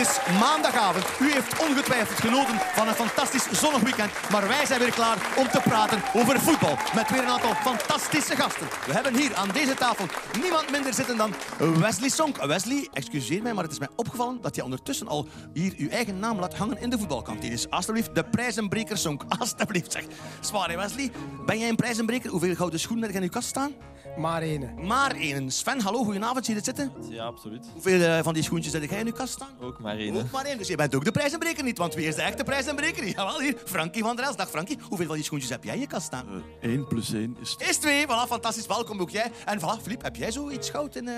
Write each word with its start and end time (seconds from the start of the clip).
Is 0.00 0.18
maandagavond. 0.38 1.04
U 1.20 1.32
heeft 1.32 1.68
ongetwijfeld 1.68 2.20
genoten 2.20 2.58
van 2.74 2.88
een 2.88 2.94
fantastisch 2.94 3.50
zonnig 3.50 3.80
weekend. 3.80 4.10
Maar 4.30 4.48
wij 4.48 4.66
zijn 4.66 4.80
weer 4.80 4.92
klaar 4.92 5.16
om 5.36 5.48
te 5.48 5.60
praten 5.64 6.02
over 6.14 6.40
voetbal. 6.40 6.76
Met 6.94 7.10
weer 7.10 7.22
een 7.22 7.28
aantal 7.28 7.54
fantastische 7.54 8.36
gasten. 8.36 8.66
We 8.86 8.92
hebben 8.92 9.16
hier 9.16 9.34
aan 9.34 9.48
deze 9.48 9.74
tafel 9.74 10.06
niemand 10.42 10.70
minder 10.70 10.94
zitten 10.94 11.16
dan 11.16 11.34
Wesley 11.58 12.08
Sonk. 12.08 12.36
Wesley, 12.36 12.88
excuseer 12.92 13.42
mij, 13.42 13.54
maar 13.54 13.62
het 13.62 13.72
is 13.72 13.78
mij 13.78 13.88
opgevallen 13.96 14.40
dat 14.40 14.56
je 14.56 14.64
ondertussen 14.64 15.08
al 15.08 15.28
hier 15.52 15.74
uw 15.76 15.88
eigen 15.88 16.18
naam 16.18 16.38
laat 16.38 16.56
hangen 16.56 16.80
in 16.80 16.90
de 16.90 16.98
voetbalkantine. 16.98 17.50
Dus 17.50 17.70
alsjeblieft, 17.70 18.14
de 18.14 18.24
prijzenbreker 18.24 18.98
Sonk. 18.98 19.24
Alsjeblieft, 19.38 19.92
zeg. 19.92 20.04
Zwaar, 20.40 20.76
Wesley? 20.76 21.10
Ben 21.46 21.58
jij 21.58 21.68
een 21.68 21.76
prijzenbreker? 21.76 22.30
Hoeveel 22.30 22.54
gouden 22.54 22.80
schoenen 22.80 23.06
heb 23.06 23.14
in 23.16 23.22
uw 23.22 23.28
kast 23.28 23.48
staan? 23.48 23.72
Maar 24.20 24.42
ene. 24.42 24.72
Maar 24.82 25.14
één. 25.14 25.50
Sven, 25.50 25.80
hallo, 25.80 26.04
goedenavond. 26.04 26.44
Zie 26.44 26.54
je 26.54 26.60
dit 26.62 26.76
zitten? 26.76 26.92
Ja, 27.08 27.24
absoluut. 27.24 27.66
Hoeveel 27.72 28.00
eh, 28.02 28.22
van 28.22 28.34
die 28.34 28.42
schoentjes 28.42 28.72
heb 28.72 28.82
jij 28.90 29.00
in 29.00 29.06
uw 29.06 29.12
kast 29.12 29.32
staan? 29.32 29.48
Ook 29.60 29.78
maar 29.80 29.96
één. 29.96 30.16
Ook 30.16 30.30
maar 30.30 30.44
één. 30.44 30.58
Dus 30.58 30.68
je 30.68 30.76
bent 30.76 30.94
ook 30.94 31.04
de 31.04 31.10
prijzenbreker 31.10 31.64
niet, 31.64 31.78
want 31.78 31.94
wie 31.94 32.06
is 32.06 32.14
de 32.14 32.22
echte 32.22 32.44
prijzenbreker? 32.44 33.04
Jawel, 33.16 33.40
hier. 33.40 33.56
Frankie 33.64 34.02
van 34.02 34.16
der 34.16 34.24
Els. 34.24 34.36
Dag 34.36 34.50
Frankie. 34.50 34.78
Hoeveel 34.88 35.06
van 35.06 35.14
die 35.14 35.24
schoentjes 35.24 35.50
heb 35.50 35.64
jij 35.64 35.74
in 35.74 35.80
je 35.80 35.86
kast 35.86 36.06
staan? 36.06 36.26
1 36.60 36.86
plus 36.86 37.12
1 37.12 37.36
is... 37.40 37.56
Is 37.68 37.76
twee. 37.76 38.04
Voilà, 38.06 38.28
fantastisch. 38.28 38.66
Welkom 38.66 39.00
ook 39.00 39.10
jij. 39.10 39.30
En 39.44 39.60
voilà, 39.60 39.82
Filip, 39.82 40.02
heb 40.02 40.16
jij 40.16 40.32
zoiets 40.32 40.70
goud 40.70 40.96
in... 40.96 41.08
eh? 41.08 41.14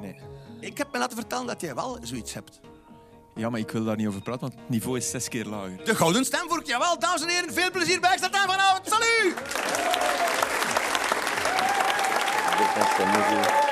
Nee. 0.00 0.16
Ik 0.60 0.78
heb 0.78 0.92
me 0.92 0.98
laten 0.98 1.16
vertellen 1.16 1.46
dat 1.46 1.60
jij 1.60 1.74
wel 1.74 1.98
zoiets 2.02 2.34
hebt. 2.34 2.60
Ja, 3.34 3.50
maar 3.50 3.60
ik 3.60 3.70
wil 3.70 3.84
daar 3.84 3.96
niet 3.96 4.06
over 4.06 4.22
praten, 4.22 4.40
want 4.40 4.54
het 4.60 4.68
niveau 4.68 4.96
is 4.96 5.10
zes 5.10 5.28
keer 5.28 5.44
lager. 5.44 5.84
De 5.84 5.94
gouden 5.94 6.24
stemvork, 6.24 6.66
jawel. 6.66 6.98
Dames 6.98 7.22
en 7.22 7.28
heren, 7.28 7.52
veel 7.52 7.70
plezier 7.70 8.00
bij 8.00 8.10
Extra 8.10 8.28
Time 8.28 8.52
vanavond. 8.52 8.88
Salut! 8.88 10.51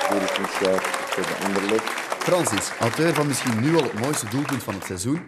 Joris 0.09 0.37
Michaud 0.39 0.81
voor 0.81 1.23
de 1.23 1.45
Anderlecht. 1.45 1.89
Francis, 2.19 2.71
auteur 2.79 3.13
van 3.13 3.27
misschien 3.27 3.61
nu 3.61 3.75
al 3.75 3.83
het 3.83 3.99
mooiste 3.99 4.29
doelpunt 4.29 4.63
van 4.63 4.73
het 4.73 4.83
seizoen. 4.83 5.19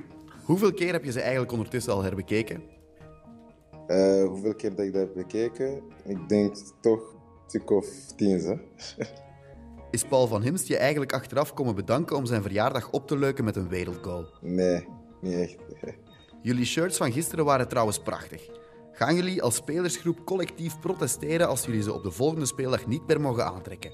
Hoeveel 0.44 0.74
keer 0.74 0.92
heb 0.92 1.04
je 1.04 1.12
ze 1.12 1.22
eigenlijk 1.22 1.52
ondertussen 1.52 1.94
al 1.94 2.04
herbekeken? 2.04 2.64
Eh, 3.88 4.24
hoeveel 4.26 4.56
keer 4.56 4.76
dat 4.76 4.86
ik 4.86 4.94
dat 4.94 5.02
heb 5.02 5.14
bekeken? 5.14 5.82
Ik 6.06 6.30
denk 6.30 6.56
toch 6.82 7.00
een 7.14 7.44
stuk 7.48 7.72
of 7.72 7.86
tien, 8.16 8.40
hè? 8.40 8.56
Is 9.92 10.04
Paul 10.04 10.28
van 10.28 10.42
Himst 10.42 10.68
je 10.68 10.78
eigenlijk 10.78 11.14
achteraf 11.14 11.54
komen 11.54 11.76
bedanken 11.76 12.16
om 12.16 12.26
zijn 12.26 12.42
verjaardag 12.42 12.92
op 12.92 13.08
te 13.08 13.18
leuken 13.18 13.44
met 13.44 13.56
een 13.56 13.70
wereldgoal? 13.70 14.26
Nee, 14.42 14.88
niet 15.22 15.34
echt. 15.34 15.56
Jullie 16.42 16.66
shirts 16.66 16.98
van 16.98 17.12
gisteren 17.12 17.46
waren 17.46 17.68
trouwens 17.68 18.00
prachtig. 18.00 18.50
Gaan 18.96 19.16
jullie 19.16 19.42
als 19.42 19.56
spelersgroep 19.56 20.26
collectief 20.26 20.80
protesteren 20.80 21.48
als 21.48 21.66
jullie 21.66 21.82
ze 21.82 21.94
op 21.94 22.04
de 22.04 22.12
volgende 22.12 22.46
speeldag 22.46 22.88
niet 22.88 23.08
meer 23.08 23.22
mogen 23.22 23.46
aantrekken? 23.46 23.92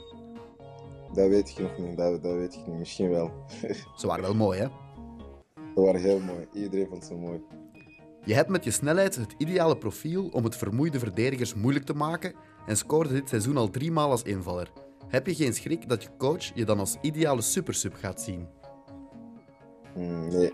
Dat 1.13 1.29
weet 1.29 1.49
ik 1.49 1.59
nog 1.59 1.77
niet, 1.77 1.97
dat, 1.97 2.23
dat 2.23 2.33
weet 2.35 2.53
ik 2.53 2.67
niet. 2.67 2.77
Misschien 2.77 3.09
wel. 3.09 3.31
Ze 3.97 4.07
waren 4.07 4.23
wel 4.23 4.33
mooi, 4.33 4.59
hè? 4.59 4.67
Dat 5.75 5.85
waren 5.85 6.01
heel 6.01 6.19
mooi. 6.19 6.47
Iedereen 6.53 6.87
vond 6.87 7.05
ze 7.05 7.13
mooi. 7.13 7.41
Je 8.25 8.33
hebt 8.33 8.49
met 8.49 8.63
je 8.63 8.71
snelheid 8.71 9.15
het 9.15 9.35
ideale 9.37 9.77
profiel 9.77 10.27
om 10.31 10.43
het 10.43 10.55
vermoeide 10.55 10.99
verdedigers 10.99 11.53
moeilijk 11.53 11.85
te 11.85 11.93
maken 11.93 12.33
en 12.65 12.77
scoorde 12.77 13.13
dit 13.13 13.29
seizoen 13.29 13.57
al 13.57 13.69
drie 13.69 13.91
maal 13.91 14.11
als 14.11 14.23
invaller. 14.23 14.71
Heb 15.07 15.27
je 15.27 15.35
geen 15.35 15.53
schrik 15.53 15.89
dat 15.89 16.03
je 16.03 16.09
coach 16.17 16.43
je 16.55 16.65
dan 16.65 16.79
als 16.79 16.97
ideale 17.01 17.41
supersub 17.41 17.93
gaat 17.93 18.21
zien? 18.21 18.47
Hmm, 19.93 20.27
nee, 20.27 20.53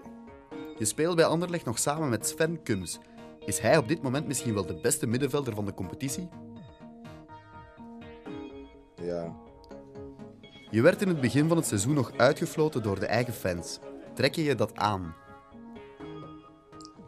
Je 0.77 0.85
speelt 0.85 1.15
bij 1.15 1.25
Anderlecht 1.25 1.65
nog 1.65 1.79
samen 1.79 2.09
met 2.09 2.27
Sven 2.27 2.63
Kums. 2.63 2.99
Is 3.45 3.59
hij 3.59 3.77
op 3.77 3.87
dit 3.87 4.01
moment 4.01 4.27
misschien 4.27 4.53
wel 4.53 4.65
de 4.65 4.79
beste 4.81 5.07
middenvelder 5.07 5.55
van 5.55 5.65
de 5.65 5.73
competitie? 5.73 6.29
ja. 9.01 9.43
Je 10.69 10.81
werd 10.81 11.01
in 11.01 11.07
het 11.07 11.21
begin 11.21 11.47
van 11.47 11.57
het 11.57 11.65
seizoen 11.65 11.93
nog 11.93 12.11
uitgefloten 12.17 12.83
door 12.83 12.99
de 12.99 13.05
eigen 13.05 13.33
fans. 13.33 13.79
Trek 14.13 14.35
je 14.35 14.43
je 14.43 14.55
dat 14.55 14.75
aan? 14.75 15.15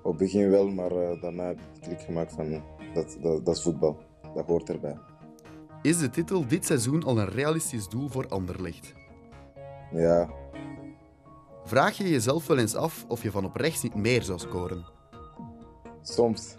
Op 0.04 0.14
het 0.14 0.18
begin 0.18 0.50
wel, 0.50 0.68
maar 0.68 0.92
eh, 0.92 1.22
daarna 1.22 1.44
heb 1.46 1.60
ik 1.60 1.82
klik 1.82 2.02
gemaakt 2.02 2.34
van 2.34 2.64
dat, 2.94 3.18
dat, 3.22 3.46
dat 3.46 3.56
is 3.56 3.62
voetbal. 3.64 3.98
Dat 4.36 4.46
hoort 4.46 4.70
erbij. 4.70 4.98
Is 5.82 5.98
de 5.98 6.10
titel 6.10 6.48
dit 6.48 6.66
seizoen 6.66 7.04
al 7.04 7.20
een 7.20 7.30
realistisch 7.30 7.88
doel 7.88 8.10
voor 8.10 8.28
Anderlecht? 8.28 8.94
Ja, 9.92 10.30
Vraag 11.64 11.98
je 11.98 12.10
jezelf 12.10 12.48
wel 12.48 12.58
eens 12.58 12.76
af 12.76 13.06
of 13.08 13.24
je 13.24 13.32
van 13.32 13.46
op 13.46 13.56
rechts 13.56 13.82
niet 13.84 13.96
meer 13.96 14.24
zou 14.24 14.40
scoren? 14.40 14.86
Soms. 16.14 16.56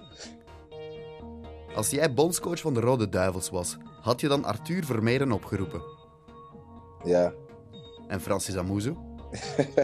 Als 1.74 1.90
jij 1.90 2.14
bondscoach 2.14 2.60
van 2.60 2.74
de 2.74 2.80
Rode 2.80 3.08
Duivels 3.08 3.50
was, 3.50 3.76
had 4.00 4.20
je 4.20 4.28
dan 4.28 4.44
Arthur 4.44 4.84
Vermeeren 4.84 5.32
opgeroepen? 5.32 5.82
Ja, 7.04 7.32
En 8.08 8.20
Francis 8.20 8.56
Amuzu? 8.56 8.94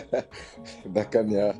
dat 0.94 1.08
kan 1.08 1.30
ja. 1.30 1.54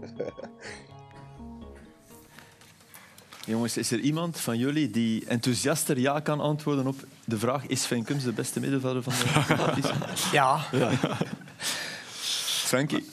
Jongens, 3.47 3.77
is 3.77 3.91
er 3.91 3.99
iemand 3.99 4.41
van 4.41 4.59
jullie 4.59 4.91
die 4.91 5.25
enthousiaster 5.27 5.99
ja 5.99 6.21
kan 6.21 6.41
antwoorden 6.41 6.87
op 6.87 6.97
de 7.25 7.39
vraag 7.39 7.67
is 7.67 7.83
Sven 7.83 8.05
Kums 8.05 8.25
de 8.25 8.33
beste 8.33 8.61
middenvelder 8.61 9.03
van 9.03 9.13
de 9.13 9.45
competitie? 9.57 9.95
Ja. 10.33 10.59
Frankie? 12.65 13.05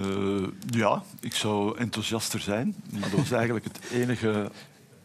Eh, 0.00 0.46
ja, 0.70 1.02
ik 1.20 1.34
zou 1.34 1.78
enthousiaster 1.78 2.40
zijn. 2.40 2.74
Maar 2.90 3.00
dat 3.10 3.18
was 3.18 3.30
eigenlijk 3.30 3.64
het 3.64 3.78
enige 3.92 4.50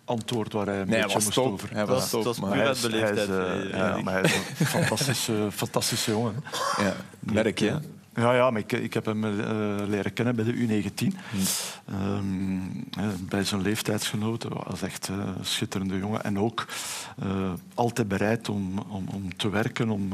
antwoord 0.05 0.53
waar 0.53 0.65
hij 0.65 0.81
een 0.81 0.87
Nee, 0.89 1.01
beetje 1.03 1.19
moest 1.19 1.33
top. 1.33 1.51
over. 1.51 1.69
Hij 1.73 1.85
was 1.85 2.09
top, 2.09 2.23
was 2.23 2.39
maar 2.39 2.55
hij 2.55 2.69
is, 2.69 2.81
hij 2.81 2.91
is, 2.91 2.97
beleefdheid. 2.99 3.27
ja, 3.71 3.91
Erik. 3.91 4.03
maar 4.03 4.13
hij 4.13 4.23
is 4.23 4.33
een 4.59 4.65
fantastische, 4.79 5.47
fantastische 5.53 6.11
jongen. 6.11 6.43
Ja, 6.77 6.95
merk 7.19 7.59
je. 7.59 7.77
Ja, 8.19 8.33
ja, 8.33 8.49
maar 8.51 8.61
ik, 8.61 8.71
ik 8.71 8.93
heb 8.93 9.05
hem 9.05 9.23
eh, 9.23 9.87
leren 9.87 10.13
kennen 10.13 10.35
bij 10.35 10.45
de 10.45 10.53
U19. 10.53 11.07
Ehm, 11.85 12.57
eh, 12.97 13.07
bij 13.19 13.43
zijn 13.43 13.61
leeftijdsgenoten. 13.61 14.49
was 14.67 14.81
echt 14.81 15.07
eh, 15.07 15.15
een 15.15 15.45
schitterende 15.45 15.97
jongen. 15.97 16.23
En 16.23 16.39
ook 16.39 16.65
altijd 17.73 18.07
bereid 18.07 18.49
om, 18.49 18.79
om, 18.87 19.05
om 19.13 19.37
te 19.37 19.49
werken, 19.49 19.89
om 19.89 20.09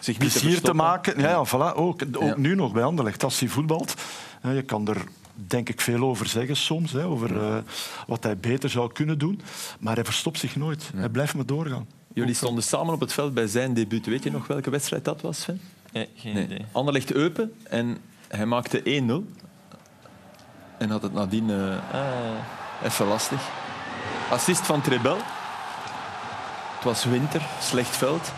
Zich 0.00 0.18
niet 0.18 0.32
te 0.32 0.38
plezier 0.40 0.60
te, 0.60 0.74
maken. 0.74 1.20
Ja, 1.20 1.28
ja, 1.28 1.46
voilà, 1.46 1.76
ook 1.76 2.02
ook 2.12 2.22
Ja. 2.22 2.36
nu 2.36 2.54
nog 2.54 2.72
bij 2.72 2.82
Anderlecht, 2.82 3.24
als 3.24 3.40
hij 3.40 3.48
voetbalt. 3.48 3.94
je 4.42 4.62
kan 4.62 4.88
er 4.88 5.04
denk 5.34 5.68
ik 5.68 5.80
veel 5.80 6.02
over 6.02 6.26
zeggen 6.26 6.56
soms, 6.56 6.92
hè, 6.92 7.04
over 7.04 7.62
wat 8.06 8.22
hij 8.22 8.36
beter 8.36 8.70
zou 8.70 8.92
kunnen 8.92 9.18
doen. 9.18 9.40
Maar 9.80 9.94
hij 9.94 10.04
verstopt 10.04 10.38
zich 10.38 10.56
nooit. 10.56 10.90
Hij 10.94 11.08
blijft 11.08 11.34
maar 11.34 11.46
doorgaan. 11.46 11.86
Jullie 12.14 12.34
stonden 12.34 12.64
samen 12.64 12.94
op 12.94 13.00
het 13.00 13.12
veld 13.12 13.34
bij 13.34 13.46
zijn 13.46 13.74
debuut. 13.74 14.06
Weet 14.06 14.22
je 14.22 14.30
nog 14.30 14.46
welke 14.46 14.70
wedstrijd 14.70 15.04
dat 15.04 15.20
was, 15.20 15.40
Sven? 15.40 15.60
Nee, 15.92 16.08
geen 16.16 16.34
Nee. 16.34 16.44
idee. 16.44 16.64
Anderlecht 16.72 17.12
Eupen 17.12 17.52
en 17.68 17.98
hij 18.28 18.46
maakte 18.46 18.82
1-0. 18.84 19.34
En 20.78 20.90
had 20.90 21.02
het 21.02 21.12
nadien 21.12 21.50
eh, 21.50 21.94
Ah, 22.00 22.84
even 22.84 23.06
lastig. 23.06 23.40
Assist 24.30 24.66
van 24.66 24.80
Trebel. 24.80 25.16
Het 26.74 26.84
was 26.84 27.04
winter, 27.04 27.42
slecht 27.60 27.96
veld. 27.96 28.32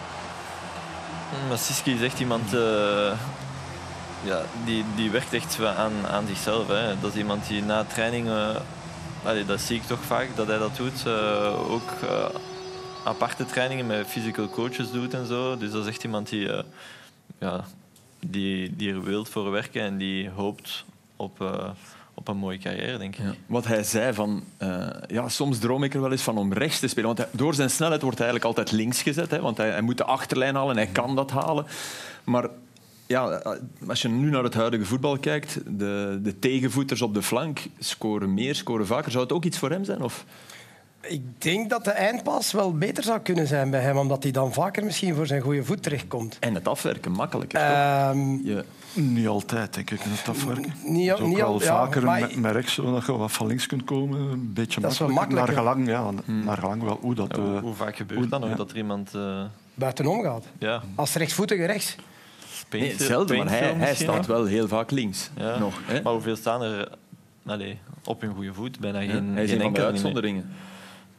hm, 1.31 1.49
maar 1.49 1.59
Siski 1.59 1.95
is 1.95 2.03
echt 2.03 2.21
iemand... 2.21 2.55
eh, 2.55 3.13
ja, 4.25 4.43
die, 4.65 4.85
die 4.95 5.11
werkt 5.11 5.33
echt 5.33 5.59
aan, 5.65 5.93
aan 6.11 6.27
zichzelf. 6.27 6.69
Hè. 6.69 7.01
Dat 7.01 7.11
is 7.13 7.17
iemand 7.19 7.47
die 7.47 7.63
na 7.63 7.85
training... 7.85 8.29
eh, 8.29 8.57
allee, 9.25 9.45
dat 9.45 9.61
zie 9.61 9.77
ik 9.77 9.83
toch 9.87 10.01
vaak, 10.07 10.29
dat 10.37 10.47
hij 10.47 10.59
dat 10.59 10.77
doet. 10.77 11.07
ook 11.69 11.91
aparte 13.05 13.45
trainingen 13.45 13.87
met 13.87 14.07
physical 14.07 14.49
coaches 14.49 14.91
doet 14.91 15.15
en 15.15 15.27
zo. 15.27 15.57
Dus 15.59 15.71
dat 15.71 15.83
is 15.83 15.89
echt 15.89 16.05
iemand 16.05 16.29
die, 16.29 16.49
ja, 17.43 17.65
die, 18.27 18.77
die 18.77 18.93
er 18.93 19.03
wilt 19.03 19.29
voor 19.29 19.51
werken 19.51 19.83
en 19.83 19.97
die 19.97 20.31
hoopt 20.31 20.85
op, 21.17 21.41
eh, 21.41 21.71
op 22.15 22.29
een 22.29 22.37
mooie 22.37 22.59
carrière, 22.59 22.99
denk 22.99 23.17
ik. 23.17 23.25
Wat 23.47 23.67
hij 23.67 23.83
zei 23.83 24.15
van, 24.15 24.45
eh, 24.57 24.89
ja, 25.07 25.29
soms 25.29 25.59
droom 25.59 25.85
ik 25.85 25.95
er 25.95 26.01
wel 26.01 26.11
eens 26.11 26.23
van 26.23 26.39
om 26.39 26.53
rechts 26.53 26.79
te 26.79 26.89
spelen. 26.89 27.15
Want 27.15 27.29
door 27.31 27.55
zijn 27.55 27.71
snelheid 27.71 28.03
wordt 28.03 28.19
hij 28.19 28.27
eigenlijk 28.27 28.57
altijd 28.57 28.79
links 28.81 29.03
gezet. 29.03 29.31
Hè, 29.31 29.41
want 29.41 29.57
hij, 29.57 29.71
hij 29.71 29.83
moet 29.83 29.97
de 29.97 30.05
achterlijn 30.05 30.55
halen 30.55 30.77
en 30.77 30.85
hij 30.85 30.93
kan 30.93 31.17
dat 31.17 31.31
halen. 31.31 31.67
Maar 32.25 32.49
ja, 33.07 33.43
als 33.89 34.03
je 34.03 34.09
nu 34.09 34.31
naar 34.31 34.45
het 34.45 34.55
huidige 34.55 34.85
voetbal 34.85 35.19
kijkt, 35.19 35.61
de, 35.79 36.19
de 36.23 36.39
tegenvoeters 36.39 37.03
op 37.03 37.15
de 37.15 37.23
flank 37.23 37.61
scoren 37.79 38.35
meer, 38.35 38.55
scoren 38.55 38.87
vaker. 38.87 39.11
Zou 39.11 39.25
het 39.25 39.33
ook 39.33 39.45
iets 39.45 39.59
voor 39.59 39.71
hem 39.71 39.85
zijn? 39.85 40.03
Of? 40.03 40.25
Ik 41.09 41.23
denk 41.43 41.71
dat 41.71 41.85
de 41.85 41.91
eindpas 41.91 42.53
wel 42.53 42.73
beter 42.79 43.05
zou 43.05 43.21
kunnen 43.21 43.47
zijn 43.47 43.71
bij 43.71 43.81
hem, 43.81 43.97
omdat 43.97 44.23
hij 44.23 44.33
dan 44.33 44.53
vaker 44.53 44.85
misschien 44.85 45.15
voor 45.15 45.27
zijn 45.27 45.41
goede 45.41 45.65
voet 45.65 45.83
terechtkomt. 45.83 46.37
En 46.41 46.55
het 46.55 46.69
afwerken 46.69 47.13
makkelijker. 47.13 47.61
Ehm, 47.61 48.19
Je, 48.45 48.65
Niet 48.95 49.27
altijd, 49.27 49.75
denk 49.75 49.91
ik, 49.91 50.01
in 50.05 50.11
het 50.11 50.29
afwerken. 50.29 50.73
Niet 50.85 51.11
al- 51.11 51.17
Het 51.17 51.19
is 51.19 51.23
ook 51.23 51.29
niet 51.29 51.37
wel 51.37 51.47
al- 51.47 51.61
ja, 51.61 51.67
vaker 51.67 52.05
met, 52.05 52.37
met 52.37 52.53
rechts, 52.53 52.73
zodat 52.75 53.07
je 53.07 53.13
wat 53.13 53.33
van 53.33 53.47
links 53.47 53.67
kunt 53.67 53.85
komen. 53.85 54.21
Een 54.21 54.53
beetje 54.53 54.81
Dat 54.81 54.93
is 54.93 54.99
wel 54.99 55.09
makkelijker. 55.09 55.55
Naar 55.55 55.63
gelang, 55.63 55.87
ja, 55.89 56.11
naar 56.27 56.57
gelang 56.59 56.83
wel 56.83 56.99
hoe 57.01 57.15
dat... 57.15 57.37
Ja, 57.37 57.43
hoe, 57.43 57.57
eh, 57.57 57.61
hoe 57.63 57.75
vaak 57.75 57.97
gebeurt 57.97 58.21
hoe- 58.21 58.29
dat 58.29 58.41
nog 58.41 58.49
ja. 58.49 58.55
dat 58.57 58.71
er 58.71 58.77
iemand... 58.77 59.15
eh 59.15 59.43
buitenom 59.75 60.23
gaat. 60.23 60.45
ja, 60.59 60.83
Als 60.95 61.15
rechtsvoetige 61.15 61.65
rechts. 61.65 61.97
nee, 62.71 62.95
zelden, 62.99 63.37
maar 63.37 63.49
hij, 63.49 63.95
staat 63.95 64.27
wel 64.27 64.45
heel 64.45 64.69
vaak 64.69 64.91
links. 64.91 65.31
Ja. 65.37 65.59
Nog, 65.59 65.81
hè? 65.87 66.03
Maar 66.03 66.13
hoeveel 66.13 66.37
staan 66.37 66.63
er 66.63 66.89
allee, 67.47 67.79
op 68.05 68.21
hun 68.21 68.35
goede 68.35 68.55
voet? 68.55 68.79
Bijna 68.81 68.99
Ja, 69.01 69.13
geen, 69.13 69.29
hij 69.35 69.45
is 69.45 69.51
geen 69.51 69.61
enkele 69.61 69.93
meer. 70.23 70.45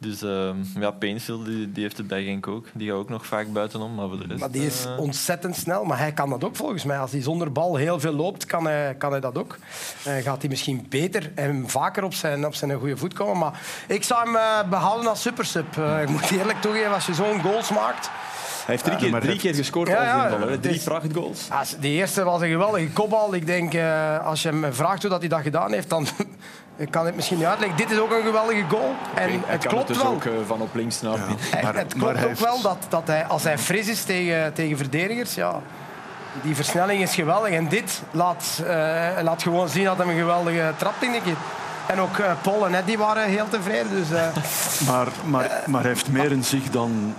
Dus 0.04 0.22
ehm, 0.22 0.56
ja, 0.80 0.90
Painsfield 0.90 1.44
die, 1.44 1.72
die 1.72 1.82
heeft 1.82 1.96
het 1.96 2.06
bij 2.06 2.24
Genk 2.24 2.46
ook. 2.48 2.66
Die 2.72 2.88
gaat 2.88 2.98
ook 2.98 3.08
nog 3.08 3.26
vaak 3.26 3.52
buitenom, 3.52 3.94
maar 3.94 4.08
voor 4.08 4.18
de 4.18 4.24
rest... 4.28 4.40
Maar 4.40 4.50
die 4.50 4.66
is 4.66 4.84
eh, 4.84 4.98
ontzettend 4.98 5.56
snel. 5.56 5.84
Maar 5.84 5.98
hij 5.98 6.12
kan 6.12 6.30
dat 6.30 6.44
ook 6.44 6.56
volgens 6.56 6.84
mij. 6.84 6.98
Als 6.98 7.12
hij 7.12 7.22
zonder 7.22 7.52
bal 7.52 7.76
heel 7.76 8.00
veel 8.00 8.12
loopt, 8.12 8.44
kan 8.46 8.64
hij, 8.66 8.94
kan 8.98 9.10
hij 9.10 9.20
dat 9.20 9.38
ook. 9.38 9.56
Eh, 10.04 10.14
gaat 10.16 10.40
hij 10.40 10.50
misschien 10.50 10.86
beter 10.88 11.32
en 11.34 11.68
vaker 11.68 12.04
op 12.04 12.14
zijn, 12.14 12.46
op 12.46 12.54
zijn 12.54 12.78
goede 12.78 12.96
voet 12.96 13.12
komen. 13.14 13.38
Maar 13.38 13.60
ik 13.88 14.02
zou 14.04 14.24
hem 14.24 14.36
eh, 14.36 14.68
behouden 14.70 15.08
als 15.10 15.22
supersub. 15.22 15.76
Eh, 15.78 16.02
ik 16.02 16.08
moet 16.08 16.30
eerlijk 16.30 16.60
toegeven, 16.60 16.94
als 16.94 17.06
je 17.06 17.14
zo'n 17.14 17.40
goals 17.40 17.70
maakt... 17.70 18.10
Hij 18.64 18.74
heeft 18.74 18.84
drie, 18.86 18.96
keer, 18.98 19.10
maar 19.10 19.20
drie 19.20 19.38
keer 19.38 19.54
gescoord 19.54 19.88
Ja, 19.88 19.96
als 19.96 20.04
ja, 20.06 20.24
invaller. 20.28 20.60
Drie 20.60 20.80
prachtgoals. 20.80 21.48
Als- 21.50 21.76
De 21.80 21.88
eerste 21.88 22.24
was 22.24 22.40
een 22.40 22.48
geweldige 22.48 22.88
kopbal. 22.92 23.34
Ik 23.34 23.46
denk, 23.46 23.74
eh, 23.74 24.26
als 24.26 24.42
je 24.42 24.48
hem 24.48 24.74
vraagt 24.74 25.00
hoe 25.02 25.10
dat 25.10 25.20
hij 25.20 25.28
dat 25.28 25.40
gedaan 25.40 25.72
heeft, 25.72 25.88
dan 25.90 26.06
ik 26.76 26.90
kan 26.90 27.06
het 27.06 27.14
misschien 27.14 27.36
niet 27.38 27.46
uitleggen. 27.46 27.76
Dit 27.76 27.90
is 27.90 27.98
ook 27.98 28.10
een 28.12 28.22
geweldige 28.22 28.64
goal. 28.68 28.94
En 29.14 29.22
Hij 29.28 29.40
het 29.46 29.60
kan 29.60 29.70
klopt 29.70 29.88
het 29.88 29.96
dus 29.96 30.02
wel. 30.06 30.12
ook 30.12 30.24
eh, 30.24 30.32
van 30.46 30.60
op 30.60 30.74
links 30.74 31.00
naar 31.00 31.12
Ja. 31.12 31.18
Maar- 31.62 31.74
het 31.74 31.94
maar 31.96 32.12
klopt 32.12 32.22
ook 32.22 32.28
heeft- 32.28 32.40
wel 32.40 32.60
dat, 32.60 32.76
dat 32.88 33.06
hij, 33.06 33.24
als 33.26 33.42
hij 33.42 33.58
fris 33.58 33.88
is 33.88 34.04
tegen, 34.04 34.52
tegen 34.52 34.76
verdedigers, 34.76 35.34
ja, 35.34 35.60
die 36.42 36.54
versnelling 36.54 37.02
is 37.02 37.14
geweldig. 37.14 37.50
En 37.50 37.68
dit 37.68 38.02
laat, 38.10 38.60
eh, 38.66 38.66
laat 39.22 39.42
gewoon 39.42 39.68
zien 39.68 39.84
dat 39.84 39.96
hij 39.98 40.06
een 40.06 40.18
geweldige 40.18 40.72
traptechniek 40.76 41.24
heeft. 41.24 41.38
En 41.86 42.00
ook 42.00 42.18
eh, 42.18 42.32
Paul 42.42 42.66
en 42.66 42.74
Eddie 42.74 42.98
waren 42.98 43.28
heel 43.28 43.48
tevreden. 43.48 43.90
Dus, 43.90 44.10
eh, 44.10 44.26
Maar, 44.90 45.06
maar, 45.24 45.62
maar 45.66 45.80
hij 45.80 45.90
heeft 45.90 46.08
meer 46.08 46.32
in 46.32 46.44
zich 46.44 46.70
dan, 46.70 47.14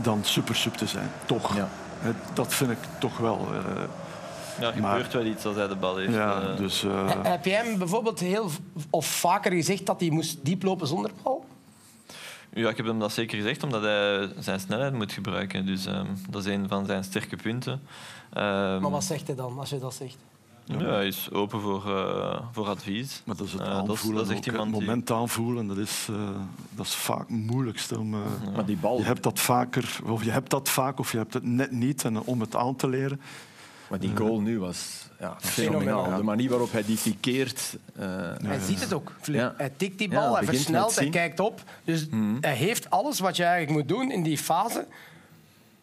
dan 0.00 0.18
super-sub 0.22 0.74
te 0.74 0.86
zijn. 0.86 1.10
Toch. 1.26 1.56
Ja. 1.56 1.68
Dat 2.32 2.54
vind 2.54 2.70
ik 2.70 2.78
toch 2.98 3.18
wel. 3.18 3.48
Ja, 4.60 4.72
er 4.72 4.80
maar- 4.80 4.92
gebeurt 4.92 5.12
wel 5.12 5.24
iets 5.24 5.44
als 5.44 5.56
hij 5.56 5.68
de 5.68 5.76
bal 5.76 5.96
heeft. 5.96 6.12
ja, 6.12 6.40
eh. 6.42 6.56
dus, 6.56 6.82
eh, 6.84 7.10
heb 7.22 7.44
jij 7.44 7.64
hem 7.64 7.78
bijvoorbeeld 7.78 8.20
heel 8.20 8.50
of 8.90 9.06
vaker 9.06 9.52
gezegd 9.52 9.86
dat 9.86 10.00
hij 10.00 10.10
moest 10.10 10.38
diep 10.44 10.62
lopen 10.62 10.86
zonder 10.86 11.10
bal? 11.22 11.44
Ja, 12.54 12.68
ik 12.68 12.76
heb 12.76 12.86
hem 12.86 12.98
dat 12.98 13.12
zeker 13.12 13.36
gezegd, 13.38 13.62
omdat 13.62 13.82
hij 13.82 14.28
zijn 14.38 14.60
snelheid 14.60 14.92
moet 14.92 15.12
gebruiken. 15.12 15.66
Dus 15.66 15.86
ehm, 15.86 16.06
dat 16.30 16.46
is 16.46 16.52
een 16.54 16.68
van 16.68 16.86
zijn 16.86 17.04
sterke 17.04 17.36
punten. 17.36 17.80
Ehm, 18.32 18.80
Maar 18.80 18.90
wat 18.90 19.04
zegt 19.04 19.26
hij 19.26 19.36
dan 19.36 19.58
als 19.58 19.70
je 19.70 19.78
dat 19.78 19.94
zegt? 19.94 20.16
ja, 20.64 20.76
hij 20.78 21.06
is 21.06 21.28
open 21.32 21.60
voor, 21.60 21.96
eh, 21.96 22.40
voor 22.52 22.66
advies. 22.68 23.22
maar 23.24 23.36
dat 23.36 23.46
is 23.46 23.52
het 23.52 23.60
dat 23.60 23.68
is- 23.70 23.74
aanvoelen. 23.74 24.14
dat 24.26 24.30
is 24.30 24.46
het 24.46 24.54
die- 24.54 24.64
moment 24.64 25.10
aanvoelen, 25.10 25.66
dat 25.66 25.76
is, 25.76 26.06
eh, 26.10 26.16
dat 26.70 26.86
is 26.86 26.94
vaak 26.94 27.18
het 27.28 27.28
moeilijkste. 27.30 27.98
Om, 27.98 28.14
eh, 28.14 28.20
Maar 28.54 28.64
die 28.66 28.76
bal, 28.76 28.98
Je 28.98 29.04
hebt 29.04 29.22
dat 29.22 29.38
vaker, 29.40 29.98
of 30.06 30.24
je 30.24 30.30
hebt 30.30 30.50
dat 30.50 30.68
vaak, 30.68 30.98
of 30.98 31.12
je 31.12 31.18
hebt 31.18 31.34
het 31.34 31.42
net 31.44 31.70
niet. 31.70 32.04
En 32.04 32.20
om 32.20 32.40
het 32.40 32.56
aan 32.56 32.76
te 32.76 32.88
leren. 32.88 33.20
Maar 33.90 33.98
die 33.98 34.16
goal 34.16 34.40
nu 34.40 34.58
was 34.58 35.08
ja, 35.18 35.36
fenomenaal. 35.40 36.16
De 36.16 36.22
manier 36.22 36.48
waarop 36.50 36.72
hij 36.72 36.84
die 36.84 36.98
pikeert. 37.02 37.76
eh, 37.96 38.06
Hij 38.42 38.58
ziet 38.58 38.80
het 38.80 38.92
ook. 38.92 39.12
Ja. 39.22 39.54
Hij 39.56 39.70
tikt 39.76 39.98
die 39.98 40.10
Ja, 40.10 40.14
bal, 40.14 40.34
hij 40.36 40.44
versnelt, 40.44 40.94
hij 40.96 41.08
kijkt 41.08 41.40
op. 41.40 41.62
Dus 41.84 42.06
hij 42.40 42.54
heeft 42.54 42.90
alles 42.90 43.18
wat 43.18 43.36
je 43.36 43.44
eigenlijk 43.44 43.78
moet 43.78 43.88
doen 43.98 44.10
in 44.12 44.22
die 44.22 44.38
fase 44.38 44.86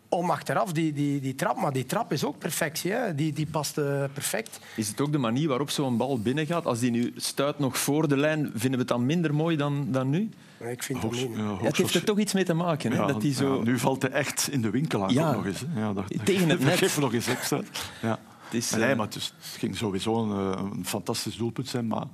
om 0.10 0.30
achteraf 0.30 0.72
die, 0.72 0.94
die, 0.94 1.20
die 1.22 1.36
trap. 1.36 1.58
Maar 1.58 1.74
die 1.74 1.86
trap 1.86 2.12
is 2.12 2.24
ook 2.24 2.38
perfectie. 2.38 2.92
Hè? 2.92 3.16
Die, 3.16 3.34
die 3.34 3.46
past 3.52 3.78
eh, 3.78 4.04
perfect. 4.14 4.60
Is 4.76 4.88
het 4.88 5.02
ook 5.02 5.12
de 5.12 5.18
manier 5.18 5.48
waarop 5.48 5.70
zo'n 5.70 5.98
bal 5.98 6.20
binnengaat? 6.22 6.66
Als 6.66 6.80
die 6.80 6.92
nu 6.92 7.14
stuit 7.16 7.60
nog 7.60 7.78
voor 7.78 8.08
de 8.08 8.18
lijn, 8.18 8.46
vinden 8.54 8.72
we 8.72 8.78
het 8.78 8.88
dan 8.88 9.06
minder 9.06 9.34
mooi 9.36 9.56
dan, 9.58 9.88
dan 9.92 10.10
nu? 10.10 10.30
Nee, 10.60 10.72
Ik 10.72 10.84
vind 10.84 11.02
het 11.02 11.08
Hoogst- 11.12 11.28
niet. 11.28 11.38
ja, 11.38 11.44
Ja, 11.44 11.58
het 11.64 11.78
heeft 11.78 11.94
er 11.96 12.04
toch 12.04 12.20
iets 12.20 12.34
mee 12.34 12.44
te 12.44 12.54
maken. 12.54 12.92
Hè? 12.92 12.98
Ja, 12.98 13.06
dat 13.08 13.22
die 13.22 13.34
zo... 13.34 13.56
ja, 13.58 13.64
nu 13.64 13.80
valt 13.80 14.02
hij 14.02 14.12
echt 14.12 14.48
in 14.52 14.62
de 14.62 14.70
winkel 14.70 15.04
aan 15.04 15.14
Ja. 15.14 15.30
ook 15.30 15.36
nog 15.36 15.46
eens. 15.46 15.64
Hè. 15.68 15.80
Ja, 15.80 15.94
dat, 15.94 16.04
Tegen 16.24 16.50
het 16.50 16.60
dat 16.60 16.68
net. 16.70 16.78
geeft 16.78 16.98
nog 17.00 17.14
eens 17.14 17.28
extra. 17.28 17.62
Ja. 18.02 18.20
Het 18.46 18.54
is, 18.56 18.70
Maar 18.72 18.80
nee, 18.80 18.90
eh, 18.90 18.98
maar 18.98 19.06
het, 19.06 19.16
is- 19.16 19.34
het 19.38 19.58
ging 19.60 19.76
sowieso 19.78 20.24
een, 20.24 20.54
eh, 20.54 20.62
een 20.74 20.86
fantastisch 20.86 21.36
doelpunt 21.38 21.68
zijn. 21.68 21.88
Maar, 21.88 22.06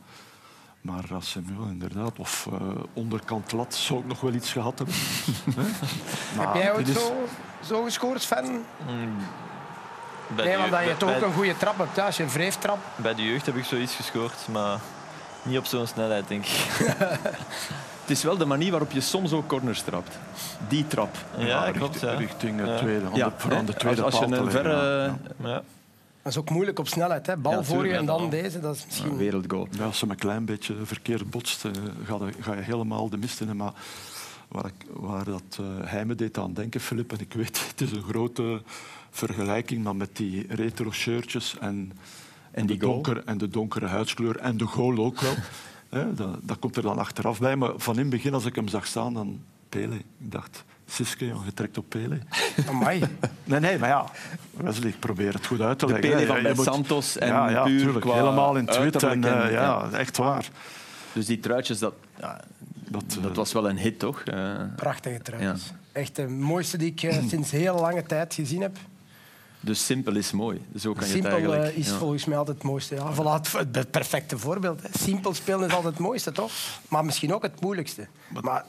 maar 0.83 1.03
ja, 1.09 1.19
inderdaad, 1.69 2.19
of 2.19 2.47
eh, 2.51 2.59
onderkant 2.93 3.51
lat, 3.51 3.73
zou 3.75 3.99
ik 3.99 4.07
nog 4.07 4.21
wel 4.21 4.33
iets 4.33 4.51
gehad 4.51 4.77
hebben. 4.77 4.95
Heb 6.45 6.55
jij 6.55 6.73
ooit 6.73 6.85
dit 6.85 6.95
is- 6.95 7.01
zo, 7.01 7.27
zo 7.65 7.83
gescoord, 7.83 8.21
Sven? 8.21 8.45
Mm, 8.45 9.17
bij 10.35 10.45
Nee, 10.45 10.57
want 10.57 10.71
dat 10.71 10.83
je 10.83 10.97
toch 10.97 11.15
ook 11.15 11.21
een 11.21 11.33
goede 11.33 11.57
trap 11.57 11.77
hebt. 11.77 11.99
Als 11.99 12.17
je 12.17 12.23
een 12.23 12.29
wreeftrap... 12.29 12.77
Bij 12.95 13.15
de 13.15 13.23
jeugd 13.23 13.45
heb 13.45 13.55
ik 13.55 13.63
zoiets 13.65 13.95
gescoord, 13.95 14.47
maar 14.51 14.79
niet 15.43 15.57
op 15.57 15.65
zo'n 15.65 15.87
snelheid, 15.87 16.27
denk 16.27 16.45
ik. 16.45 16.67
Het 18.01 18.11
is 18.11 18.23
wel 18.23 18.37
de 18.37 18.45
manier 18.45 18.71
waarop 18.71 18.91
je 18.91 19.01
soms 19.01 19.31
ook 19.31 19.47
corners 19.47 19.81
trapt. 19.81 20.17
Die 20.67 20.87
trap. 20.87 21.15
Ja, 21.37 21.71
klopt. 21.71 21.99
Ja. 21.99 22.13
Richting 22.13 22.59
het 22.59 22.69
Ja. 22.69 22.75
aan 23.05 23.13
Ja, 23.13 23.31
de, 23.47 23.55
aan 23.55 23.65
tweede 23.65 24.01
als, 24.03 24.15
als 24.15 24.29
je 24.29 24.35
een 24.35 24.51
verre 24.51 25.03
ja. 25.05 25.17
Maar 25.37 25.51
ja. 25.51 25.61
Dat 26.23 26.31
is 26.31 26.37
ook 26.37 26.49
moeilijk 26.49 26.79
op 26.79 26.87
snelheid. 26.87 27.27
Hè? 27.27 27.37
Bal 27.37 27.51
Ja, 27.51 27.63
voor 27.63 27.87
je 27.87 27.93
en 27.93 28.05
dan 28.05 28.23
ja. 28.23 28.29
deze. 28.29 28.59
Dat 28.59 28.75
is 28.75 28.85
misschien... 28.85 29.17
wereldgoal. 29.17 29.67
Ja, 29.71 29.85
als 29.85 29.97
ze 29.97 30.09
een 30.09 30.15
klein 30.15 30.45
beetje 30.45 30.75
verkeerd 30.83 31.29
botst, 31.29 31.65
eh, 31.65 31.71
ga, 32.03 32.25
je, 32.25 32.31
ga 32.39 32.53
je 32.53 32.61
helemaal 32.61 33.09
de 33.09 33.17
mist 33.17 33.41
in. 33.41 33.55
Maar 33.55 33.73
waar, 34.47 34.65
ik, 34.65 34.85
waar 34.93 35.25
dat, 35.25 35.59
eh, 35.59 35.65
hij 35.81 36.05
me 36.05 36.15
deed 36.15 36.37
aan 36.37 36.53
denken, 36.53 36.81
Filip, 36.81 37.11
en 37.11 37.19
ik 37.19 37.33
weet, 37.33 37.67
het 37.69 37.81
is 37.81 37.91
een 37.91 38.03
grote 38.03 38.61
vergelijking, 39.09 39.83
maar 39.83 39.95
met 39.95 40.15
die 40.15 40.45
retro 40.49 40.91
shirtjes 40.91 41.57
en, 41.59 41.91
en, 42.51 42.65
die 42.65 42.77
de, 42.77 42.85
donker, 42.85 43.23
en 43.25 43.37
de 43.37 43.47
donkere 43.47 43.85
huidskleur 43.85 44.37
en 44.37 44.57
de 44.57 44.65
goal 44.65 44.97
ook 44.97 45.19
wel. 45.19 45.33
Hè, 45.89 46.13
dat, 46.13 46.39
dat 46.41 46.59
komt 46.59 46.75
er 46.75 46.81
dan 46.81 46.97
achteraf 46.97 47.39
bij. 47.39 47.55
Maar 47.55 47.71
van 47.75 47.93
in 47.93 47.99
het 47.99 48.09
begin, 48.09 48.33
als 48.33 48.45
ik 48.45 48.55
hem 48.55 48.67
zag 48.67 48.85
staan, 48.85 49.13
dan 49.13 49.41
Pele. 49.69 49.95
Ik 49.95 50.05
dacht, 50.17 50.63
Siske, 50.93 51.25
joh, 51.27 51.45
je 51.45 51.53
trekt 51.53 51.77
op 51.77 51.85
Pele. 51.89 52.19
Amai. 52.69 53.03
Nee, 53.43 53.59
nee, 53.59 53.77
maar 53.77 53.89
ja, 53.89 54.05
Wesley, 54.51 54.89
ik 54.89 54.99
probeer 54.99 55.33
het 55.33 55.45
goed 55.45 55.61
uit 55.61 55.79
te 55.79 55.85
De 55.85 55.91
leggen. 55.91 56.09
Pele 56.11 56.33
hè. 56.35 56.43
van 56.43 56.55
moet- 56.55 56.65
Santos 56.65 57.17
en 57.17 57.27
ja, 57.27 57.49
ja, 57.49 57.63
puur 57.63 57.79
tuurlijk, 57.79 58.05
qua 58.05 58.13
helemaal 58.13 58.55
in 58.55 58.65
twit. 58.65 59.03
En, 59.03 59.23
eh, 59.23 59.51
ja, 59.51 59.89
echt 59.91 60.17
waar. 60.17 60.47
Dus 61.13 61.25
die 61.25 61.39
truitjes, 61.39 61.79
dat, 61.79 61.93
ja, 62.19 62.41
Dat, 62.89 63.03
dat 63.21 63.31
eh, 63.31 63.35
was 63.35 63.53
wel 63.53 63.69
een 63.69 63.77
hit, 63.77 63.99
toch? 63.99 64.21
Eh, 64.21 64.53
Prachtige 64.75 65.21
truitjes. 65.21 65.73
Echt 65.91 66.15
de 66.15 66.27
mooiste 66.27 66.77
die 66.77 66.93
ik 66.95 67.13
sinds 67.29 67.51
heel 67.51 67.75
lange 67.75 68.03
tijd 68.03 68.33
gezien 68.33 68.61
heb. 68.61 68.77
dus 69.59 69.85
simpel 69.85 70.15
is 70.15 70.31
mooi. 70.31 70.61
Zo 70.77 70.93
kan 70.93 71.07
je 71.07 71.13
het 71.13 71.23
Simpel 71.23 71.31
eigenlijk... 71.31 71.75
is 71.75 71.87
ja. 71.89 71.97
volgens 71.97 72.25
mij 72.25 72.37
altijd 72.37 72.57
het 72.57 72.65
mooiste. 72.65 72.95
Ja, 72.95 73.13
voilà, 73.13 73.51
het, 73.71 73.91
perfecte 73.91 74.37
voorbeeld. 74.37 74.81
Hè. 74.81 74.87
Simpel 74.99 75.33
spelen 75.33 75.67
is 75.67 75.73
altijd 75.73 75.93
het 75.93 76.03
mooiste, 76.03 76.31
toch? 76.31 76.51
Maar 76.89 77.05
misschien 77.05 77.33
ook 77.33 77.41
het 77.41 77.61
moeilijkste. 77.61 78.07
Maar 78.41 78.65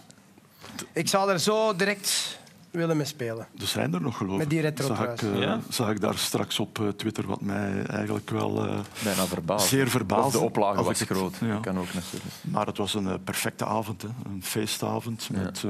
ik 0.92 1.08
zou 1.08 1.30
er 1.30 1.38
zo 1.40 1.76
direct 1.76 2.38
willen 2.70 2.96
mee 2.96 3.06
spelen. 3.06 3.46
Er 3.60 3.66
zijn 3.66 3.94
er 3.94 4.00
nog, 4.00 4.16
geloof 4.16 4.32
ik. 4.32 4.38
Met 4.38 4.50
die 4.50 4.60
retro 4.60 4.86
zag 4.86 5.04
ik, 5.08 5.22
eh, 5.22 5.38
Ja? 5.40 5.60
zag 5.68 5.90
ik 5.90 6.00
daar 6.00 6.18
straks 6.18 6.58
op 6.60 6.78
eh, 6.80 6.88
Twitter, 6.88 7.26
wat 7.26 7.40
mij 7.40 7.82
eigenlijk 7.86 8.30
wel 8.30 8.66
eh, 8.66 8.78
Bijna 9.04 9.26
verbaasd. 9.26 9.68
zeer 9.68 9.88
verbaasd. 9.88 10.32
De 10.32 10.38
oplage 10.38 10.82
was 10.82 10.98
het- 10.98 11.08
groot. 11.08 11.36
ja. 11.40 11.58
Kan 11.60 11.78
ook 11.78 11.92
natuurlijk. 11.94 12.24
Maar 12.40 12.66
het 12.66 12.76
was 12.76 12.94
een 12.94 13.22
perfecte 13.24 13.64
avond, 13.66 14.02
hè. 14.02 14.08
een 14.24 14.42
feestavond 14.44 15.28
met, 15.32 15.64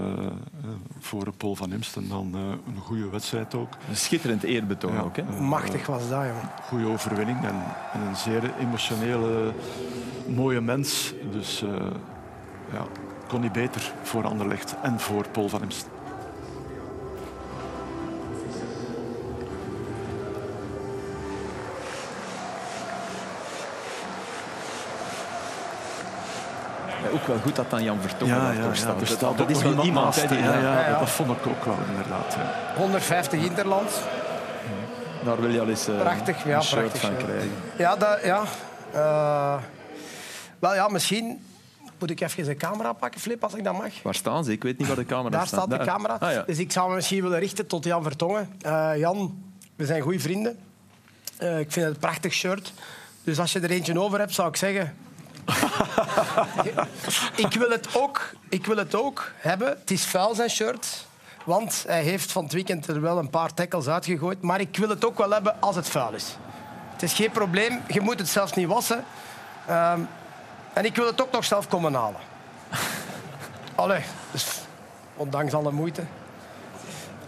voor 1.00 1.32
Paul 1.37 1.54
van 1.56 1.73
Imst. 1.73 1.96
En 1.96 2.08
dan 2.08 2.30
eh, 2.34 2.40
een 2.75 2.80
goede 2.80 3.08
wedstrijd 3.08 3.54
ook. 3.54 3.73
Een 3.88 3.96
schitterend 3.96 4.42
eerbetoon 4.42 4.92
Ja. 4.94 5.00
ook. 5.00 5.16
Hè? 5.16 5.23
Machtig 5.40 5.87
was 5.87 6.00
dat, 6.08 6.11
jongen. 6.25 6.50
Goede 6.68 6.87
overwinning 6.87 7.44
en, 7.44 7.62
en 7.92 8.00
een 8.00 8.16
zeer 8.16 8.50
emotionele, 8.61 9.52
mooie 10.26 10.61
mens. 10.61 11.12
Dus 11.32 11.62
eh, 11.62 11.68
ja, 12.73 12.87
kon 13.35 13.43
niet 13.43 13.53
beter 13.53 13.93
voor 14.03 14.26
Anderlecht 14.26 14.75
en 14.83 15.00
voor 15.00 15.29
Paul 15.29 15.49
van 15.49 15.62
Imst. 15.62 15.87
Ja, 27.03 27.09
ook 27.12 27.26
wel 27.26 27.38
goed 27.43 27.57
dat 27.57 27.71
dan 27.71 27.83
Jan 27.83 27.99
Vertongen 28.00 28.55
staat. 28.76 28.93
er 28.93 28.99
Dat- 28.99 29.09
staat 29.09 29.38
dat 29.38 29.50
is 29.50 29.59
wel 29.62 29.71
iemand 29.71 29.87
iemand 29.87 30.05
naast, 30.07 30.21
hè, 30.21 30.26
die- 30.29 30.38
ja, 30.38 30.53
ja, 30.55 30.61
Ja, 30.61 30.88
ja. 30.88 30.99
Dat 30.99 31.11
vond 31.11 31.31
ik 31.31 31.47
ook 31.47 31.64
wel, 31.64 31.76
inderdaad. 31.91 32.37
Ja. 32.38 32.75
150 32.76 33.41
Interland. 33.43 33.91
Daar 35.25 35.41
wil 35.41 35.50
je 35.50 35.61
al 35.61 35.69
eens 35.69 35.88
eh, 35.88 35.99
Prachtig, 35.99 36.45
ja, 36.45 36.57
een 36.61 36.67
prachtig 36.71 37.00
van 37.00 37.17
krijgen. 37.17 37.53
Ja, 37.76 37.97
dat, 37.97 38.19
ja. 38.23 38.43
Eh, 38.93 39.55
wel 40.59 40.75
ja, 40.75 40.88
misschien 40.88 41.45
moet 42.04 42.20
ik 42.20 42.20
even 42.20 42.49
een 42.49 42.56
camera 42.56 42.92
pakken, 42.92 43.20
Flip, 43.20 43.42
als 43.42 43.54
ik 43.54 43.64
dat 43.64 43.78
mag. 43.78 44.02
Waar 44.02 44.14
staan 44.14 44.44
ze? 44.44 44.52
Ik 44.52 44.62
weet 44.62 44.78
niet 44.78 44.87
waar 44.87 44.96
de 44.96 45.06
camera 45.06 45.37
Daar 45.37 45.46
staat 45.46 45.70
de 45.70 45.78
camera. 45.78 46.14
Ah, 46.14 46.32
ja. 46.32 46.42
Dus 46.42 46.58
ik 46.58 46.73
zou 46.73 46.88
me 46.88 46.94
misschien 46.94 47.23
willen 47.23 47.38
richten 47.38 47.66
tot 47.66 47.84
Jan 47.84 48.02
Vertongen. 48.02 48.50
Eh, 48.61 48.92
Jan, 48.96 49.42
we 49.76 49.87
zijn 49.87 50.02
goede 50.02 50.18
vrienden. 50.18 50.58
Eh, 51.37 51.58
ik 51.58 51.73
vind 51.73 51.87
het 51.87 51.94
een 51.94 52.00
prachtig 52.00 52.32
shirt. 52.32 52.73
Dus 53.23 53.38
als 53.38 53.52
je 53.52 53.61
er 53.61 53.70
eentje 53.70 54.00
over 54.00 54.18
hebt, 54.18 54.34
zou 54.34 54.49
ik 54.49 54.56
zeggen... 54.56 54.96
ik, 57.46 57.52
wil 57.52 57.70
het 57.70 57.88
ook, 57.96 58.34
ik 58.49 58.66
wil 58.66 58.76
het 58.76 58.94
ook 58.94 59.32
hebben. 59.37 59.68
Het 59.68 59.90
is 59.90 60.04
vuil, 60.04 60.34
zijn 60.34 60.50
shirt. 60.50 61.06
Want 61.44 61.84
hij 61.87 62.02
heeft 62.02 62.32
van 62.32 62.42
het 62.42 62.52
weekend 62.52 62.87
er 62.87 63.00
wel 63.00 63.18
een 63.18 63.30
paar 63.30 63.54
tackles 63.54 63.87
uitgegooid. 63.87 64.42
Maar 64.42 64.61
ik 64.61 64.76
wil 64.76 64.88
het 64.88 65.04
ook 65.04 65.18
wel 65.18 65.30
hebben 65.30 65.61
als 65.61 65.76
het 65.76 65.88
vuil 65.88 66.12
is. 66.12 66.37
Het 66.92 67.02
is 67.02 67.12
geen 67.12 67.30
probleem. 67.30 67.80
Je 67.88 68.00
moet 68.00 68.18
het 68.18 68.28
zelfs 68.28 68.52
niet 68.52 68.68
wassen. 68.68 69.04
Ehm, 69.66 70.00
en 70.75 70.85
ik 70.85 70.97
wil 70.97 71.07
het 71.07 71.23
ook 71.23 71.33
nog 71.33 71.45
zelf 71.45 71.69
komen 71.69 71.95
halen. 71.95 72.21
Allee, 73.75 74.00
dus 74.31 74.61
ondanks 75.16 75.54
alle 75.54 75.73
moeite. 75.73 76.02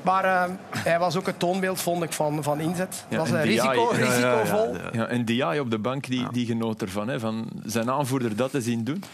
Maar 0.03 0.25
eh, 0.25 0.53
hij 0.71 0.99
was 0.99 1.17
ook 1.17 1.27
het 1.27 1.39
toonbeeld, 1.39 1.81
vond 1.81 2.03
ik, 2.03 2.13
van, 2.13 2.43
van 2.43 2.61
inzet. 2.61 3.05
Ja, 3.09 3.19
was 3.19 3.29
en 3.29 3.35
een 3.35 3.43
die 3.43 3.51
risico, 3.51 3.91
AI, 3.91 3.99
ja, 3.99 4.13
ja, 4.13 4.19
ja, 4.19 4.41
risicovol. 4.41 4.77
Ja, 4.93 5.07
en 5.07 5.25
Diaye 5.25 5.61
op 5.61 5.71
de 5.71 5.79
bank 5.79 6.07
die, 6.07 6.27
die 6.33 6.47
genoot 6.47 6.83
ervan. 6.83 7.09
Hè, 7.09 7.21
van 7.21 7.49
zijn 7.65 7.91
aanvoerder 7.91 8.37
dat 8.37 8.51
te 8.51 8.61
zien 8.61 8.85
doen. 8.85 9.05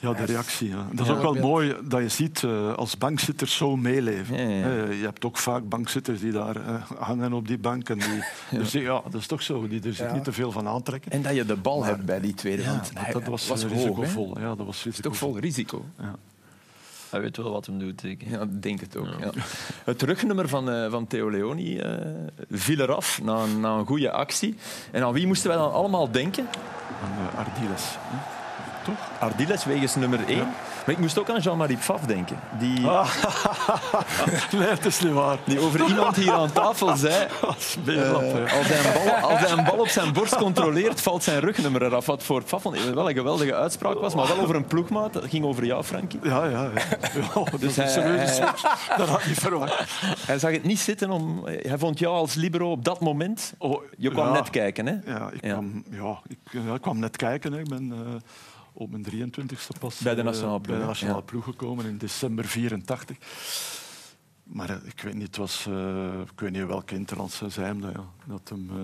Ja, 0.00 0.12
de 0.12 0.24
reactie. 0.24 0.68
Ja. 0.68 0.86
Dat 0.92 1.06
is 1.06 1.12
ook 1.12 1.22
wel 1.22 1.34
mooi 1.34 1.76
dat 1.84 2.00
je 2.00 2.08
ziet 2.08 2.42
uh, 2.42 2.74
als 2.74 2.98
bankzitters 2.98 3.56
zo 3.56 3.76
meeleven. 3.76 4.36
Ja, 4.36 4.48
ja. 4.48 4.74
Uh, 4.74 4.98
je 4.98 5.04
hebt 5.04 5.24
ook 5.24 5.36
vaak 5.36 5.68
bankzitters 5.68 6.20
die 6.20 6.32
daar 6.32 6.56
uh, 6.56 6.90
hangen 6.98 7.32
op 7.32 7.48
die 7.48 7.58
bank. 7.58 7.88
En 7.88 7.98
die, 7.98 8.24
Dus 8.60 8.72
ja, 8.72 9.02
dat 9.10 9.20
is 9.20 9.26
toch 9.26 9.42
zo. 9.42 9.68
Die 9.68 9.82
er 9.82 9.94
zich 9.94 10.12
niet 10.12 10.24
te 10.24 10.32
veel 10.32 10.52
van 10.52 10.68
aantrekken. 10.68 11.10
En 11.10 11.22
dat 11.22 11.34
je 11.34 11.44
de 11.44 11.56
bal 11.56 11.78
maar, 11.78 11.88
hebt 11.88 12.04
bij 12.04 12.20
die 12.20 12.34
tweede 12.34 12.64
hand. 12.64 12.90
Ja, 12.94 13.12
dat 13.12 13.24
was, 13.24 13.48
was 13.48 13.64
risicovol. 13.64 14.26
Hoog, 14.26 14.40
ja, 14.40 14.54
dat 14.54 14.66
was 14.66 14.84
risicovol. 14.84 15.10
toch 15.10 15.16
vol 15.16 15.38
risico. 15.38 15.84
Ja. 15.98 16.14
Hij 17.10 17.20
weet 17.20 17.36
wel 17.36 17.50
wat 17.50 17.66
hem 17.66 17.78
doet, 17.78 18.00
zeker. 18.00 18.30
Ja, 18.30 18.40
ik 18.40 18.62
denk 18.62 18.80
het 18.80 18.96
ook. 18.96 19.06
Ja. 19.20 19.30
Het 19.84 19.98
terugnummer 19.98 20.48
van, 20.48 20.70
uh, 20.70 20.90
van 20.90 21.06
Theo 21.06 21.30
Leoni 21.30 21.80
uh, 21.80 21.96
viel 22.50 22.80
eraf 22.80 23.22
na, 23.22 23.46
na 23.46 23.74
een 23.74 23.86
goede 23.86 24.10
actie. 24.10 24.56
En 24.90 25.02
aan 25.02 25.12
wie 25.12 25.26
moesten 25.26 25.48
wij 25.48 25.58
dan 25.58 25.72
allemaal 25.72 26.10
denken? 26.10 26.46
Aan 27.02 27.12
uh, 27.12 27.38
Ardiles. 27.38 27.96
Toch? 28.88 29.28
Ardiles 29.28 29.64
wegens 29.64 29.94
nummer 29.94 30.20
1. 30.26 30.36
Ja. 30.36 30.42
Maar 30.86 30.94
ik 30.94 30.98
moest 30.98 31.18
ook 31.18 31.30
aan 31.30 31.40
Jean-Marie 31.40 31.76
Pfaff 31.76 32.04
denken. 32.04 32.38
Die, 32.58 32.86
ah. 32.86 33.10
nee, 34.58 34.68
het 34.68 34.84
is 34.84 35.00
niet 35.00 35.12
waar. 35.12 35.36
Die 35.44 35.60
over 35.60 35.88
iemand 35.88 36.16
hier 36.16 36.32
aan 36.32 36.52
tafel 36.52 36.96
zei... 36.96 37.26
Uh, 37.86 38.12
als, 38.12 38.66
hij 38.66 38.78
een 38.78 38.92
bal, 38.92 39.30
als 39.30 39.40
hij 39.40 39.50
een 39.50 39.64
bal 39.64 39.78
op 39.78 39.88
zijn 39.88 40.12
borst 40.12 40.36
controleert, 40.36 41.00
valt 41.00 41.22
zijn 41.22 41.40
rugnummer 41.40 41.82
eraf. 41.82 42.06
Wat 42.06 42.22
voor 42.22 42.42
Pfaff 42.42 42.62
wel 42.62 43.08
een 43.08 43.14
geweldige 43.14 43.54
uitspraak 43.54 44.00
was, 44.00 44.14
maar 44.14 44.26
wel 44.26 44.38
over 44.38 44.54
een 44.54 44.66
ploegmaat. 44.66 45.12
Dat 45.12 45.24
ging 45.28 45.44
over 45.44 45.64
jou, 45.64 45.84
Frankie. 45.84 46.20
Ja, 46.22 46.44
ja. 46.44 46.62
ja. 46.62 46.70
ja 47.34 47.44
dus 47.58 47.76
hij, 47.76 47.90
hij, 47.90 48.40
dat 48.96 49.08
had 49.08 49.20
ik 49.20 49.26
niet 49.26 49.38
verwacht. 49.38 49.84
Hij 50.26 50.38
zag 50.38 50.52
het 50.52 50.64
niet 50.64 50.78
zitten. 50.78 51.10
Om, 51.10 51.44
hij 51.44 51.78
vond 51.78 51.98
jou 51.98 52.14
als 52.14 52.34
libero 52.34 52.70
op 52.70 52.84
dat 52.84 53.00
moment... 53.00 53.54
Oh, 53.58 53.82
je 53.96 54.10
kwam 54.10 54.26
ja, 54.26 54.32
net 54.32 54.50
kijken, 54.50 54.86
hè? 54.86 54.96
Ja, 55.06 55.30
ik, 55.32 55.40
Kwam, 55.40 55.84
ja, 55.90 56.20
ik, 56.74 56.80
kwam 56.80 56.98
net 56.98 57.16
kijken. 57.16 57.52
Hè. 57.52 57.58
Ik 57.58 57.68
ben... 57.68 57.88
Uh, 57.88 58.14
op 58.78 58.90
mijn 58.90 59.04
23e 59.04 59.78
pas 59.80 59.98
bij 59.98 60.14
de 60.14 60.22
nationale 60.22 60.60
ploeg, 60.60 60.76
bij 60.76 60.80
de 60.80 60.88
nationale 60.88 61.22
ploeg 61.22 61.44
gekomen 61.44 61.84
in 61.84 61.98
december 61.98 62.44
84. 62.44 63.16
Maar 64.42 64.80
ik 64.84 65.00
weet 65.00 65.14
niet, 65.14 65.26
het 65.26 65.36
was, 65.36 65.66
uh, 65.68 66.20
ik 66.32 66.40
weet 66.40 66.52
niet 66.52 66.66
welke 66.66 66.94
interland 66.94 67.42
zijn 67.48 67.80
dat, 67.80 67.92
ja, 67.92 68.04
dat 68.26 68.48
hem. 68.48 68.70
Uh, 68.72 68.82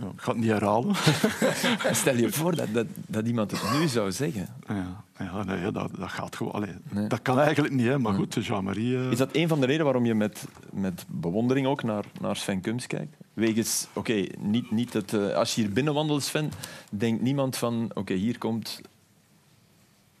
ja, 0.00 0.06
ik 0.06 0.20
ga 0.20 0.30
het 0.30 0.40
niet 0.40 0.50
herhalen. 0.50 0.94
Stel 2.02 2.16
je 2.16 2.32
voor 2.38 2.56
dat, 2.56 2.68
dat, 2.72 2.86
dat, 3.06 3.26
iemand 3.26 3.50
het 3.50 3.62
nu 3.72 3.88
zou 3.88 4.12
zeggen. 4.12 4.48
Ja, 4.68 5.04
ja 5.18 5.42
nee, 5.44 5.72
dat, 5.72 5.90
dat 5.98 6.10
gaat 6.10 6.36
gewoon. 6.36 6.52
Allee, 6.52 6.74
nee. 6.90 7.06
Dat 7.06 7.22
kan 7.22 7.38
eigenlijk 7.38 7.74
niet, 7.74 7.86
hè, 7.86 7.98
maar 7.98 8.14
goed, 8.14 8.34
Jean-Marie. 8.46 8.92
Uh... 8.92 9.10
Is 9.10 9.18
dat 9.18 9.36
een 9.36 9.48
van 9.48 9.60
de 9.60 9.66
redenen 9.66 9.84
waarom 9.84 10.04
je 10.04 10.14
met, 10.14 10.44
met 10.70 11.04
bewondering 11.08 11.66
ook 11.66 11.82
naar, 11.82 12.04
naar 12.20 12.36
Sven 12.36 12.60
Kums 12.60 12.86
kijkt? 12.86 13.16
Wegens, 13.32 13.86
oké, 13.92 13.98
okay, 13.98 14.32
niet, 14.38 14.70
niet 14.70 14.92
het, 14.92 15.14
als 15.14 15.54
je 15.54 15.60
hier 15.60 15.72
binnenwandelt, 15.72 16.22
Sven, 16.22 16.50
denkt 16.90 17.22
niemand 17.22 17.56
van, 17.56 17.84
oké, 17.84 17.98
okay, 17.98 18.16
hier 18.16 18.38
komt 18.38 18.80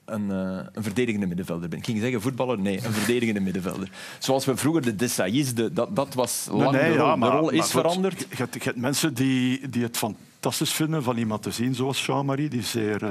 een, 0.04 0.30
uh, 0.30 0.58
een, 0.72 0.82
verdedigende 0.82 1.26
middenvelder 1.26 1.68
ben. 1.68 1.78
Ik 1.78 1.84
ging 1.84 2.00
zeggen 2.00 2.20
voetballer, 2.20 2.58
nee, 2.58 2.84
een 2.84 2.92
verdedigende 2.92 3.40
middenvelder. 3.40 3.90
Zoals 4.18 4.44
we 4.44 4.56
vroeger 4.56 4.82
de 4.82 4.96
Desailly's, 4.96 5.54
de, 5.54 5.72
dat, 5.72 5.96
dat 5.96 6.14
was 6.14 6.48
lang 6.50 6.70
nee, 6.70 6.82
nee, 6.82 6.92
de 6.92 6.96
rol. 6.96 7.06
Ja, 7.06 7.16
maar, 7.16 7.30
de 7.30 7.36
rol 7.36 7.50
is 7.50 7.60
goed, 7.60 7.70
veranderd. 7.70 8.20
Je, 8.20 8.26
je, 8.52 8.60
hebt 8.62 8.76
mensen 8.76 9.14
die, 9.14 9.68
die 9.68 9.82
het 9.82 9.96
fantastisch 9.96 10.72
vinden 10.72 11.02
van 11.02 11.16
iemand 11.16 11.42
te 11.42 11.50
zien 11.50 11.74
zoals 11.74 12.06
Jean-Marie, 12.06 12.48
die 12.48 12.62
zeer 12.62 13.02
uh, 13.02 13.10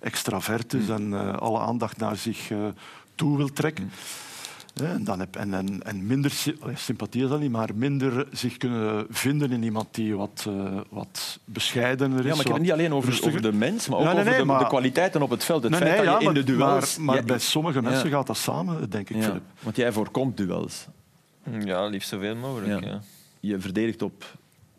extravert 0.00 0.74
is 0.74 0.86
mm. 0.86 0.94
en 0.94 1.12
uh, 1.12 1.34
alle 1.36 1.58
aandacht 1.58 1.96
naar 1.96 2.16
zich 2.16 2.50
toe 3.14 3.36
wil 3.36 3.52
trekken. 3.52 3.84
Mm. 3.84 3.90
En, 4.82 5.04
dan 5.04 5.18
heb, 5.18 5.36
en, 5.36 5.54
en, 5.54 5.82
en 5.82 6.06
minder 6.06 6.32
sympathie 6.74 7.22
is 7.22 7.28
dat 7.28 7.40
niet, 7.40 7.50
maar 7.50 7.68
minder 7.74 8.26
zich 8.32 8.56
kunnen 8.56 9.06
vinden 9.10 9.52
in 9.52 9.62
iemand 9.62 9.94
die 9.94 10.16
wat, 10.16 10.44
uh, 10.48 10.80
wat 10.88 11.38
bescheidener 11.44 12.18
is. 12.18 12.24
Ja, 12.24 12.30
maar 12.30 12.40
ik 12.40 12.46
heb 12.46 12.52
het 12.52 12.62
niet 12.62 12.72
alleen 12.72 12.92
over, 12.92 13.26
over, 13.26 13.42
de 13.42 13.52
mens, 13.52 13.88
maar 13.88 13.98
ook 13.98 14.04
ja, 14.04 14.12
nee, 14.12 14.22
nee, 14.24 14.32
over 14.32 14.46
de, 14.46 14.52
maar, 14.52 14.58
de, 14.58 14.66
kwaliteiten 14.66 15.22
op 15.22 15.30
het 15.30 15.44
veld. 15.44 15.62
Het 15.62 15.72
nee, 15.72 15.80
feit 15.80 15.96
nee, 15.96 16.04
dat 16.04 16.20
je 16.20 16.28
in 16.28 16.34
de 16.34 16.44
duels... 16.44 16.96
Maar, 16.96 17.06
maar 17.06 17.16
ja, 17.16 17.22
bij 17.22 17.38
sommige 17.38 17.82
mensen 17.82 18.10
gaat 18.10 18.26
dat 18.26 18.36
samen, 18.36 18.90
denk 18.90 19.10
ik, 19.10 19.16
ja, 19.16 19.22
Philip. 19.22 19.42
Want 19.60 19.76
jij 19.76 19.92
voorkomt 19.92 20.36
duels. 20.36 20.86
Ja, 21.64 21.86
liefst 21.86 22.08
zoveel 22.08 22.36
mogelijk. 22.36 22.84
Ja. 22.84 23.00
Je 23.40 23.60
verdedigt 23.60 24.02
op, 24.02 24.24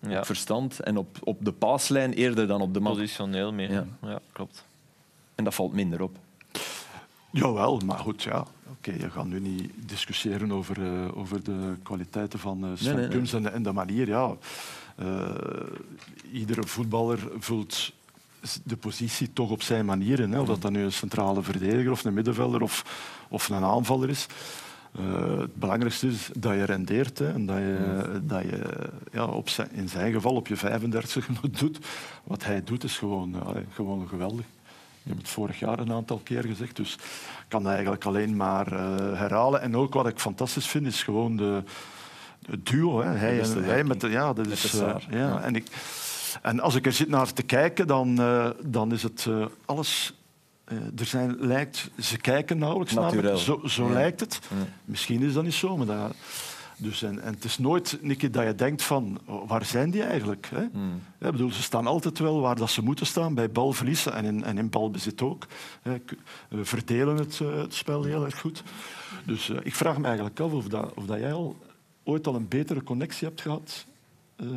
op 0.02 0.26
verstand 0.26 0.80
en 0.80 0.98
op, 0.98 1.18
op 1.24 1.46
de 1.46 1.52
paaslijn 1.52 2.14
eerder 2.14 2.48
dan 2.48 2.62
op 2.62 2.74
de 2.74 2.80
man. 2.80 2.94
Positioneel 2.94 3.54
meer, 3.54 3.72
ja. 4.02 4.20
klopt. 4.32 4.66
En 5.36 5.44
dat 5.44 5.56
valt 5.56 5.74
minder 5.74 6.02
op. 6.02 6.18
Jawel, 7.32 7.82
maar 7.86 7.98
goed, 7.98 8.24
ja. 8.24 8.40
Oké, 8.40 8.90
okay, 8.90 9.00
je 9.00 9.10
gaat 9.10 9.26
nu 9.26 9.40
niet 9.40 9.72
discussiëren 9.76 10.52
over, 10.52 10.78
uh, 10.80 11.18
over 11.18 11.44
de 11.44 11.76
kwaliteiten 11.84 12.40
van 12.40 12.66
uh, 12.66 12.72
Sven 12.74 12.96
nee, 12.96 13.32
en, 13.32 13.54
en, 13.54 13.64
de 13.64 13.72
manier. 13.72 14.08
Ja. 14.08 14.36
Uh, 15.02 15.30
iedere 16.32 16.64
voetballer 16.64 17.20
vult 17.40 17.94
de 18.64 18.78
positie 18.78 19.34
toch 19.34 19.50
op 19.50 19.62
zijn 19.62 19.86
manier. 19.86 20.30
Hè. 20.30 20.40
Of 20.40 20.48
dat 20.48 20.62
dan 20.62 20.72
nu 20.72 20.84
een 20.84 20.92
centrale 20.92 21.42
verdediger 21.42 21.92
of 21.92 22.04
een 22.04 22.14
middenvelder 22.14 22.62
of, 22.62 22.86
of 23.30 23.50
een 23.50 23.64
aanvaller 23.64 24.10
is. 24.10 24.28
Uh, 25.00 25.40
het 25.40 25.56
belangrijkste 25.56 26.08
is 26.08 26.30
dat 26.38 26.54
je 26.54 26.64
rendeert 26.64 27.20
hè, 27.20 27.34
en 27.34 27.46
dat 27.46 27.58
je, 27.58 28.22
dat 28.24 28.42
je 28.42 28.90
ja, 29.12 29.26
op 29.26 29.50
zijn, 29.50 29.72
in 29.72 29.90
zijn 29.90 30.14
geval 30.14 30.36
op 30.36 30.48
je 30.48 30.56
35 30.56 31.28
doet. 31.60 31.80
Wat 32.24 32.46
hij 32.46 32.64
doet 32.64 32.84
is 32.84 32.98
gewoon, 32.98 33.36
uh, 33.36 33.50
gewoon 33.74 34.08
geweldig. 34.08 34.46
Ik 35.04 35.16
heb 35.16 35.18
het 35.18 35.30
vorig 35.30 35.60
jaar 35.60 35.80
een 35.80 35.92
aantal 35.92 36.22
keer 36.24 36.44
gezegd, 36.44 36.76
dus 36.76 36.94
ik 36.94 37.46
kan 37.48 37.64
dat 37.64 37.72
eigenlijk 37.72 38.06
alleen 38.06 38.36
maar 38.36 38.74
uh, 38.74 38.80
herhalen. 39.20 39.62
En 39.62 39.76
ook 39.76 39.94
wat 39.94 40.08
ik 40.08 40.20
fantastisch 40.20 40.68
vind, 40.68 40.86
is 40.86 41.04
gewoon 41.04 41.36
de, 41.36 41.64
het 42.50 42.66
duo. 42.66 43.02
Hè. 43.02 43.10
Hij, 43.10 43.42
en, 43.42 43.64
hij 43.64 43.84
met 43.84 44.02
de, 44.02 44.10
ja, 44.10 44.34
dat 44.34 44.48
is, 44.48 44.74
uh, 44.74 44.80
ja, 44.82 45.18
ja. 45.18 45.42
En, 45.42 45.56
ik, 45.56 45.68
en 46.42 46.60
als 46.60 46.76
ik 46.76 46.86
er 46.86 46.94
zit 46.94 47.10
naar 47.10 47.34
te 47.34 47.44
kijken, 47.44 47.88
dan, 47.88 48.22
uh, 48.22 48.50
dan 48.66 48.92
is 48.92 49.04
het 49.04 49.28
alles 49.66 50.14
er 50.98 51.06
zijn, 51.06 51.36
lijkt, 51.40 51.90
ze 52.00 52.18
kijken 52.18 52.58
nauwelijks 52.58 52.94
naar. 52.94 53.38
Zo, 53.38 53.62
zo 53.66 53.88
ja. 53.88 53.94
lijkt 53.94 54.20
het. 54.20 54.40
Ja. 54.50 54.56
Misschien 54.86 55.22
is 55.22 55.34
dat 55.34 55.44
niet 55.44 55.54
zo, 55.54 55.78
maar 55.78 55.86
dat, 55.86 56.16
dus 56.82 57.04
en, 57.04 57.22
en 57.22 57.34
het 57.34 57.44
is 57.44 57.58
nooit 57.58 57.98
Nicky, 58.02 58.30
dat 58.30 58.46
je 58.46 58.56
denkt 58.56 58.84
van 58.84 59.20
waar 59.48 59.66
zijn 59.66 59.92
die 59.92 60.04
eigenlijk? 60.04 60.48
Hè? 60.56 60.64
Mm. 60.72 61.02
Ja, 61.20 61.32
bedoel, 61.32 61.52
ze 61.52 61.62
staan 61.62 61.88
altijd 61.88 62.20
wel 62.20 62.42
waar 62.42 62.56
dat 62.56 62.70
ze 62.70 62.84
moeten 62.84 63.06
staan, 63.06 63.34
bij 63.34 63.52
balverliezen 63.52 64.14
en 64.14 64.26
in, 64.26 64.44
en 64.44 64.58
in 64.58 64.70
balbezit 64.70 65.22
ook. 65.22 65.46
Hè. 65.82 65.96
We 66.50 66.66
verdelen 66.66 67.18
het, 67.18 67.40
uh, 67.42 67.58
het, 67.58 67.74
spel 67.74 68.04
heel 68.04 68.26
erg 68.26 68.40
goed. 68.40 68.64
Dus 69.26 69.50
uh, 69.50 69.58
ik 69.64 69.76
vraag 69.76 69.98
me 69.98 70.06
eigenlijk 70.06 70.40
af 70.40 70.52
of, 70.52 70.68
dat, 70.68 70.94
of 70.94 71.06
dat 71.06 71.20
jij 71.20 71.34
al 71.34 71.58
ooit 72.04 72.28
al 72.28 72.36
een 72.36 72.48
betere 72.48 72.84
connectie 72.84 73.28
hebt 73.28 73.42
gehad 73.42 73.86
uh, 74.38 74.50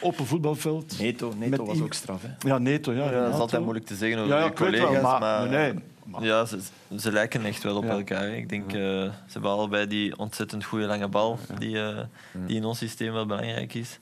op 0.00 0.18
een 0.18 0.26
voetbalveld. 0.26 0.98
Neto, 0.98 1.32
Neto 1.38 1.64
was 1.64 1.80
ook 1.80 1.92
straf. 1.92 2.22
Hè? 2.22 2.48
Ja, 2.48 2.58
Neto. 2.58 2.92
Ja, 2.92 3.04
ja, 3.10 3.24
dat 3.24 3.34
is 3.34 3.40
altijd 3.40 3.62
moeilijk 3.62 3.86
te 3.86 3.94
zeggen 3.94 4.18
over 4.18 4.36
ja, 4.36 4.44
je 4.44 4.52
collega's. 4.52 4.90
Wel, 4.90 5.02
maar, 5.02 5.20
maar, 5.20 5.48
nee, 5.48 5.74
maar. 6.10 6.24
Ja, 6.24 6.44
ze, 6.44 6.58
ze, 6.98 7.12
lijken 7.12 7.44
echt 7.44 7.62
wel 7.62 7.76
op 7.76 7.84
ja. 7.84 7.90
elkaar. 7.90 8.28
Ik 8.28 8.48
denk, 8.48 8.72
uh, 8.72 8.80
ze 8.80 9.12
hebben 9.32 9.50
allebei 9.50 9.86
die 9.86 10.18
ontzettend 10.18 10.64
goede 10.64 10.86
lange 10.86 11.08
bal, 11.08 11.38
ja. 11.48 11.54
die, 11.54 11.76
uh, 11.76 11.98
die 12.46 12.56
in 12.56 12.64
ons 12.64 12.78
systeem 12.78 13.12
wel 13.12 13.26
belangrijk 13.26 13.74
is. 13.74 13.98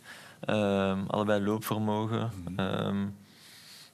Um, 0.48 1.04
allebei 1.06 1.44
loopvermogen. 1.44 2.30
Mhm. 2.44 2.60
Um, 2.60 3.14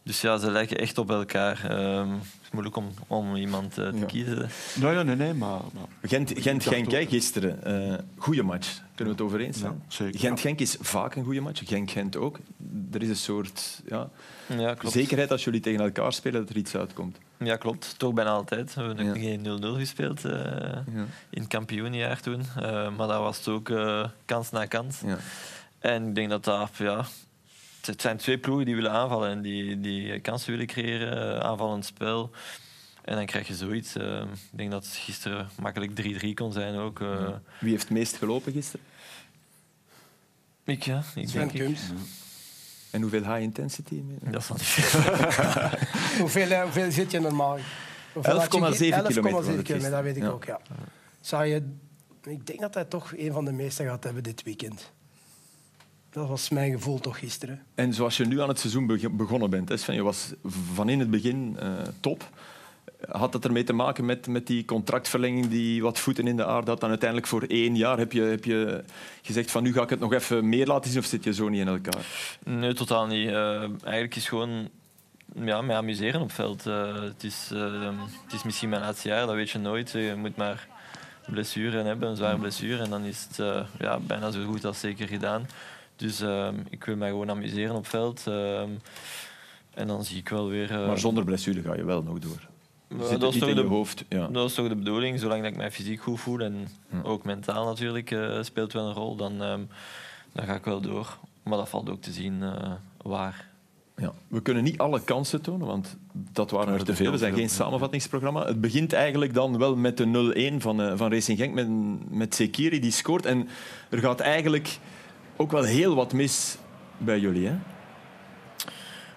dus 0.04 0.21
ja, 0.21 0.38
ze 0.38 0.50
lijken 0.50 0.78
echt 0.78 0.99
op 0.99 1.11
elkaar. 1.11 1.71
Um, 1.71 2.12
het 2.12 2.42
is 2.42 2.50
moeilijk 2.50 2.76
om, 2.76 2.90
om 3.07 3.37
iemand 3.37 3.78
uh, 3.78 3.88
te 3.88 3.97
ja. 3.97 4.04
kiezen. 4.04 4.49
Nou 4.81 4.95
ja, 4.95 5.02
nee, 5.02 5.16
nee, 5.16 5.35
maar... 5.35 5.61
maar 5.73 5.87
Gent-Genk, 6.02 6.62
Gent, 6.62 7.09
gisteren. 7.09 7.59
Uh, 7.66 7.95
goede 8.16 8.42
match. 8.42 8.81
Kunnen 8.95 9.16
we 9.16 9.23
het 9.23 9.31
over 9.33 9.40
eens 9.47 9.59
zijn? 9.59 9.83
Ja, 9.88 10.19
Gent-Genk 10.19 10.61
is 10.61 10.76
vaak 10.81 11.14
een 11.14 11.25
goede 11.25 11.40
match. 11.40 11.62
Genk-Gent 11.64 12.16
ook. 12.16 12.38
Er 12.92 13.02
is 13.02 13.09
een 13.09 13.16
soort 13.16 13.83
ja, 13.87 14.11
ja, 14.47 14.75
klopt. 14.75 14.95
zekerheid 14.95 15.31
als 15.31 15.45
jullie 15.45 15.61
tegen 15.61 15.81
elkaar 15.81 16.12
spelen 16.12 16.40
dat 16.40 16.50
er 16.50 16.57
iets 16.57 16.76
uitkomt. 16.76 17.19
Ja, 17.44 17.56
klopt. 17.56 17.99
Toch 17.99 18.12
bijna 18.12 18.30
altijd. 18.30 18.75
We 18.75 18.82
hebben 18.82 19.06
ja. 19.06 19.12
geen 19.12 19.62
0-0 19.62 19.78
gespeeld 19.78 20.25
uh, 20.25 20.32
ja. 20.32 21.06
in 21.30 21.40
het 21.40 21.46
kampioenjaar 21.46 22.20
toen. 22.20 22.40
Uh, 22.40 22.96
maar 22.96 23.08
dat 23.08 23.18
was 23.18 23.37
het 23.37 23.49
ook 23.49 23.68
uh, 23.68 24.04
kans 24.25 24.50
na 24.50 24.66
kans. 24.66 25.00
Ja. 25.00 25.18
En 25.78 26.08
ik 26.08 26.14
denk 26.14 26.30
dat 26.30 26.44
dat... 26.44 26.70
Ja, 26.76 27.04
het 27.80 28.00
zijn 28.00 28.16
twee 28.16 28.38
ploegen 28.38 28.64
die 28.64 28.75
willen 28.75 28.90
aanvallen 28.90 29.30
en 29.30 29.42
die, 29.42 29.80
die 29.80 30.20
kansen 30.20 30.50
willen 30.50 30.66
creëren, 30.66 31.42
aanvallend 31.42 31.84
spel. 31.84 32.30
En 33.04 33.16
dan 33.16 33.26
krijg 33.26 33.46
je 33.46 33.54
zoiets. 33.54 33.96
Uh, 33.96 34.20
ik 34.20 34.58
denk 34.58 34.70
dat 34.70 34.84
het 34.84 34.94
gisteren 34.94 35.49
makkelijk 35.58 36.22
3-3 36.25 36.34
kon 36.34 36.52
zijn 36.52 36.75
ook. 36.75 37.00
Uh. 37.00 37.28
Wie 37.61 37.70
heeft 37.70 37.82
het 37.82 37.92
meest 37.92 38.16
gelopen 38.16 38.52
gisteren? 38.52 38.87
Ik, 40.64 40.82
ja. 40.82 41.02
Ik 41.14 41.28
Sven 41.28 41.49
denk 41.49 41.50
Kums. 41.50 41.80
ik. 41.80 41.96
En 42.92 43.00
hoeveel 43.00 43.22
high 43.22 43.40
intensity? 43.40 44.02
Dat 44.30 44.40
is 44.40 44.46
van 44.46 44.56
niet 44.56 44.66
veel. 44.75 45.78
hoeveel, 46.20 46.62
hoeveel 46.62 46.90
zit 46.90 47.11
je 47.11 47.20
normaal? 47.20 47.58
11,7 47.58 47.62
kilometer. 48.49 49.02
11,7 49.02 49.62
kilometer, 49.62 49.90
dat 49.90 50.02
weet 50.02 50.16
ik 50.16 50.22
ja. 50.22 50.28
ook, 50.28 50.44
ja. 50.44 50.61
Zou 51.20 51.44
je, 51.44 51.62
ik 52.22 52.46
denk 52.46 52.61
dat 52.61 52.75
hij 52.75 52.84
toch 52.84 53.12
een 53.16 53.32
van 53.32 53.44
de 53.44 53.52
meeste 53.52 53.84
gaat 53.84 54.04
hebben 54.04 54.22
dit 54.22 54.42
weekend. 54.42 54.92
Dat 56.11 56.28
was 56.28 56.49
mijn 56.49 56.72
gevoel 56.72 56.99
toch 56.99 57.18
gisteren. 57.18 57.62
En 57.75 57.94
zoals 57.94 58.16
je 58.16 58.25
nu 58.25 58.40
aan 58.40 58.49
het 58.49 58.58
seizoen 58.58 58.87
begonnen 59.16 59.50
bent, 59.50 59.68
hè 59.68 59.76
Sven, 59.76 59.94
je 59.94 60.02
was 60.02 60.32
van 60.75 60.88
in 60.88 60.99
het 60.99 61.11
begin 61.11 61.56
uh, 61.62 61.72
top. 62.00 62.30
Had 63.10 63.32
dat 63.32 63.44
ermee 63.44 63.64
te 63.64 63.72
maken 63.72 64.04
met, 64.04 64.26
met 64.26 64.46
die 64.46 64.64
contractverlenging 64.64 65.48
die 65.48 65.82
wat 65.82 65.98
voeten 65.98 66.26
in 66.26 66.36
de 66.36 66.44
aarde 66.46 66.70
had? 66.70 66.80
Dan 66.80 66.88
uiteindelijk 66.88 67.28
voor 67.28 67.42
één 67.42 67.76
jaar 67.76 67.98
heb 67.98 68.12
je, 68.12 68.20
heb 68.22 68.44
je 68.44 68.84
gezegd 69.22 69.50
van 69.50 69.62
nu 69.62 69.72
ga 69.72 69.82
ik 69.82 69.90
het 69.90 70.00
nog 70.00 70.12
even 70.12 70.48
meer 70.48 70.66
laten 70.66 70.90
zien 70.90 71.00
of 71.00 71.06
zit 71.06 71.24
je 71.24 71.34
zo 71.34 71.48
niet 71.48 71.60
in 71.60 71.68
elkaar? 71.68 72.06
Nee, 72.44 72.74
totaal 72.74 73.06
niet. 73.06 73.28
Uh, 73.28 73.60
eigenlijk 73.62 74.16
is 74.16 74.28
gewoon 74.28 74.68
ja, 75.34 75.62
mij 75.62 75.76
amuseren 75.76 76.20
op 76.20 76.32
veld. 76.32 76.66
Eh, 76.66 77.02
het, 77.02 77.24
is, 77.24 77.50
eh, 77.52 77.88
het 78.24 78.32
is 78.32 78.42
misschien 78.42 78.68
mijn 78.68 78.82
laatste 78.82 79.08
jaar, 79.08 79.26
dat 79.26 79.34
weet 79.34 79.50
je 79.50 79.58
nooit. 79.58 79.90
Je 79.90 80.14
moet 80.16 80.36
maar 80.36 80.68
blessuren 81.26 81.86
hebben, 81.86 82.08
een 82.08 82.16
zware 82.16 82.38
blessure. 82.38 82.82
En 82.82 82.90
dan 82.90 83.04
is 83.04 83.26
het 83.28 83.38
eh, 83.38 83.64
ja, 83.78 83.98
bijna 83.98 84.30
zo 84.30 84.44
goed 84.44 84.64
als 84.64 84.80
zeker 84.80 85.08
gedaan. 85.08 85.46
Dus 85.96 86.20
ehm, 86.20 86.54
ik 86.70 86.84
wil 86.84 86.96
mij 86.96 87.08
gewoon 87.08 87.30
amuseren 87.30 87.74
op 87.76 87.86
veld. 87.86 88.22
Ehm, 88.26 88.68
en 89.74 89.86
dan 89.86 90.04
zie 90.04 90.16
ik 90.18 90.28
wel 90.28 90.48
weer... 90.48 90.70
eh, 90.70 90.86
Maar 90.86 90.98
zonder 90.98 91.24
blessure 91.24 91.62
ga 91.62 91.74
je 91.74 91.84
wel 91.84 92.02
nog 92.02 92.18
door. 92.18 92.50
Zit 93.00 93.20
dat 93.20 93.34
niet 93.34 93.44
je 93.44 93.54
de- 93.54 93.62
hoofd. 93.62 94.04
Ja. 94.08 94.26
Dat 94.26 94.49
is 94.49 94.54
toch 94.54 94.68
de 94.68 94.76
bedoeling, 94.76 95.20
zolang 95.20 95.42
dat 95.42 95.50
ik 95.50 95.56
mij 95.56 95.70
fysiek 95.70 96.00
goed 96.00 96.20
voel 96.20 96.40
en 96.40 96.68
ook 97.02 97.25
mentaal 97.25 97.64
natuurlijk 97.66 98.11
eh, 98.11 98.42
speelt 98.42 98.72
wel 98.72 98.87
een 98.87 98.94
rol, 98.94 99.16
dan, 99.16 99.42
ehm, 99.42 99.61
dan 100.32 100.46
ga 100.46 100.54
ik 100.54 100.64
wel 100.64 100.80
door. 100.80 101.18
Maar 101.42 101.58
dat 101.58 101.68
valt 101.68 101.90
ook 101.90 102.02
te 102.02 102.12
zien 102.12 102.42
eh, 102.42 102.72
waar. 103.02 103.50
Ja. 103.96 104.12
We 104.28 104.40
kunnen 104.42 104.62
niet 104.62 104.78
alle 104.78 105.00
kansen 105.00 105.40
tonen, 105.42 105.66
want 105.66 105.96
dat 106.12 106.50
waren 106.50 106.75
er 106.75 106.84
te 106.84 106.94
veel. 106.94 107.11
We 107.11 107.18
zijn 107.18 107.34
geen 107.34 107.49
samenvattingsprogramma. 107.50 108.46
Het 108.46 108.61
begint 108.61 108.92
eigenlijk 108.92 109.34
dan 109.34 109.58
wel 109.58 109.76
met 109.76 109.96
de 109.96 110.06
0-1 110.56 110.61
van, 110.61 110.82
eh, 110.82 110.92
van 110.96 111.11
Racing 111.12 111.38
Genk, 111.38 111.54
met, 111.54 111.68
met 112.11 112.34
Sekiri 112.34 112.80
die 112.80 112.90
scoort. 112.90 113.26
En 113.26 113.49
er 113.90 113.99
gaat 113.99 114.20
eigenlijk 114.20 114.78
ook 115.37 115.50
wel 115.50 115.62
heel 115.62 115.94
wat 115.94 116.12
mis 116.12 116.56
bij 116.99 117.18
jullie. 117.18 117.46
Hè? 117.46 117.54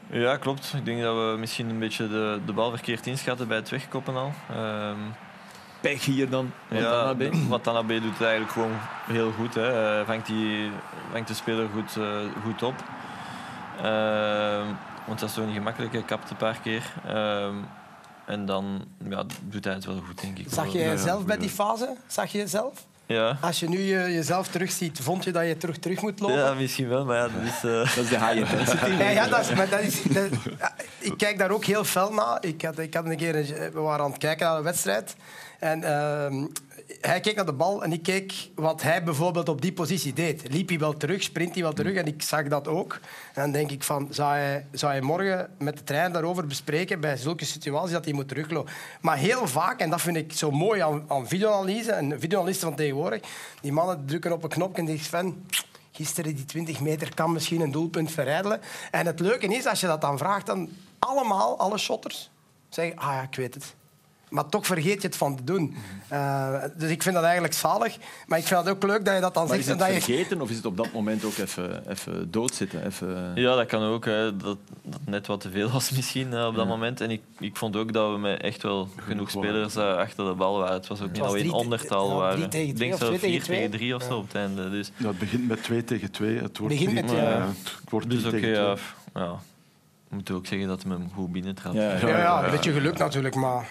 Ja, 0.09 0.37
klopt. 0.37 0.73
Ik 0.77 0.85
denk 0.85 1.01
dat 1.01 1.15
we 1.15 1.35
misschien 1.39 1.69
een 1.69 1.79
beetje 1.79 2.07
de, 2.07 2.39
de 2.45 2.53
bal 2.53 2.69
verkeerd 2.69 3.07
inschatten 3.07 3.47
bij 3.47 3.57
het 3.57 3.69
wegkoppen 3.69 4.15
al. 4.15 4.31
Ehm, 4.49 4.97
Pech 5.81 6.05
hier 6.05 6.29
dan. 6.29 6.51
ja, 6.69 6.81
Watanabe. 6.81 7.47
Watanabe 7.47 7.99
doet 8.01 8.11
het 8.17 8.21
eigenlijk 8.21 8.51
gewoon 8.51 8.73
heel 9.05 9.31
goed. 9.31 9.53
Hè. 9.55 9.99
Eh, 9.99 10.05
vangt, 10.05 10.25
die, 10.27 10.69
vangt 11.11 11.27
de 11.27 11.33
speler 11.33 11.67
goed, 11.73 11.97
eh, 11.97 12.17
goed 12.43 12.63
op. 12.63 12.83
Ehm, 13.81 14.65
want 15.05 15.19
dat 15.19 15.29
is 15.29 15.35
toch 15.35 15.45
niet 15.45 15.55
gemakkelijk. 15.55 15.93
Hij 15.93 16.01
kapt 16.03 16.29
een 16.29 16.35
paar 16.37 16.59
keer. 16.63 16.83
Ehm, 17.07 17.55
en 18.25 18.45
dan 18.45 18.85
ja, 19.09 19.23
doet 19.43 19.63
hij 19.65 19.73
het 19.73 19.85
wel 19.85 20.01
goed, 20.07 20.21
denk 20.21 20.37
ik. 20.37 20.45
Zag 20.49 20.71
je 20.71 20.79
Ja, 20.79 20.85
jezelf 20.89 21.25
bij 21.25 21.37
die 21.37 21.49
fase? 21.49 21.95
Zag 22.07 22.31
je 22.31 22.37
jezelf? 22.37 22.85
Ja. 23.07 23.37
Als 23.41 23.59
je 23.59 23.69
nu 23.69 23.79
je, 23.79 24.13
jezelf 24.13 24.47
terugziet, 24.47 24.99
vond 25.01 25.23
je 25.23 25.31
dat 25.31 25.47
je 25.47 25.57
terug, 25.57 25.77
terug 25.77 26.01
moet 26.01 26.19
lopen? 26.19 26.37
ja, 26.37 26.53
misschien 26.53 26.87
wel, 26.87 27.05
maar 27.05 27.17
ja, 27.17 27.23
dat 27.23 27.41
is... 27.43 27.63
eh, 27.69 27.95
Dat 27.95 28.03
is 28.03 28.09
de 28.09 28.19
high 28.19 28.35
intensity. 28.37 28.85
Ja, 28.89 29.09
ja, 29.09 29.27
dat 29.27 29.39
is, 29.39 29.53
maar 29.53 29.69
dat 29.69 29.79
is, 29.79 30.01
dat- 30.03 30.29
ik 30.99 31.13
kijk 31.17 31.37
daar 31.37 31.51
ook 31.51 31.65
heel 31.65 31.83
fel 31.83 32.11
naar. 32.13 32.37
Ik 32.41 32.61
had, 32.61 32.79
ik 32.79 32.93
had 32.93 33.05
een 33.05 33.17
keer, 33.17 33.35
een- 33.35 33.71
we 33.73 33.79
waren 33.79 34.05
aan 34.05 34.11
het 34.11 34.19
kijken 34.19 34.45
naar 34.47 34.57
een 34.57 34.63
wedstrijd. 34.63 35.15
En 35.59 35.83
ehm, 35.83 36.45
hij 37.01 37.19
keek 37.19 37.35
naar 37.35 37.45
de 37.45 37.53
bal 37.53 37.83
en 37.83 37.91
ik 37.91 38.03
keek 38.03 38.49
wat 38.55 38.81
hij 38.81 39.03
bijvoorbeeld 39.03 39.49
op 39.49 39.61
die 39.61 39.73
positie 39.73 40.13
deed. 40.13 40.51
Liep 40.51 40.69
hij 40.69 40.79
wel 40.79 40.93
terug, 40.93 41.23
sprint 41.23 41.53
hij 41.53 41.63
wel 41.63 41.73
terug 41.73 41.95
en 41.95 42.05
ik 42.05 42.21
zag 42.21 42.47
dat 42.47 42.67
ook. 42.67 42.99
En 43.33 43.41
dan 43.41 43.51
denk 43.51 43.71
ik 43.71 43.83
van, 43.83 44.07
zou 44.11 44.35
hij, 44.71 45.01
morgen 45.01 45.49
met 45.57 45.77
de 45.77 45.83
trein 45.83 46.11
daarover 46.11 46.47
bespreken 46.47 46.99
bij 46.99 47.17
zulke 47.17 47.45
situaties 47.45 47.91
dat 47.91 48.05
hij 48.05 48.13
moet 48.13 48.27
teruglopen. 48.27 48.73
Maar 49.01 49.17
heel 49.17 49.47
vaak, 49.47 49.79
en 49.79 49.89
dat 49.89 50.01
vind 50.01 50.17
ik 50.17 50.33
zo 50.33 50.51
mooi 50.51 50.81
aan, 50.81 51.05
aan 51.07 51.27
videoanalyse 51.27 51.91
en 51.91 52.19
videoanalisten 52.19 52.67
van 52.67 52.77
tegenwoordig, 52.77 53.21
die 53.61 53.71
mannen 53.71 54.05
drukken 54.05 54.31
op 54.31 54.43
een 54.43 54.49
knopje 54.49 54.81
en 54.81 54.87
zeggen 54.87 55.09
van... 55.09 55.45
Gisteren 55.91 56.35
die 56.35 56.45
20 56.45 56.79
meter 56.79 57.13
kan 57.13 57.31
misschien 57.31 57.61
een 57.61 57.71
doelpunt 57.71 58.11
verrijdelen. 58.11 58.61
En 58.91 59.05
het 59.05 59.19
leuke 59.19 59.47
is, 59.47 59.65
als 59.65 59.79
je 59.79 59.87
dat 59.87 60.01
dan 60.01 60.17
vraagt, 60.17 60.45
dan 60.45 60.69
allemaal, 60.99 61.59
alle 61.59 61.77
shotters, 61.77 62.31
zeggen, 62.69 62.97
ah 62.97 63.13
ja, 63.13 63.21
ik 63.21 63.35
weet 63.35 63.53
het. 63.53 63.75
Maar 64.29 64.49
toch 64.49 64.65
vergeet 64.65 65.01
je 65.01 65.07
het 65.07 65.17
van 65.17 65.35
te 65.35 65.43
doen. 65.43 65.75
Eh, 66.07 66.63
dus 66.77 66.89
ik 66.91 67.03
vind 67.03 67.15
dat 67.15 67.23
eigenlijk 67.23 67.53
zalig. 67.53 67.97
Maar 68.27 68.39
ik 68.39 68.45
vind 68.45 68.59
het 68.59 68.69
ook 68.69 68.83
leuk 68.83 69.05
dat 69.05 69.15
je 69.15 69.21
dat 69.21 69.33
dan 69.33 69.47
Maar 69.47 69.55
zegt. 69.55 69.67
is 69.67 69.73
het 69.73 69.81
en 69.81 69.85
dat 69.93 69.95
je... 69.95 70.01
vergeten 70.13 70.41
of 70.41 70.49
is 70.49 70.55
het 70.55 70.65
op 70.65 70.77
dat 70.77 70.91
moment 70.93 71.23
ook 71.25 71.37
even, 71.37 71.89
even 71.89 72.31
doodzitten? 72.31 72.85
Even... 72.85 73.31
Ja, 73.35 73.55
dat 73.55 73.65
kan 73.65 73.81
ook. 73.83 74.05
Hè. 74.05 74.37
Dat, 74.37 74.57
dat 74.81 74.99
net 75.05 75.27
wat 75.27 75.41
te 75.41 75.49
veel 75.51 75.69
was 75.71 75.91
misschien 75.91 76.33
eh, 76.33 76.45
op 76.47 76.55
dat 76.55 76.67
moment. 76.67 77.01
En 77.01 77.11
ik, 77.11 77.21
ik 77.39 77.55
vond 77.57 77.75
ook 77.75 77.93
dat 77.93 78.11
we 78.11 78.17
met 78.17 78.41
echt 78.41 78.61
wel 78.61 78.87
genoeg 78.95 79.29
spelers 79.31 79.75
eh, 79.75 79.95
achter 79.95 80.25
de 80.25 80.33
bal 80.33 80.57
waren. 80.57 80.73
Het 80.73 80.87
was 80.87 81.01
ook 81.01 81.11
niet 81.11 81.27
drie 81.29 81.45
te- 81.49 81.53
ondertal 81.55 82.15
waren. 82.15 82.35
drie 82.37 82.47
tegen 82.47 82.67
ik 82.69 82.75
twee 82.75 82.89
denk 82.89 83.01
zo 83.01 83.07
twee 83.07 83.19
tegen 83.19 83.35
4 83.35 83.43
twee. 83.43 83.57
tegen 83.57 83.77
3 83.77 83.95
of 83.95 84.03
zo 84.03 84.17
op 84.17 84.27
het 84.27 84.35
einde. 84.35 84.69
Dus, 84.69 84.91
Ja, 84.97 85.07
het 85.07 85.19
begint 85.19 85.47
met 85.47 85.63
2 85.63 85.83
tegen 85.83 86.11
2. 86.11 86.37
Het 86.41 86.57
wordt 86.57 86.75
het 86.79 87.89
wordt 87.89 88.09
dus 88.09 88.25
oké, 88.25 88.47
ja. 88.47 88.75
We 90.09 90.15
moeten 90.15 90.35
ook 90.35 90.45
zeggen 90.45 90.67
dat 90.67 90.83
hij 90.83 90.91
hem 90.91 91.09
goed 91.15 91.31
binnentrapt. 91.31 91.75
Ja, 91.75 91.81
Ja, 91.97 92.07
ja, 92.07 92.43
een 92.45 92.51
beetje 92.51 92.71
geluk 92.71 92.97
natuurlijk, 92.97 93.35
maar... 93.35 93.67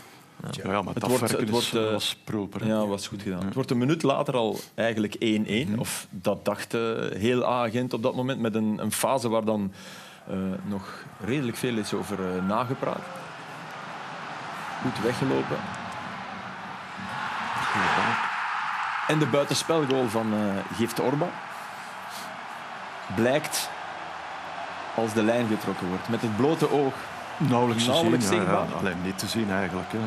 Ja, 0.51 0.71
ja, 0.71 0.83
maar 0.83 0.95
Het 0.95 1.07
wordt- 1.07 1.31
het 1.39 1.51
wordt, 1.51 1.75
eh, 1.75 1.91
was 1.91 2.17
proper. 2.25 2.67
Ja, 2.67 2.87
was 2.87 3.07
goed 3.09 3.23
gedaan. 3.23 3.45
Het 3.45 3.55
wordt 3.55 3.71
een 3.71 3.79
minuut 3.79 4.03
later 4.03 4.35
al 4.37 4.59
eigenlijk 4.75 5.17
1-1. 5.19 5.79
Of 5.79 6.07
dat 6.11 6.45
dacht 6.45 6.75
eh, 6.75 6.81
heel 7.13 7.47
A-agent 7.47 7.93
op 7.93 8.03
dat 8.03 8.15
moment. 8.15 8.41
Met 8.41 8.55
een, 8.55 8.79
een 8.83 8.93
fase 8.93 9.29
waar 9.29 9.45
dan 9.45 9.73
eh, 10.29 10.37
nog 10.65 11.05
redelijk 11.25 11.57
veel 11.57 11.77
is 11.77 11.95
over 11.95 12.19
nagepraat. 12.43 13.03
Goed 14.83 15.03
weggelopen. 15.05 15.57
En 19.07 19.19
de 19.19 19.27
buitenspelgoal 19.27 20.09
van 20.09 20.33
Gift 20.77 21.01
Orba 21.01 21.27
blijkt 23.15 23.71
als 24.95 25.13
de 25.13 25.23
lijn 25.23 25.47
getrokken 25.49 25.89
wordt. 25.89 26.09
Met 26.09 26.23
het 26.23 26.37
blote 26.37 26.71
oog. 26.71 26.95
Nauwelijks 27.39 27.85
te 27.85 27.91
Nauwelijks 27.91 28.27
zien. 28.27 28.35
Zichtbaar. 28.37 28.69
ja. 28.69 28.75
Alleen 28.77 29.03
niet 29.05 29.19
te 29.19 29.27
zien 29.27 29.51
eigenlijk. 29.51 29.89
Hè. 29.93 29.99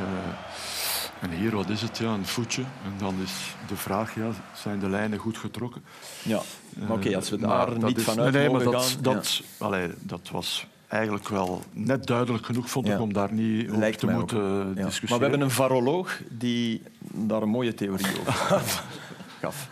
En 1.22 1.32
hier, 1.32 1.56
wat 1.56 1.70
is 1.70 1.82
het? 1.82 1.98
Ja, 1.98 2.14
een 2.14 2.26
voetje. 2.26 2.62
En 2.62 2.94
dan 2.98 3.16
is 3.24 3.56
de 3.68 3.76
vraag, 3.76 4.16
ja, 4.16 4.30
zijn 4.54 4.80
de 4.80 4.90
lijnen 4.90 5.20
goed 5.20 5.38
getrokken? 5.38 5.84
Ja, 6.24 6.42
maar 6.78 6.92
oké, 6.98 7.16
als 7.16 7.30
we 7.30 7.36
Eh, 7.36 7.42
daar 7.42 7.84
niet 7.84 7.98
is- 7.98 8.04
vanuit 8.04 8.34
nee, 8.34 8.50
maar 8.50 8.52
mogen 8.64 8.72
dat, 8.72 8.86
gaan... 8.86 9.02
Dat, 9.02 9.42
allee, 9.58 9.90
dat 10.00 10.30
was 10.32 10.68
eigenlijk 10.88 11.28
wel 11.30 11.62
net 11.72 12.06
duidelijk 12.08 12.46
genoeg, 12.46 12.70
vond 12.70 12.88
Ja. 12.88 12.94
ik, 12.94 13.00
om 13.02 13.14
daar 13.14 13.34
niet 13.34 13.68
over 13.68 13.80
Lijkt 13.80 14.00
te 14.00 14.08
moeten 14.08 14.38
Ja. 14.40 14.64
discussiëren. 14.64 15.10
Maar 15.10 15.18
we 15.20 15.24
hebben 15.26 15.42
een 15.42 15.52
varoloog 15.52 16.22
die 16.30 16.82
daar 17.00 17.42
een 17.42 17.50
mooie 17.50 17.74
theorie 17.74 18.20
over 18.20 18.34
gaf. 19.42 19.70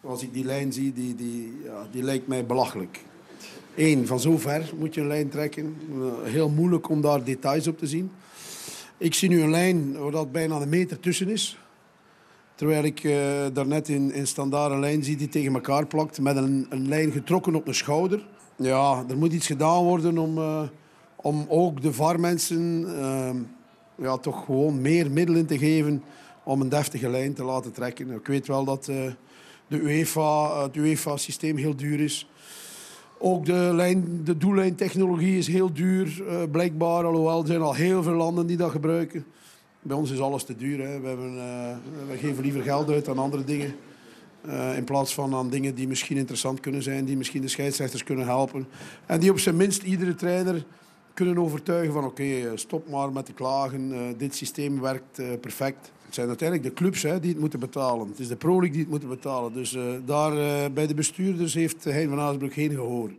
Als 0.00 0.22
ik 0.22 0.32
die 0.32 0.44
lijn 0.44 0.72
zie, 0.72 0.92
die, 0.92 1.14
die, 1.14 1.60
ja, 1.64 1.86
die 1.90 2.02
lijkt 2.02 2.26
mij 2.26 2.46
belachelijk. 2.46 3.00
Eén, 3.76 4.06
van 4.06 4.20
zo 4.20 4.38
ver 4.38 4.72
moet 4.78 4.94
je 4.94 5.00
een 5.00 5.06
lijn 5.06 5.28
trekken. 5.28 5.76
Eh, 5.90 6.32
Heel 6.32 6.48
moeilijk 6.48 6.88
om 6.88 7.00
daar 7.00 7.24
details 7.24 7.66
op 7.66 7.78
te 7.78 7.86
zien. 7.86 8.10
Ik 8.98 9.14
zie 9.14 9.28
nu 9.28 9.42
een 9.42 9.50
lijn 9.50 9.98
waar 9.98 10.10
dat 10.10 10.32
bijna 10.32 10.60
een 10.60 10.68
meter 10.68 11.00
tussen 11.00 11.28
is. 11.28 11.58
Terwijl 12.54 12.84
ik 12.84 13.04
eh, 13.04 13.14
daarnet 13.52 13.88
in, 13.88 14.12
in 14.12 14.26
standaard 14.26 14.72
een 14.72 14.80
lijn 14.80 15.04
zie 15.04 15.16
die 15.16 15.28
tegen 15.28 15.54
elkaar 15.54 15.86
plakt 15.86 16.20
met 16.20 16.36
een, 16.36 16.66
een 16.68 16.88
lijn 16.88 17.12
getrokken 17.12 17.54
op 17.54 17.66
de 17.66 17.72
schouder. 17.72 18.26
Ja, 18.56 19.04
er 19.08 19.16
moet 19.16 19.32
iets 19.32 19.46
gedaan 19.46 19.82
worden 19.84 20.18
om, 20.18 20.38
eh, 20.38 20.62
om 21.16 21.46
ook 21.48 21.82
de 21.82 21.92
VAR-mensen 21.92 22.86
ja, 23.96 24.16
toch 24.16 24.44
gewoon 24.44 24.80
meer 24.80 25.10
middelen 25.10 25.46
te 25.46 25.58
geven 25.58 26.02
om 26.44 26.60
een 26.60 26.68
deftige 26.68 27.08
lijn 27.08 27.34
te 27.34 27.44
laten 27.44 27.72
trekken. 27.72 28.10
Ik 28.10 28.26
weet 28.26 28.46
wel 28.46 28.64
dat 28.64 28.84
de 28.84 29.80
UEFA, 29.80 30.62
het 30.62 30.76
UEFA-systeem 30.76 31.56
heel 31.56 31.76
duur 31.76 32.00
is. 32.00 32.28
Ook 33.18 33.46
de, 33.46 33.70
lijn, 33.72 34.20
de 34.24 34.36
doellijntechnologie 34.36 35.38
is 35.38 35.46
heel 35.46 35.72
duur, 35.72 36.24
eh, 36.28 36.36
blijkbaar. 36.50 37.04
Alhoewel, 37.04 37.40
er 37.40 37.46
zijn 37.46 37.60
al 37.60 37.74
heel 37.74 38.02
veel 38.02 38.12
landen 38.14 38.46
die 38.46 38.56
dat 38.56 38.70
gebruiken. 38.70 39.24
Bij 39.82 39.96
ons 39.96 40.10
is 40.10 40.20
alles 40.20 40.44
te 40.44 40.56
duur. 40.56 40.86
Hè. 40.86 41.00
We, 41.00 41.08
hebben, 41.08 41.38
eh, 41.38 41.76
we 42.10 42.16
geven 42.16 42.42
liever 42.42 42.62
geld 42.62 42.90
uit 42.90 43.08
aan 43.08 43.18
andere 43.18 43.44
dingen. 43.44 43.74
eh, 44.44 44.76
in 44.76 44.84
plaats 44.84 45.14
van 45.14 45.34
aan 45.34 45.50
dingen 45.50 45.74
die 45.74 45.88
misschien 45.88 46.16
interessant 46.16 46.60
kunnen 46.60 46.82
zijn, 46.82 47.04
die 47.04 47.16
misschien 47.16 47.40
de 47.40 47.48
scheidsrechters 47.48 48.04
kunnen 48.04 48.26
helpen. 48.26 48.66
En 49.06 49.20
die 49.20 49.30
op 49.30 49.38
zijn 49.38 49.56
minst 49.56 49.82
iedere 49.82 50.14
trainer 50.14 50.64
kunnen 51.14 51.38
overtuigen 51.38 51.92
van 51.92 52.04
oké, 52.04 52.52
stop 52.54 52.88
maar 52.88 53.12
met 53.12 53.26
te 53.26 53.32
klagen. 53.32 54.14
dit 54.18 54.34
systeem 54.34 54.80
werkt 54.80 55.40
perfect. 55.40 55.92
Het 56.14 56.22
zijn 56.22 56.38
uiteindelijk 56.38 56.68
de 56.68 56.82
clubs 56.82 57.02
hè, 57.02 57.20
die 57.20 57.30
het 57.30 57.40
moeten 57.40 57.60
betalen. 57.60 58.08
Het 58.08 58.18
is 58.18 58.28
de 58.28 58.36
Pro 58.36 58.52
League 58.52 58.70
die 58.70 58.80
het 58.80 58.90
moeten 58.90 59.08
betalen. 59.08 59.52
Dus 59.52 59.74
eh, 59.74 59.82
daar 60.04 60.38
eh, 60.38 60.70
bij 60.72 60.86
de 60.86 60.94
bestuurders 60.94 61.54
heeft 61.54 61.84
Hein 61.84 62.08
van 62.08 62.20
Aasbroek 62.20 62.52
geen 62.52 62.70
gehoor. 62.70 63.10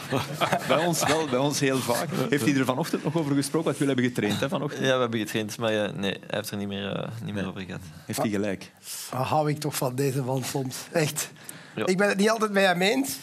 Bij 0.68 0.86
ons 0.86 1.06
wel, 1.06 1.28
bij 1.28 1.38
ons 1.38 1.60
heel 1.60 1.78
vaak. 1.78 2.08
Heeft 2.28 2.44
hij 2.44 2.54
er 2.54 2.64
vanochtend 2.64 3.04
nog 3.04 3.16
over 3.16 3.34
gesproken? 3.34 3.64
Want 3.64 3.78
jullie 3.78 3.94
hebben 3.94 4.12
getraind 4.12 4.40
hè, 4.40 4.48
vanochtend. 4.48 4.84
Ja, 4.84 4.94
we 4.94 5.00
hebben 5.00 5.20
getraind, 5.20 5.58
maar 5.58 5.72
ja, 5.72 5.90
nee, 5.90 6.10
hij 6.10 6.20
heeft 6.26 6.50
er 6.50 6.56
niet 6.56 6.68
meer, 6.68 6.92
eh, 6.92 7.08
niet 7.24 7.34
meer 7.34 7.48
over 7.48 7.60
gehad. 7.60 7.80
Heeft 8.06 8.18
hij 8.18 8.28
gelijk? 8.28 8.72
Ah, 9.10 9.30
hou 9.30 9.50
ik 9.50 9.58
toch 9.58 9.76
van 9.76 9.94
deze 9.94 10.22
man 10.22 10.44
soms. 10.44 10.76
Echt. 10.92 11.30
Ja. 11.76 11.86
Ik 11.86 11.96
ben 11.96 12.08
het 12.08 12.18
niet 12.18 12.30
altijd 12.30 12.52
met 12.52 12.64
hem 12.64 12.82
eens, 12.82 13.18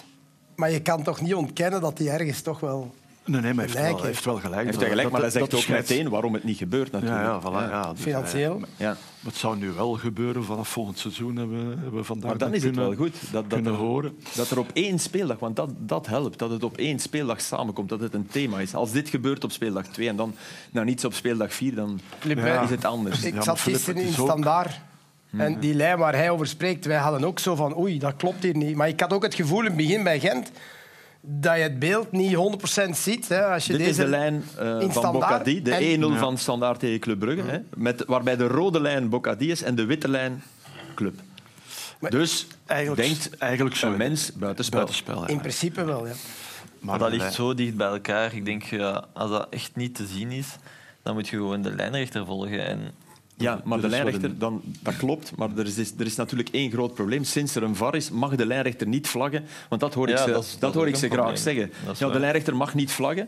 maar 0.55 0.71
je 0.71 0.81
kan 0.81 1.03
toch 1.03 1.21
niet 1.21 1.35
ontkennen 1.35 1.81
dat 1.81 1.97
hij 1.97 2.07
ergens 2.07 2.41
toch 2.41 2.59
wel... 2.59 2.93
Nee, 3.25 3.41
nee, 3.41 3.53
maar 3.53 3.65
hij 3.65 3.73
heeft 3.73 3.77
Gelijk 3.77 3.91
wel, 3.93 4.01
hij 4.01 4.07
heeft 4.11 4.25
wel 4.25 4.35
gelijk. 4.35 4.53
Hij 4.55 4.63
heeft 4.63 4.73
Dat- 4.73 4.81
hij 4.81 4.89
gelijk, 4.91 5.11
maar 5.11 5.21
hij 5.21 5.29
dat- 5.29 5.39
zegt 5.39 5.51
dat 5.51 5.59
ook 5.59 5.77
meteen 5.77 6.09
waarom 6.09 6.33
het 6.33 6.43
niet 6.43 6.57
gebeurt 6.57 6.91
Ja, 6.91 6.99
natuurlijk. 6.99 7.23
ja, 7.25 7.41
voilà, 7.41 7.69
ja. 7.71 7.91
Dus 7.93 8.01
Financieel. 8.01 8.61
Ja. 8.77 8.97
het 9.25 9.35
zou 9.35 9.57
nu 9.57 9.71
wel 9.71 9.93
gebeuren 9.93 10.43
vanaf 10.43 10.67
volgend 10.69 10.99
seizoen, 10.99 11.35
hebben, 11.35 11.67
we- 11.69 11.73
hebben 11.81 11.99
we 11.99 12.03
vandaag 12.03 12.29
Maar 12.29 12.37
dan 12.39 12.53
is 12.53 12.63
het 12.63 12.71
kunnen, 12.73 12.89
wel 12.89 12.97
goed 13.07 13.15
dat, 13.21 13.31
dat, 13.49 13.53
kunnen 13.53 13.71
er, 13.73 13.77
horen. 13.79 14.17
dat 14.35 14.49
er 14.49 14.59
op 14.59 14.69
één 14.73 14.99
speeldag, 14.99 15.39
want 15.39 15.55
dat, 15.55 15.69
dat 15.77 16.07
helpt, 16.07 16.39
dat 16.39 16.49
het 16.49 16.63
op 16.63 16.77
één 16.77 16.99
speeldag 16.99 17.41
samenkomt, 17.41 17.89
dat 17.89 17.99
het 17.99 18.13
een 18.13 18.27
thema 18.27 18.59
is. 18.59 18.75
Als 18.75 18.91
dit 18.91 19.09
gebeurt 19.09 19.43
op 19.43 19.51
speeldag 19.51 19.85
2 19.87 20.07
en 20.09 20.15
dan 20.15 20.35
nou, 20.71 20.85
niets 20.85 21.05
op 21.05 21.13
speeldag 21.13 21.53
4, 21.53 21.75
dan 21.75 21.99
Ja. 22.27 22.61
is 22.61 22.69
het 22.69 22.85
anders. 22.85 23.23
Ik 23.23 23.41
zat 23.41 23.59
gisteren 23.59 23.95
het 23.95 24.05
in 24.05 24.13
standaard. 24.13 24.79
En 25.37 25.59
die 25.59 25.73
lijn 25.73 25.97
waar 25.97 26.15
hij 26.15 26.29
over 26.29 26.47
spreekt, 26.47 26.85
wij 26.85 26.97
hadden 26.97 27.23
ook 27.23 27.39
zo 27.39 27.55
van 27.55 27.77
oei, 27.77 27.99
dat 27.99 28.15
klopt 28.15 28.43
hier 28.43 28.57
niet. 28.57 28.75
Maar 28.75 28.87
ik 28.87 28.99
had 28.99 29.13
ook 29.13 29.23
het 29.23 29.35
gevoel 29.35 29.59
in 29.59 29.65
het 29.65 29.75
begin 29.75 30.03
bij 30.03 30.19
Gent, 30.19 30.51
dat 31.25 31.55
je 31.55 31.61
het 31.61 31.79
beeld 31.79 32.11
niet 32.11 32.35
100% 32.35 32.89
ziet. 32.89 33.27
Hè, 33.27 33.45
als 33.45 33.65
je 33.65 33.71
Dit 33.71 33.85
deze... 33.85 33.89
is 33.91 33.97
de 33.97 34.07
lijn 34.07 34.43
in 34.79 34.91
van. 34.91 35.11
Bocadi, 35.11 35.61
de 35.61 35.73
En- 35.73 36.15
1-0 36.15 36.19
van 36.19 36.37
Standaard 36.37 36.79
tegen 36.79 36.99
Club 36.99 37.19
Brugge. 37.19 37.43
Hè, 37.49 37.59
met, 37.75 38.03
waarbij 38.07 38.35
de 38.35 38.47
rode 38.47 38.81
lijn 38.81 39.09
Bocadi 39.09 39.51
is 39.51 39.63
en 39.63 39.75
de 39.75 39.85
witte 39.85 40.07
lijn 40.07 40.43
Club. 40.95 41.13
dus 42.09 42.47
Eigenlijk- 42.65 43.07
denkt 43.07 43.37
eigenlijk 43.37 43.75
zo, 43.75 43.85
een 43.85 43.91
hè. 43.91 43.97
mens 43.97 44.31
buitenspel. 44.33 44.77
Buitenspel. 44.79 45.21
ja. 45.21 45.27
In 45.27 45.39
principe 45.39 45.83
wel, 45.83 46.07
ja. 46.07 46.13
Maar 46.79 46.99
dat 46.99 47.11
ligt 47.11 47.33
zo 47.33 47.53
dicht 47.53 47.75
bij 47.75 47.87
elkaar. 47.87 48.35
Ik 48.35 48.45
denk, 48.45 48.63
ja, 48.63 49.05
als 49.13 49.29
dat 49.29 49.47
echt 49.49 49.75
niet 49.75 49.95
te 49.95 50.05
zien 50.05 50.31
is, 50.31 50.47
dan 51.03 51.13
moet 51.13 51.27
je 51.27 51.35
gewoon 51.37 51.61
de 51.61 51.75
lijnrechter 51.75 52.25
volgen. 52.25 52.65
En 52.65 52.79
Ja, 53.43 53.61
maar 53.63 53.81
de 53.81 53.87
lijnrechter, 53.87 54.29
een- 54.29 54.37
dan, 54.37 54.61
dat 54.81 54.97
klopt. 54.97 55.35
Maar 55.35 55.49
er 55.57 55.65
is, 55.77 55.91
er 55.97 56.05
is 56.05 56.15
natuurlijk 56.15 56.49
één 56.49 56.71
groot 56.71 56.93
probleem. 56.93 57.23
Sinds 57.23 57.55
er 57.55 57.63
een 57.63 57.75
VAR 57.75 57.95
is, 57.95 58.09
mag 58.09 58.35
de 58.35 58.45
lijnrechter 58.45 58.87
niet 58.87 59.07
vlaggen. 59.07 59.43
Want 59.69 59.81
dat 59.81 59.93
hoor 59.93 60.09
ik 60.09 60.17
Ja, 60.17 60.23
ze, 60.23 60.31
dat 60.31 60.43
is- 60.43 60.51
dat 60.51 60.59
dat 60.59 60.69
is 60.69 60.75
hoor 60.75 60.87
ik 60.87 60.95
ze 60.95 61.09
graag 61.09 61.37
zeggen. 61.37 61.71
Ja, 61.99 62.09
de 62.09 62.19
lijnrechter 62.19 62.55
mag 62.55 62.73
niet 62.73 62.91
vlaggen. 62.91 63.27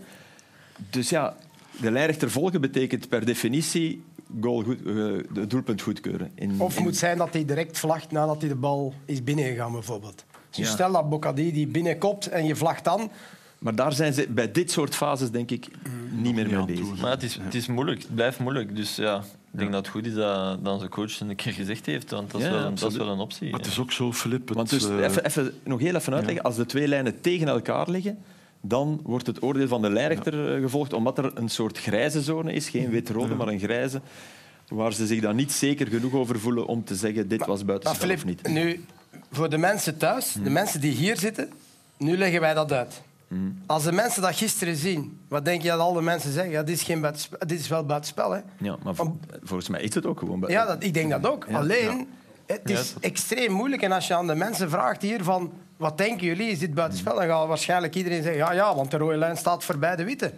Dus 0.90 1.10
ja, 1.10 1.36
de 1.82 1.92
lijnrechter 1.92 2.32
volgen 2.32 2.62
betekent 2.62 3.10
per 3.10 3.26
definitie 3.26 4.04
goal 4.42 4.64
goed, 4.64 4.78
eh, 4.86 4.96
het 5.34 5.50
doelpunt 5.50 5.82
goedkeuren. 5.82 6.32
In, 6.36 6.56
Of 6.58 6.78
in- 6.78 6.84
moet 6.84 6.98
zijn 6.98 7.18
dat 7.18 7.34
hij 7.34 7.46
direct 7.46 7.80
vlagt 7.80 8.12
nadat 8.12 8.40
hij 8.40 8.50
de 8.50 8.56
bal 8.56 8.94
is 9.06 9.24
binnengegaan, 9.24 9.72
bijvoorbeeld. 9.72 10.24
Dus 10.50 10.68
Ja. 10.68 10.72
stel 10.74 10.92
dat 10.92 11.10
Bocadi 11.10 11.52
die 11.52 11.68
binnenkopt 11.68 12.28
en 12.28 12.46
je 12.46 12.56
vlagt 12.56 12.84
dan. 12.84 13.12
Maar 13.60 13.76
daar 13.76 13.94
zijn 13.94 14.14
ze 14.14 14.28
bij 14.30 14.52
dit 14.52 14.72
soort 14.72 14.96
fases, 14.96 15.32
denk 15.32 15.52
ik, 15.52 15.68
niet 16.12 16.36
meer 16.36 16.46
niet 16.48 16.56
mee 16.56 16.66
bezig. 16.66 17.02
Maar 17.02 17.12
het 17.12 17.24
is, 17.24 17.38
het 17.42 17.54
is 17.56 17.68
moeilijk, 17.68 18.02
het 18.02 18.16
blijft 18.16 18.40
moeilijk. 18.40 18.76
Dus 18.76 18.96
ja, 18.96 19.24
ik 19.56 19.62
denk 19.62 19.72
dat 19.74 19.86
het 19.86 19.94
goed 19.96 20.06
is 20.06 20.14
dat, 20.14 20.64
dat 20.64 20.74
onze 20.74 20.90
coach 20.90 21.20
het 21.20 21.30
een 21.30 21.36
keer 21.36 21.54
gezegd 21.54 21.86
heeft, 21.86 22.12
want 22.12 22.32
dat 22.32 22.42
is, 22.42 22.48
Ja, 22.48 22.54
wel, 22.54 22.66
een, 22.66 22.76
dat 22.76 22.92
is 22.92 22.98
wel 22.98 23.08
een 23.08 23.20
optie. 23.20 23.50
Maar 23.50 23.60
het 23.60 23.70
is 23.70 23.80
ook 23.80 23.92
zo, 23.92 24.14
Filip. 24.14 24.48
het, 24.48 24.58
Want 24.58 24.70
dus, 24.70 24.90
eh, 24.90 25.04
even, 25.04 25.26
even, 25.26 25.54
nog 25.64 25.80
heel 25.80 25.96
even 25.96 26.14
uitleggen. 26.14 26.44
Als 26.44 26.56
de 26.56 26.66
twee 26.66 26.88
lijnen 26.88 27.22
tegen 27.22 27.48
elkaar 27.48 27.90
liggen, 27.90 28.18
dan 28.62 29.00
wordt 29.04 29.28
het 29.28 29.42
oordeel 29.44 29.68
van 29.68 29.82
de 29.82 29.90
lijnrechter 29.90 30.56
eh, 30.56 30.62
gevolgd, 30.62 30.94
omdat 30.94 31.18
er 31.18 31.32
een 31.38 31.50
soort 31.50 31.78
grijze 31.80 32.22
zone 32.22 32.54
is. 32.54 32.70
Geen 32.70 32.90
wit-rode, 32.90 33.36
maar 33.36 33.48
een 33.48 33.60
grijze. 33.60 34.02
Waar 34.68 34.94
ze 34.94 35.06
zich 35.06 35.22
dan 35.22 35.36
niet 35.36 35.52
zeker 35.52 35.88
genoeg 35.88 36.14
over 36.14 36.40
voelen 36.40 36.66
om 36.66 36.84
te 36.84 36.96
zeggen 36.96 37.28
dit 37.28 37.46
was 37.46 37.58
Maar 37.58 37.66
buitenspel 37.66 38.10
of 38.12 38.26
niet. 38.26 38.48
nu, 38.48 38.86
voor 39.32 39.50
de 39.50 39.58
mensen 39.58 39.98
thuis, 39.98 40.34
Hmm. 40.34 40.44
de 40.44 40.50
mensen 40.50 40.82
die 40.82 40.92
hier 40.92 41.18
zitten, 41.18 41.50
nu 41.98 42.18
leggen 42.18 42.40
wij 42.42 42.54
dat 42.54 42.72
uit. 42.72 43.02
Als 43.66 43.84
de 43.84 43.92
mensen 43.92 44.22
dat 44.22 44.36
gisteren 44.36 44.76
zien, 44.76 45.20
wat 45.28 45.46
denk 45.46 45.62
je 45.62 45.68
dat 45.68 45.80
al 45.80 45.94
de 45.94 46.02
mensen 46.02 46.32
zeggen? 46.32 46.52
Ja, 46.52 46.64
dit, 46.64 46.76
is 46.76 46.84
geen 46.84 47.02
dit 47.40 47.60
is 47.60 47.68
wel 47.68 47.86
buitenspel. 47.86 48.32
Hè? 48.32 48.40
Ja, 48.58 48.78
maar 48.84 48.96
volgens 49.44 49.70
mij 49.70 49.82
is 49.82 49.96
het 49.96 50.06
ook 50.06 50.20
gewoon 50.20 50.40
Ja, 50.40 50.40
buitenspel. 50.40 50.76
dat, 50.76 50.84
ik 50.84 50.94
denk 50.94 51.10
dat 51.10 51.32
ook. 51.32 51.48
Alleen, 51.52 52.08
het 52.46 52.70
is 52.70 52.94
extreem 53.00 53.52
moeilijk. 53.52 53.82
En 53.82 53.92
als 53.92 54.08
je 54.08 54.16
aan 54.16 54.28
de 54.28 54.36
mensen 54.36 54.70
vraagt 54.70 55.02
hier 55.02 55.24
van... 55.24 55.54
Wat 55.78 55.98
denken 55.98 56.28
jullie, 56.28 56.50
is 56.50 56.60
dit 56.60 56.74
buitenspel? 56.74 57.16
Dan 57.16 57.26
gaat 57.26 57.48
waarschijnlijk 57.48 57.96
iedereen 57.96 58.24
zeggen... 58.24 58.42
Ja, 58.42 58.52
ja, 58.52 58.76
want 58.76 58.92
de 58.92 58.98
rode 58.98 59.18
lijn 59.18 59.38
staat 59.38 59.64
voorbij 59.64 59.96
de 59.96 60.04
witte. 60.04 60.34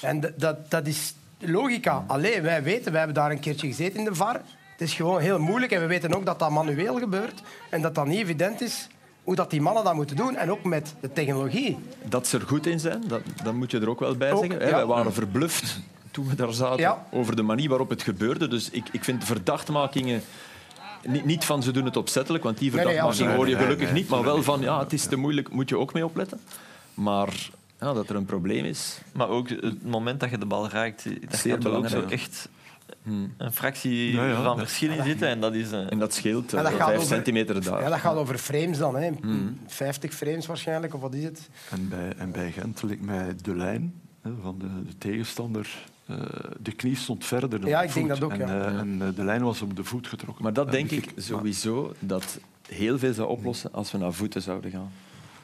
En 0.00 0.34
dat, 0.36 0.70
dat 0.70 0.86
is 0.86 1.14
logica. 1.38 2.04
Alleen, 2.06 2.42
wij 2.42 2.62
weten, 2.62 2.90
wij 2.90 2.98
hebben 2.98 3.16
daar 3.22 3.30
een 3.30 3.40
keertje 3.40 3.66
gezeten 3.66 3.98
in 3.98 4.04
de 4.04 4.14
VAR. 4.14 4.34
Het 4.72 4.80
is 4.80 4.94
gewoon 4.94 5.20
heel 5.20 5.38
moeilijk. 5.38 5.72
En 5.72 5.80
we 5.80 5.86
weten 5.86 6.14
ook 6.14 6.26
dat 6.26 6.38
dat 6.38 6.50
manueel 6.50 6.98
gebeurt. 6.98 7.42
En 7.70 7.82
dat 7.82 7.94
dat 7.94 8.06
niet 8.06 8.18
evident 8.18 8.60
is 8.60 8.88
hoe 9.28 9.36
dat 9.36 9.50
die 9.50 9.60
mannen 9.60 9.84
dat 9.84 9.94
moeten 9.94 10.16
doen. 10.16 10.36
En 10.36 10.50
ook 10.50 10.64
met 10.64 10.94
de 11.00 11.12
technologie. 11.12 11.78
Dat 12.04 12.26
ze 12.26 12.38
er 12.38 12.46
goed 12.46 12.66
in 12.66 12.80
zijn, 12.80 13.02
dat, 13.06 13.20
dat 13.44 13.54
moet 13.54 13.70
je 13.70 13.78
er 13.80 13.88
ook 13.90 14.00
wel 14.00 14.16
bij 14.16 14.32
Ook, 14.32 14.44
zeggen. 14.44 14.66
ja. 14.68 14.74
Wij 14.74 14.86
waren 14.86 15.12
verbluft 15.12 15.80
toen 16.10 16.28
we 16.28 16.34
daar 16.34 16.52
zaten 16.52 16.80
Ja. 16.80 17.06
over 17.10 17.36
de 17.36 17.42
manier 17.42 17.68
waarop 17.68 17.88
het 17.88 18.02
gebeurde. 18.02 18.48
Dus 18.48 18.70
ik, 18.70 18.86
ik 18.92 19.04
vind 19.04 19.24
verdachtmakingen... 19.24 20.22
Niet, 21.06 21.24
niet 21.24 21.44
van 21.44 21.62
ze 21.62 21.70
doen 21.70 21.84
het 21.84 21.96
opzettelijk, 21.96 22.44
want 22.44 22.58
die 22.58 22.70
Nee, 22.72 22.84
nee, 22.84 22.94
verdachtmaking 22.94 23.36
hoor 23.36 23.48
je 23.48 23.54
gelukkig 23.56 23.78
Nee, 23.84 23.92
nee, 23.92 24.02
niet. 24.02 24.10
Maar 24.10 24.22
wel 24.22 24.42
van, 24.42 24.60
ja, 24.60 24.78
het 24.78 24.92
is 24.92 25.06
te 25.06 25.16
moeilijk, 25.16 25.50
moet 25.52 25.68
je 25.68 25.78
ook 25.78 25.92
mee 25.92 26.04
opletten. 26.04 26.40
Maar 26.94 27.50
ja, 27.80 27.92
dat 27.92 28.08
er 28.08 28.16
een 28.16 28.24
probleem 28.24 28.64
is, 28.64 28.98
Maar 29.12 29.28
ook 29.28 29.48
het 29.48 29.86
moment 29.90 30.20
dat 30.20 30.30
je 30.30 30.38
de 30.38 30.46
bal 30.46 30.68
raakt, 30.68 31.04
dat 31.30 31.38
Zeer 31.40 31.54
gaat 31.54 31.64
er 31.64 31.72
ook 31.72 31.88
zo 31.88 32.04
echt 32.08 32.48
een 33.36 33.52
fractie 33.52 34.12
Ja, 34.12 34.26
ja, 34.26 34.42
van 34.42 34.58
verschil 34.58 34.90
in 34.90 35.04
zitten. 35.04 35.28
En 35.28 35.40
dat 35.40 35.54
is... 35.54 35.72
eh, 35.72 35.92
en 35.92 35.98
dat 35.98 36.14
scheelt 36.14 36.52
En 36.52 36.58
eh, 36.58 36.64
dat 36.64 36.72
gaat 36.72 36.86
vijf 36.86 36.96
over- 36.96 37.08
centimeter 37.14 37.64
daar. 37.64 37.82
Ja, 37.82 37.88
dat 37.88 37.98
gaat 37.98 38.16
over 38.16 38.38
frames 38.38 38.78
dan. 38.78 38.96
Hè. 38.96 39.10
50 39.66 40.14
frames 40.14 40.46
waarschijnlijk, 40.46 40.94
of 40.94 41.00
wat 41.00 41.14
is 41.14 41.24
het? 41.24 41.48
En 41.70 41.88
bij, 41.88 42.12
en 42.16 42.30
bij 42.32 42.52
Gent 42.52 42.82
leek 42.82 43.00
mij 43.00 43.34
de 43.42 43.56
lijn 43.56 43.94
hè, 44.22 44.30
van 44.42 44.58
de, 44.58 44.66
de 44.88 44.98
tegenstander. 44.98 45.68
eh, 46.06 46.16
de 46.60 46.72
knie 46.72 46.96
stond 46.96 47.24
verder 47.24 47.60
dan 47.60 47.68
Ja, 47.68 47.80
de 47.80 47.86
ik 47.86 47.94
denk 47.94 48.08
dat 48.08 48.22
ook, 48.22 48.32
En, 48.32 48.38
ja. 48.38 48.60
eh, 48.66 48.78
en 48.78 49.02
eh, 49.02 49.08
de 49.16 49.24
lijn 49.24 49.42
was 49.42 49.62
op 49.62 49.76
de 49.76 49.84
voet 49.84 50.06
getrokken. 50.06 50.42
Maar 50.44 50.52
dat 50.52 50.66
Eh, 50.66 50.72
denk 50.72 50.90
ik 50.90 51.12
sowieso 51.16 51.94
dat 51.98 52.38
heel 52.68 52.98
veel 52.98 53.12
zou 53.12 53.28
oplossen 53.28 53.72
als 53.72 53.92
we 53.92 53.98
naar 53.98 54.12
voeten 54.12 54.42
zouden 54.42 54.70
gaan. 54.70 54.90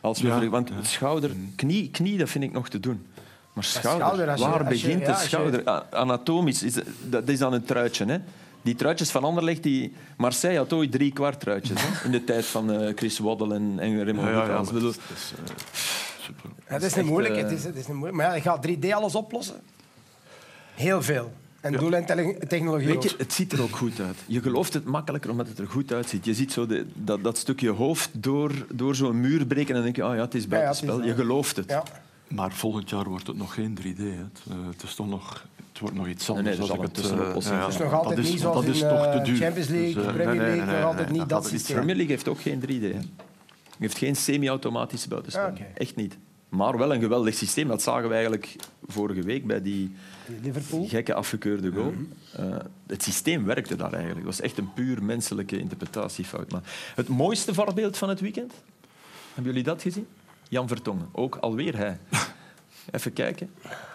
Als 0.01 0.21
we 0.21 0.29
Ja, 0.29 0.49
want 0.49 0.69
ja. 0.69 0.83
schouder, 0.83 1.31
knie, 1.57 1.91
knie, 1.91 2.19
dat 2.19 2.29
vind 2.29 2.45
ik 2.45 2.53
nog 2.53 2.69
te 2.69 2.81
doen. 2.81 3.07
Maar 3.55 3.65
schouder, 3.65 4.03
schouder, 4.07 4.31
als 4.31 4.41
je- 4.41 4.47
waar 4.49 4.63
je- 4.63 4.69
begint 4.69 5.01
ja, 5.01 5.07
de 5.15 5.21
je- 5.21 5.27
schouder? 5.29 5.65
Anatomisch, 5.91 6.63
is, 6.63 6.75
dat 7.03 7.29
is 7.29 7.39
dan 7.39 7.53
een 7.53 7.65
truitje. 7.65 8.05
Hè? 8.05 8.19
Die 8.63 8.75
truitjes 8.75 9.11
van 9.11 9.25
Anderlecht, 9.25 9.63
die... 9.63 9.95
Marseille 10.17 10.59
had 10.59 10.73
ooit 10.73 10.93
drie 10.93 11.13
kwart 11.13 11.41
truitjes 11.41 11.81
hè? 11.83 12.05
in 12.05 12.11
de 12.11 12.25
tijd 12.25 12.45
van 12.45 12.73
eh, 12.73 12.93
Chris 12.97 13.19
Waddle 13.19 13.55
en, 13.55 13.75
en 13.79 14.05
Raymond 14.05 14.29
Ja, 14.29 14.61
bedoel, 14.73 14.89
het 14.89 14.99
is- 14.99 15.03
het 15.09 15.17
is, 15.19 15.33
eh, 15.39 15.55
super. 16.21 16.51
Ja, 16.69 16.73
het 16.75 16.83
is 16.83 16.95
niet 16.95 17.05
moeilijk. 17.05 17.35
eh, 17.37 17.43
Het 17.43 17.51
is, 17.53 17.65
het 17.65 17.77
is 17.77 17.87
niet 17.87 17.97
moeilijk. 17.97 18.17
Maar 18.23 18.37
ja, 18.37 18.43
gaat 18.43 18.67
3D 18.69 18.91
alles 18.93 19.15
oplossen? 19.15 19.57
Heel 20.75 21.03
veel. 21.03 21.33
En 21.61 21.73
doel 21.73 21.93
en 21.95 22.05
technologie 22.49 22.87
Weet 22.89 23.03
je, 23.03 23.15
het 23.19 23.33
ziet 23.33 23.53
er 23.53 23.63
ook 23.63 23.77
goed 23.77 24.01
uit. 24.01 24.17
Je 24.27 24.41
gelooft 24.43 24.75
het 24.75 24.85
makkelijker 24.85 25.31
omdat 25.31 25.49
het 25.49 25.59
er 25.59 25.67
goed 25.69 25.93
uitziet. 25.93 26.25
Je 26.25 26.35
ziet 26.35 26.53
zo 26.53 26.67
de, 26.67 26.87
dat, 26.95 27.23
dat 27.25 27.39
stukje 27.39 27.71
hoofd 27.71 28.11
door, 28.13 28.51
door 28.73 28.95
zo'n 28.95 29.21
muur 29.21 29.47
breken 29.47 29.69
en 29.69 29.75
dan 29.75 29.83
denk 29.83 29.97
je, 29.97 30.07
oh 30.07 30.15
ja, 30.15 30.21
het 30.21 30.35
is 30.35 30.45
ja, 30.49 30.49
het 30.49 30.75
is 30.75 30.81
buitenspel. 30.81 31.03
je 31.03 31.15
gelooft 31.15 31.57
het. 31.57 31.77
Maar 32.29 32.53
volgend 32.53 32.91
jaar 32.91 33.05
wordt 33.09 33.27
het 33.27 33.37
nog 33.37 33.55
geen 33.55 33.75
3D. 33.83 33.97
Hè. 33.99 34.05
Het, 34.05 34.41
eh, 34.51 34.57
het 34.71 34.83
is 34.83 34.95
toch 34.95 35.09
nog, 35.09 35.47
het 35.73 35.79
wordt 35.81 35.95
nog 35.95 36.07
iets 36.09 36.29
nee, 36.29 36.37
anders. 36.37 36.57
er 36.57 36.63
als 36.63 36.71
ik 36.71 36.81
het, 36.81 36.99
eh. 36.99 37.35
Het 37.35 37.37
is 37.37 37.79
nog 37.79 37.79
dat 37.79 37.93
altijd 37.93 38.19
is- 38.19 38.31
niet 38.31 38.41
zoals 38.41 38.57
dat 38.67 38.75
is 38.75 38.81
in, 38.83 38.89
toch 38.89 39.03
te 39.03 39.09
eh, 39.09 39.25
duur. 39.25 39.37
Champions 39.37 39.69
League, 39.69 40.03
eh, 40.03 40.13
Premier 40.13 40.41
League, 40.41 40.65
nog 40.65 40.85
altijd 40.85 41.11
niet 41.11 41.29
dat 41.29 41.43
De 41.43 41.49
systeem. 41.49 41.77
Premier 41.77 41.95
League 41.97 42.15
heeft 42.15 42.29
ook 42.29 42.41
geen 42.41 42.61
3D. 42.61 42.83
Hè. 42.93 42.99
heeft 43.79 43.99
geen 43.99 44.17
semi-automatische 44.17 45.09
buitenspel. 45.09 45.45
Ah. 45.47 45.61
Echt 45.75 45.97
niet. 45.97 46.17
Maar 46.49 46.79
wel 46.79 46.95
een 46.95 47.01
geweldig 47.01 47.35
systeem. 47.35 47.69
Dat 47.69 47.83
zagen 47.83 48.09
we 48.09 48.15
eigenlijk 48.15 48.57
vorige 48.87 49.23
week 49.23 49.47
bij 49.47 49.63
die 49.63 49.95
Liverpool. 50.43 50.87
gekke 50.89 51.15
afgekeurde 51.15 51.73
goal. 51.73 51.93
Eh, 52.33 52.57
het 52.87 53.03
systeem 53.03 53.45
werkte 53.45 53.77
daar 53.77 53.93
eigenlijk. 53.93 54.27
Het 54.27 54.37
was 54.37 54.41
echt 54.41 54.59
een 54.59 54.73
puur 54.73 55.03
menselijke 55.03 55.59
interpretatiefout. 55.59 56.51
Maar 56.53 56.63
het 56.95 57.09
mooiste 57.09 57.55
voorbeeld 57.55 57.97
van 57.97 58.09
het 58.09 58.21
weekend, 58.21 58.53
hebben 59.35 59.53
jullie 59.53 59.67
dat 59.69 59.83
gezien? 59.83 60.07
Jan 60.49 60.69
Vertongen. 60.69 61.09
Ook 61.13 61.37
alweer 61.37 61.77
hij. 61.77 61.99
Even 62.91 63.13
kijken. 63.13 63.51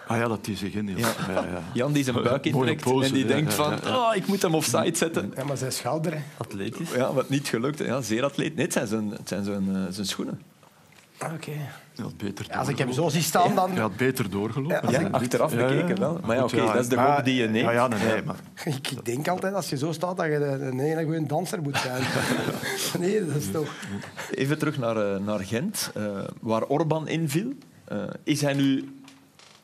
Ah 0.07 0.17
ja, 0.17 0.27
dat 0.27 0.45
hij 0.45 0.55
zich 0.55 0.73
in. 0.73 0.87
Ja. 0.87 0.97
Ja, 1.27 1.33
ja. 1.33 1.61
Jan 1.73 1.91
die 1.93 2.03
zijn 2.03 2.23
buik 2.23 2.45
intrekt 2.45 2.83
pose, 2.83 3.05
en 3.07 3.13
die 3.13 3.21
ja, 3.27 3.27
denkt 3.27 3.53
van 3.53 3.71
ja. 3.83 3.89
"Ah, 3.89 4.15
ik 4.15 4.27
moet 4.27 4.41
hem 4.41 4.55
offside 4.55 4.95
zetten. 4.95 5.33
Ja, 5.35 5.43
maar 5.43 5.57
zijn 5.57 5.71
schouder. 5.71 6.13
hè. 6.13 6.19
atletisch. 6.37 6.91
Ja, 6.91 7.13
wat 7.13 7.29
niet 7.29 7.47
gelukt. 7.47 7.79
Ja, 7.79 8.01
zeer 8.01 8.23
atleet. 8.23 8.55
Nee, 8.55 8.63
het 8.65 8.73
zijn 8.73 8.87
zijn, 8.87 9.09
het 9.11 9.27
zijn 9.27 9.43
zijn, 9.43 9.75
eh, 9.75 9.81
zijn 9.89 10.05
schoenen. 10.05 10.41
Ah, 11.19 11.33
Oké. 11.33 11.51
Als 12.51 12.67
ik 12.67 12.77
hem 12.77 12.91
zo 12.93 13.09
zie 13.09 13.21
staan, 13.21 13.55
dan... 13.55 13.71
Hij 13.71 13.81
had 13.81 13.97
beter 13.97 14.29
doorgelopen. 14.29 14.91
Ja, 14.91 15.07
achteraf 15.11 15.55
bekeken 15.55 15.99
wel. 15.99 16.19
Maar 16.25 16.35
ja, 16.35 16.43
oké, 16.43 16.55
dat 16.55 16.75
is 16.75 16.87
de 16.87 16.97
gok 16.97 17.23
die 17.23 17.35
je 17.35 17.47
neemt. 17.47 17.65
Ja, 17.65 17.71
ja, 17.71 17.87
nee, 17.87 18.03
nee, 18.03 18.23
maar 18.23 18.35
Ik 18.75 19.05
denk 19.05 19.27
altijd, 19.27 19.53
als 19.53 19.69
je 19.69 19.77
zo 19.77 19.91
staat, 19.91 20.17
dat 20.17 20.25
je 20.25 20.35
een 20.35 20.67
een 20.67 20.79
hele 20.79 21.03
goede 21.03 21.25
danser 21.25 21.61
moet 21.61 21.77
zijn. 21.77 22.03
nee, 22.99 23.25
dat 23.25 23.35
is 23.35 23.51
toch... 23.51 23.75
Even 24.31 24.57
terug 24.57 24.77
naar, 24.77 24.97
eh, 24.97 25.19
naar 25.19 25.39
Gent, 25.39 25.91
eh, 25.95 26.03
waar 26.41 26.63
Orban 26.63 27.07
inviel. 27.07 27.53
Eh, 27.85 27.97
is 28.23 28.41
hij 28.41 28.53
nu 28.53 28.99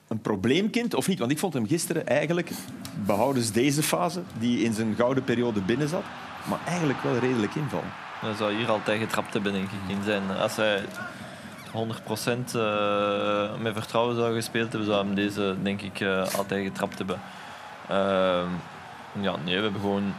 een 0.07 0.21
probleemkind 0.21 0.93
of 0.93 1.07
niet? 1.07 1.19
Want 1.19 1.31
ik 1.31 1.39
vond 1.39 1.53
hem 1.53 1.67
gisteren 1.67 2.07
eigenlijk, 2.07 2.51
behoudens 3.05 3.51
deze 3.51 3.83
fase, 3.83 4.21
die 4.39 4.63
in 4.63 4.73
zijn 4.73 4.95
gouden 4.95 5.23
periode 5.23 5.61
binnen 5.61 5.87
zat, 5.87 6.03
maar 6.49 6.59
eigenlijk 6.67 7.03
wel 7.03 7.17
redelijk 7.17 7.55
invallen. 7.55 7.91
Hij 8.19 8.35
zou 8.35 8.55
hier 8.55 8.69
altijd 8.69 8.99
getrapt 8.99 9.33
hebben, 9.33 9.53
denk 9.53 9.65
ik. 9.65 9.95
In 9.97 10.03
zijn, 10.03 10.29
als 10.29 10.55
hij 10.55 10.83
100% 11.75 12.55
eh, 12.55 13.55
met 13.59 13.73
vertrouwen 13.73 14.15
zou 14.15 14.33
gespeeld 14.33 14.71
hebben, 14.71 14.89
zou 14.89 15.05
hem 15.05 15.15
deze, 15.15 15.55
denk 15.61 15.81
ik, 15.81 15.99
eh, 15.99 16.33
altijd 16.38 16.65
getrapt 16.65 16.97
hebben. 16.97 17.21
Ehm, 17.88 18.49
ja, 19.21 19.35
nee, 19.43 19.55
we 19.55 19.61
hebben 19.61 19.81
gewoon, 19.81 20.13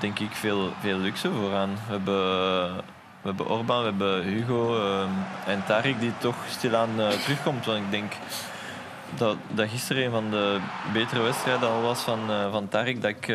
denk 0.00 0.18
ik, 0.18 0.32
veel, 0.32 0.72
veel 0.80 0.98
luxe 0.98 1.30
vooraan. 1.30 1.70
We 1.70 1.92
hebben, 1.92 2.76
we 3.20 3.28
hebben 3.28 3.48
Orban, 3.48 3.78
we 3.78 3.84
hebben 3.84 4.22
Hugo 4.22 4.76
ehm, 4.76 5.10
en 5.46 5.64
Tarik 5.66 6.00
die 6.00 6.12
toch 6.18 6.36
stilaan 6.48 7.00
eh, 7.00 7.08
terugkomt. 7.08 7.64
Want 7.66 7.78
ik 7.78 7.90
denk 7.90 8.12
dat, 9.16 9.36
dat 9.48 9.68
gisteren 9.68 10.04
een 10.04 10.10
van 10.10 10.30
de 10.30 10.58
betere 10.92 11.22
wedstrijden 11.22 11.68
al 11.68 11.82
was 11.82 12.00
van, 12.00 12.18
van 12.50 12.68
Tarik 12.68 13.02
dat 13.02 13.10
ik, 13.10 13.34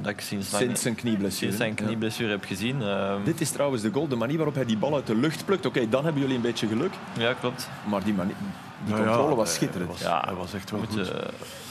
dat 0.00 0.10
ik 0.12 0.20
sinds, 0.20 0.50
lang- 0.50 0.62
Sinds 0.64 0.82
zijn 0.82 0.94
knieblessure. 0.94 1.36
sinds 1.52 1.56
zijn 1.56 1.74
Ja. 1.76 1.84
knieblessure 1.84 2.30
heb 2.30 2.44
gezien. 2.44 2.82
Ehm, 2.82 3.24
Dit 3.24 3.40
is 3.40 3.50
trouwens 3.50 3.82
de 3.82 3.90
goal, 3.92 4.08
de 4.08 4.16
manier 4.16 4.36
waarop 4.36 4.54
hij 4.54 4.64
die 4.64 4.76
bal 4.76 4.94
uit 4.94 5.06
de 5.06 5.14
lucht 5.16 5.44
plukt. 5.44 5.66
Oké, 5.66 5.88
dan 5.88 6.04
hebben 6.04 6.20
jullie 6.22 6.36
een 6.36 6.42
beetje 6.42 6.66
geluk. 6.66 6.92
Ja, 7.12 7.32
klopt. 7.32 7.68
Maar 7.84 8.04
die, 8.04 8.14
manier, 8.14 8.34
die 8.84 8.94
ja, 8.96 9.02
controle 9.04 9.34
was 9.34 9.54
schitterend. 9.54 9.90
Hij 9.90 9.98
was, 10.08 10.12
Ja, 10.12 10.22
hij 10.26 10.34
was 10.34 10.54
echt 10.54 10.70
wel 10.70 10.80
goed. 10.88 11.08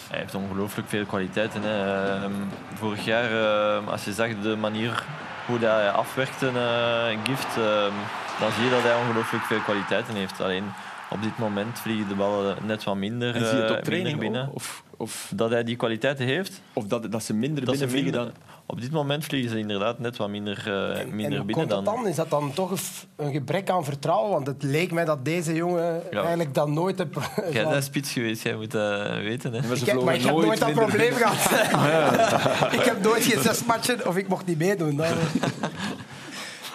hij 0.10 0.20
heeft 0.20 0.36
ongelooflijk 0.36 0.88
veel 0.90 1.06
kwaliteiten. 1.06 1.62
Hè. 1.64 2.04
Ehm, 2.24 2.32
vorig 2.74 3.06
jaar, 3.06 3.32
ehm, 3.78 3.88
als 3.88 4.04
je 4.06 4.14
zag 4.14 4.30
de 4.42 4.56
manier 4.56 5.04
hoe 5.46 5.60
dat 5.60 5.72
hij 5.72 5.92
afwerkte, 5.92 6.48
eh, 6.48 7.18
Gift, 7.24 7.58
ehm, 7.58 7.92
dan 8.40 8.52
zie 8.52 8.64
je 8.64 8.70
dat 8.70 8.82
hij 8.84 8.96
ongelooflijk 8.96 9.44
veel 9.44 9.60
kwaliteiten 9.60 10.16
heeft. 10.16 10.42
Alleen 10.42 10.64
Op 11.12 11.22
dit 11.22 11.38
moment 11.38 11.80
vliegen 11.80 12.08
de 12.08 12.16
ballen 12.16 12.58
net 12.66 12.84
wat 12.84 12.96
minder, 12.96 13.36
En 13.36 13.46
zie 13.46 13.56
je 13.56 13.62
het 13.62 13.72
eh, 13.72 13.78
op 13.78 13.84
training 13.84 14.20
minder 14.20 14.32
binnen. 14.32 14.50
Of, 14.54 14.84
of, 14.98 15.32
Dat 15.36 15.50
hij 15.50 15.64
die 15.64 15.76
kwaliteiten 15.76 16.26
heeft, 16.26 16.62
of 16.74 16.86
dat, 16.86 17.12
dat 17.12 17.24
ze 17.24 17.34
minder 17.34 17.66
dat 17.66 17.78
ze 17.78 17.86
binnenvliegen 17.86 18.20
minder, 18.22 18.42
dan... 18.46 18.64
op 18.66 18.82
dit 18.82 18.92
moment 18.92 19.26
vliegen 19.26 19.50
ze 19.50 19.58
inderdaad 19.60 20.00
net 20.00 20.18
wat 20.18 20.30
minder, 20.30 20.64
eh, 20.66 21.00
En 21.00 21.16
minder 21.16 21.38
hoe 21.38 21.46
binnen 21.46 21.54
komt 21.56 21.70
dat 21.70 21.86
dan. 21.86 21.96
dan? 21.96 22.08
Is 22.08 22.16
dat 22.16 22.30
dan 22.30 22.54
toch 22.54 22.72
een 23.16 23.32
gebrek 23.32 23.70
aan 23.70 23.84
vertrouwen? 23.84 24.32
Want 24.32 24.48
het 24.48 24.64
leek 24.64 24.92
mij 24.92 25.06
dat 25.06 25.26
deze 25.26 25.54
jongen 25.54 26.02
Ja. 26.12 26.20
eigenlijk 26.20 26.54
dan 26.54 26.74
nooit... 26.74 26.98
Heb, 26.98 27.18
Jij 27.52 27.64
bent 27.68 27.84
spits 27.94 28.12
geweest, 28.12 28.44
jij 28.44 28.56
moet 28.56 28.72
dat 28.72 29.08
weten. 29.08 29.54
Hè. 29.54 29.68
Maar 29.68 29.78
ze 29.78 29.84
ik 29.86 29.92
heb, 29.92 30.02
maar 30.04 30.16
ik 30.16 30.22
heb 30.22 30.30
vlogen 30.30 30.48
nooit 30.48 30.60
dat 30.60 30.74
probleem 30.74 31.14
gehad. 31.14 32.72
ik 32.80 32.86
heb 32.86 33.04
nooit 33.04 33.24
geen 33.24 33.42
zes 33.42 33.66
matchen 33.66 34.08
of 34.08 34.18
ik 34.18 34.28
mocht 34.28 34.46
niet 34.46 34.58
meedoen. 34.58 34.96
Dat, 34.96 35.08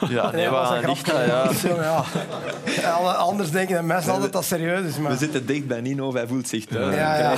Ja, 0.09 0.31
nee, 0.31 0.49
was 0.49 0.69
waar 0.69 0.85
een 0.85 0.97
grapje. 0.97 1.27
Ja. 1.67 2.05
Ja. 2.81 2.91
Anders 3.13 3.51
denken 3.51 3.77
de 3.77 3.83
mensen 3.83 4.13
altijd 4.13 4.33
dat 4.33 4.45
serieus 4.45 4.87
is. 4.87 4.97
We 4.97 5.03
Maar... 5.03 5.17
zitten 5.17 5.47
dicht 5.47 5.67
bij 5.67 5.81
Nino, 5.81 6.15
hij 6.15 6.27
voelt 6.27 6.49
zich 6.49 6.65
thuis. 6.65 6.95
Ja, 7.05 7.17
ja. 7.17 7.35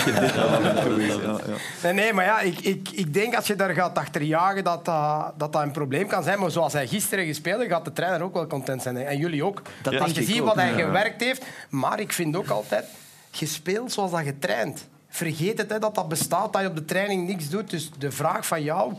Nee, 1.82 1.92
nee, 1.92 2.12
maar 2.12 2.24
ja, 2.24 2.40
ik, 2.40 2.60
ik, 2.60 2.88
ik 2.92 3.14
denk 3.14 3.34
als 3.36 3.46
je 3.46 3.56
daar 3.56 3.70
gaat 3.70 3.98
achterjagen 3.98 4.64
dat 4.64 4.84
dat, 4.84 5.32
dat 5.36 5.52
dat 5.52 5.62
een 5.62 5.70
probleem 5.70 6.06
kan 6.06 6.22
zijn. 6.22 6.38
Maar 6.38 6.50
zoals 6.50 6.72
hij 6.72 6.86
gisteren 6.86 7.26
gespeeld 7.26 7.58
heeft, 7.58 7.72
gaat 7.72 7.84
de 7.84 7.92
trainer 7.92 8.22
ook 8.22 8.34
wel 8.34 8.46
content 8.46 8.82
zijn. 8.82 8.96
En 8.96 9.16
jullie 9.18 9.44
ook. 9.44 9.62
Dat 9.82 10.00
als 10.00 10.12
je 10.12 10.22
ziet 10.22 10.38
wat 10.38 10.54
hij 10.54 10.72
gewerkt 10.72 11.20
heeft. 11.20 11.44
Maar 11.68 12.00
ik 12.00 12.12
vind 12.12 12.36
ook 12.36 12.48
altijd, 12.48 12.84
gespeeld 13.30 13.92
zoals 13.92 14.10
dat 14.10 14.24
je 14.24 14.38
traint. 14.38 14.86
Vergeet 15.08 15.58
het, 15.58 15.70
hè, 15.70 15.78
dat 15.78 15.94
dat 15.94 16.08
bestaat, 16.08 16.52
dat 16.52 16.62
je 16.62 16.68
op 16.68 16.76
de 16.76 16.84
training 16.84 17.26
niks 17.26 17.48
doet. 17.48 17.70
Dus 17.70 17.90
de 17.98 18.10
vraag 18.10 18.46
van 18.46 18.62
jou, 18.62 18.92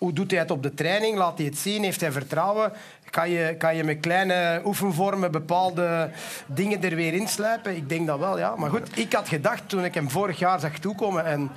hoe 0.00 0.12
doet 0.12 0.30
hij 0.30 0.40
het 0.40 0.50
op 0.50 0.62
de 0.62 0.74
training? 0.74 1.16
Laat 1.16 1.38
hij 1.38 1.46
het 1.46 1.58
zien? 1.58 1.82
Heeft 1.82 2.00
hij 2.00 2.12
vertrouwen? 2.12 2.72
Kan 3.10 3.30
je, 3.30 3.54
kan 3.58 3.76
je 3.76 3.84
met 3.84 4.00
kleine 4.00 4.62
oefenvormen 4.64 5.30
bepaalde 5.30 6.10
dingen 6.46 6.82
er 6.82 6.94
weer 6.94 7.14
inslijpen? 7.14 7.76
Ik 7.76 7.88
denk 7.88 8.06
dat 8.06 8.18
wel, 8.18 8.38
ja. 8.38 8.54
Maar 8.56 8.70
goed, 8.70 8.98
ik 8.98 9.12
had 9.12 9.28
gedacht 9.28 9.68
toen 9.68 9.84
ik 9.84 9.94
hem 9.94 10.10
vorig 10.10 10.38
jaar 10.38 10.60
zag 10.60 10.78
toekomen... 10.78 11.24
En 11.24 11.50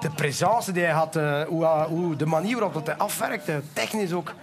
de 0.00 0.10
presence 0.10 0.72
die 0.72 0.82
hij 0.82 0.92
had, 0.92 1.16
eh, 1.16 1.42
hoe, 1.42 1.64
hoe, 1.66 2.16
de 2.16 2.26
manier 2.26 2.54
waarop 2.54 2.74
dat 2.74 2.86
hij 2.86 2.96
afwerkte, 2.96 3.62
technisch 3.72 4.12
ook... 4.12 4.34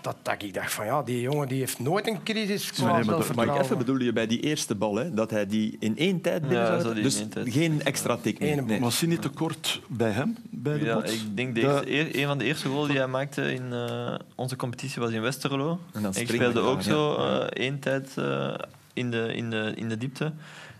Dat, 0.00 0.16
dat 0.22 0.42
ik 0.42 0.54
dacht 0.54 0.72
van 0.72 0.84
ja, 0.86 1.02
die 1.02 1.20
jongen 1.20 1.48
die 1.48 1.58
heeft 1.58 1.78
nooit 1.78 2.06
een 2.08 2.22
crisis 2.22 2.72
qua 2.72 2.84
maar 2.84 2.96
dat- 2.96 3.04
zelfvertrouwen. 3.04 3.46
Maar 3.54 3.56
ik 3.56 3.64
even 3.64 3.78
bedoelde 3.78 4.04
je 4.04 4.12
bij 4.12 4.26
die 4.26 4.40
eerste 4.40 4.74
bal, 4.74 4.94
hè, 4.94 5.14
dat 5.14 5.30
hij 5.30 5.46
die 5.46 5.76
in 5.80 5.96
één 5.98 6.20
tijd 6.20 6.40
binnen 6.40 6.58
Ja, 6.72 6.80
zou 6.80 7.02
Dus 7.02 7.24
tijd. 7.30 7.52
geen 7.52 7.82
extra 7.82 8.16
tik 8.16 8.38
meer. 8.40 8.62
Nee. 8.64 8.80
Was 8.80 9.00
hij 9.00 9.08
niet 9.08 9.22
te 9.22 9.28
kort 9.28 9.80
bij 9.88 10.10
hem, 10.10 10.36
bij 10.50 10.78
de 10.78 10.84
Ja, 10.84 10.94
bots? 10.94 11.12
ik 11.12 11.36
denk 11.36 11.54
de 11.54 11.86
eerste, 11.86 12.18
een 12.20 12.26
van 12.26 12.38
de 12.38 12.44
eerste 12.44 12.68
goals 12.68 12.88
die 12.88 12.96
hij 12.96 13.06
maakte 13.06 13.52
in 13.52 13.72
eh, 13.72 14.14
onze 14.34 14.56
competitie 14.56 15.00
was 15.02 15.10
in 15.10 15.20
Westerlo. 15.22 15.80
En 15.92 16.02
dan 16.02 16.14
ik 16.16 16.28
speelde 16.28 16.60
ook 16.60 16.74
daar, 16.74 16.82
zo 16.82 17.14
eh, 17.16 17.46
één 17.64 17.78
tijd 17.78 18.10
eh, 18.16 18.54
in, 18.92 19.10
de, 19.10 19.32
in, 19.34 19.50
de, 19.50 19.72
in 19.76 19.88
de 19.88 19.98
diepte. 19.98 20.32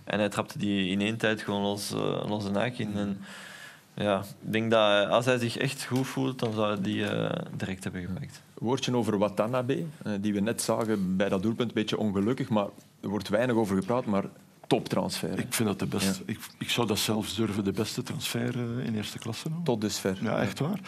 En 0.05 0.19
hij 0.19 0.29
trapte 0.29 0.59
die 0.59 0.91
in 0.91 1.01
één 1.01 1.17
tijd 1.17 1.43
gewoon 1.43 1.63
los, 1.63 1.93
eh, 1.93 2.23
los 2.29 2.45
de 2.45 2.51
naak 2.51 2.75
in. 2.77 2.97
En, 2.97 3.21
ja, 3.95 4.19
ik 4.45 4.53
denk 4.53 4.71
dat 4.71 5.09
als 5.09 5.25
hij 5.25 5.39
zich 5.39 5.57
echt 5.57 5.85
goed 5.85 6.07
voelt, 6.07 6.39
dan 6.39 6.53
zou 6.53 6.67
hij 6.73 6.83
die 6.83 7.07
eh, 7.07 7.31
direct 7.57 7.85
hebben 7.85 8.01
gepakt. 8.03 8.43
Woordje 8.61 8.97
over 8.97 9.19
Watanabe, 9.19 9.85
eh, 10.03 10.13
die 10.21 10.33
we 10.33 10.41
net 10.41 10.63
zagen 10.63 11.17
bij 11.17 11.29
dat 11.29 11.43
doelpunt. 11.43 11.69
Een 11.69 11.75
beetje 11.75 11.99
ongelukkig, 11.99 12.49
maar 12.49 12.67
er 13.01 13.09
wordt 13.09 13.29
weinig 13.29 13.57
over 13.57 13.77
gepraat. 13.77 14.05
Maar 14.07 14.25
toptransfer. 14.67 15.39
Ik 15.39 15.47
vind 15.55 15.69
dat 15.69 15.79
de 15.79 15.87
beste. 15.87 16.23
Ik, 16.27 16.39
ik 16.59 16.71
zou 16.71 16.87
dat 16.87 16.99
zelfs 16.99 17.35
durven 17.35 17.65
de 17.65 17.73
beste 17.73 18.03
transfer 18.03 18.55
eh, 18.79 18.87
in 18.87 18.95
eerste 18.95 19.19
klasse 19.19 19.47
noemen. 19.49 19.65
Tot 19.65 19.81
dusver. 19.81 20.19
Ja, 20.23 20.41
echt 20.41 20.59
waar. 20.59 20.81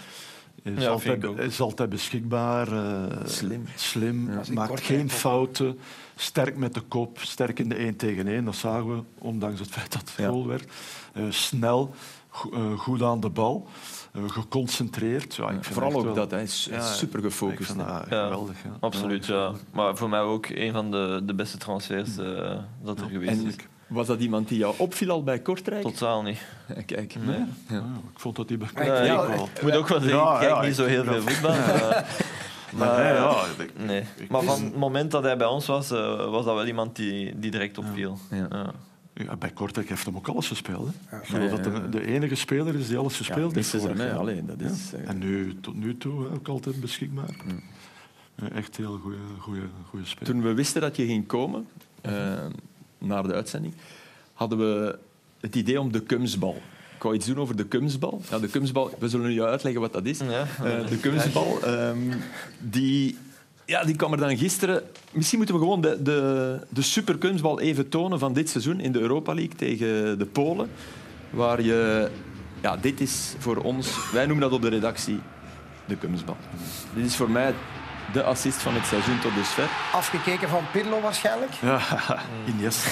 Hij 0.63 0.73
is, 0.73 0.83
Ja, 0.83 0.89
altijd, 0.89 1.25
is 1.43 1.89
beschikbaar. 1.89 2.73
eh, 2.73 3.17
Slim. 3.27 3.65
slim 3.77 4.29
maakt 4.53 4.81
geen 4.81 5.11
fouten. 5.11 5.79
Sterk 6.17 6.57
met 6.57 6.75
de 6.75 6.81
kop, 6.81 7.19
sterk 7.21 7.59
in 7.59 7.69
de 7.69 7.75
1 7.75 7.97
tegen 7.97 8.27
1. 8.27 8.45
Dat 8.45 8.55
zagen 8.57 8.97
we, 8.97 9.03
ondanks 9.19 9.61
het 9.61 9.69
feit 9.71 9.93
dat 9.93 10.01
het 10.01 10.15
Ja. 10.17 10.29
goal 10.29 10.47
werd. 10.47 10.71
Eh, 11.13 11.23
snel, 11.29 11.95
go- 12.29 12.77
goed 12.77 13.03
aan 13.03 13.21
de 13.21 13.29
bal. 13.31 13.67
Eh, 14.13 14.23
geconcentreerd. 14.27 15.35
Ja, 15.35 15.45
ik 15.45 15.51
vind 15.51 15.67
Vooral 15.67 15.93
ook 15.95 16.05
wel- 16.05 16.15
dat, 16.15 16.31
hij 16.31 16.43
is 16.43 16.69
Ja, 16.71 16.81
super 16.93 17.19
Ik 17.19 17.25
gefocust. 17.25 17.71
vind 17.73 17.81
hè. 17.81 17.87
dat 17.87 18.07
Ja, 18.09 18.23
geweldig. 18.25 18.57
Ja. 18.65 18.71
Absoluut, 18.81 19.27
ja. 19.27 19.53
Maar 19.73 19.97
voor 19.97 20.09
mij 20.09 20.21
ook 20.21 20.47
een 20.49 20.73
van 20.73 20.91
de, 20.91 21.21
de 21.25 21.35
beste 21.35 21.59
transfers 21.59 22.17
eh, 22.19 22.57
dat 22.83 23.01
er 23.01 23.07
geweest 23.09 23.41
En 23.41 23.47
is. 23.47 23.55
was 23.87 24.07
dat 24.07 24.21
iemand 24.21 24.49
die 24.49 24.59
jou 24.59 24.75
opviel 24.79 25.11
al 25.11 25.23
bij 25.23 25.39
Kortrijk? 25.39 25.83
Totaal 25.83 26.23
niet. 26.23 26.39
Ja, 26.75 26.83
Kijk. 26.87 27.15
Nee. 27.27 27.45
Ja, 27.69 27.85
ik 28.13 28.19
vond 28.21 28.37
dat 28.37 28.49
hij 28.49 28.59
bij 28.59 28.69
Ja, 28.75 28.83
Ja, 28.85 29.03
ja, 29.03 29.23
ik, 29.23 29.35
wel. 29.35 29.49
ik 29.55 29.63
moet 29.63 29.77
ook 29.77 29.89
wel 29.89 30.01
zeggen, 30.01 30.19
Ja, 30.19 30.33
ik 30.35 30.39
kijk 30.41 30.51
ja, 30.53 30.61
niet 30.61 30.69
ik- 30.69 30.75
zo 30.75 30.85
heel 30.85 31.05
veel 31.05 31.23
voetbal. 31.23 31.55
Maar, 32.73 32.89
Maar 32.89 33.03
nee, 33.05 33.13
ja, 33.15 33.35
ik- 33.59 33.73
nee. 33.87 34.05
maar 34.29 34.43
van 34.43 34.65
het 34.65 34.77
moment 34.77 35.11
dat 35.11 35.23
hij 35.23 35.37
bij 35.37 35.47
ons 35.47 35.67
was, 35.67 35.91
eh, 35.91 36.31
was 36.31 36.45
dat 36.45 36.55
wel 36.55 36.67
iemand 36.67 36.97
die, 36.97 37.39
die 37.39 37.51
direct 37.51 37.79
opviel. 37.79 38.19
Ja. 38.31 38.49
Ja. 39.15 39.37
Bij 39.37 39.51
Kortrijk 39.51 39.89
heeft 39.89 40.05
hem 40.05 40.17
ook 40.17 40.29
alles 40.29 40.49
gespeeld. 40.49 40.89
Hè. 41.07 41.19
Ik 41.19 41.27
geloof 41.27 41.51
dat 41.51 41.65
de, 41.65 41.89
de 41.89 42.07
enige 42.07 42.35
speler 42.35 42.75
is 42.75 42.89
die 42.89 42.97
alles 42.97 43.19
Ja, 43.19 43.25
gespeeld 43.25 43.55
heeft. 43.55 43.69
vorig 43.69 43.97
hem, 43.99 44.07
jaar. 44.07 44.17
Allee, 44.17 44.45
dat 44.45 44.61
is, 44.61 44.91
Ja. 44.91 44.99
eh, 44.99 45.09
En 45.09 45.19
nu, 45.19 45.57
tot 45.61 45.75
nu 45.75 45.97
toe 45.97 46.29
ook 46.31 46.49
altijd 46.49 46.81
beschikbaar. 46.81 47.31
Ja, 48.35 48.49
echt 48.49 48.77
heel 48.77 49.01
goede 49.39 50.05
speler. 50.05 50.25
Toen 50.33 50.43
we 50.43 50.55
wisten 50.55 50.81
dat 50.81 50.97
je 50.97 51.07
ging 51.07 51.27
komen, 51.27 51.67
eh, 52.01 52.13
naar 52.99 53.23
de 53.23 53.33
uitzending, 53.35 53.75
hadden 54.33 54.59
we 54.59 54.99
het 55.41 55.55
idee 55.57 55.81
om 55.81 55.93
de 55.93 56.01
kumsbal. 56.01 56.63
Ik 56.97 57.03
wou 57.03 57.15
iets 57.15 57.27
doen 57.27 57.39
over 57.39 57.57
de 57.57 57.67
kumsbal. 57.67 58.21
Ja, 58.31 58.39
de 58.39 58.49
kumsbal, 58.49 58.95
we 58.99 59.09
zullen 59.09 59.33
je 59.33 59.45
uitleggen 59.45 59.81
wat 59.81 59.93
dat 59.93 60.05
is. 60.07 60.19
Ja. 60.19 60.47
Eh, 60.65 60.89
de 60.89 60.99
kumsbal, 61.01 61.63
ehm, 61.63 61.99
die, 62.61 63.17
ja, 63.73 63.85
die 63.85 63.97
kwam 63.97 64.13
er 64.13 64.19
dan 64.19 64.37
gisteren... 64.37 64.83
Misschien 65.13 65.39
moeten 65.39 65.57
we 65.57 65.61
gewoon 65.61 65.81
de, 65.81 66.03
de, 66.03 66.59
de 66.69 66.83
superkumsbal 66.83 67.61
even 67.61 67.89
tonen 67.89 68.19
van 68.19 68.33
dit 68.33 68.49
seizoen 68.49 68.81
in 68.81 68.93
de 68.93 68.99
Europa 68.99 69.35
League 69.35 69.55
tegen 69.55 70.19
de 70.19 70.27
Polen. 70.27 70.71
Waar 71.31 71.63
je... 71.63 72.11
Ja, 72.61 72.77
dit 72.77 73.01
is 73.01 73.35
voor 73.39 73.57
ons... 73.57 74.11
Wij 74.13 74.27
noemen 74.27 74.45
dat 74.45 74.53
op 74.53 74.63
de 74.63 74.69
redactie 74.69 75.21
de 75.85 75.97
kumsbal. 75.97 76.37
Dit 76.95 77.05
is 77.05 77.17
voor 77.17 77.31
mij 77.31 77.55
de 78.13 78.23
assist 78.23 78.63
van 78.63 78.75
het 78.75 78.87
seizoen 78.87 79.19
tot 79.21 79.35
dusver. 79.35 79.69
Afgekeken 79.93 80.49
van 80.49 80.63
Pirlo 80.73 81.01
waarschijnlijk. 81.01 81.53
Ja, 81.61 81.81
Iniesta. 82.51 82.91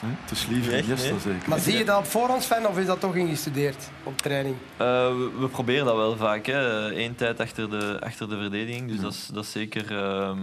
Hè, 0.00 0.08
Het 0.20 0.30
is 0.30 0.46
liever 0.46 0.72
Echt, 0.74 0.84
Iniesta, 0.84 1.10
nee? 1.10 1.18
zeker. 1.20 1.48
Maar 1.48 1.58
zie 1.58 1.76
je 1.78 1.84
dat 1.84 1.98
op 1.98 2.04
voorhand, 2.06 2.42
Sven, 2.42 2.68
of 2.68 2.78
is 2.78 2.86
dat 2.86 3.00
toch 3.00 3.16
ingestudeerd 3.16 3.90
op 4.02 4.18
training? 4.18 4.54
Eh, 4.76 4.86
we, 5.16 5.30
we 5.38 5.48
proberen 5.48 5.84
dat 5.84 5.96
wel 5.96 6.16
vaak. 6.16 6.46
Hè. 6.46 6.94
Eén 6.96 7.14
tijd 7.14 7.40
achter 7.40 7.70
de, 7.70 7.96
achter 8.00 8.28
de 8.28 8.36
verdediging. 8.36 8.88
Dus 8.90 9.00
dat 9.00 9.12
is, 9.12 9.26
dat 9.32 9.44
is 9.44 9.50
zeker, 9.52 9.96
ehm, 9.98 10.38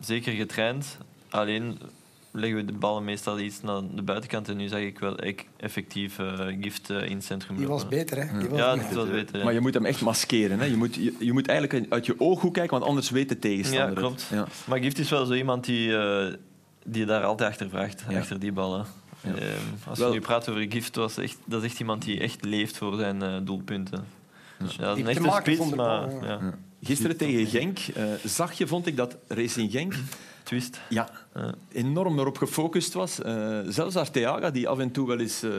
zeker 0.00 0.32
getraind. 0.32 0.98
Alleen 1.30 1.78
leggen 2.32 2.56
we 2.58 2.64
de 2.64 2.72
ballen 2.72 3.04
meestal 3.04 3.38
iets 3.38 3.62
naar 3.62 3.80
de 3.94 4.02
buitenkant. 4.02 4.48
En 4.48 4.56
nu 4.56 4.68
zag 4.68 4.80
ik 4.80 4.98
wel 4.98 5.16
effectief 5.56 6.18
eh, 6.18 6.46
gift 6.60 6.90
eh, 6.90 7.02
in 7.10 7.16
het 7.16 7.24
centrum 7.24 7.56
Die 7.56 7.66
was 7.66 7.88
beter, 7.88 8.16
hè? 8.28 8.38
Die 8.38 8.48
was 8.48 8.58
Ja, 8.58 8.74
beter. 8.74 8.88
dat 8.94 8.96
was 9.06 9.10
beter. 9.14 9.38
ja. 9.38 9.44
Maar 9.44 9.52
je 9.52 9.60
moet 9.60 9.74
hem 9.74 9.84
echt 9.84 10.00
maskeren. 10.00 10.58
Hè? 10.58 10.64
Je, 10.64 10.76
moet, 10.76 10.94
je, 10.94 11.14
je 11.18 11.32
moet 11.32 11.48
eigenlijk 11.48 11.92
uit 11.92 12.06
je 12.06 12.14
ooghoek 12.20 12.54
kijken, 12.54 12.72
want 12.78 12.84
anders 12.90 13.10
weet 13.10 13.28
de 13.28 13.38
tegenstander 13.38 13.88
Ja, 13.88 13.94
klopt. 13.94 14.26
Ja. 14.30 14.46
Maar 14.66 14.78
Gift 14.78 14.98
is 14.98 15.10
wel 15.10 15.24
zo 15.26 15.32
iemand 15.34 15.64
die, 15.64 15.96
eh, 15.96 16.34
die 16.92 17.04
daar 17.04 17.24
altijd 17.24 17.50
achter 17.50 17.68
vraagt, 17.68 18.04
Ja. 18.08 18.18
achter 18.18 18.38
die 18.40 18.52
ballen. 18.52 18.86
Ja. 19.20 19.34
Ehm, 19.34 19.44
als 19.88 19.98
Wel- 19.98 20.08
je 20.08 20.14
nu 20.14 20.20
praat 20.20 20.48
over 20.48 20.66
Gift, 20.68 20.96
was 20.96 21.16
echt, 21.16 21.36
dat 21.44 21.62
is 21.62 21.70
echt 21.70 21.80
iemand 21.80 22.02
die 22.04 22.20
echt 22.20 22.44
leeft 22.44 22.76
voor 22.76 22.96
zijn 22.96 23.22
eh, 23.22 23.36
doelpunten. 23.42 24.04
Ja. 24.58 24.64
dat 24.84 24.96
is 24.96 25.02
een 25.02 25.08
echte 25.08 25.30
spits, 25.40 25.56
zonder 25.58 25.76
maar 25.76 26.08
bal, 26.08 26.22
ja. 26.24 26.28
ja. 26.28 26.54
Gisteren 26.82 27.16
tegen 27.16 27.46
Genk 27.46 27.78
eh, 27.78 28.04
zag 28.24 28.52
je, 28.52 28.66
vond 28.66 28.86
ik, 28.86 28.96
dat 28.96 29.16
Racing 29.28 29.70
Genk 29.70 29.94
twist. 30.42 30.80
ja, 30.88 31.08
enorm 31.72 32.18
erop 32.18 32.36
gefocust 32.38 32.92
was. 32.92 33.22
Eh, 33.22 33.58
zelfs 33.68 33.96
Arteaga, 33.96 34.50
die 34.50 34.68
af 34.68 34.78
en 34.78 34.90
toe 34.90 35.06
wel 35.06 35.18
eens 35.18 35.42
eh, 35.42 35.50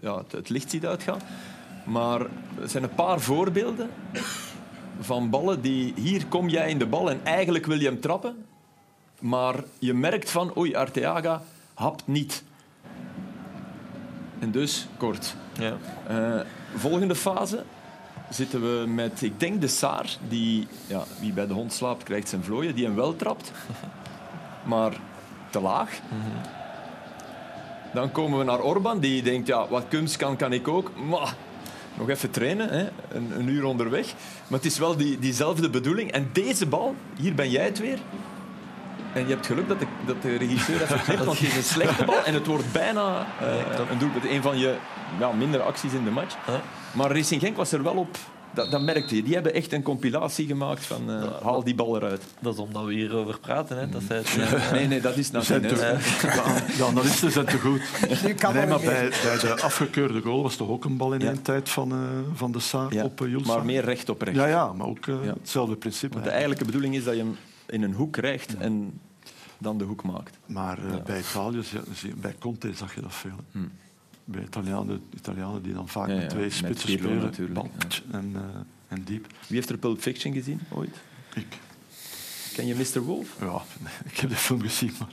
ja, 0.00 0.18
het, 0.18 0.32
het 0.32 0.48
licht 0.48 0.70
ziet 0.70 0.86
uitgaan. 0.86 1.20
Maar 1.86 2.20
er 2.60 2.68
zijn 2.68 2.82
een 2.82 2.94
paar 2.94 3.20
voorbeelden 3.20 3.90
van 5.00 5.30
ballen 5.30 5.60
die... 5.60 5.92
Hier 5.96 6.26
kom 6.26 6.48
jij 6.48 6.70
in 6.70 6.78
de 6.78 6.86
bal 6.86 7.10
en 7.10 7.20
eigenlijk 7.24 7.66
wil 7.66 7.78
je 7.80 7.86
hem 7.86 8.00
trappen. 8.00 8.36
Maar 9.18 9.54
je 9.78 9.94
merkt 9.94 10.30
van, 10.30 10.56
oei, 10.56 10.74
Arteaga 10.74 11.42
hapt 11.74 12.06
niet. 12.06 12.42
En 14.38 14.50
dus 14.50 14.86
kort. 14.96 15.34
Ja. 15.58 15.76
Eh, 16.06 16.46
volgende 16.74 17.14
fase 17.14 17.64
zitten 18.30 18.60
we 18.60 18.86
met, 18.86 19.22
ik 19.22 19.40
denk, 19.40 19.60
de 19.60 19.68
Saar. 19.68 20.16
Die, 20.28 20.66
ja, 20.86 21.04
wie 21.20 21.32
bij 21.32 21.46
de 21.46 21.52
hond 21.52 21.72
slaapt, 21.72 22.02
krijgt 22.02 22.28
zijn 22.28 22.44
vlooien. 22.44 22.74
Die 22.74 22.84
hem 22.84 22.94
wel 22.94 23.16
trapt. 23.16 23.52
Maar 24.64 25.00
te 25.50 25.60
laag. 25.60 26.00
Dan 27.94 28.12
komen 28.12 28.38
we 28.38 28.44
naar 28.44 28.60
Orban. 28.60 29.00
Die 29.00 29.22
denkt, 29.22 29.46
ja, 29.46 29.68
wat 29.68 29.84
kunst 29.88 30.16
kan, 30.16 30.36
kan 30.36 30.52
ik 30.52 30.68
ook. 30.68 30.90
Maar 31.08 31.34
nog 31.98 32.08
even 32.08 32.30
trainen, 32.30 32.68
hè. 32.68 32.88
Een, 33.08 33.38
een 33.38 33.48
uur 33.48 33.64
onderweg. 33.64 34.14
Maar 34.48 34.58
het 34.58 34.68
is 34.68 34.78
wel 34.78 34.96
die, 34.96 35.18
diezelfde 35.18 35.70
bedoeling. 35.70 36.10
En 36.12 36.30
deze 36.32 36.66
bal, 36.66 36.94
hier 37.16 37.34
ben 37.34 37.50
jij 37.50 37.64
het 37.64 37.78
weer. 37.78 37.98
En 39.18 39.26
je 39.26 39.34
hebt 39.34 39.46
geluk 39.46 39.68
dat 39.68 39.78
de, 39.78 39.86
dat 40.06 40.22
de 40.22 40.36
regisseur 40.36 40.82
even 40.82 41.02
knipt, 41.02 41.24
want 41.24 41.38
het 41.38 41.48
is 41.48 41.56
een 41.56 41.62
slechte 41.62 42.04
bal. 42.04 42.24
En 42.24 42.34
het 42.34 42.46
wordt 42.46 42.72
bijna 42.72 43.26
eh, 43.40 43.90
een 43.90 43.98
doelpunt. 43.98 44.24
Een 44.24 44.42
van 44.42 44.58
je 44.58 44.76
ja, 45.18 45.32
mindere 45.32 45.62
acties 45.62 45.92
in 45.92 46.04
de 46.04 46.10
match. 46.10 46.36
Ja. 46.46 46.60
Maar 46.92 47.10
Racing 47.12 47.40
Genk 47.40 47.56
was 47.56 47.72
er 47.72 47.82
wel 47.82 47.94
op 47.94 48.16
Dat, 48.54 48.70
dat 48.70 48.82
merkte 48.82 49.16
je. 49.16 49.22
Die 49.22 49.34
hebben 49.34 49.54
echt 49.54 49.72
een 49.72 49.82
compilatie 49.82 50.46
gemaakt 50.46 50.86
van 50.86 51.10
uh, 51.10 51.24
haal 51.42 51.64
die 51.64 51.74
bal 51.74 51.96
eruit. 51.96 52.22
Dat 52.40 52.54
is 52.54 52.60
omdat 52.60 52.84
we 52.84 52.92
hierover 52.92 53.38
praten. 53.38 53.78
Hè. 53.78 53.88
Dat 53.88 54.02
zij 54.06 54.16
het, 54.16 54.36
uh... 54.36 54.70
Nee, 54.78 54.86
nee, 54.86 55.00
dat 55.00 55.16
is 55.16 55.30
nou 55.30 55.44
zijn 55.44 55.62
te, 55.62 55.74
De 56.78 56.84
analisten 56.84 57.30
zijn 57.30 57.46
te 57.46 57.58
goed. 57.58 57.80
nee, 58.52 58.66
maar 58.66 58.80
bij, 58.80 59.08
bij, 59.08 59.38
de 59.40 59.60
afgekeurde 59.60 60.20
goal 60.20 60.42
was 60.42 60.56
toch 60.56 60.68
ook 60.68 60.84
een 60.84 60.96
bal 60.96 61.12
in 61.12 61.20
ja. 61.20 61.26
één 61.26 61.42
tijd 61.42 61.68
van, 61.68 61.92
uh, 61.92 61.98
van 62.34 62.52
de 62.52 62.60
Saar 62.60 62.94
ja, 62.94 63.04
op 63.04 63.20
uh, 63.20 63.28
Jules. 63.28 63.46
Maar 63.46 63.64
meer 63.64 63.84
recht 63.84 64.08
op 64.08 64.22
recht. 64.22 64.36
Ja, 64.36 64.46
ja 64.46 64.72
maar 64.72 64.86
ook 64.86 65.06
hetzelfde 65.40 65.76
principe. 65.76 66.12
Want 66.12 66.24
de 66.24 66.30
eigenlijke 66.30 66.64
bedoeling 66.64 66.94
is 66.94 67.04
dat 67.04 67.14
je 67.14 67.20
hem 67.20 67.36
in 67.66 67.82
een 67.82 67.94
hoek 67.94 68.12
krijgt 68.12 68.56
en 68.56 69.00
dan 69.58 69.78
de 69.78 69.84
hoek 69.84 70.02
maakt. 70.02 70.38
Maar 70.46 70.78
bij 71.04 71.18
Italië, 71.18 71.62
bij 72.16 72.34
Conte 72.38 72.72
zag 72.74 72.94
je 72.94 73.00
dat 73.00 73.14
veel. 73.14 73.36
Hm 73.52 73.58
bij 74.30 74.42
Italianen, 74.42 75.02
Italianen 75.14 75.62
die 75.62 75.74
dan 75.74 75.88
vaak 75.88 76.08
ja, 76.08 76.14
met 76.14 76.30
twee 76.30 76.50
spitsen 76.50 76.90
met 76.90 77.00
spelen. 77.00 77.22
Natuurlijk, 77.22 77.58
en, 78.10 78.32
uh, 78.34 78.40
en 78.88 79.04
diep. 79.04 79.26
Wie 79.46 79.56
heeft 79.56 79.70
er 79.70 79.78
Pulp 79.78 80.00
Fiction 80.00 80.32
gezien 80.32 80.60
ooit? 80.70 80.96
Ik. 81.34 81.46
Ken 82.54 82.66
je 82.66 82.74
Mr. 82.74 83.00
Wolf? 83.00 83.36
Ja, 83.40 83.62
ik 84.10 84.18
heb 84.18 84.30
de 84.30 84.36
film 84.36 84.60
gezien. 84.60 84.92
Maar... 84.98 85.08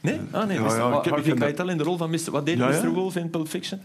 Nee? 0.00 0.20
Ah 0.30 0.46
nee, 0.46 0.60
ja, 0.60 0.76
ja, 0.76 1.02
ik 1.02 1.24
heb, 1.24 1.38
Keitel 1.38 1.68
in 1.68 1.76
de 1.76 1.84
rol 1.84 1.96
van 1.96 2.10
Mr. 2.10 2.30
Wat 2.30 2.46
deed 2.46 2.58
Mr. 2.58 2.90
Wolf 2.92 3.16
in 3.16 3.30
Pulp 3.30 3.48
Fiction? 3.48 3.80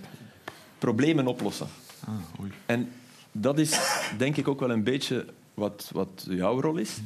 Problemen 0.78 1.28
oplossen. 1.28 1.68
Ah, 2.08 2.42
oei. 2.42 2.52
En 2.66 2.92
dat 3.32 3.60
is 3.60 3.80
denk 4.18 4.38
ik 4.38 4.48
ook 4.48 4.60
wel 4.60 4.72
een 4.72 4.84
beetje 4.84 5.26
wat, 5.54 5.90
wat 5.94 6.26
jouw 6.30 6.62
rol 6.62 6.78
is. 6.78 6.98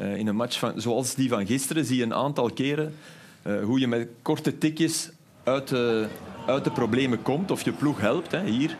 Uh, 0.00 0.16
in 0.16 0.26
een 0.26 0.36
match 0.36 0.58
van, 0.58 0.80
zoals 0.80 1.14
die 1.14 1.28
van 1.28 1.46
gisteren 1.46 1.84
zie 1.84 1.96
je 1.96 2.02
een 2.02 2.14
aantal 2.14 2.50
keren 2.50 2.94
uh, 3.42 3.64
hoe 3.64 3.80
je 3.80 3.88
met 3.88 4.08
korte 4.22 4.58
tikjes 4.58 5.10
uit 5.44 5.68
de, 5.68 6.06
uit 6.46 6.64
de 6.64 6.70
problemen 6.70 7.22
komt 7.22 7.50
of 7.50 7.62
je 7.62 7.72
ploeg 7.72 8.00
helpt. 8.00 8.30
Hè, 8.30 8.44
hier. 8.44 8.76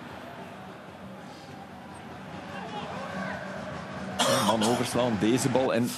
Man 4.47 4.63
overslaan, 4.63 5.17
deze 5.21 5.49
bal. 5.49 5.75
En 5.75 5.89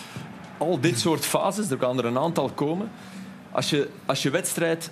al 0.59 0.81
dit 0.81 0.99
soort 0.99 1.25
fases, 1.25 1.71
er 1.71 1.77
kan 1.77 1.99
er 1.99 2.05
een 2.05 2.19
aantal 2.19 2.49
komen. 2.49 2.91
Als 3.51 3.71
je, 3.71 3.89
als 4.07 4.23
je 4.23 4.31
wedstrijd 4.31 4.91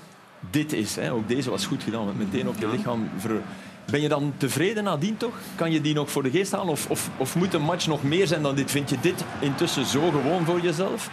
dit 0.51 0.73
is, 0.73 0.97
hè, 0.97 1.13
ook 1.13 1.29
deze 1.29 1.51
was 1.51 1.67
goed 1.67 1.83
gedaan, 1.83 2.07
met 2.07 2.19
meteen 2.19 2.49
op 2.49 2.59
je 2.59 2.69
lichaam. 2.69 3.11
Ver... 3.17 3.43
Ben 3.91 4.01
je 4.01 4.09
dan 4.09 4.35
tevreden 4.37 4.85
nadien 4.85 5.17
toch? 5.17 5.35
Kan 5.55 5.73
je 5.73 5.81
die 5.81 5.95
nog 5.95 6.11
voor 6.11 6.23
de 6.23 6.31
geest 6.31 6.53
halen? 6.53 6.69
Of, 6.69 6.91
of, 6.91 7.11
of 7.17 7.37
moet 7.37 7.55
een 7.55 7.63
match 7.63 7.87
nog 7.87 8.03
meer 8.03 8.27
zijn 8.27 8.43
dan 8.43 8.55
dit? 8.55 8.71
Vind 8.71 8.91
je 8.91 8.97
dit 9.01 9.25
intussen 9.39 9.85
zo 9.85 10.11
gewoon 10.11 10.45
voor 10.45 10.61
jezelf? 10.61 11.11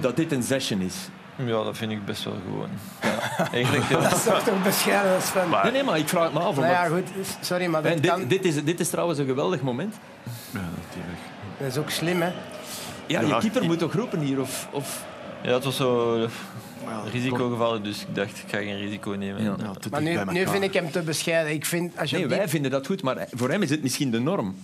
Dat 0.00 0.16
dit 0.16 0.32
een 0.32 0.42
session 0.42 0.80
is? 0.80 0.94
Ja, 1.36 1.62
dat 1.64 1.76
vind 1.76 1.92
ik 1.92 2.04
best 2.04 2.24
wel 2.24 2.36
gewoon. 2.44 2.68
Ja, 3.02 3.18
eigenlijk, 3.52 3.90
dat 4.02 4.12
is 4.12 4.22
toch 4.22 4.42
toch 4.42 4.62
bescheiden, 4.62 5.22
Sven? 5.22 5.48
Maar, 5.48 5.62
nee, 5.62 5.72
nee, 5.72 5.82
maar 5.82 5.98
ik 5.98 6.08
vraag 6.08 6.24
het 6.24 6.32
me 6.32 6.38
af. 6.38 6.56
Nou 6.56 6.68
ja, 6.68 6.86
goed, 6.86 7.08
sorry, 7.40 7.66
maar 7.66 7.82
dit, 7.82 8.00
kan... 8.00 8.26
dit, 8.26 8.44
is, 8.44 8.64
dit 8.64 8.80
is 8.80 8.90
trouwens 8.90 9.18
een 9.18 9.26
geweldig 9.26 9.60
moment. 9.60 9.94
Ja, 10.50 10.60
natuurlijk. 10.60 11.22
Dat 11.58 11.66
is 11.66 11.78
ook 11.78 11.90
slim, 11.90 12.22
hè? 12.22 12.32
Ja, 13.06 13.20
je 13.20 13.38
keeper 13.38 13.64
moet 13.64 13.78
toch 13.78 13.92
roepen 13.92 14.20
hier? 14.20 14.40
Of, 14.40 14.68
of... 14.70 15.04
Ja, 15.42 15.52
het 15.52 15.64
was 15.64 15.76
zo 15.76 16.18
risicogevallen, 17.12 17.82
dus 17.82 18.00
ik 18.00 18.14
dacht, 18.14 18.38
ik 18.38 18.44
ga 18.48 18.58
geen 18.58 18.78
risico 18.78 19.10
nemen. 19.10 19.42
Ja. 19.42 19.54
Ja, 19.58 19.72
maar 19.90 20.02
nu, 20.02 20.18
nu 20.24 20.46
vind 20.46 20.64
ik 20.64 20.72
hem 20.72 20.90
te 20.90 21.02
bescheiden. 21.02 21.52
Ik 21.52 21.66
vind, 21.66 21.98
als 21.98 22.10
je 22.10 22.16
nee, 22.16 22.26
wij 22.26 22.48
vinden 22.48 22.70
dat 22.70 22.86
goed, 22.86 23.02
maar 23.02 23.26
voor 23.30 23.50
hem 23.50 23.62
is 23.62 23.70
het 23.70 23.82
misschien 23.82 24.10
de 24.10 24.20
norm. 24.20 24.56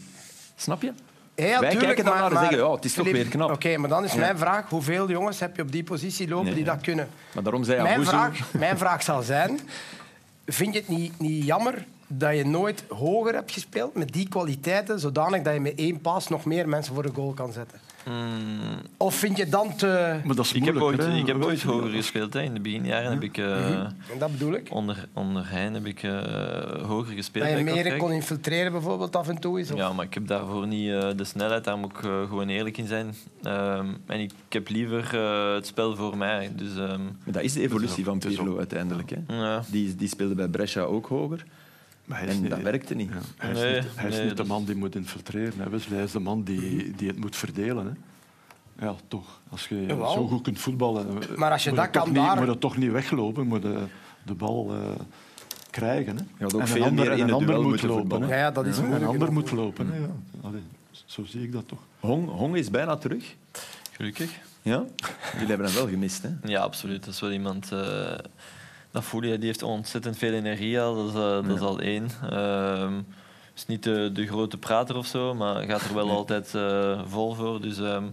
Snap 0.57 0.83
je? 0.83 0.93
Ja, 1.35 1.61
Wij 1.61 1.71
tuurlijk, 1.71 1.79
kijken 1.79 2.05
dan 2.05 2.13
maar, 2.13 2.23
naar 2.23 2.43
en 2.43 2.49
zeggen, 2.49 2.69
oh, 2.69 2.75
het 2.75 2.85
is 2.85 2.93
toch 2.93 3.11
weer 3.11 3.27
knap. 3.27 3.51
Oké, 3.51 3.77
maar 3.77 3.89
dan 3.89 4.05
is 4.05 4.15
mijn 4.15 4.39
vraag, 4.39 4.69
hoeveel 4.69 5.11
jongens 5.11 5.41
heb 5.41 5.57
je 5.57 5.63
op 5.63 5.73
die 5.73 5.85
positie 5.85 6.29
lopen 6.29 6.45
Nee, 6.45 6.55
die 6.55 6.65
ja. 6.65 6.73
dat 6.73 6.83
kunnen? 6.83 7.09
Maar 7.35 7.43
daarom 7.43 7.65
zei 7.65 7.83
Mijn 7.83 8.05
vraag, 8.05 8.53
mijn 8.53 8.79
vraag 8.79 9.03
zal 9.03 9.23
zijn, 9.23 9.61
vind 10.47 10.73
je 10.73 10.79
het 10.79 10.89
niet, 10.89 11.19
niet 11.19 11.45
jammer 11.45 11.85
dat 12.07 12.37
je 12.37 12.47
nooit 12.47 12.85
hoger 12.89 13.35
hebt 13.35 13.53
gespeeld 13.53 13.95
met 13.95 14.13
die 14.13 14.29
kwaliteiten, 14.29 15.01
zodanig 15.01 15.43
dat 15.43 15.55
je 15.55 15.61
met 15.61 15.75
één 15.77 16.01
pas 16.01 16.29
nog 16.29 16.45
meer 16.45 16.69
mensen 16.69 16.95
voor 16.95 17.03
de 17.03 17.13
goal 17.15 17.33
kan 17.33 17.53
zetten? 17.53 17.81
Of 18.97 19.15
vind 19.15 19.37
je 19.37 19.49
dan 19.49 19.77
te... 19.77 20.21
Maar 20.25 20.37
dat 20.37 20.45
is 20.45 20.53
Ik 20.53 20.65
heb 20.65 20.77
ooit, 20.77 20.99
hè. 20.99 21.17
ik 21.17 21.27
heb 21.27 21.45
ooit 21.45 21.63
hoger 21.63 21.91
gespeeld. 21.91 22.33
Hè. 22.33 22.41
In 22.43 22.55
de 22.55 22.61
beginjaren 22.61 23.11
heb 23.11 23.23
ik... 23.23 23.39
eh, 23.39 23.87
Dat 24.19 24.31
bedoel 24.33 24.53
ik. 24.53 24.69
onder, 24.71 25.09
onder 25.13 25.51
Hein 25.51 25.75
heb 25.75 25.87
ik 25.87 26.03
eh, 26.03 26.21
hoger 26.83 27.15
gespeeld. 27.15 27.45
Dat 27.49 27.59
je 27.59 27.65
bij 27.65 27.75
meer 27.83 27.97
kon 27.97 28.13
infiltreren 28.13 28.73
bijvoorbeeld 28.73 29.17
af 29.17 29.29
en 29.29 29.39
toe 29.39 29.61
is? 29.61 29.71
Of? 29.71 29.79
Ja, 29.79 29.93
maar 29.93 30.05
ik 30.05 30.15
heb 30.15 30.27
daarvoor 30.27 30.67
niet 30.67 30.91
eh, 30.91 31.09
de 31.17 31.25
snelheid. 31.25 31.65
Daar 31.65 31.79
moet 31.79 31.91
ik 31.91 31.99
gewoon 31.99 32.49
eerlijk 32.49 32.79
in 32.79 32.87
zijn. 32.87 33.15
Ehm, 33.43 33.87
en 34.07 34.21
ik, 34.21 34.31
ik 34.47 34.53
heb 34.53 34.69
liever 34.69 35.15
het 35.55 35.67
spel 35.67 35.97
voor 35.97 36.17
mij. 36.17 36.51
Dus, 36.57 36.77
ehm, 36.77 37.03
Maar 37.05 37.13
dat 37.33 37.43
is 37.43 37.53
de 37.53 37.61
evolutie 37.61 38.05
van 38.05 38.19
Pirlo 38.19 38.59
uiteindelijk. 38.59 39.11
Hè. 39.11 39.35
ja. 39.37 39.63
Die, 39.71 39.95
die 39.95 40.09
speelde 40.09 40.35
bij 40.35 40.49
Brescia 40.49 40.83
ook 40.83 41.07
hoger. 41.07 41.45
Maar 42.09 42.23
En 42.23 42.41
niet- 42.41 42.51
dat 42.51 42.61
werkte 42.61 42.95
niet. 42.95 43.09
Ja, 43.09 43.19
hij 43.37 43.51
is 43.51 43.59
Nee, 43.59 43.75
niet, 43.81 43.85
hij 43.95 44.09
is 44.09 44.15
nee, 44.15 44.21
niet 44.21 44.31
de 44.31 44.37
dat- 44.37 44.47
man 44.47 44.65
die 44.65 44.77
moet 44.77 44.95
infiltreren. 44.95 45.53
Hè. 45.61 45.69
Wesley. 45.71 46.03
Is 46.03 46.13
de 46.13 46.19
man 46.19 46.43
die, 46.43 46.93
die 46.97 47.09
het 47.09 47.19
moet 47.19 47.37
verdelen. 47.37 47.87
Hè. 47.87 48.87
Ja, 48.87 48.95
toch. 49.09 49.41
Als 49.49 49.69
je 49.69 49.87
Jawel. 49.87 50.11
zo 50.13 50.27
goed 50.29 50.43
kunt 50.43 50.59
voetballen, 50.59 51.23
eh, 51.23 51.37
Maar 51.37 51.51
als 51.53 51.65
je 51.65 51.71
moet 51.71 51.79
dat 51.79 51.91
kan 51.91 52.07
niet, 52.07 52.15
daar- 52.15 52.37
moet 52.37 52.47
je 52.47 52.59
toch 52.59 52.77
niet 52.77 52.91
weglopen, 52.91 53.47
moet 53.47 53.63
je 53.63 53.85
de 54.25 54.35
bal 54.35 54.75
eh, 54.75 54.81
krijgen. 55.71 56.17
Hè. 56.17 56.23
had 56.45 56.55
ook 56.55 56.61
en 56.61 56.69
veel 56.69 56.77
een 56.83 56.89
ander, 56.89 57.05
meer 57.05 57.15
in 57.15 57.21
een 57.21 57.25
het 57.27 57.35
ander 57.35 57.49
duel 57.49 57.61
moet 57.63 57.71
moeten 57.71 57.89
lopen. 57.89 58.29
Ja, 58.29 58.37
ja, 58.37 58.51
dat 58.51 58.67
is 58.67 58.75
Ja, 58.77 58.81
moeilijk 58.83 59.03
Een 59.05 59.09
ander 59.11 59.33
moet 59.33 59.51
lopen. 59.51 59.89
Hè. 59.93 59.99
Ja. 59.99 60.07
Allee, 60.43 60.63
zo 61.05 61.25
zie 61.25 61.43
ik 61.43 61.53
dat 61.53 61.69
toch. 61.69 61.79
Hong, 62.01 62.29
Hong 62.29 62.57
is 62.57 62.71
bijna 62.71 62.97
terug. 62.97 63.35
Gelukkig. 63.93 64.31
Ja? 64.63 64.85
Jullie 65.33 65.49
hebben 65.49 65.67
hem 65.67 65.75
wel 65.75 65.89
gemist, 65.89 66.23
hè? 66.23 66.29
Ja, 66.45 66.61
absoluut. 66.61 67.05
Dat 67.05 67.15
is 67.15 67.21
wel 67.21 67.33
iemand... 67.33 67.73
eh, 67.73 68.19
dat 68.91 69.05
voel 69.05 69.23
je. 69.23 69.39
Die 69.39 69.47
heeft 69.47 69.63
ontzettend 69.63 70.19
veel 70.19 70.33
energie 70.33 70.81
al. 70.81 70.95
Dat 70.95 71.07
is, 71.07 71.15
eh, 71.15 71.49
dat 71.49 71.57
is 71.57 71.61
al 71.61 71.81
één. 71.81 72.09
Ehm 72.31 72.95
is 73.59 73.67
niet 73.67 73.83
de, 73.83 74.11
de 74.13 74.27
grote 74.27 74.59
prater 74.59 74.97
of 74.97 75.07
zo, 75.07 75.35
maar 75.35 75.63
gaat 75.65 75.83
er 75.83 75.95
wel 75.95 76.11
altijd 76.11 76.55
eh, 76.55 77.01
vol 77.07 77.35
voor. 77.35 77.61
Dus 77.61 77.79
ehm, 77.79 78.05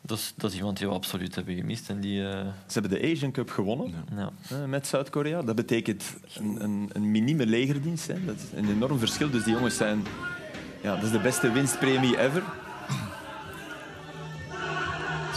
dat, 0.00 0.18
is, 0.18 0.32
dat 0.36 0.50
is 0.50 0.56
iemand 0.56 0.78
die 0.78 0.86
we 0.86 0.94
absoluut 0.94 1.34
hebben 1.34 1.54
gemist. 1.54 1.88
En 1.88 2.00
die, 2.00 2.28
eh, 2.28 2.40
Ze 2.66 2.78
hebben 2.78 3.00
de 3.00 3.10
Asian 3.12 3.30
Cup 3.30 3.50
gewonnen 3.50 3.94
ja. 4.16 4.66
met 4.66 4.86
Zuid-Korea. 4.86 5.42
Dat 5.42 5.56
betekent 5.56 6.04
een, 6.34 6.64
een, 6.64 6.90
een 6.92 7.10
minieme 7.10 7.46
legerdienst. 7.46 8.06
Hè. 8.06 8.24
Dat 8.24 8.36
is 8.36 8.58
een 8.58 8.70
enorm 8.70 8.98
verschil. 8.98 9.30
Dus 9.30 9.44
die 9.44 9.54
jongens 9.54 9.76
zijn... 9.76 10.04
Ja, 10.82 10.94
dat 10.94 11.04
is 11.04 11.10
de 11.10 11.20
beste 11.20 11.52
winstpremie 11.52 12.18
ever. 12.18 12.42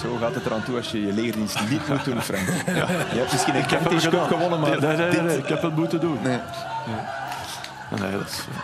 Zo 0.02 0.16
gaat 0.16 0.36
het 0.36 0.46
eraan 0.46 0.64
toe 0.64 0.78
als 0.78 0.92
je 0.92 1.06
je 1.06 1.14
legerdienst 1.14 1.70
niet 1.70 1.88
moet 1.88 2.06
doen, 2.06 2.22
Frank. 2.22 2.48
Je 3.14 3.20
hebt 3.20 3.32
misschien 3.32 3.56
een 3.56 3.66
Kentish 3.66 4.08
Cup 4.10 4.22
gewonnen, 4.28 4.60
maar 4.60 4.70
Nee, 4.70 4.80
nee, 4.80 4.98
nee, 4.98 5.10
dit- 5.10 5.24
nee, 5.24 5.38
ik 5.38 5.46
heb 5.48 5.62
het 5.62 5.76
moeten 5.76 6.00
doen. 6.00 6.18
Nee. 6.24 6.40
Nee, 8.00 8.12
dat 8.12 8.28
is, 8.30 8.40
eh, 8.50 8.56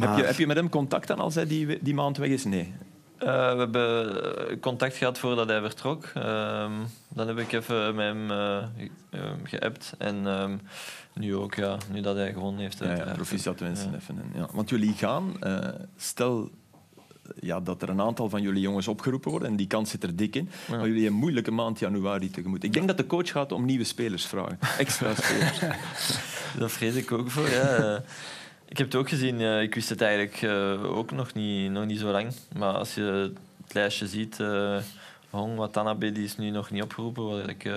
Heb, 0.00 0.16
je, 0.16 0.24
heb 0.24 0.36
je 0.36 0.46
met 0.46 0.56
hem 0.56 0.68
contact 0.68 1.06
dan 1.08 1.18
als 1.18 1.34
hij 1.34 1.46
die, 1.46 1.78
die 1.82 1.94
maand 1.94 2.16
weg 2.16 2.28
is? 2.28 2.44
Nee. 2.44 2.74
Eh, 3.18 3.26
we 3.26 3.58
hebben 3.58 4.60
contact 4.60 4.96
gehad 4.96 5.18
voordat 5.18 5.48
hij 5.48 5.60
vertrok. 5.60 6.04
Ehm, 6.14 6.72
dan 7.08 7.26
heb 7.26 7.38
ik 7.38 7.52
even 7.52 7.94
met 7.94 8.06
hem 8.06 8.30
eh, 8.30 8.56
ehm, 9.10 9.44
geappt. 9.44 9.94
En 9.98 10.26
ehm, 10.26 10.56
nu 11.12 11.36
ook, 11.36 11.54
ja, 11.54 11.76
nu 11.92 12.00
dat 12.00 12.16
hij 12.16 12.32
gewonnen 12.32 12.60
heeft. 12.60 12.78
Ja, 12.78 12.94
ja, 12.96 13.04
proficiat 13.12 13.60
wensen 13.60 13.90
Ja. 13.90 13.96
even. 13.96 14.18
En, 14.18 14.40
ja. 14.40 14.46
Want 14.52 14.68
jullie 14.68 14.94
gaan, 14.94 15.36
eh, 15.40 15.58
stel 15.96 16.50
ja, 17.40 17.60
dat 17.60 17.82
er 17.82 17.88
een 17.88 18.00
aantal 18.00 18.28
van 18.28 18.42
jullie 18.42 18.60
jongens 18.60 18.88
opgeroepen 18.88 19.30
worden, 19.30 19.48
en 19.48 19.56
die 19.56 19.66
kans 19.66 19.90
zit 19.90 20.02
er 20.02 20.16
dik 20.16 20.36
in, 20.36 20.50
maar 20.68 20.86
jullie 20.86 21.06
een 21.06 21.12
moeilijke 21.12 21.50
maand 21.50 21.78
januari 21.78 22.30
tegemoet. 22.30 22.64
Ik 22.64 22.72
denk 22.72 22.86
dat 22.86 22.96
de 22.96 23.06
coach 23.06 23.30
gaat 23.30 23.52
om 23.52 23.64
nieuwe 23.64 23.84
spelers 23.84 24.26
vragen. 24.26 24.58
Extra 24.78 25.14
spelers. 25.14 25.60
Dat 26.58 26.72
vrees 26.72 26.94
ik 26.94 27.12
ook 27.12 27.30
voor. 27.30 27.48
Ja. 27.48 28.02
Ik 28.68 28.78
heb 28.78 28.86
het 28.86 28.96
ook 28.96 29.08
gezien, 29.08 29.40
ik 29.62 29.74
wist 29.74 29.88
het 29.88 30.00
eigenlijk 30.00 30.42
eh, 30.42 30.96
ook 30.96 31.10
nog 31.10 31.34
niet, 31.34 31.70
nog 31.70 31.86
niet 31.86 31.98
zo 31.98 32.10
lang. 32.10 32.32
Maar 32.56 32.72
als 32.74 32.94
je 32.94 33.02
het 33.64 33.74
lijstje 33.74 34.06
ziet, 34.06 34.40
eh 34.40 34.76
Hong 35.30 35.56
Watanabe 35.56 36.12
die 36.12 36.24
is 36.24 36.36
nu 36.36 36.50
nog 36.50 36.70
niet 36.70 36.82
opgeroepen, 36.82 37.24
wat 37.24 37.48
ik 37.48 37.64
eh, 37.64 37.76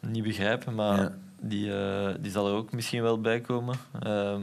niet 0.00 0.22
begrijp. 0.22 0.70
Maar 0.70 0.98
Ja. 1.00 1.12
die, 1.40 1.72
die 2.20 2.30
zal 2.30 2.46
er 2.48 2.54
ook 2.54 2.72
misschien 2.72 3.02
wel 3.02 3.20
bij 3.20 3.40
komen. 3.40 3.76
Ehm, 4.00 4.40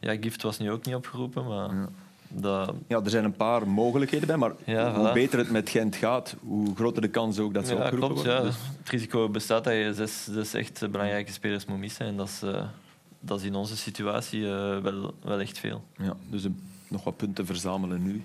ja, 0.00 0.16
Gift 0.20 0.42
was 0.42 0.58
nu 0.58 0.70
ook 0.70 0.84
niet 0.86 0.94
opgeropen, 0.94 1.44
maar 1.46 1.74
Ja. 1.74 1.88
Dat, 2.34 2.74
Ja, 2.88 3.00
er 3.04 3.10
zijn 3.10 3.24
een 3.24 3.36
paar 3.36 3.68
mogelijkheden 3.68 4.26
bij, 4.26 4.36
maar 4.36 4.52
Ja, 4.64 4.94
hoe 4.94 5.10
voilà. 5.10 5.12
beter 5.12 5.38
het 5.38 5.50
met 5.50 5.70
Gent 5.70 5.96
gaat, 5.96 6.36
hoe 6.40 6.74
groter 6.74 7.02
de 7.02 7.08
kans 7.08 7.38
ook 7.38 7.54
dat 7.54 7.66
ze 7.66 7.74
ja, 7.74 7.80
opgeroepen 7.80 8.08
klopt. 8.08 8.24
worden. 8.26 8.42
Ja. 8.42 8.48
Dus- 8.48 8.58
Het 8.78 8.88
risico 8.88 9.28
bestaat 9.28 9.64
dat 9.64 9.72
je 9.72 9.92
zes, 9.94 10.24
zes 10.24 10.54
echt 10.54 10.90
belangrijke 10.90 11.32
spelers 11.32 11.64
moet 11.64 11.78
missen. 11.78 12.06
En 12.06 12.16
dat 12.16 12.28
is, 12.28 12.42
eh, 12.42 12.62
dat 13.20 13.40
is 13.40 13.46
in 13.46 13.54
onze 13.54 13.76
situatie 13.76 14.44
eh, 14.46 14.78
wel, 14.78 15.14
wel 15.22 15.40
echt 15.40 15.58
veel. 15.58 15.84
Ja, 15.96 16.16
dus 16.30 16.44
een- 16.44 16.60
nog 16.88 17.04
wat 17.04 17.16
punten 17.16 17.46
verzamelen 17.46 18.02
nu. 18.02 18.24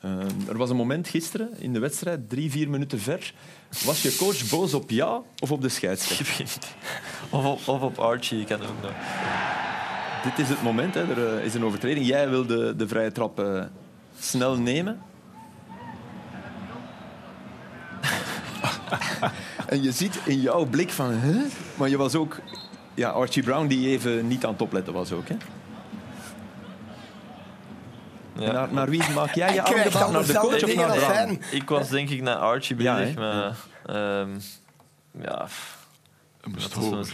Eh, 0.00 0.18
er 0.48 0.56
was 0.56 0.70
een 0.70 0.76
moment 0.76 1.08
gisteren 1.08 1.48
in 1.58 1.72
de 1.72 1.78
wedstrijd, 1.78 2.28
drie, 2.28 2.50
vier 2.50 2.70
minuten 2.70 2.98
ver. 3.00 3.32
Was 3.84 4.02
je 4.02 4.16
coach 4.16 4.48
boos 4.50 4.74
op 4.74 4.90
jou 4.90 5.22
of 5.38 5.52
op 5.52 5.62
de 5.62 5.68
scheidsrechter? 5.68 6.68
of, 7.30 7.44
op, 7.44 7.68
of 7.68 7.80
op 7.82 7.98
Archie 7.98 8.44
kan 8.44 8.60
ook 8.62 8.82
nog. 8.82 8.92
Dit 10.26 10.38
is 10.38 10.48
het 10.48 10.62
moment, 10.62 10.94
hè. 10.94 11.00
er 11.00 11.38
eh, 11.38 11.44
is 11.44 11.54
een 11.54 11.64
overtreding. 11.64 12.06
Jij 12.06 12.28
wil 12.28 12.46
de, 12.46 12.74
de 12.76 12.88
vrije 12.88 13.12
trap 13.12 13.40
eh, 13.40 13.62
snel 14.18 14.56
nemen. 14.58 15.00
en 19.68 19.82
je 19.82 19.92
ziet 19.92 20.20
in 20.24 20.40
jouw 20.40 20.64
blik 20.64 20.90
van... 20.90 21.10
Huh? 21.10 21.42
Maar 21.74 21.88
je 21.88 21.96
was 21.96 22.14
ook... 22.14 22.38
Ja, 22.94 23.08
Archie 23.08 23.42
Brown 23.42 23.66
die 23.66 23.88
even 23.88 24.28
niet 24.28 24.44
aan 24.44 24.52
het 24.52 24.62
opletten 24.62 24.92
was 24.92 25.12
ook. 25.12 25.28
Hè? 25.28 25.36
Ja. 28.38 28.52
Naar, 28.52 28.72
naar 28.72 28.90
wie 28.90 29.10
maak 29.14 29.34
jij 29.34 29.54
je 29.54 29.62
aangebod? 29.62 30.12
Naar 30.12 30.26
de 30.26 30.32
coach 30.32 30.54
of 30.54 30.60
dingen 30.60 30.76
naar 30.88 30.96
de 30.96 31.04
als 31.04 31.16
fan? 31.16 31.28
hij. 31.28 31.38
Ik 31.50 31.68
was 31.68 31.88
denk 31.88 32.08
ik 32.08 32.22
naar 32.22 32.36
Archie 32.36 32.76
bezig, 32.76 33.14
maar 33.14 33.54
ehm, 33.84 34.30
ja, 35.20 35.46
moest 36.48 36.74
dat 36.74 37.06
is 37.06 37.12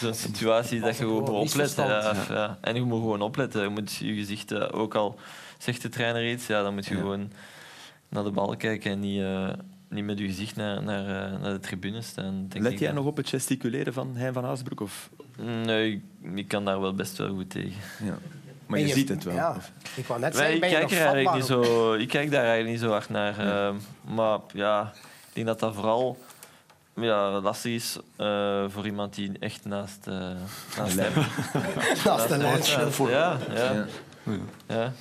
zo'n 0.00 0.14
situatie 0.30 0.80
dat 0.80 0.96
je 0.96 1.02
gewoon 1.02 1.20
moet 1.20 1.50
opletten. 1.50 1.86
Ja. 1.86 2.58
En 2.60 2.74
je 2.74 2.82
moet 2.82 3.00
gewoon 3.00 3.22
opletten. 3.22 3.62
Je 3.62 3.68
moet 3.68 3.94
je 3.94 4.14
gezicht, 4.14 4.52
eh, 4.52 4.68
ook 4.70 4.94
al 4.94 5.18
zegt 5.58 5.82
de 5.82 5.88
trainer 5.88 6.30
iets, 6.30 6.46
ja, 6.46 6.62
dan 6.62 6.74
moet 6.74 6.86
je 6.86 6.94
gewoon 6.94 7.30
naar 8.08 8.24
de 8.24 8.30
bal 8.30 8.56
kijken 8.56 8.90
en 8.90 9.00
niet, 9.00 9.20
eh, 9.20 9.48
niet 9.88 10.04
met 10.04 10.18
je 10.18 10.26
gezicht 10.26 10.56
naar, 10.56 10.82
naar, 10.82 11.00
eh, 11.32 11.40
naar 11.40 11.52
de 11.52 11.60
tribune 11.60 12.02
staan. 12.02 12.46
Denk 12.48 12.62
Let 12.64 12.72
ik 12.72 12.78
jij 12.78 12.86
dan. 12.88 12.96
nog 12.96 13.06
op 13.06 13.16
het 13.16 13.28
gesticuleren 13.28 13.92
van 13.92 14.16
Hein 14.16 14.32
van 14.32 14.44
Aasbroek? 14.44 14.80
Of? 14.80 15.10
Nee, 15.64 15.92
ik, 15.92 16.02
ik 16.38 16.48
kan 16.48 16.64
daar 16.64 16.80
wel 16.80 16.94
best 16.94 17.16
wel 17.18 17.28
goed 17.34 17.50
tegen. 17.50 17.72
Ja. 18.04 18.18
Maar 18.66 18.78
je 18.78 18.88
ziet 18.88 19.08
het 19.08 19.24
wel. 19.24 19.34
Ja, 19.34 19.54
Of- 19.56 19.70
ik 19.94 20.06
wou 20.06 20.20
net 20.20 20.36
zeggen, 20.36 20.54
ik, 20.54 20.60
ben 20.60 20.68
je 20.68 20.74
kijk 20.76 20.90
nog 20.90 20.98
er 20.98 21.06
eigenlijk 21.06 21.34
niet 21.36 21.46
vatbaar? 21.46 21.66
zo, 21.66 21.92
ik 21.94 22.08
kijk 22.08 22.30
daar 22.30 22.40
eigenlijk 22.44 22.70
niet 22.70 22.80
zo 22.80 22.90
hard 22.90 23.08
naar. 23.08 23.38
ehm, 23.38 23.74
maar 24.14 24.38
ja, 24.52 24.92
ik 25.28 25.34
denk 25.34 25.46
dat 25.46 25.60
dat 25.60 25.74
vooral 25.74 26.18
ja, 27.00 27.40
lastig 27.40 27.72
is 27.72 27.96
eh, 28.16 28.64
voor 28.68 28.86
iemand 28.86 29.14
die 29.14 29.32
echt 29.40 29.64
naast, 29.64 30.06
eh 30.06 30.14
naast 30.76 30.96
hem... 31.00 31.12
Naast 32.04 32.28
de 32.28 32.36
lijn. 32.36 32.58
naast- 32.58 32.98
ja, 33.08 33.38
ja, 33.54 33.86
ja. 34.68 34.92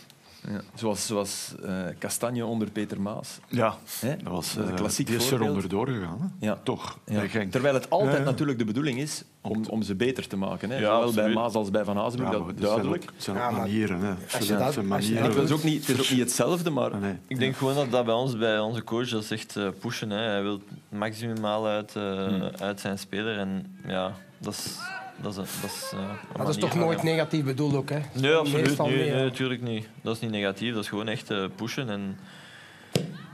Ja. 0.51 0.61
Zoals, 0.75 1.05
zoals 1.05 1.53
eh 1.65 1.73
Castagne 1.99 2.45
onder 2.45 2.69
Peter 2.71 3.01
Maas. 3.01 3.39
Ja, 3.47 3.75
Hè? 3.99 4.15
dat 4.23 4.33
was 4.33 4.47
is 4.47 4.55
een 4.55 4.69
eh, 4.69 4.75
klassiek 4.75 5.07
die 5.07 5.15
is 5.15 5.31
er 5.31 5.41
onderdoor 5.41 5.87
gegaan. 5.87 6.33
Hè? 6.39 6.47
Ja. 6.47 6.57
Toch, 6.63 6.97
Ja. 7.05 7.13
bij 7.19 7.29
Genk. 7.29 7.51
Terwijl 7.51 7.73
het 7.73 7.89
altijd 7.89 8.11
Ja, 8.13 8.19
ja. 8.19 8.23
natuurlijk 8.25 8.57
de 8.57 8.65
bedoeling 8.65 8.99
is 8.99 9.23
om, 9.41 9.65
om 9.69 9.81
ze 9.81 9.95
beter 9.95 10.27
te 10.27 10.37
maken. 10.37 10.69
Hè. 10.69 10.75
Ja, 10.77 10.81
Zowel 11.07 11.13
bij. 11.13 11.33
Maas 11.33 11.53
als 11.53 11.71
bij 11.71 11.83
Van 11.83 11.97
Azenbroek, 11.97 12.33
Ja, 12.33 12.39
dat 12.39 12.55
is 12.55 12.61
duidelijk. 12.61 13.03
ook- 13.03 13.09
Het 13.13 13.23
zijn 13.23 13.37
ook 13.37 13.51
manieren. 13.51 13.99
Hè. 13.99 14.13
dat- 14.57 14.83
manieren. 14.83 15.23
Het 15.31 15.35
is 15.43 15.51
ook 15.51 15.63
niet, 15.63 15.87
het 15.87 15.97
is 15.99 16.03
ook 16.05 16.09
niet 16.09 16.19
hetzelfde, 16.19 16.69
maar 16.69 16.97
nee. 16.97 17.15
Ik 17.27 17.39
denk 17.39 17.55
gewoon 17.55 17.75
dat 17.75 17.91
dat 17.91 18.05
bij 18.05 18.13
ons, 18.13 18.37
bij 18.37 18.59
onze 18.59 18.83
coach, 18.83 19.09
dat 19.09 19.23
is 19.23 19.31
echt 19.31 19.55
eh, 19.55 19.67
pushen. 19.79 20.09
Hè. 20.09 20.17
Hij 20.21 20.41
wil 20.43 20.61
maximaal 20.89 21.67
uit, 21.67 21.95
eh, 21.95 22.47
uit 22.59 22.79
zijn 22.79 22.99
speler. 22.99 23.37
En 23.37 23.77
ja, 23.87 24.13
dat 24.37 24.53
is... 24.53 24.77
Dat 25.21 25.31
is, 25.31 25.35
dat 25.61 25.69
is, 25.69 25.91
eh, 25.93 25.99
Maar 25.99 26.45
dat 26.45 26.49
is 26.49 26.57
toch 26.57 26.75
nooit 26.75 27.03
negatief 27.03 27.43
bedoeld 27.43 27.75
ook, 27.75 27.89
hè? 27.89 27.99
Nee, 28.13 28.33
absoluut 28.35 28.77
Nee, 28.77 29.05
ja. 29.05 29.23
natuurlijk 29.23 29.61
niet. 29.61 29.87
Dat 30.01 30.15
is 30.15 30.21
niet 30.21 30.31
negatief, 30.31 30.73
dat 30.73 30.83
is 30.83 30.89
gewoon 30.89 31.07
echt 31.07 31.31
eh, 31.31 31.43
pushen. 31.55 31.89
En 31.89 32.17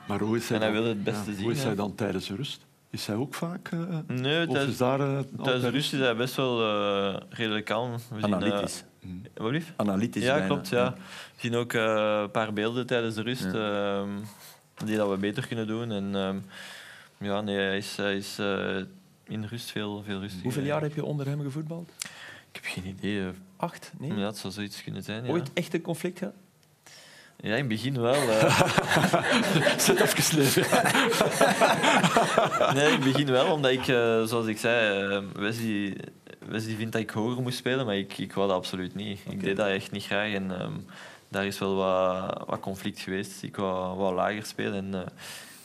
Maar 0.08 0.20
hoe 0.20 0.38
is 0.38 0.47
hij, 0.49 0.58
En 0.58 0.64
hij 0.64 0.72
dan- 0.74 0.82
wil 0.82 0.89
het 0.91 1.04
beste 1.04 1.30
ja, 1.30 1.36
zien, 1.36 1.43
Hoe 1.43 1.51
is 1.51 1.60
hè. 1.60 1.66
hij 1.66 1.76
dan 1.76 1.95
tijdens 1.95 2.28
de 2.28 2.36
rust? 2.36 2.66
Is 2.89 3.08
hij 3.08 3.16
ook 3.16 3.34
vaak... 3.34 3.70
nee, 4.08 4.45
is 4.47 4.54
tijdens, 4.54 4.78
daar... 4.78 4.97
tijdens 4.97 5.28
de 5.32 5.38
altijd- 5.38 5.74
rust 5.74 5.93
is 5.93 5.99
hij 5.99 6.16
best 6.16 6.36
wel 6.36 6.62
eh, 6.62 7.16
redelijk 7.30 7.66
kalm. 7.66 7.91
We 7.91 7.99
zien, 8.22 8.24
analytisch. 8.36 8.84
wat 9.36 9.51
lief? 9.51 9.74
Analytisch 9.76 10.24
Ja, 10.24 10.32
bijna. 10.34 10.47
klopt. 10.47 10.70
Ja. 10.70 10.93
We 10.93 11.39
zien 11.41 11.56
ook 11.56 11.74
eh, 11.74 12.20
een 12.22 12.32
paar 12.32 12.54
beelden 12.54 12.86
tijdens 12.88 13.16
de 13.16 13.22
rust 13.22 13.45
ehm, 13.54 14.10
die 14.86 14.97
dat 14.97 15.10
we 15.10 15.18
beter 15.18 15.47
kunnen 15.47 15.68
doen. 15.68 15.91
En 15.91 16.16
ehm, 16.16 16.38
ja, 17.24 17.41
nee, 17.41 17.55
hij 17.57 17.78
is, 17.78 17.95
hij 17.97 18.15
is 18.15 18.39
eh, 18.39 18.76
in 19.28 19.43
rust 19.45 19.71
veel, 19.71 20.03
veel 20.03 20.19
rustiger. 20.19 20.43
Hoeveel 20.43 20.63
jaar 20.63 20.82
heb 20.82 20.95
je 20.95 21.05
onder 21.05 21.28
hem 21.28 21.41
gevoetbald? 21.41 21.89
Ik 22.51 22.61
heb 22.61 22.65
geen 22.65 22.86
idee. 22.86 23.19
eh. 23.21 23.28
Acht? 23.57 23.91
Nee? 23.99 24.13
Ja, 24.13 24.26
het 24.26 24.38
zou 24.38 24.53
zoiets 24.53 24.84
kunnen 24.84 25.03
zijn. 25.03 25.24
Ja, 25.26 25.32
Ooit 25.32 25.49
echt 25.53 25.74
een 25.74 25.82
conflict 25.82 26.17
gehad? 26.17 26.34
ja 27.38 27.49
in 27.49 27.57
het 27.59 27.67
begin 27.67 28.01
wel. 28.01 28.13
eh. 28.30 28.59
Zit 29.78 29.99
even 29.99 30.38
neer. 30.38 30.67
Nee, 32.74 32.86
in 32.88 32.91
het 32.91 33.03
begin 33.03 33.32
wel, 33.32 33.53
omdat 33.53 33.71
ik, 33.71 33.84
zoals 34.28 34.45
ik 34.45 34.57
zei, 34.57 35.21
Wesley, 35.36 35.97
Wesley 36.47 36.76
vindt 36.76 36.91
dat 36.91 37.01
ik 37.01 37.09
hoger 37.09 37.41
moest 37.41 37.57
spelen, 37.57 37.86
maar 37.86 37.97
ik, 37.97 38.17
ik 38.17 38.34
wou 38.34 38.47
dat 38.47 38.57
absoluut 38.57 38.95
niet. 38.95 39.19
Ik 39.30 39.39
deed 39.43 39.57
dat 39.57 39.67
echt 39.67 39.91
niet 39.91 40.03
graag 40.03 40.34
en 40.34 40.59
ehm, 40.59 40.74
daar 41.30 41.45
is 41.45 41.59
wel 41.59 41.76
wat, 41.76 42.43
wat 42.47 42.59
conflict 42.59 42.99
geweest. 42.99 43.43
Ik 43.43 43.55
wou, 43.55 43.97
wou 43.97 44.15
lager 44.15 44.45
spelen 44.45 44.93
en 44.93 45.05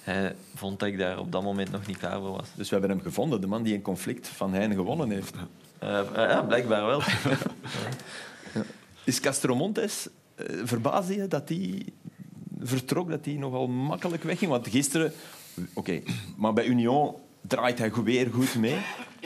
hij 0.09 0.35
vond 0.55 0.79
dat 0.79 0.89
ik 0.89 0.99
daar 0.99 1.19
op 1.19 1.33
dat 1.33 1.43
moment 1.43 1.71
nog 1.71 1.87
niet 1.87 1.97
klaar 1.99 2.19
voor 2.21 2.31
was. 2.31 2.49
Dus 2.55 2.69
we 2.71 2.77
hebben 2.77 2.97
hem 2.97 3.05
gevonden, 3.05 3.41
de 3.41 3.47
man 3.47 3.63
die 3.63 3.75
een 3.75 3.83
conflict 3.83 4.29
van 4.29 4.53
Hein 4.55 4.75
gewonnen 4.75 5.11
heeft. 5.11 5.35
Eh, 5.79 5.99
eh, 5.99 6.07
ja, 6.15 6.43
blijkbaar 6.43 6.87
wel. 6.87 7.03
Is 9.05 9.21
Castro 9.21 9.55
Montes, 9.55 10.09
eh, 10.35 10.47
verbaasde 10.65 11.15
je 11.17 11.29
dat 11.29 11.49
hij 11.49 11.87
vertrok, 12.61 13.09
dat 13.11 13.25
hij 13.25 13.35
nogal 13.35 13.67
makkelijk 13.69 14.23
wegging? 14.23 14.51
Want 14.51 14.69
gisteren, 14.69 15.13
oké, 15.75 16.01
maar 16.37 16.53
bij 16.53 16.67
Union 16.67 17.15
draait 17.41 17.79
hij 17.79 17.93
weer 18.05 18.29
goed 18.33 18.55
mee. 18.55 18.77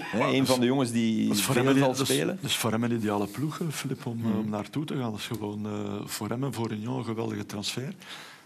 Hè, 0.00 0.20
een 0.32 0.46
van 0.46 0.60
de 0.60 0.66
jongens 0.66 0.90
die 0.90 1.28
Dat 1.28 1.36
is 1.36 1.42
voor 1.42 1.54
hem 1.54 1.64
veel 1.64 1.74
zal 1.74 1.90
is- 1.90 1.98
spelen. 1.98 2.38
dat 2.40 2.50
is 2.50 2.56
voor 2.56 2.70
hem 2.70 2.84
een 2.84 2.92
ideale 2.92 3.26
ploeg, 3.26 3.58
hè, 3.58 3.72
Filip, 3.72 4.06
om, 4.06 4.24
om 4.38 4.48
naartoe 4.48 4.84
te 4.84 4.96
gaan. 4.96 5.10
Dat 5.10 5.20
is 5.20 5.26
gewoon 5.26 5.66
eh, 5.66 6.00
voor 6.04 6.28
hem 6.28 6.44
en 6.44 6.52
voor 6.52 6.70
Union 6.72 6.98
een 6.98 7.04
geweldige 7.04 7.46
transfer. 7.46 7.94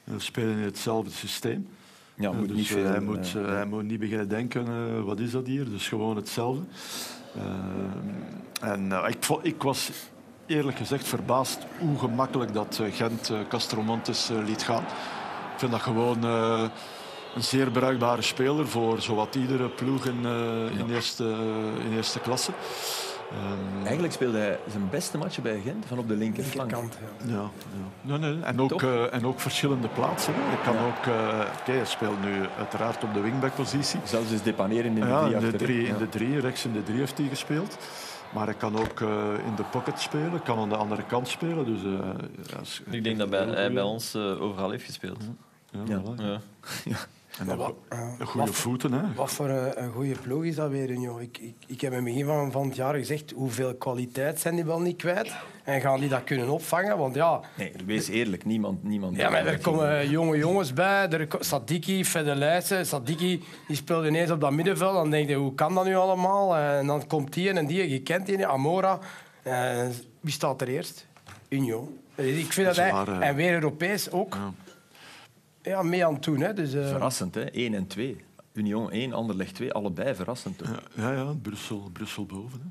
We 0.04 0.20
spelen 0.20 0.56
in 0.56 0.62
hetzelfde 0.62 1.10
systeem. 1.10 1.68
Ja, 2.16 2.30
Eh, 2.30 2.36
moet 2.36 2.48
dus 2.48 2.56
niet 2.56 2.68
eh, 2.68 2.72
veel, 2.72 2.84
hij, 2.84 3.00
moet, 3.00 3.34
eh, 3.36 3.46
hij 3.46 3.66
moet 3.66 3.82
niet 3.82 3.98
beginnen 3.98 4.28
denken, 4.28 5.04
wat 5.04 5.20
is 5.20 5.30
dat 5.30 5.46
hier? 5.46 5.70
Dus 5.70 5.88
gewoon 5.88 6.16
hetzelfde. 6.16 6.62
En 8.60 8.92
ik, 8.92 9.26
ik 9.42 9.62
was 9.62 9.90
eerlijk 10.46 10.76
gezegd 10.76 11.08
verbaasd 11.08 11.58
hoe 11.78 11.98
gemakkelijk 11.98 12.54
dat 12.54 12.80
Gent 12.90 13.32
Castromontes 13.48 14.30
liet 14.46 14.62
gaan. 14.62 14.82
Ik 15.52 15.58
vind 15.58 15.70
dat 15.70 15.80
gewoon 15.80 16.22
een 16.22 17.42
zeer 17.42 17.70
bruikbare 17.70 18.22
speler 18.22 18.68
voor 18.68 19.00
zowat 19.00 19.34
iedere 19.34 19.68
ploeg 19.68 20.06
in, 20.06 20.24
in, 20.78 20.90
eerste, 20.90 21.24
in 21.84 21.96
eerste 21.96 22.20
klasse. 22.20 22.52
Ehm, 23.30 23.84
Eigenlijk 23.84 24.12
speelde 24.12 24.38
hij 24.38 24.58
zijn 24.70 24.88
beste 24.90 25.18
matchen 25.18 25.42
bij 25.42 25.60
Gent 25.64 25.86
van 25.86 25.98
op 25.98 26.08
de 26.08 26.14
linkerflank. 26.16 26.70
Linkerkant, 26.70 26.98
ja. 27.26 27.34
ja, 27.34 27.50
ja. 28.02 28.16
Nee, 28.18 28.18
nee. 28.34 28.42
En, 28.44 28.60
ook, 28.60 28.82
eh, 28.82 29.14
en 29.14 29.26
ook 29.26 29.40
verschillende 29.40 29.88
plaatsen. 29.88 30.34
hè. 30.36 30.50
Je 30.50 30.60
kan 30.64 30.76
ook, 30.78 31.06
eh, 31.06 31.46
oké, 31.60 31.72
hij 31.72 31.84
speelt 31.84 32.20
nu 32.24 32.32
uiteraard 32.58 33.04
op 33.04 33.14
de 33.14 33.20
wingback-positie. 33.20 34.00
Zelfs 34.04 34.30
is 34.30 34.42
depaneren 34.42 34.84
in 34.84 34.94
de 34.94 35.06
Ja, 35.06 35.20
drie 35.26 35.34
in 35.34 35.50
de 35.50 35.56
drie, 35.56 35.82
Ja. 35.82 35.88
in 35.88 35.98
de 35.98 36.08
drie, 36.08 36.40
rechts 36.40 36.64
in 36.64 36.72
de 36.72 36.82
drie 36.82 36.98
heeft 36.98 37.18
hij 37.18 37.28
gespeeld. 37.28 37.78
Maar 38.34 38.44
hij 38.46 38.54
kan 38.54 38.78
ook 38.78 39.00
eh, 39.00 39.08
in 39.46 39.54
de 39.56 39.62
pocket 39.70 40.00
spelen, 40.00 40.42
kan 40.42 40.58
aan 40.58 40.68
de 40.68 40.76
andere 40.76 41.02
kant 41.02 41.28
spelen. 41.28 41.64
Dus, 41.64 41.82
eh, 41.84 41.90
ja, 42.52 42.60
is- 42.60 42.82
ik 42.90 43.04
denk 43.04 43.18
dat 43.18 43.30
bij, 43.30 43.44
hij 43.46 43.72
bij 43.72 43.82
ons 43.82 44.14
eh, 44.14 44.42
overal 44.42 44.70
heeft 44.70 44.84
gespeeld. 44.84 45.22
Ja, 45.70 45.80
Ja. 45.84 46.00
voilà. 46.02 46.42
En 47.38 47.56
wat- 47.56 47.74
eh, 47.88 47.98
go- 48.18 48.24
goede 48.24 48.46
wat- 48.46 48.56
voeten. 48.56 48.92
Hè. 48.92 49.00
Wat 49.14 49.30
voor 49.32 49.48
een, 49.48 49.82
een 49.82 49.92
goede 49.92 50.14
ploeg 50.22 50.44
is 50.44 50.54
dat 50.54 50.70
weer, 50.70 50.90
Union? 50.90 51.20
Ik, 51.20 51.38
ik, 51.38 51.54
ik 51.66 51.80
heb 51.80 51.90
in 51.90 51.96
het 51.96 52.06
begin 52.06 52.24
van, 52.26 52.52
van 52.52 52.66
het 52.66 52.76
jaar 52.76 52.94
gezegd, 52.94 53.30
hoeveel 53.30 53.74
kwaliteit 53.74 54.40
zijn 54.40 54.54
die 54.54 54.64
wel 54.64 54.80
niet 54.80 54.96
kwijt? 54.96 55.32
En 55.64 55.80
gaan 55.80 56.00
die 56.00 56.08
dat 56.08 56.24
kunnen 56.24 56.48
opvangen? 56.48 56.98
Want 56.98 57.14
ja, 57.14 57.40
Nee, 57.56 57.72
wees 57.86 58.08
eerlijk, 58.08 58.44
niemand... 58.44 58.82
niemand 58.84 59.16
ja 59.16 59.30
maar 59.30 59.46
er 59.46 59.58
komen 59.58 60.08
jonge 60.10 60.36
jongens 60.36 60.72
bij. 60.72 61.08
Er, 61.08 61.26
Sadiki, 61.40 62.04
Fedelijsen. 62.04 62.86
Sadiki 62.86 63.44
die 63.66 63.76
speelde 63.76 64.08
ineens 64.08 64.30
op 64.30 64.40
dat 64.40 64.52
middenveld. 64.52 64.94
Dan 64.94 65.10
denk 65.10 65.28
je, 65.28 65.34
hoe 65.34 65.54
kan 65.54 65.74
dat 65.74 65.84
nu 65.84 65.96
allemaal? 65.96 66.56
En 66.56 66.86
dan 66.86 67.06
komt 67.06 67.32
die 67.32 67.50
en 67.50 67.66
die, 67.66 67.90
je 67.90 68.00
kent 68.02 68.26
die, 68.26 68.46
Amora. 68.46 68.98
En 69.42 69.92
wie 70.20 70.32
staat 70.32 70.60
er 70.60 70.68
eerst? 70.68 71.06
Union. 71.48 71.98
Ik 72.14 72.52
vind 72.52 72.66
dat 72.66 72.76
hij... 72.76 72.90
eh. 72.90 73.28
En 73.28 73.34
weer 73.34 73.52
Europees 73.52 74.10
ook. 74.10 74.34
Ja. 74.34 74.52
Ja, 75.66 75.82
mee 75.82 76.06
aan 76.06 76.14
het 76.14 76.22
doen. 76.22 76.40
Hè. 76.40 76.54
Dus, 76.54 76.74
eh, 76.74 76.88
Verrassend, 76.88 77.34
hè? 77.34 77.44
1 77.52 77.74
en 77.74 77.86
2. 77.86 78.16
Union 78.52 78.90
1, 78.92 79.12
Anderlecht 79.12 79.54
2, 79.54 79.72
allebei 79.72 80.14
verrassend. 80.14 80.58
Toch? 80.58 80.68
Ja, 80.94 81.12
ja, 81.12 81.24
Brussel, 81.42 81.90
Brussel 81.92 82.26
boven. 82.26 82.60
Hè. 82.62 82.68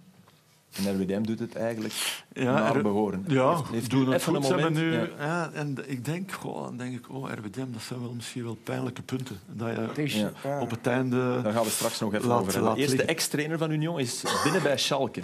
En 0.90 0.96
RWDM 1.02 1.22
doet 1.24 1.40
het 1.40 1.56
eigenlijk 1.56 2.24
Ja, 2.34 2.54
naar 2.54 2.82
behoren. 2.82 3.24
Ja, 3.28 3.56
Heeft- 3.56 3.70
heeft 3.70 3.90
doen 3.90 4.06
het 4.06 4.22
even 4.22 4.36
goed. 4.36 4.50
een 4.50 4.56
moment, 4.56 4.76
nu, 4.76 4.94
ja. 4.94 5.08
ja. 5.20 5.50
en 5.54 5.78
ik 5.86 6.06
denk, 6.06 6.32
goh, 6.32 6.64
dan 6.64 6.78
denk 6.78 6.96
ik, 6.96 7.10
oh, 7.14 7.30
RWDM, 7.32 7.72
dat 7.72 7.82
zijn 7.82 8.02
wel 8.02 8.14
misschien 8.14 8.44
wel 8.44 8.58
pijnlijke 8.64 9.02
punten. 9.02 9.40
Dat 9.48 9.70
je 9.96 10.32
Ja. 10.44 10.60
op 10.60 10.70
het 10.70 10.88
einde... 10.88 11.42
Daar 11.42 11.54
gaan 11.54 11.64
we 11.64 11.70
straks 11.70 12.00
nog 12.00 12.14
even 12.14 12.28
Laat- 12.28 12.40
over 12.40 12.54
hebben. 12.54 12.76
Eerst 12.76 12.90
de 12.90 12.96
liggen. 12.96 13.16
ex-trainer 13.16 13.58
van 13.58 13.72
Union 13.72 14.00
is 14.00 14.24
binnen 14.44 14.64
bij 14.64 14.78
Schalke. 14.78 15.22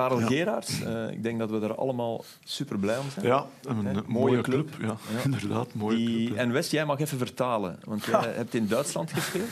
Karel 0.00 0.18
Geraerts. 0.18 0.82
Eh, 0.82 1.10
ik 1.10 1.22
denk 1.22 1.38
dat 1.38 1.50
we 1.50 1.60
er 1.60 1.74
allemaal 1.74 2.24
super 2.44 2.78
blij 2.78 2.98
om 2.98 3.10
zijn. 3.14 3.26
Ja, 3.26 3.46
een 3.64 3.76
mooie, 3.84 4.02
Mooie 4.06 4.40
club. 4.40 4.70
club. 4.70 4.88
Ja, 4.88 4.96
Ja. 5.16 5.22
inderdaad, 5.24 5.74
mooie 5.74 5.96
Die, 5.96 6.24
club. 6.26 6.36
ja. 6.36 6.42
en 6.42 6.52
West, 6.52 6.70
jij 6.70 6.84
mag 6.84 6.98
even 7.00 7.18
vertalen, 7.18 7.78
want 7.84 8.04
jij 8.10 8.20
hebt 8.34 8.54
in 8.54 8.66
Duitsland 8.66 9.12
gespeeld. 9.12 9.48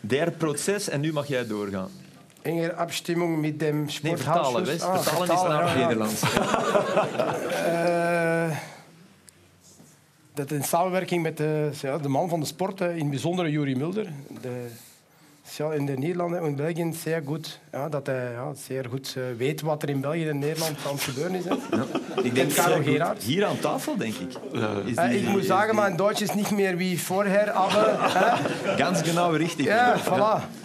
Der 0.00 0.30
proces 0.30 0.88
en 0.88 1.00
nu 1.00 1.12
mag 1.12 1.26
jij 1.26 1.46
doorgaan. 1.46 1.88
Enger 2.42 2.74
Abstimmung 2.74 3.40
mit 3.40 3.58
dem 3.60 3.76
Nee, 3.78 3.88
Sporthaus. 3.88 4.22
vertalen, 4.22 4.64
West. 4.64 4.82
Ah, 4.82 4.98
vertalen 4.98 5.34
is 5.34 5.42
naar 5.42 5.64
ja, 5.64 5.74
ja. 5.74 5.82
Nederlands. 5.86 6.22
Eh, 8.50 8.56
dat 10.34 10.50
in 10.50 10.62
samenwerking 10.64 11.22
met 11.22 11.36
de, 11.36 11.70
ja, 11.80 11.98
de 11.98 12.08
man 12.08 12.28
van 12.28 12.40
de 12.40 12.46
sport, 12.46 12.80
eh, 12.80 12.90
in 12.92 12.98
het 13.00 13.10
bijzonder 13.10 13.48
Juri 13.50 13.76
Mulder. 13.76 14.12
De, 14.40 14.66
ja, 15.56 15.72
in 15.72 15.86
de 15.86 15.92
Nederlanden 15.98 16.42
en 16.42 16.54
België 16.56 16.92
zeer 17.02 17.22
goed. 17.24 17.60
Ja, 17.72 17.88
dat 17.88 18.06
hij 18.06 18.32
ja, 18.32 18.54
zeer 18.54 18.86
goed 18.90 19.14
eh, 19.16 19.22
weet 19.36 19.60
wat 19.60 19.82
er 19.82 19.88
in 19.88 20.00
België 20.00 20.28
en 20.28 20.38
Nederland 20.38 20.76
aan 20.86 20.92
het 20.92 21.02
gebeuren 21.02 21.34
is. 21.34 21.44
Hè. 21.44 21.54
Ik 22.22 22.34
denk 22.34 22.52
Karel. 22.54 22.82
Geraerts. 22.82 23.24
Hier 23.24 23.44
aan 23.44 23.58
tafel, 23.58 23.96
denk 23.96 24.14
ik. 24.14 24.32
Eh, 24.96 25.14
ik 25.14 25.28
moet 25.28 25.44
zeggen, 25.44 25.74
mijn 25.74 25.96
Duits 25.96 26.20
is 26.22 26.34
niet 26.34 26.50
meer 26.50 26.76
wie 26.76 27.00
voorher. 27.02 27.50
Aber. 27.50 27.84
Ganz 28.76 29.02
genau 29.02 29.36
richtig. 29.36 29.66
Ja, 29.66 29.98
voilà. 30.00 30.58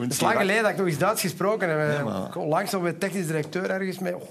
Het 0.00 0.12
is 0.12 0.20
lang 0.20 0.36
geleden 0.36 0.62
dat 0.62 0.70
ik 0.70 0.76
nog 0.76 0.86
eens 0.86 0.98
Duits 0.98 1.20
gesproken 1.20 1.68
heb. 1.68 2.06
Ja, 2.06 2.30
Onlangs 2.36 2.70
nog 2.72 2.82
met 2.82 3.00
technisch 3.00 3.26
directeur 3.26 3.70
ergens 3.70 3.98
mee. 3.98 4.16
Oh, 4.16 4.22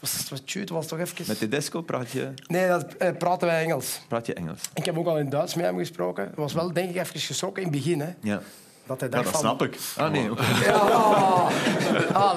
Was, 0.00 0.28
was, 0.30 0.42
was 0.70 0.86
toch 0.86 0.98
even... 0.98 1.24
Met 1.26 1.38
Tedesco 1.38 1.82
praat 1.82 2.10
je, 2.10 2.28
Nee, 2.46 2.68
dat 2.68 2.94
eh, 2.94 3.16
praten 3.18 3.46
wij 3.48 3.62
Engels. 3.64 4.00
praat 4.08 4.26
je 4.26 4.34
Engels. 4.34 4.60
Ik 4.74 4.84
heb 4.84 4.98
ook 4.98 5.06
al 5.06 5.18
in 5.18 5.28
Duits 5.30 5.54
met 5.54 5.64
hem 5.64 5.78
gesproken. 5.78 6.24
Het 6.24 6.34
was 6.36 6.52
wel, 6.52 6.72
denk 6.72 6.90
ik, 6.90 6.96
even 6.96 7.20
geschrokken 7.20 7.62
in 7.62 7.68
het 7.68 7.76
begin. 7.76 8.00
Hè, 8.00 8.08
Ja. 8.20 8.40
Dat 8.86 9.00
hij 9.00 9.08
Ja, 9.08 9.14
dacht 9.14 9.32
dat 9.32 9.40
van... 9.40 9.40
snap 9.56 9.62
ik. 9.62 9.78
Ah, 9.96 10.10
nee. 10.10 10.30
Ja, 10.64 10.76
oh. 10.86 11.50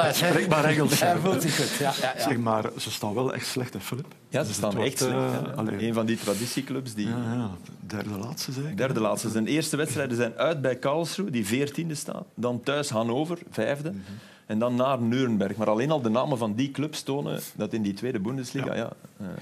is, 0.09 0.21
hè. 0.21 0.29
Spreek 0.29 0.47
maar 0.49 0.63
Engels. 0.63 0.99
Hij 0.99 1.15
voelt 1.17 1.41
zich 1.41 1.55
goed. 1.55 1.77
Ja, 1.77 1.93
ja, 2.01 2.13
ja. 2.17 2.23
Zeg 2.23 2.37
maar, 2.37 2.63
ze 2.77 2.91
staan 2.91 3.13
wel 3.13 3.33
echt 3.33 3.45
slecht, 3.47 3.73
hè, 3.73 3.79
Filip? 3.79 4.05
Ja, 4.29 4.41
ze 4.41 4.47
Dus 4.47 4.55
staan 4.55 4.69
echt 4.81 4.99
wordt, 4.99 5.17
slecht. 5.55 5.69
eh. 5.79 5.87
Een 5.87 5.93
van 5.93 6.05
die 6.05 6.17
traditieclubs 6.17 6.93
die... 6.93 7.07
Ja, 7.07 7.15
ja, 7.33 7.49
derde 7.79 8.09
laatste 8.09 8.51
zeker. 8.51 8.77
Derde 8.77 8.99
laatste. 8.99 9.29
Zijn 9.29 9.47
eerste 9.47 9.77
wedstrijden 9.77 10.17
zijn 10.17 10.33
uit 10.37 10.61
bij 10.61 10.75
Karlsruhe, 10.75 11.29
die 11.29 11.45
veertiende 11.45 11.95
staat. 11.95 12.23
Dan 12.35 12.61
thuis 12.63 12.89
Hannover, 12.89 13.37
vijfde. 13.51 13.89
Mhm. 13.89 13.99
En 14.45 14.59
dan 14.59 14.75
naar 14.75 14.99
Nuremberg. 15.01 15.55
Maar 15.55 15.69
alleen 15.69 15.91
al 15.91 16.01
de 16.01 16.09
namen 16.09 16.37
van 16.37 16.53
die 16.55 16.71
clubs 16.71 17.01
tonen 17.03 17.39
dat 17.55 17.73
in 17.73 17.81
die 17.81 17.93
tweede 17.93 18.19
Bundesliga... 18.19 18.75
Ja. 18.75 18.89
eh 19.19 19.25
Maar 19.27 19.35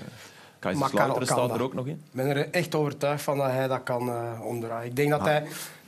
Kaiserslautern 0.59 1.25
staat 1.25 1.51
er 1.53 1.61
ook 1.61 1.73
nog 1.73 1.85
in. 1.85 1.93
Ik 1.93 2.11
ben 2.11 2.25
er 2.27 2.49
echt 2.49 2.75
overtuigd 2.75 3.23
van 3.23 3.37
dat 3.37 3.47
hij 3.51 3.67
dat 3.67 3.83
kan 3.83 4.09
eh, 4.09 4.41
omdraaien. 4.45 4.89
Ik 4.89 4.95
denk 4.95 5.09
dat 5.09 5.21
hij... 5.21 5.43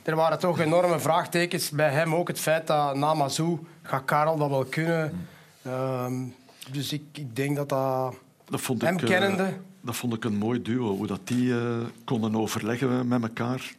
Er 0.08 0.16
waren 0.16 0.38
toch 0.38 0.58
enorme 0.60 0.98
vraagtekens 0.98 1.70
bij 1.70 1.90
hem. 1.90 2.14
Ook 2.14 2.28
het 2.28 2.40
feit 2.40 2.66
dat 2.66 2.96
na 2.96 3.14
Mazou 3.14 3.58
gaat 3.82 4.04
Karel 4.04 4.36
dat 4.36 4.48
wel 4.50 4.64
kunnen. 4.64 5.26
Ehm, 5.62 6.12
dus 6.72 6.92
ik, 6.92 7.02
ik 7.12 7.36
denk 7.36 7.56
dat 7.56 7.68
dat... 7.68 8.14
Dat 8.44 8.60
vond 8.60 8.82
Hem 8.82 8.94
ik, 8.94 9.02
eh, 9.02 9.08
kennende. 9.08 9.52
dat 9.80 9.96
vond 9.96 10.14
ik 10.14 10.24
een 10.24 10.36
mooi 10.36 10.62
duo, 10.62 10.96
hoe 10.96 11.06
dat 11.06 11.20
die 11.24 11.52
eh, 11.54 11.60
konden 12.04 12.36
overleggen 12.36 13.08
met 13.08 13.22
elkaar. 13.22 13.74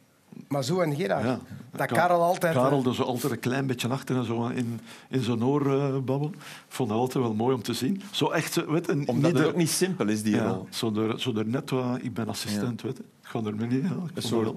Mazou 0.48 0.84
en 0.84 0.96
Gerard. 0.96 1.24
Ja. 1.24 1.40
Dat 1.72 1.88
Ka- 1.88 1.96
Karel 1.96 2.22
altijd... 2.22 2.56
eh, 2.56 2.62
Karel 2.62 2.84
er 2.86 2.96
zo 2.96 3.04
altijd 3.04 3.32
een 3.34 3.40
klein 3.40 3.68
beetje 3.68 3.88
achter 3.88 4.16
en 4.18 4.26
zo 4.26 4.48
in, 4.48 4.80
in 5.10 5.22
zijn 5.22 5.44
oor 5.44 5.74
eh, 5.80 5.92
babbelen. 5.98 6.34
Ik 6.34 6.40
vond 6.68 6.90
dat 6.90 6.98
altijd 6.98 7.24
wel 7.24 7.34
mooi 7.34 7.56
om 7.56 7.62
te 7.62 7.74
zien. 7.74 8.02
Zo 8.12 8.30
echt, 8.30 8.66
weet, 8.66 8.86
je, 8.86 8.92
Omdat 8.92 9.16
niet 9.16 9.26
het 9.26 9.36
de- 9.38 9.48
ook 9.48 9.56
niet 9.56 9.70
simpel 9.70 10.08
is, 10.08 10.24
die 10.24 10.36
ja, 10.36 10.48
rol. 10.48 10.68
zo, 10.70 10.94
er, 10.96 11.20
zo 11.20 11.34
er 11.36 11.46
net 11.48 11.70
wat, 11.70 12.00
ik 12.02 12.14
ben 12.14 12.28
assistent, 12.30 12.82
weet 12.82 12.98
je. 12.98 13.04
Ik 13.04 13.28
ga 13.30 13.40
er 13.44 13.56
me 13.56 13.66
niet... 13.66 13.82
Ja, 13.84 13.90
ik 13.90 14.16
Een 14.16 14.22
soort 14.22 14.44
wel- 14.44 14.56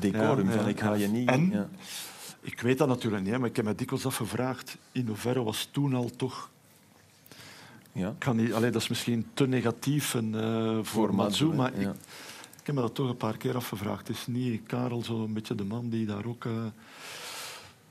decorum 0.00 0.46
Ja, 0.48 0.52
van 0.54 0.62
ja, 0.64 0.68
ik 0.68 0.80
ga 0.80 0.94
je 0.94 1.08
niet... 1.08 1.28
En? 1.28 1.50
ja. 1.50 1.68
Ik 2.40 2.60
weet 2.60 2.78
dat 2.78 2.88
natuurlijk 2.88 3.24
niet, 3.24 3.38
maar 3.38 3.48
ik 3.48 3.56
heb 3.56 3.64
me 3.64 3.74
dikwijls 3.74 4.06
afgevraagd 4.06 4.76
in 4.92 5.06
hoeverre 5.06 5.42
was 5.42 5.68
toen 5.72 5.94
al 5.94 6.10
toch... 6.16 6.50
Ja. 7.92 8.08
Ik 8.08 8.18
kan 8.18 8.36
niet, 8.36 8.52
allee, 8.52 8.70
dat 8.70 8.82
is 8.82 8.88
misschien 8.88 9.26
te 9.34 9.46
negatief 9.46 10.14
en, 10.14 10.34
eh, 10.40 10.74
voor, 10.74 10.84
Voor 10.84 11.14
Matsu, 11.14 11.46
maar 11.46 11.80
ja. 11.80 11.90
ik, 11.90 11.96
ik 12.60 12.66
heb 12.66 12.74
me 12.74 12.80
dat 12.80 12.94
toch 12.94 13.08
een 13.08 13.16
paar 13.16 13.36
keer 13.36 13.56
afgevraagd. 13.56 14.08
Is 14.08 14.26
niet 14.26 14.62
Karel 14.66 15.02
zo 15.04 15.24
een 15.24 15.32
beetje 15.32 15.54
de 15.54 15.64
man 15.64 15.88
die 15.88 16.06
daar 16.06 16.24
ook... 16.24 16.44
eh, 16.44 16.52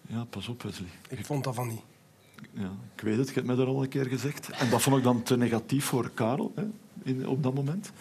Ja, 0.08 0.24
pas 0.30 0.48
op 0.48 0.64
Wesley. 0.64 0.88
Ik 1.10 1.26
vond 1.26 1.43
dat 1.43 1.56
van 1.56 1.68
niet. 1.68 1.82
Ja, 2.52 2.72
ik 2.96 3.02
weet 3.02 3.18
het, 3.18 3.30
ik 3.30 3.36
heb 3.36 3.46
me 3.46 3.56
dat 3.56 3.68
al 3.68 3.84
een 3.84 3.89
keer 3.89 4.06
gezegd. 4.06 4.50
En 4.50 4.70
dat 4.70 4.82
vond 4.82 4.98
ik 4.98 5.04
dan 5.04 5.24
te 5.24 5.38
negatief 5.38 5.86
voor 5.86 6.12
Karel 6.14 6.52
hè, 6.56 6.64
in, 7.04 7.28
op 7.28 7.43
dat 7.43 7.54
moment. 7.54 7.91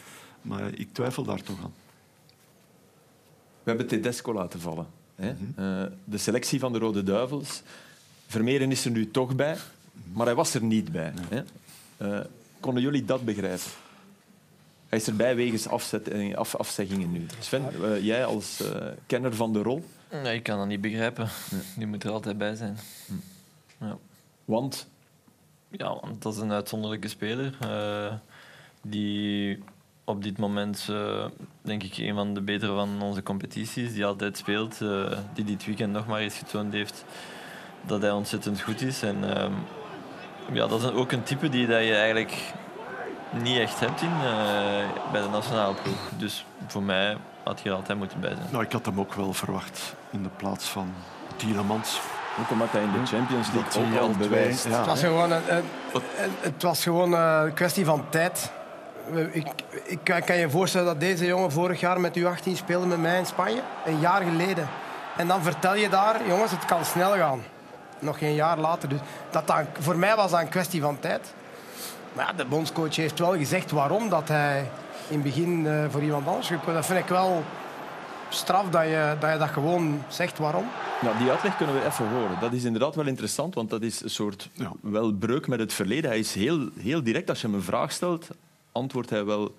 Maar 0.42 0.74
ik 0.78 0.88
twijfel 0.92 1.24
daar 1.24 1.42
toch 1.42 1.62
aan. 1.62 1.72
We 3.64 3.70
hebben 3.70 3.86
Tedesco 3.86 4.32
laten 4.34 4.60
vallen. 4.60 4.86
Hè? 5.14 5.32
Mhm. 5.32 5.42
Eh, 5.60 5.82
de 6.04 6.18
selectie 6.18 6.58
van 6.60 6.72
de 6.72 6.78
Rode 6.78 7.02
Duivels. 7.02 7.62
Vermeeren 8.26 8.70
is 8.70 8.84
er 8.84 8.90
nu 8.90 9.10
toch 9.10 9.36
bij, 9.36 9.56
maar 10.12 10.26
hij 10.26 10.34
was 10.34 10.54
er 10.54 10.62
niet 10.62 10.92
bij. 10.92 11.12
Hè? 11.28 11.42
Eh, 11.96 12.24
konden 12.60 12.82
jullie 12.82 13.04
dat 13.04 13.24
begrijpen? 13.24 13.70
Hij 14.88 14.98
is 14.98 15.06
erbij 15.08 15.36
wegens 15.36 15.68
afzet, 15.68 16.34
af, 16.34 16.54
afzeggingen 16.54 17.12
nu. 17.12 17.26
Sven, 17.40 17.62
eh, 17.84 18.04
jij 18.04 18.24
als 18.24 18.60
eh, 18.60 18.86
kenner 19.06 19.34
van 19.34 19.52
de 19.52 19.62
rol, 19.62 19.84
Nee, 20.22 20.36
ik 20.36 20.42
kan 20.42 20.58
dat 20.58 20.66
niet 20.66 20.80
begrijpen. 20.80 21.28
Die 21.76 21.86
moet 21.86 22.04
er 22.04 22.10
altijd 22.10 22.38
bij 22.38 22.54
zijn. 22.54 22.78
Ja. 23.80 23.98
want 24.44 24.86
Ja, 25.68 25.98
want 26.00 26.22
dat 26.22 26.34
is 26.34 26.40
een 26.40 26.52
uitzonderlijke 26.52 27.08
speler. 27.08 27.56
eh, 27.60 28.14
die 28.82 29.58
op 30.04 30.22
dit 30.22 30.38
moment, 30.38 30.86
eh, 30.90 31.24
denk 31.62 31.82
ik, 31.82 31.96
een 31.98 32.14
van 32.14 32.34
de 32.34 32.40
betere 32.40 32.74
van 32.74 33.02
onze 33.02 33.22
competities. 33.22 33.92
Die 33.92 34.06
altijd 34.06 34.36
speelt. 34.36 34.80
eh, 34.80 35.18
die 35.34 35.44
dit 35.44 35.64
weekend 35.66 35.92
nog 35.92 36.06
maar 36.06 36.20
eens 36.20 36.38
getoond 36.38 36.72
heeft 36.72 37.04
dat 37.82 38.02
hij 38.02 38.10
ontzettend 38.10 38.60
goed 38.60 38.80
is. 38.80 39.02
En 39.02 39.36
ehm, 39.36 39.52
ja, 40.52 40.66
dat 40.66 40.82
is 40.82 40.90
ook 40.90 41.12
een 41.12 41.22
type 41.22 41.48
die 41.48 41.66
dat 41.66 41.84
je 41.84 41.94
eigenlijk 41.94 42.52
niet 43.42 43.58
echt 43.58 43.80
hebt 43.80 44.02
in, 44.02 44.08
eh, 44.22 45.10
bij 45.12 45.22
de 45.22 45.28
nationale 45.28 45.74
ploeg. 45.82 46.10
Dus 46.18 46.44
voor 46.66 46.82
mij 46.82 47.16
had 47.44 47.60
je 47.62 47.68
er 47.70 47.74
altijd 47.74 47.98
moeten 47.98 48.20
bij 48.20 48.34
zijn. 48.34 48.48
Nou, 48.50 48.64
ik 48.64 48.72
had 48.72 48.86
hem 48.86 49.00
ook 49.00 49.14
wel 49.14 49.32
verwacht 49.32 49.94
in 50.10 50.22
de 50.22 50.28
plaats 50.36 50.68
van 50.68 50.92
Tielemans. 51.36 52.00
ook 52.40 52.50
omdat 52.50 52.70
hij 52.70 52.82
in 52.82 52.92
de 52.92 53.06
Champions 53.06 53.48
League 53.52 53.82
ook 53.94 54.00
al 54.00 54.10
bewijst. 54.10 54.64
ja. 54.68 54.76
Het 54.76 54.86
was 54.86 55.00
gewoon 55.00 55.30
een, 55.32 55.42
een- 55.56 55.64
een- 55.94 56.30
het 56.40 56.62
was 56.62 56.82
gewoon 56.82 57.12
een 57.12 57.54
kwestie 57.54 57.84
van 57.84 58.04
tijd. 58.08 58.52
We- 59.10 59.28
Ik, 59.32 59.46
ik 59.84 59.98
kan- 60.24 60.36
je 60.36 60.50
voorstellen 60.50 60.86
dat 60.86 61.00
deze 61.00 61.26
jongen 61.26 61.52
vorig 61.52 61.80
jaar 61.80 62.00
met 62.00 62.18
U18 62.18 62.52
speelde 62.52 62.86
met 62.86 63.00
mij 63.00 63.18
in 63.18 63.26
Spanje. 63.26 63.60
Een 63.86 64.00
jaar 64.00 64.22
geleden. 64.22 64.68
En 65.16 65.26
dan 65.28 65.42
vertel 65.42 65.74
je 65.74 65.88
daar, 65.88 66.20
jongens, 66.28 66.50
het 66.50 66.64
kan 66.64 66.84
snel 66.84 67.12
gaan. 67.12 67.42
Nog 67.98 68.18
geen 68.18 68.34
jaar 68.34 68.58
later. 68.58 68.88
Dus 68.88 68.98
dat 69.30 69.46
dan, 69.46 69.64
voor 69.80 69.96
mij 69.96 70.16
was 70.16 70.30
dat 70.30 70.40
een 70.40 70.48
kwestie 70.48 70.80
van 70.80 70.98
tijd. 71.00 71.34
Maar 72.12 72.26
ja, 72.26 72.32
de 72.32 72.44
bondscoach 72.44 72.96
heeft 72.96 73.18
wel 73.18 73.36
gezegd 73.36 73.70
waarom 73.70 74.08
dat 74.08 74.28
hij 74.28 74.58
in 75.08 75.14
het 75.14 75.22
begin 75.22 75.66
eh, 75.66 75.84
voor 75.90 76.02
iemand 76.02 76.26
anders 76.26 76.46
gekozen 76.46 76.74
Dat 76.74 76.86
vind 76.86 76.98
ik 76.98 77.08
wel 77.08 77.42
straf 78.28 78.68
dat 78.70 78.82
je, 78.84 79.16
dat 79.20 79.32
je 79.32 79.38
dat 79.38 79.48
gewoon 79.48 80.02
zegt 80.08 80.38
waarom. 80.38 80.64
Nou, 81.02 81.18
die 81.18 81.30
uitleg 81.30 81.56
kunnen 81.56 81.74
we 81.74 81.84
even 81.86 82.08
horen. 82.08 82.36
Dat 82.40 82.52
is 82.52 82.64
inderdaad 82.64 82.94
wel 82.94 83.06
interessant, 83.06 83.54
want 83.54 83.70
dat 83.70 83.82
is 83.82 84.02
een 84.02 84.10
soort 84.10 84.50
Ja. 84.52 84.70
wel 84.80 85.12
breuk 85.12 85.46
met 85.48 85.58
het 85.58 85.72
verleden. 85.72 86.10
Hij 86.10 86.18
is 86.18 86.34
heel, 86.34 86.68
heel 86.78 87.02
direct. 87.02 87.28
Als 87.28 87.40
je 87.40 87.46
hem 87.46 87.56
een 87.56 87.62
vraag 87.62 87.92
stelt, 87.92 88.28
antwoordt 88.74 89.10
hij 89.10 89.24
wel 89.24 89.54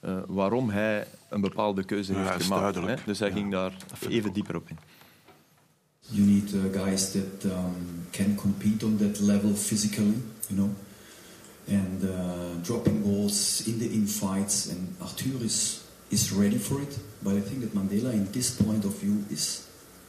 eh, 0.00 0.18
waarom 0.26 0.70
hij 0.70 1.06
een 1.30 1.40
bepaalde 1.40 1.84
keuze 1.84 2.12
Ja, 2.12 2.18
heeft 2.32 2.44
gemaakt. 2.44 2.74
hè. 2.74 2.94
Dus 3.06 3.18
hij 3.18 3.28
Ja, 3.28 3.34
ging 3.34 3.50
daar 3.50 3.76
even 4.08 4.32
dieper 4.32 4.56
op 4.56 4.68
in. 4.68 4.78
You 6.08 6.22
need 6.26 6.52
uh, 6.52 6.82
guys 6.84 7.10
that 7.10 7.44
um, 7.44 8.06
can 8.10 8.34
compete 8.34 8.84
on 8.86 8.96
that 8.96 9.20
level 9.20 9.54
physically, 9.54 10.18
you 10.48 10.54
know, 10.60 10.70
and 11.68 12.02
uh, 12.02 12.10
dropping 12.62 13.02
balls 13.02 13.62
in 13.66 13.78
the 13.78 13.90
infights. 13.90 14.68
And 14.68 14.78
Arthur 14.98 15.42
is 15.44 15.80
is 16.08 16.30
ready 16.32 16.58
for 16.58 16.80
it, 16.80 16.98
but 17.18 17.32
I 17.32 17.40
think 17.40 17.60
that 17.60 17.72
Mandela, 17.72 18.12
in 18.12 18.28
this 18.30 18.50
point 18.50 18.84
of 18.84 18.98
view, 19.00 19.24
is 19.30 19.62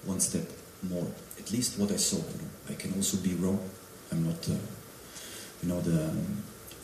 one 0.05 0.19
step 0.19 0.49
more. 0.79 1.07
At 1.39 1.49
least 1.51 1.77
what 1.77 1.91
I 1.91 1.97
saw. 1.97 2.17
You 2.17 2.23
know. 2.23 2.73
I 2.73 2.75
can 2.81 2.91
also 2.95 3.17
be 3.17 3.33
wrong. 3.41 3.59
I'm 4.11 4.23
not, 4.25 4.47
uh, 4.49 4.53
you 5.61 5.69
know, 5.69 5.81
the 5.81 6.09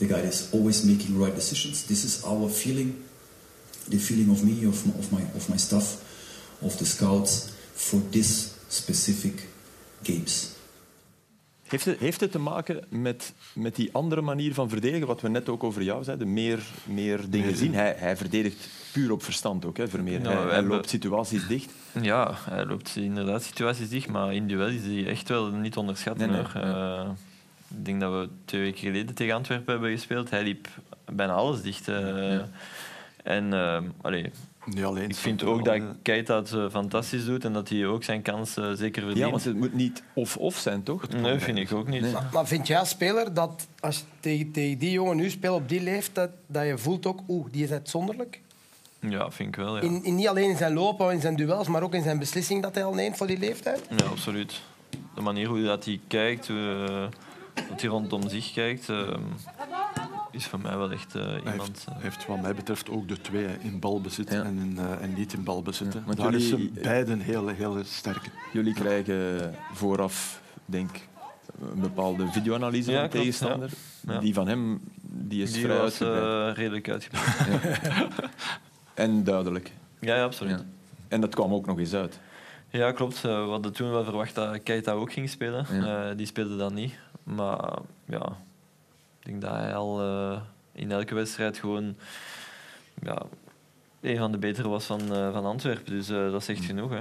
the 0.02 0.08
guy 0.08 0.22
that's 0.22 0.52
always 0.52 0.84
making 0.84 1.18
right 1.18 1.36
decisions. 1.36 1.84
This 1.84 2.04
is 2.04 2.24
our 2.24 2.50
feeling, 2.50 2.96
the 3.90 4.00
feeling 4.00 4.32
of 4.32 4.44
me, 4.44 4.68
of 4.68 4.86
my, 4.86 4.94
of 5.00 5.12
my, 5.12 5.22
of 5.36 5.50
my 5.50 5.58
staff, 5.58 6.02
of 6.62 6.76
the 6.78 6.86
scouts 6.86 7.52
for 7.74 8.02
this 8.10 8.54
specific 8.68 9.48
games. 10.04 10.50
Heeft 11.68 11.86
het, 11.86 12.00
heeft 12.00 12.20
het 12.20 12.32
te 12.32 12.40
maken 12.40 12.84
met, 12.90 13.34
met 13.54 13.76
die 13.76 13.90
andere 13.94 14.22
manier 14.22 14.54
van 14.54 14.70
verdedigen, 14.70 15.08
wat 15.08 15.22
we 15.22 15.30
net 15.30 15.50
ook 15.50 15.64
over 15.64 15.84
jou 15.84 16.04
zeiden, 16.04 16.34
meer, 16.34 16.60
meer 16.86 17.30
dingen 17.30 17.56
zien? 17.58 17.74
Hij, 17.74 17.96
hij 17.98 18.18
verdedigt 18.18 18.70
puur 18.94 19.12
op 19.12 19.24
verstand 19.24 19.66
ook, 19.66 19.78
hè, 19.78 19.88
Vermeer. 19.88 20.22
Ja, 20.22 20.48
hij, 20.48 20.62
loopt 20.62 20.90
situaties 20.90 21.48
dicht. 21.48 21.72
Ja, 22.02 22.38
hij 22.50 22.66
loopt 22.66 22.96
inderdaad 22.96 23.44
situaties 23.44 23.90
dicht, 23.90 24.08
maar 24.08 24.34
in 24.34 24.48
duel 24.48 24.68
is 24.68 24.84
hij 24.84 25.08
echt 25.08 25.30
wel 25.30 25.48
niet 25.48 25.78
onderschatten. 25.78 26.30
Nee. 26.30 26.42
Eh, 26.42 27.10
ik 27.78 27.86
denk 27.86 28.00
dat 28.02 28.12
we 28.12 28.30
twee 28.46 28.62
weken 28.62 28.80
geleden 28.80 29.16
tegen 29.16 29.36
Antwerpen 29.36 29.72
hebben 29.74 29.92
gespeeld. 29.92 30.30
Hij 30.30 30.44
liep 30.44 30.68
bijna 31.12 31.34
alles 31.34 31.62
dicht. 31.62 31.88
eh. 31.88 32.40
En 33.24 33.54
eh, 33.54 33.78
allee, 34.02 34.32
Niet 34.66 34.84
alleen 34.84 35.10
ik 35.10 35.16
vind 35.16 35.44
ook 35.44 35.66
dat 35.66 35.82
Keita 36.02 36.36
het 36.36 36.52
eh, 36.54 36.70
fantastisch 36.70 37.26
doet 37.26 37.46
en 37.46 37.54
dat 37.54 37.70
hij 37.70 37.86
ook 37.86 38.04
zijn 38.04 38.22
kans 38.22 38.58
eh, 38.58 38.72
zeker 38.72 39.02
verdient. 39.02 39.18
Ja, 39.26 39.30
want 39.30 39.44
het 39.44 39.56
moet 39.56 39.74
niet 39.74 40.04
of-of 40.14 40.58
zijn, 40.58 40.84
toch? 40.84 41.08
Nee, 41.10 41.40
vind 41.40 41.58
ik 41.58 41.72
ook 41.74 41.88
niet. 41.88 42.12
Maar, 42.12 42.30
maar 42.34 42.48
vind 42.48 42.68
jij 42.68 42.80
als 42.80 42.90
speler 42.90 43.34
dat 43.34 43.68
als 43.80 43.98
je 43.98 44.04
tegen, 44.20 44.52
tegen 44.52 44.78
die 44.78 44.92
jongen 44.92 45.16
nu 45.16 45.30
speelt 45.30 45.56
op 45.62 45.70
die 45.70 45.82
leeftijd, 45.82 46.30
dat 46.48 46.66
je 46.66 46.78
voelt 46.78 47.06
ook, 47.06 47.20
oeh, 47.28 47.48
die 47.52 47.64
is 47.64 47.72
uitzonderlijk? 47.72 48.42
Ja, 49.00 49.32
vind 49.32 49.50
ik 49.50 49.56
wel. 49.56 49.76
Ja, 49.76 49.82
In, 49.82 50.04
in, 50.04 50.16
niet 50.16 50.28
alleen 50.28 50.50
in 50.50 50.58
zijn 50.58 50.74
lopen 50.74 51.08
en 51.08 51.14
in 51.16 51.22
zijn 51.22 51.36
duels, 51.36 51.68
maar 51.68 51.82
ook 51.84 51.94
in 51.94 52.04
zijn 52.04 52.20
beslissing 52.20 52.62
dat 52.62 52.76
hij 52.76 52.84
al 52.84 52.94
neemt 52.94 53.18
voor 53.18 53.28
die 53.28 53.40
leeftijd? 53.40 53.82
ja 53.98 54.06
absoluut. 54.06 54.62
De 55.16 55.22
manier 55.22 55.48
hoe 55.48 55.64
dat 55.64 55.86
hij 55.86 56.00
kijkt, 56.08 56.50
dat 57.54 57.82
hij 57.82 57.90
rondom 57.90 58.30
zich 58.30 58.54
kijkt, 58.54 58.90
eh, 58.90 59.08
is 60.32 60.46
voor 60.46 60.60
mij 60.60 60.78
wel 60.78 60.92
echt 60.92 61.16
eh, 61.16 61.22
Hij 61.26 61.36
iemand. 61.38 61.62
heeft, 61.68 61.86
eh, 61.88 61.96
heeft 61.98 62.28
wat 62.28 62.42
mij 62.42 62.54
betreft 62.56 62.90
ook 62.90 63.08
de 63.08 63.22
twee 63.22 63.48
in 63.60 63.80
balbezit 63.80 64.32
Ja. 64.32 64.44
en, 64.44 64.58
in, 64.58 64.78
eh, 64.78 65.02
en 65.04 65.14
niet 65.14 65.34
in 65.34 65.44
balbezit. 65.44 65.94
want 66.06 66.18
Daar 66.18 66.34
is 66.34 66.50
jullie- 66.50 66.72
hem 66.74 66.84
beiden 66.84 67.20
heel, 67.20 67.48
heel 67.48 67.78
sterk. 67.86 68.30
Jullie 68.54 68.74
krijgen 68.74 69.54
vooraf, 69.74 70.42
denk 70.66 70.90
een 71.74 71.80
bepaalde 71.80 72.28
videoanalyse 72.32 72.92
Ja, 72.92 73.00
van 73.00 73.10
tegenstander. 73.10 73.70
ja. 74.08 74.14
Ja. 74.14 74.20
Die 74.20 74.34
van 74.34 74.48
hem 74.48 74.82
die 75.02 75.42
is 75.44 75.52
die 75.54 75.62
vrij 75.64 75.78
was 75.78 75.98
redelijk 76.58 76.90
uitgebreid. 76.90 77.80
En 78.94 79.24
duidelijk. 79.24 79.72
ja, 80.00 80.16
ja, 80.16 80.24
absoluut. 80.24 80.60
Ja. 80.60 80.66
En 81.08 81.22
dat 81.22 81.36
kwam 81.36 81.54
ook 81.54 81.66
nog 81.66 81.80
eens 81.80 81.94
uit. 81.94 82.20
Ja, 82.70 82.92
klopt. 82.92 83.22
We 83.22 83.28
hadden 83.30 83.74
toen 83.74 83.92
wel 83.92 84.04
verwacht 84.04 84.36
dat 84.36 84.64
Keita 84.64 84.92
ook 84.92 85.14
ging 85.14 85.30
spelen. 85.30 85.66
Ja. 85.72 86.10
Eh, 86.10 86.18
die 86.18 86.26
speelde 86.26 86.58
dan 86.58 86.74
niet. 86.74 86.94
Maar 87.36 87.78
ja, 88.06 88.26
Ik 89.20 89.26
denk 89.26 89.42
dat 89.42 89.52
hij 89.52 89.76
al 89.76 90.02
eh, 90.02 90.42
in 90.72 90.92
elke 90.92 91.16
wedstrijd 91.16 91.58
gewoon 91.58 91.96
ja, 93.04 93.22
een 94.02 94.18
van 94.18 94.32
de 94.32 94.38
betere 94.38 94.68
was 94.68 94.86
van, 94.86 95.14
eh, 95.14 95.32
van 95.32 95.46
Antwerpen. 95.46 95.94
Dus 95.94 96.10
eh, 96.10 96.32
dat 96.32 96.42
is 96.42 96.48
echt 96.48 96.66
genoeg. 96.66 96.92
Hè. 96.92 97.00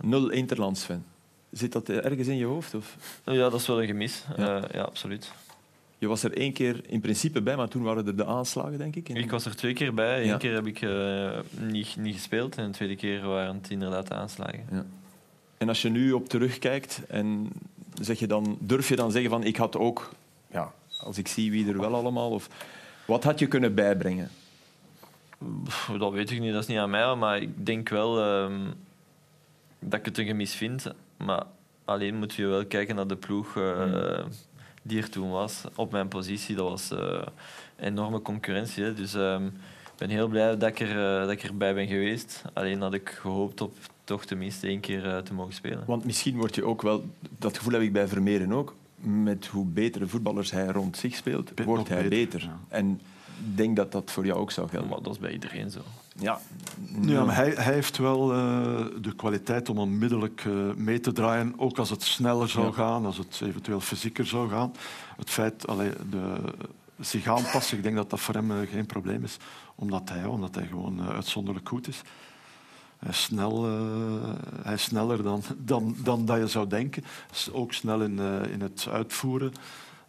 Nul 0.00 0.28
Interlands, 0.30 0.80
Sven. 0.82 1.04
Zit 1.50 1.72
dat 1.72 1.88
ergens 1.88 2.28
in 2.28 2.36
je 2.36 2.44
hoofd? 2.44 2.74
Of? 2.74 2.96
Ja, 3.24 3.34
dat 3.34 3.54
is 3.60 3.66
wel 3.66 3.80
een 3.80 3.86
gemis. 3.86 4.24
Ja. 4.36 4.62
Ja, 4.72 4.82
absoluut. 4.82 5.32
Je 5.98 6.06
was 6.06 6.22
er 6.22 6.36
één 6.36 6.52
keer 6.52 6.80
in 6.86 7.00
principe 7.00 7.42
bij, 7.42 7.56
maar 7.56 7.68
toen 7.68 7.82
waren 7.82 8.06
er 8.06 8.16
de 8.16 8.24
aanslagen, 8.26 8.78
denk 8.78 8.96
ik. 8.96 9.08
Ik 9.08 9.30
was 9.30 9.44
er 9.44 9.56
twee 9.56 9.72
keer 9.72 9.94
bij. 9.94 10.20
Eén 10.20 10.26
Ja. 10.26 10.36
keer 10.36 10.54
heb 10.54 10.66
ik 10.66 10.86
niet, 11.70 11.96
niet 11.96 12.14
gespeeld 12.14 12.56
en 12.56 12.66
de 12.66 12.72
tweede 12.72 12.96
keer 12.96 13.26
waren 13.26 13.54
het 13.56 13.70
inderdaad 13.70 14.06
de 14.08 14.14
aanslagen. 14.14 14.66
Ja. 14.70 14.84
En 15.58 15.68
als 15.68 15.82
je 15.82 15.88
nu 15.88 16.12
op 16.12 16.28
terugkijkt, 16.28 17.00
en 17.08 17.48
zeg 18.00 18.18
je 18.18 18.26
dan, 18.26 18.56
durf 18.60 18.88
je 18.88 18.96
dan 18.96 19.10
zeggen 19.10 19.30
van 19.30 19.42
ik 19.42 19.56
had 19.56 19.76
ook, 19.76 20.10
ja, 20.50 20.72
als 21.00 21.18
ik 21.18 21.28
zie 21.28 21.50
wie 21.50 21.68
er 21.68 21.80
wel 21.80 21.94
allemaal, 21.94 22.30
of 22.30 22.48
wat 23.04 23.24
had 23.24 23.38
je 23.38 23.46
kunnen 23.46 23.74
bijbrengen? 23.74 24.30
Dat 25.98 26.12
weet 26.12 26.30
ik 26.30 26.40
niet, 26.40 26.52
dat 26.52 26.62
is 26.62 26.68
niet 26.68 26.78
aan 26.78 26.90
mij, 26.90 27.14
maar 27.14 27.38
ik 27.38 27.66
denk 27.66 27.88
wel 27.88 28.22
ehm, 28.22 28.60
dat 29.78 29.98
ik 29.98 30.04
het 30.04 30.18
een 30.18 30.26
gemis 30.26 30.54
vind. 30.54 30.86
Maar 31.16 31.42
alleen 31.84 32.16
moet 32.16 32.34
je 32.34 32.46
wel 32.46 32.66
kijken 32.66 32.94
naar 32.94 33.06
de 33.06 33.16
ploeg 33.16 33.56
eh, 33.56 34.24
die 34.82 35.02
er 35.02 35.10
toen 35.10 35.30
was. 35.30 35.64
Op 35.74 35.92
mijn 35.92 36.08
positie, 36.08 36.56
dat 36.56 36.68
was 36.68 36.90
eh, 36.90 37.22
enorme 37.76 38.22
concurrentie. 38.22 38.84
Hè. 38.84 38.94
Dus 38.94 39.14
ehm, 39.14 39.46
ik 39.46 39.96
ben 39.96 40.08
heel 40.08 40.28
blij 40.28 40.56
dat 40.56 40.68
ik, 40.68 40.80
er, 40.80 40.90
eh, 40.90 41.20
dat 41.20 41.30
ik 41.30 41.42
erbij 41.42 41.74
ben 41.74 41.86
geweest. 41.86 42.42
Alleen 42.52 42.80
had 42.80 42.94
ik 42.94 43.08
gehoopt 43.08 43.60
op 43.60 43.76
toch 44.08 44.24
tenminste 44.24 44.66
één 44.66 44.80
keer 44.80 45.06
eh, 45.14 45.18
te 45.18 45.34
mogen 45.34 45.54
spelen. 45.54 45.84
Want 45.86 46.04
misschien 46.04 46.36
word 46.36 46.54
je 46.54 46.64
ook 46.64 46.82
wel, 46.82 47.04
dat 47.38 47.56
gevoel 47.56 47.72
heb 47.72 47.82
ik 47.82 47.92
bij 47.92 48.08
Vermeeren 48.08 48.52
ook, 48.52 48.74
met 49.00 49.46
hoe 49.46 49.64
betere 49.66 50.06
voetballers 50.06 50.50
hij 50.50 50.66
rond 50.66 50.96
zich 50.96 51.14
speelt, 51.16 51.54
Be- 51.54 51.64
wordt 51.64 51.88
hij 51.88 52.02
beter, 52.08 52.18
beter. 52.18 52.40
ja. 52.42 52.58
En 52.68 53.00
ik 53.50 53.56
denk 53.56 53.76
dat 53.76 53.92
dat 53.92 54.10
voor 54.10 54.26
jou 54.26 54.38
ook 54.38 54.50
zou 54.50 54.68
gelden. 54.68 54.88
Maar 54.88 55.02
dat 55.02 55.12
is 55.12 55.18
bij 55.18 55.32
iedereen 55.32 55.70
zo. 55.70 55.80
Ja, 56.18 56.40
Ja, 57.00 57.24
maar 57.24 57.34
hij, 57.34 57.50
hij 57.50 57.72
heeft 57.74 57.96
wel 57.96 58.32
eh, 58.32 58.84
de 59.00 59.14
kwaliteit 59.16 59.68
om 59.68 59.78
onmiddellijk 59.78 60.42
eh, 60.46 60.52
mee 60.76 61.00
te 61.00 61.12
draaien, 61.12 61.54
ook 61.56 61.78
als 61.78 61.90
het 61.90 62.02
sneller 62.02 62.48
zou 62.48 62.66
Ja. 62.66 62.72
gaan, 62.72 63.06
als 63.06 63.16
het 63.18 63.40
eventueel 63.44 63.80
fysieker 63.80 64.26
zou 64.26 64.48
gaan. 64.48 64.72
Het 65.16 65.30
feit, 65.30 65.66
allee, 65.66 65.90
de, 66.10 66.34
zich 67.00 67.26
aanpassen, 67.26 67.76
ik 67.76 67.82
denk 67.82 67.96
dat 67.96 68.10
dat 68.10 68.20
voor 68.20 68.34
hem 68.34 68.50
geen 68.70 68.86
probleem 68.86 69.24
is, 69.24 69.36
omdat 69.74 70.08
hij, 70.08 70.24
omdat 70.24 70.54
hij 70.54 70.66
gewoon 70.66 71.02
uitzonderlijk 71.02 71.68
goed 71.68 71.88
is. 71.88 72.02
Hij 72.98 73.10
is, 73.10 73.22
snel, 73.22 73.66
eh, 73.66 73.72
hij 74.62 74.74
is 74.74 74.82
sneller 74.82 75.22
dan, 75.22 75.42
dan, 75.58 75.96
dan 76.02 76.24
dat 76.24 76.38
je 76.38 76.46
zou 76.46 76.66
denken. 76.68 77.04
Is 77.32 77.48
ook 77.52 77.72
snel 77.72 78.02
in, 78.02 78.18
eh, 78.18 78.52
in 78.52 78.60
het 78.60 78.86
uitvoeren 78.90 79.52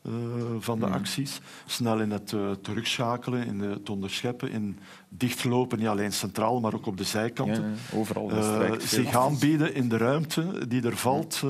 eh, 0.01 0.11
van 0.59 0.79
de 0.79 0.85
Mhm. 0.85 0.95
acties. 0.95 1.39
Snel 1.65 1.99
in 1.99 2.11
het 2.11 2.33
terugschakelen, 2.61 3.45
in 3.45 3.59
het 3.59 3.89
onderscheppen, 3.89 4.51
in 4.51 4.79
dichtlopen, 5.09 5.79
niet 5.79 5.87
alleen 5.87 6.13
centraal, 6.13 6.59
maar 6.59 6.73
ook 6.73 6.85
op 6.85 6.97
de 6.97 7.03
zijkanten. 7.03 7.63
ja, 7.91 7.97
overal. 7.97 8.31
zich 8.79 9.15
aanbieden 9.15 9.73
in 9.75 9.89
de 9.89 9.97
ruimte 9.97 10.67
die 10.67 10.81
er 10.83 10.97
valt 10.97 11.43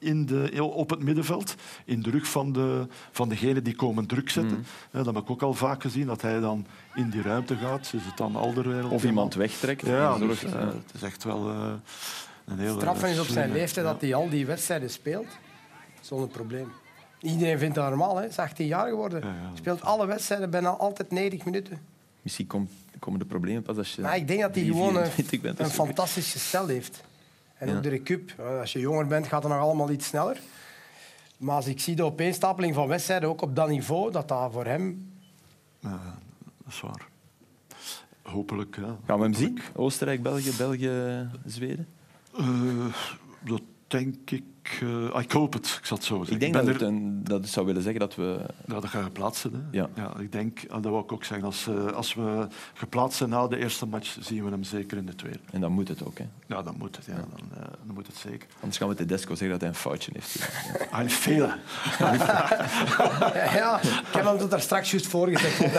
in 0.00 0.26
de, 0.26 0.64
op 0.64 0.90
het 0.90 1.02
middenveld, 1.02 1.54
in 1.84 2.02
de 2.02 2.10
rug 2.10 2.26
van, 2.28 2.52
de, 2.52 2.86
van 3.10 3.28
degene 3.28 3.62
die 3.62 3.74
komen 3.76 4.06
druk 4.06 4.30
zetten. 4.30 4.56
Eh, 4.90 5.04
dat 5.04 5.06
heb 5.14 5.16
ik 5.24 5.30
ook 5.30 5.42
al 5.42 5.54
vaak 5.54 5.82
gezien, 5.82 6.06
dat 6.06 6.22
hij 6.22 6.40
dan 6.40 6.66
in 6.94 7.10
die 7.10 7.22
ruimte 7.22 7.56
gaat. 7.56 7.80
Is 7.96 8.04
het 8.04 8.16
dan 8.16 8.36
Alderweireld? 8.36 8.92
Of 8.92 9.04
iemand 9.04 9.34
wegtrekt. 9.34 9.86
Ja, 9.86 10.18
dus, 10.18 10.44
eh, 10.44 10.52
eh, 10.52 10.60
het 10.66 10.94
is 10.94 11.02
echt 11.02 11.24
wel 11.24 11.48
eh, 11.50 11.72
een 12.44 12.58
heel 12.58 12.74
Straffen 12.76 13.08
eh, 13.08 13.14
is 13.14 13.20
op 13.20 13.26
zijn 13.26 13.52
leeftijd 13.52 13.86
dat 13.86 14.00
hij 14.00 14.14
al 14.14 14.28
die 14.28 14.46
wedstrijden 14.46 14.90
speelt, 14.90 15.26
zonder 16.00 16.28
probleem. 16.28 16.68
Iedereen 17.20 17.58
vindt 17.58 17.74
dat 17.74 17.88
normaal, 17.88 18.14
hè? 18.14 18.20
hij 18.20 18.28
is 18.28 18.38
18 18.38 18.66
jaar 18.66 18.88
geworden. 18.88 19.20
Ja, 19.20 19.34
speelt 19.54 19.82
alle 19.82 20.06
wedstrijden 20.06 20.50
bijna 20.50 20.68
altijd 20.68 21.10
90 21.10 21.44
minuten. 21.44 21.78
misschien 22.22 22.46
kom- 22.46 22.68
komen 22.98 23.18
de 23.18 23.24
problemen 23.26 23.62
pas 23.62 23.76
als 23.76 23.94
je 23.94 24.02
Maar 24.02 24.16
ik 24.16 24.28
denk 24.28 24.40
dat 24.40 24.54
hij 24.54 24.62
3, 24.62 24.74
gewoon 24.74 24.96
een, 24.96 25.06
24 25.06 25.40
bent. 25.40 25.58
een 25.58 25.70
fantastisch 25.74 26.32
gestel 26.32 26.66
heeft. 26.66 27.02
En 27.60 27.68
Ja. 27.68 27.76
ook 27.76 27.82
de 27.82 27.88
recup. 27.88 28.40
Als 28.60 28.72
je 28.72 28.78
jonger 28.78 29.06
bent, 29.06 29.26
gaat 29.26 29.42
het 29.42 29.52
nog 29.52 29.60
allemaal 29.60 29.90
iets 29.90 30.06
sneller. 30.06 30.40
Maar 31.36 31.54
als 31.56 31.66
ik 31.66 31.80
zie 31.80 31.96
de 31.96 32.02
opeenstapeling 32.04 32.74
van 32.74 32.88
wedstrijden, 32.88 33.28
ook 33.28 33.42
op 33.42 33.56
dat 33.56 33.68
niveau, 33.68 34.10
dat 34.12 34.28
dat 34.28 34.52
voor 34.52 34.64
hem... 34.64 35.12
Ja, 35.78 36.00
dat 36.64 36.72
is 36.72 36.80
waar. 36.80 37.08
Hopelijk, 38.22 38.76
ja. 38.76 38.96
Gaan 39.06 39.18
we 39.18 39.24
hem 39.24 39.34
zien? 39.34 39.58
Oostenrijk, 39.74 40.22
België, 40.22 40.50
België, 40.56 41.28
Zweden? 41.46 41.88
Eh, 42.38 42.46
dat 43.40 43.62
denk 43.86 44.30
ik... 44.30 44.42
eh, 44.62 45.20
ik 45.22 45.32
hoop 45.32 45.52
het, 45.52 45.76
ik 45.80 45.86
zal 45.86 45.96
het 45.96 46.06
zo 46.06 46.16
zeggen. 46.16 46.34
Ik 46.34 46.40
denk 46.40 46.52
ben 46.52 46.64
dat, 46.64 46.74
er- 46.74 46.80
het 46.80 46.88
een, 46.90 47.24
dat 47.24 47.48
zou 47.48 47.66
willen 47.66 47.82
zeggen 47.82 48.00
dat 48.00 48.14
we... 48.14 48.38
Ja, 48.66 48.74
dat 48.74 48.86
gaan 48.86 49.02
geplaatst 49.02 49.40
zijn. 49.40 49.54
Hè? 49.54 49.60
Ja. 49.78 49.88
ik 50.18 50.32
denk, 50.32 50.58
en 50.62 50.80
dat 50.82 50.92
wil 50.92 51.00
ik 51.00 51.12
ook 51.12 51.24
zeggen, 51.24 51.46
als, 51.46 51.66
eh, 51.66 51.86
als 51.86 52.14
we 52.14 52.46
geplaatst 52.74 53.18
zijn 53.18 53.30
na 53.30 53.46
de 53.48 53.56
eerste 53.58 53.86
match, 53.86 54.16
zien 54.20 54.44
we 54.44 54.50
hem 54.50 54.62
zeker 54.64 54.96
in 54.98 55.06
de 55.06 55.14
tweede. 55.14 55.38
En 55.52 55.60
dan 55.60 55.72
moet 55.72 55.88
het 55.88 56.04
ook. 56.06 56.18
Hè. 56.18 56.24
Ja, 56.46 56.62
dan 56.62 56.74
moet 56.78 56.96
het, 56.96 57.04
ja, 57.04 57.14
Dan, 57.14 57.24
eh, 57.54 57.60
dan 57.86 57.94
moet 57.94 58.06
het 58.06 58.16
zeker. 58.16 58.48
Anders 58.60 58.78
gaan 58.78 58.88
we 58.88 58.94
Tedesco 58.94 59.34
zeggen 59.34 59.50
dat 59.50 59.60
hij 59.60 59.68
een 59.68 59.74
foutje 59.74 60.10
heeft. 60.14 60.30
gedaan. 60.40 61.00
Een 61.00 61.10
fehler. 61.10 61.58
Ja, 63.60 63.80
ik 63.82 63.88
heb 64.12 64.24
hem 64.24 64.38
dat 64.38 64.50
daar 64.50 64.60
straks 64.60 64.90
juist 64.90 65.12
het 65.12 65.26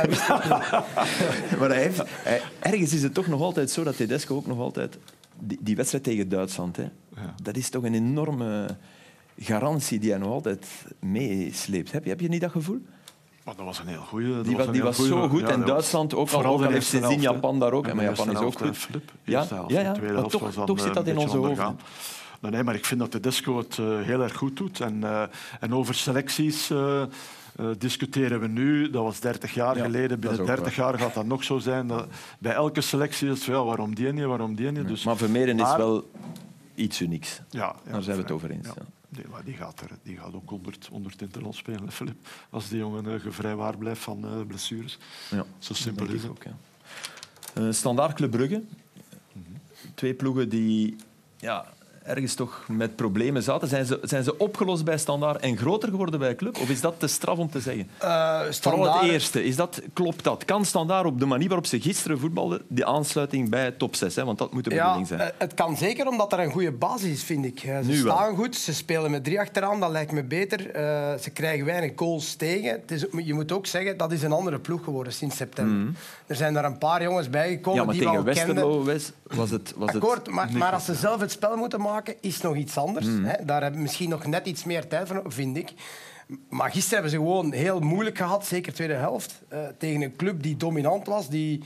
niet. 0.09 0.27
maar 1.59 1.69
hij 1.69 1.81
heeft, 1.81 2.01
hij- 2.07 2.41
ergens 2.59 2.93
is 2.93 3.03
het 3.03 3.13
toch 3.13 3.27
nog 3.27 3.41
altijd 3.41 3.71
zo 3.71 3.83
dat 3.83 3.95
Tedesco 3.97 4.35
ook 4.35 4.47
nog 4.47 4.59
altijd... 4.59 4.97
Die, 5.43 5.57
die 5.61 5.75
wedstrijd 5.75 6.03
tegen 6.03 6.29
Duitsland, 6.29 6.77
hè, 6.77 6.83
Ja. 7.15 7.33
dat 7.43 7.55
is 7.57 7.69
toch 7.69 7.83
een 7.83 7.93
enorme 7.93 8.77
garantie 9.39 9.99
die 9.99 10.09
hij 10.09 10.19
nog 10.19 10.31
altijd 10.31 10.67
meesleept. 10.99 11.91
Heb 11.91 12.03
je, 12.03 12.09
heb 12.09 12.19
je 12.19 12.27
niet 12.27 12.41
dat 12.41 12.51
gevoel? 12.51 12.79
Maar 13.45 13.55
dat 13.55 13.65
was 13.65 13.79
een 13.79 13.87
heel 13.87 14.01
goede. 14.01 14.41
Die, 14.41 14.57
was, 14.57 14.71
die 14.71 14.81
was 14.83 15.07
zo 15.07 15.27
goed. 15.29 15.41
en 15.49 15.65
Duitsland 15.65 16.13
ook 16.15 16.29
al, 16.29 16.45
ook 16.45 16.61
al 16.61 16.69
heeft 16.69 16.85
ze 16.87 17.05
zien, 17.07 17.21
Japan 17.21 17.59
daar 17.59 17.71
ook. 17.73 17.93
Maar 17.93 18.03
Japan 18.03 18.31
is 18.31 18.37
ook 18.37 18.57
goed. 18.59 18.77
Flip, 18.77 19.11
Ja, 19.23 19.45
ja, 19.67 19.79
ja. 19.79 19.95
Maar 20.13 20.23
toch- 20.27 20.51
toch 20.65 20.77
eh, 20.77 20.83
zit 20.83 20.93
dat 20.93 21.07
in 21.07 21.13
beetje 21.15 21.19
onze 21.19 21.37
ondergaan. 21.39 21.79
Nee, 22.41 22.51
nee, 22.51 22.63
maar 22.63 22.75
ik 22.75 22.85
vind 22.85 22.99
dat 22.99 23.11
de 23.11 23.19
Disco 23.19 23.57
het 23.57 23.77
eh, 23.77 24.01
heel 24.01 24.21
erg 24.21 24.33
goed 24.35 24.57
doet. 24.57 24.79
En, 24.79 25.03
eh, 25.03 25.23
en 25.59 25.73
over 25.73 25.95
selecties 25.95 26.69
eh, 26.69 27.03
discussiëren 27.77 28.39
we 28.39 28.47
nu. 28.47 28.89
Dat 28.89 29.03
was 29.03 29.19
30 29.19 29.53
jaar 29.53 29.77
Ja, 29.77 29.83
geleden. 29.83 30.19
Binnen 30.19 30.33
is 30.33 30.39
ook 30.49 30.55
30 30.55 30.75
jaar 30.75 30.99
gaat 30.99 31.13
dat 31.13 31.25
nog 31.25 31.43
zo 31.43 31.57
zijn. 31.59 31.87
Dat, 31.87 32.07
bij 32.39 32.53
elke 32.53 32.81
selectie 32.81 33.29
is 33.29 33.45
ja, 33.45 33.63
waarom 33.63 33.95
die 33.95 34.11
niet, 34.13 34.23
waarom 34.23 34.55
die 34.55 34.71
niet. 34.71 34.87
Dus, 34.87 35.03
Maar 35.03 35.17
Vermeeren 35.17 35.55
is 35.55 35.61
Maar- 35.61 35.77
wel 35.77 36.11
iets 36.75 37.01
unieks. 37.01 37.41
ja, 37.49 37.75
ja, 37.85 37.91
Daar 37.91 38.01
zijn 38.03 38.15
we 38.15 38.21
het 38.21 38.31
over 38.31 38.51
eens. 38.51 38.67
Nee, 39.09 39.25
maar 39.31 39.43
die 39.43 39.53
gaat, 39.53 39.81
er, 39.81 39.89
die 40.03 40.17
gaat 40.17 40.33
ook 40.33 40.49
100, 40.49 40.87
100 40.91 41.21
interland 41.21 41.55
spelen, 41.55 41.91
Filip. 41.91 42.27
Als 42.49 42.69
die 42.69 42.77
jongen 42.77 43.05
uh, 43.07 43.19
gevrijwaard 43.19 43.77
blijft 43.79 44.01
van 44.01 44.25
eh, 44.25 44.31
blessures. 44.47 44.97
Ja, 45.29 45.45
Zo 45.59 45.73
simpel 45.73 46.05
is 46.05 46.23
het. 46.23 46.31
ook. 46.31 46.43
Standaard 47.73 48.13
Club 48.13 48.31
Brugge. 48.31 48.63
Twee 49.95 50.13
ploegen 50.13 50.49
die 50.49 50.95
ja, 51.37 51.65
ergens 52.03 52.33
toch 52.33 52.63
met 52.67 52.95
problemen 52.95 53.43
zaten. 53.43 53.67
Zijn 53.67 53.85
ze, 53.85 53.99
zijn 54.03 54.23
ze 54.23 54.37
opgelost 54.37 54.83
bij 54.85 54.97
Standaard 54.97 55.41
en 55.41 55.57
groter 55.57 55.89
geworden 55.89 56.19
bij 56.19 56.35
Club? 56.35 56.57
Of 56.57 56.69
is 56.69 56.81
dat 56.81 56.93
te 56.97 57.07
straf 57.07 57.37
om 57.37 57.49
te 57.49 57.59
zeggen? 57.59 57.87
Eh, 57.97 58.07
Vooral 58.09 58.43
het 58.45 58.53
standaard- 58.55 59.03
eerste. 59.03 59.43
Is 59.43 59.55
dat, 59.55 59.81
klopt 59.93 60.23
dat? 60.23 60.45
Kan 60.45 60.65
Standaard 60.65 61.05
op 61.05 61.19
de 61.19 61.25
manier 61.25 61.47
waarop 61.47 61.65
ze 61.65 61.81
gisteren 61.81 62.19
voetbalden, 62.19 62.61
die 62.67 62.85
aansluiting 62.85 63.49
bij 63.49 63.71
top 63.71 63.95
6? 63.95 64.15
Hè? 64.15 64.25
Want 64.25 64.37
dat 64.37 64.53
moet 64.53 64.63
de 64.63 64.69
Ja, 64.69 64.77
bedoeling 64.81 65.07
zijn. 65.07 65.19
eh, 65.19 65.27
het 65.37 65.53
kan 65.53 65.77
zeker 65.77 66.07
omdat 66.07 66.33
er 66.33 66.39
een 66.39 66.51
goede 66.51 66.71
basis 66.71 67.09
is, 67.09 67.23
vind 67.23 67.45
ik. 67.45 67.59
Eh, 67.63 67.79
Ze 67.79 67.85
Nu 67.87 68.03
wel. 68.03 68.15
staan 68.15 68.35
goed, 68.35 68.55
ze 68.55 68.73
spelen 68.73 69.11
met 69.11 69.23
drie 69.23 69.39
achteraan, 69.39 69.79
dat 69.79 69.91
lijkt 69.91 70.11
me 70.11 70.23
beter. 70.23 70.59
Ze 71.21 71.29
krijgen 71.33 71.65
weinig 71.65 71.91
goals 71.95 72.35
tegen. 72.35 72.69
Het 72.71 72.91
is, 72.91 73.05
je 73.25 73.33
moet 73.33 73.51
ook 73.51 73.65
zeggen, 73.65 73.97
dat 73.97 74.11
is 74.11 74.23
een 74.23 74.31
andere 74.31 74.59
ploeg 74.59 74.83
geworden 74.83 75.13
sinds 75.13 75.35
september. 75.35 75.93
Er 76.27 76.35
zijn 76.35 76.53
daar 76.53 76.65
een 76.65 76.77
paar 76.77 77.03
jongens 77.03 77.29
bijgekomen 77.29 77.79
ja, 77.79 77.85
maar 77.85 77.93
die 77.93 78.03
we 78.03 78.09
tegen 78.09 78.25
al 78.27 78.33
kenden. 78.33 78.55
Westerlo 78.55 78.83
West 78.83 79.13
was 79.23 79.49
het... 79.49 79.73
Was 79.77 79.87
het 79.93 80.03
Akkoord, 80.03 80.29
maar, 80.29 80.49
maar 80.53 80.71
als 80.73 80.85
ze 80.85 80.95
zelf 80.95 81.19
het 81.21 81.31
spel 81.31 81.55
moeten 81.55 81.79
maken, 81.81 81.89
is 82.21 82.41
nog 82.41 82.55
iets 82.55 82.77
anders. 82.77 83.05
Mhm. 83.05 83.23
Hè? 83.23 83.45
Daar 83.45 83.61
hebben 83.61 83.79
we 83.79 83.85
misschien 83.85 84.09
nog 84.09 84.25
net 84.25 84.45
iets 84.45 84.63
meer 84.63 84.87
tijd 84.87 85.07
voor, 85.07 85.23
vind 85.27 85.57
ik. 85.57 85.73
Maar 86.49 86.71
gisteren 86.71 86.93
hebben 86.93 87.11
ze 87.11 87.17
gewoon 87.17 87.51
heel 87.51 87.79
moeilijk 87.79 88.17
gehad, 88.17 88.45
zeker 88.45 88.73
tweede 88.73 88.93
helft. 88.93 89.41
eh, 89.47 89.59
tegen 89.77 90.01
een 90.01 90.15
club 90.15 90.43
die 90.43 90.57
dominant 90.57 91.07
was, 91.07 91.29
die, 91.29 91.63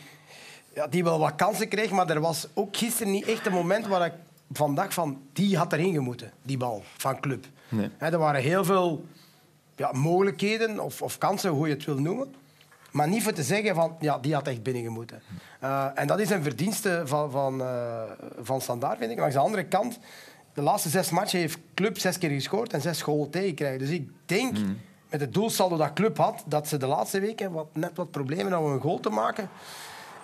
ja, 0.73 0.87
die 0.87 1.03
wel 1.03 1.19
wat 1.19 1.35
kansen 1.35 1.67
kreeg. 1.67 1.91
Maar 1.91 2.09
er 2.09 2.19
was 2.19 2.47
ook 2.53 2.77
gisteren 2.77 3.11
niet 3.11 3.25
echt 3.25 3.45
een 3.45 3.53
moment 3.53 3.87
waar 3.87 4.05
ik 4.05 4.13
van 4.51 4.75
dacht 4.75 4.93
van... 4.93 5.21
Die 5.33 5.57
had 5.57 5.73
erin 5.73 5.93
gemoeten, 5.93 6.31
die 6.41 6.57
bal 6.57 6.83
van 6.97 7.19
club. 7.19 7.45
Nee. 7.69 7.89
Hè, 7.97 8.11
er 8.11 8.17
waren 8.17 8.41
heel 8.41 8.63
veel 8.65 9.05
ja, 9.75 9.91
mogelijkheden 9.91 10.79
of, 10.79 11.01
of 11.01 11.17
kansen, 11.17 11.49
hoe 11.51 11.67
je 11.67 11.73
het 11.73 11.85
wil 11.85 11.99
noemen. 11.99 12.33
Maar 12.95 13.07
niet 13.07 13.23
voor 13.23 13.33
te 13.33 13.43
zeggen 13.43 13.75
van, 13.75 13.95
ja, 13.99 14.17
die 14.17 14.33
had 14.33 14.47
echt 14.47 14.63
binnengemoeten. 14.63 15.21
Eh 15.59 15.85
en 15.95 16.07
dat 16.07 16.19
is 16.19 16.29
een 16.29 16.43
verdienste 16.43 17.01
van, 17.05 17.31
van, 17.31 17.61
eh, 17.61 18.01
van 18.41 18.61
Standaard, 18.61 18.97
vind 18.97 19.11
ik. 19.11 19.19
Langs 19.19 19.33
de 19.33 19.39
andere 19.39 19.63
kant, 19.63 19.99
de 20.53 20.61
laatste 20.61 20.89
zes 20.89 21.09
matchen 21.09 21.39
heeft 21.39 21.57
Club 21.73 21.97
zes 21.97 22.17
keer 22.17 22.29
gescoord 22.29 22.73
en 22.73 22.81
zes 22.81 23.01
goals 23.01 23.27
tegenkrijgen. 23.31 23.79
Dus 23.79 23.89
ik 23.89 24.09
denk, 24.25 24.57
met 25.09 25.19
het 25.21 25.33
doelsaldo 25.33 25.77
dat 25.77 25.93
Club 25.93 26.17
had, 26.17 26.43
dat 26.45 26.67
ze 26.67 26.77
de 26.77 26.87
laatste 26.87 27.19
weken 27.19 27.51
wat, 27.51 27.67
net 27.73 27.91
wat 27.95 28.11
problemen 28.11 28.51
hadden 28.51 28.69
om 28.69 28.75
een 28.75 28.81
goal 28.81 28.99
te 28.99 29.09
maken. 29.09 29.49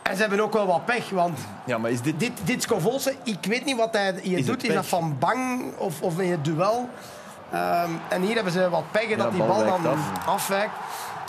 En 0.03 0.15
ze 0.15 0.21
hebben 0.21 0.39
ook 0.39 0.53
wel 0.53 0.67
wat 0.67 0.85
pech, 0.85 1.09
want 1.09 1.39
Ja, 1.65 1.77
maar 1.77 1.91
is 1.91 2.01
dit... 2.01 2.19
dit, 2.19 2.31
dit 2.43 2.61
Scovolse, 2.61 3.15
ik 3.23 3.45
weet 3.45 3.65
niet 3.65 3.77
wat 3.77 3.93
hij 3.93 4.15
hier 4.21 4.37
Is 4.37 4.45
doet. 4.45 4.63
Is 4.63 4.73
dat 4.73 4.85
van 4.85 5.15
bang 5.19 5.63
of, 5.77 6.01
of 6.01 6.19
in 6.19 6.31
het 6.31 6.45
duel? 6.45 6.89
Ehm, 7.51 7.91
en 8.09 8.21
hier 8.21 8.35
hebben 8.35 8.53
ze 8.53 8.69
wat 8.69 8.91
pech 8.91 9.09
Ja, 9.09 9.15
dat 9.15 9.31
die 9.31 9.43
bal 9.43 9.65
dan 9.65 9.85
af. 9.85 10.27
afwijkt. 10.27 10.73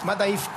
Maar 0.04 0.16
dat 0.16 0.26
heeft... 0.26 0.48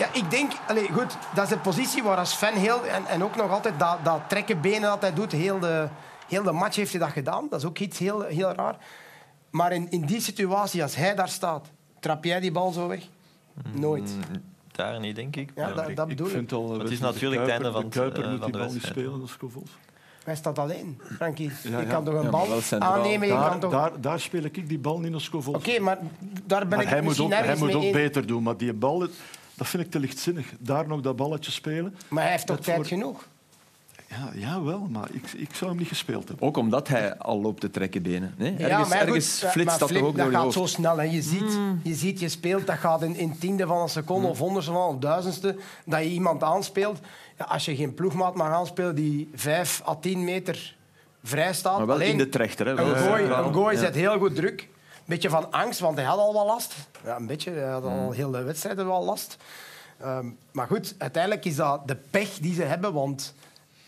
Ja, 0.00 0.08
ik 0.12 0.30
denk... 0.30 0.52
Allez, 0.68 0.88
goed, 0.92 1.16
dat 1.34 1.44
is 1.44 1.50
de 1.50 1.58
positie 1.58 2.02
waar 2.02 2.16
als 2.18 2.32
fan 2.34 2.54
heel... 2.54 2.84
En, 2.86 3.06
en 3.06 3.22
ook 3.24 3.36
nog 3.36 3.50
altijd 3.50 3.78
dat, 3.78 3.98
dat 4.02 4.20
trekken 4.28 4.60
benen 4.60 4.80
dat 4.82 5.00
hij 5.00 5.14
doet. 5.14 5.32
Heel 5.32 5.58
de, 5.58 5.88
heel 6.28 6.42
de 6.42 6.52
match 6.52 6.76
heeft 6.76 6.90
hij 6.90 7.00
dat 7.00 7.10
gedaan. 7.10 7.46
Dat 7.50 7.60
is 7.60 7.66
ook 7.66 7.78
iets 7.78 7.98
heel, 7.98 8.22
heel 8.22 8.52
raar. 8.52 8.76
Maar 9.50 9.72
in, 9.72 9.90
in 9.90 10.00
die 10.00 10.20
situatie, 10.20 10.82
als 10.82 10.94
hij 10.94 11.14
daar 11.14 11.28
staat, 11.28 11.70
trap 12.00 12.24
jij 12.24 12.40
die 12.40 12.52
bal 12.52 12.72
zo 12.72 12.88
weg? 12.88 13.02
Nooit. 13.72 14.14
Mm, 14.16 14.42
Daar 14.72 15.00
niet, 15.00 15.16
denk 15.16 15.36
ik. 15.36 15.50
Ja, 15.54 15.72
dat, 15.72 15.88
Ik, 15.88 15.96
dat 15.96 16.04
ik 16.04 16.16
bedoel 16.16 16.26
ik. 16.26 16.32
vind 16.32 16.52
al, 16.52 16.78
het 16.78 16.90
is 16.90 17.00
natuurlijk 17.00 17.40
het 17.40 17.50
einde 17.50 17.72
van 17.72 17.82
de 17.82 17.88
Kuiper 17.88 18.30
moet 18.30 18.40
van 18.40 18.50
die 18.50 18.60
bal 18.60 18.72
niet 18.72 18.82
spelen, 18.82 19.20
als 19.20 19.32
Scovols. 19.32 19.70
Hij 20.24 20.36
staat 20.36 20.58
alleen, 20.58 21.00
Frankie. 21.16 21.50
Je 21.62 21.70
ja. 21.70 21.82
kan 21.82 22.04
toch 22.04 22.14
een 22.14 22.22
Ja, 22.22 22.30
bal 22.30 22.46
aannemen? 22.78 23.26
Je 23.28 23.32
Daar, 23.34 23.48
kan 23.50 23.60
toch... 23.60 23.70
daar, 23.70 24.00
daar 24.00 24.20
speel 24.20 24.44
ik 24.44 24.68
die 24.68 24.78
bal 24.78 25.00
niet 25.00 25.14
als. 25.14 25.30
Oké, 25.30 25.78
maar 25.78 25.98
daar 26.44 26.60
ben 26.60 26.68
Maar 26.68 26.82
ik 26.82 26.88
hij 26.88 26.98
moet 26.98 27.08
misschien 27.08 27.32
ook, 27.32 27.44
hij 27.44 27.56
moet 27.56 27.72
mee 27.72 27.86
ook 27.86 27.92
beter 27.92 28.26
doen. 28.26 28.42
Maar 28.42 28.56
die 28.56 28.72
bal, 28.72 29.06
dat 29.60 29.68
vind 29.68 29.82
ik 29.84 29.90
te 29.90 29.98
lichtzinnig. 30.00 30.46
Daar 30.58 30.86
nog 30.88 31.00
dat 31.00 31.16
balletje 31.16 31.50
spelen. 31.50 31.94
Maar 32.08 32.22
hij 32.22 32.32
heeft 32.32 32.46
toch 32.46 32.56
Dat 32.56 32.64
tijd 32.64 32.76
voor- 32.76 32.86
genoeg? 32.86 33.26
Ja, 34.08 34.30
jawel, 34.34 34.86
maar 34.90 35.08
ik, 35.12 35.32
ik 35.36 35.54
zou 35.54 35.70
hem 35.70 35.78
niet 35.78 35.88
gespeeld 35.88 36.28
hebben. 36.28 36.46
Ook 36.46 36.56
omdat 36.56 36.88
hij 36.88 37.16
al 37.18 37.40
loopt 37.40 37.60
te 37.60 37.70
trekken 37.70 38.02
benen. 38.02 38.34
Nee? 38.38 38.50
Ergens, 38.50 38.68
ja, 38.68 38.76
maar 38.78 38.86
goed, 38.98 39.06
ergens 39.06 39.42
maar 39.42 39.50
flitst 39.50 39.78
dat 39.78 39.88
Flip, 39.88 40.00
toch 40.00 40.08
ook 40.10 40.16
dat 40.16 40.24
door 40.24 40.32
je 40.32 40.38
gaat 40.44 40.54
hoofd. 40.54 40.56
zo 40.70 40.74
snel. 40.76 40.96
Hè. 40.96 41.02
Je, 41.04 41.22
ziet, 41.22 41.56
Mm. 41.56 41.80
je 41.82 41.94
ziet, 41.94 42.20
je 42.20 42.28
speelt, 42.28 42.66
dat 42.66 42.76
gaat 42.78 43.02
in, 43.02 43.16
in 43.16 43.38
tiende 43.38 43.66
van 43.66 43.80
een 43.82 43.88
seconde 43.88 44.28
of 44.28 44.38
honderdste 44.38 44.72
van 44.72 44.88
of 44.88 44.96
duizendste 44.98 45.56
dat 45.84 46.00
je 46.02 46.08
iemand 46.08 46.42
aanspeelt. 46.42 46.98
Ja, 47.38 47.44
als 47.44 47.64
je 47.64 47.76
geen 47.76 47.94
ploegmaat 47.94 48.34
mag 48.34 48.48
aanspelen 48.52 48.94
die 48.94 49.30
vijf 49.34 49.82
à 49.88 49.94
tien 49.94 50.24
meter 50.24 50.76
vrij 51.24 51.52
staat. 51.54 51.76
Maar 51.78 51.86
wel 51.86 51.94
alleen 51.94 52.10
in 52.10 52.18
de 52.18 52.28
trechter. 52.28 52.66
Hè? 52.66 52.74
Wel 52.74 52.86
Een 52.88 52.96
gooi, 52.96 53.24
een 53.24 53.52
gooi 53.54 53.74
Ja. 53.74 53.80
zet 53.80 53.94
heel 53.94 54.18
goed 54.18 54.34
druk. 54.34 54.68
Een 55.10 55.16
beetje 55.16 55.36
van 55.36 55.52
angst, 55.52 55.80
want 55.80 55.96
hij 55.96 56.06
had 56.06 56.18
al 56.18 56.32
wel 56.32 56.46
last. 56.46 56.74
Ja, 57.04 57.16
een 57.16 57.26
beetje. 57.26 57.50
Hij 57.50 57.70
had 57.70 57.84
al 57.84 58.10
heel 58.10 58.30
de 58.30 58.42
wedstrijd 58.42 58.76
wel 58.76 59.04
last. 59.04 59.36
Ehm, 60.00 60.26
maar 60.52 60.66
goed, 60.66 60.94
uiteindelijk 60.98 61.44
is 61.44 61.56
dat 61.56 61.88
de 61.88 61.96
pech 62.10 62.38
die 62.38 62.54
ze 62.54 62.62
hebben. 62.62 62.92
Want 62.92 63.34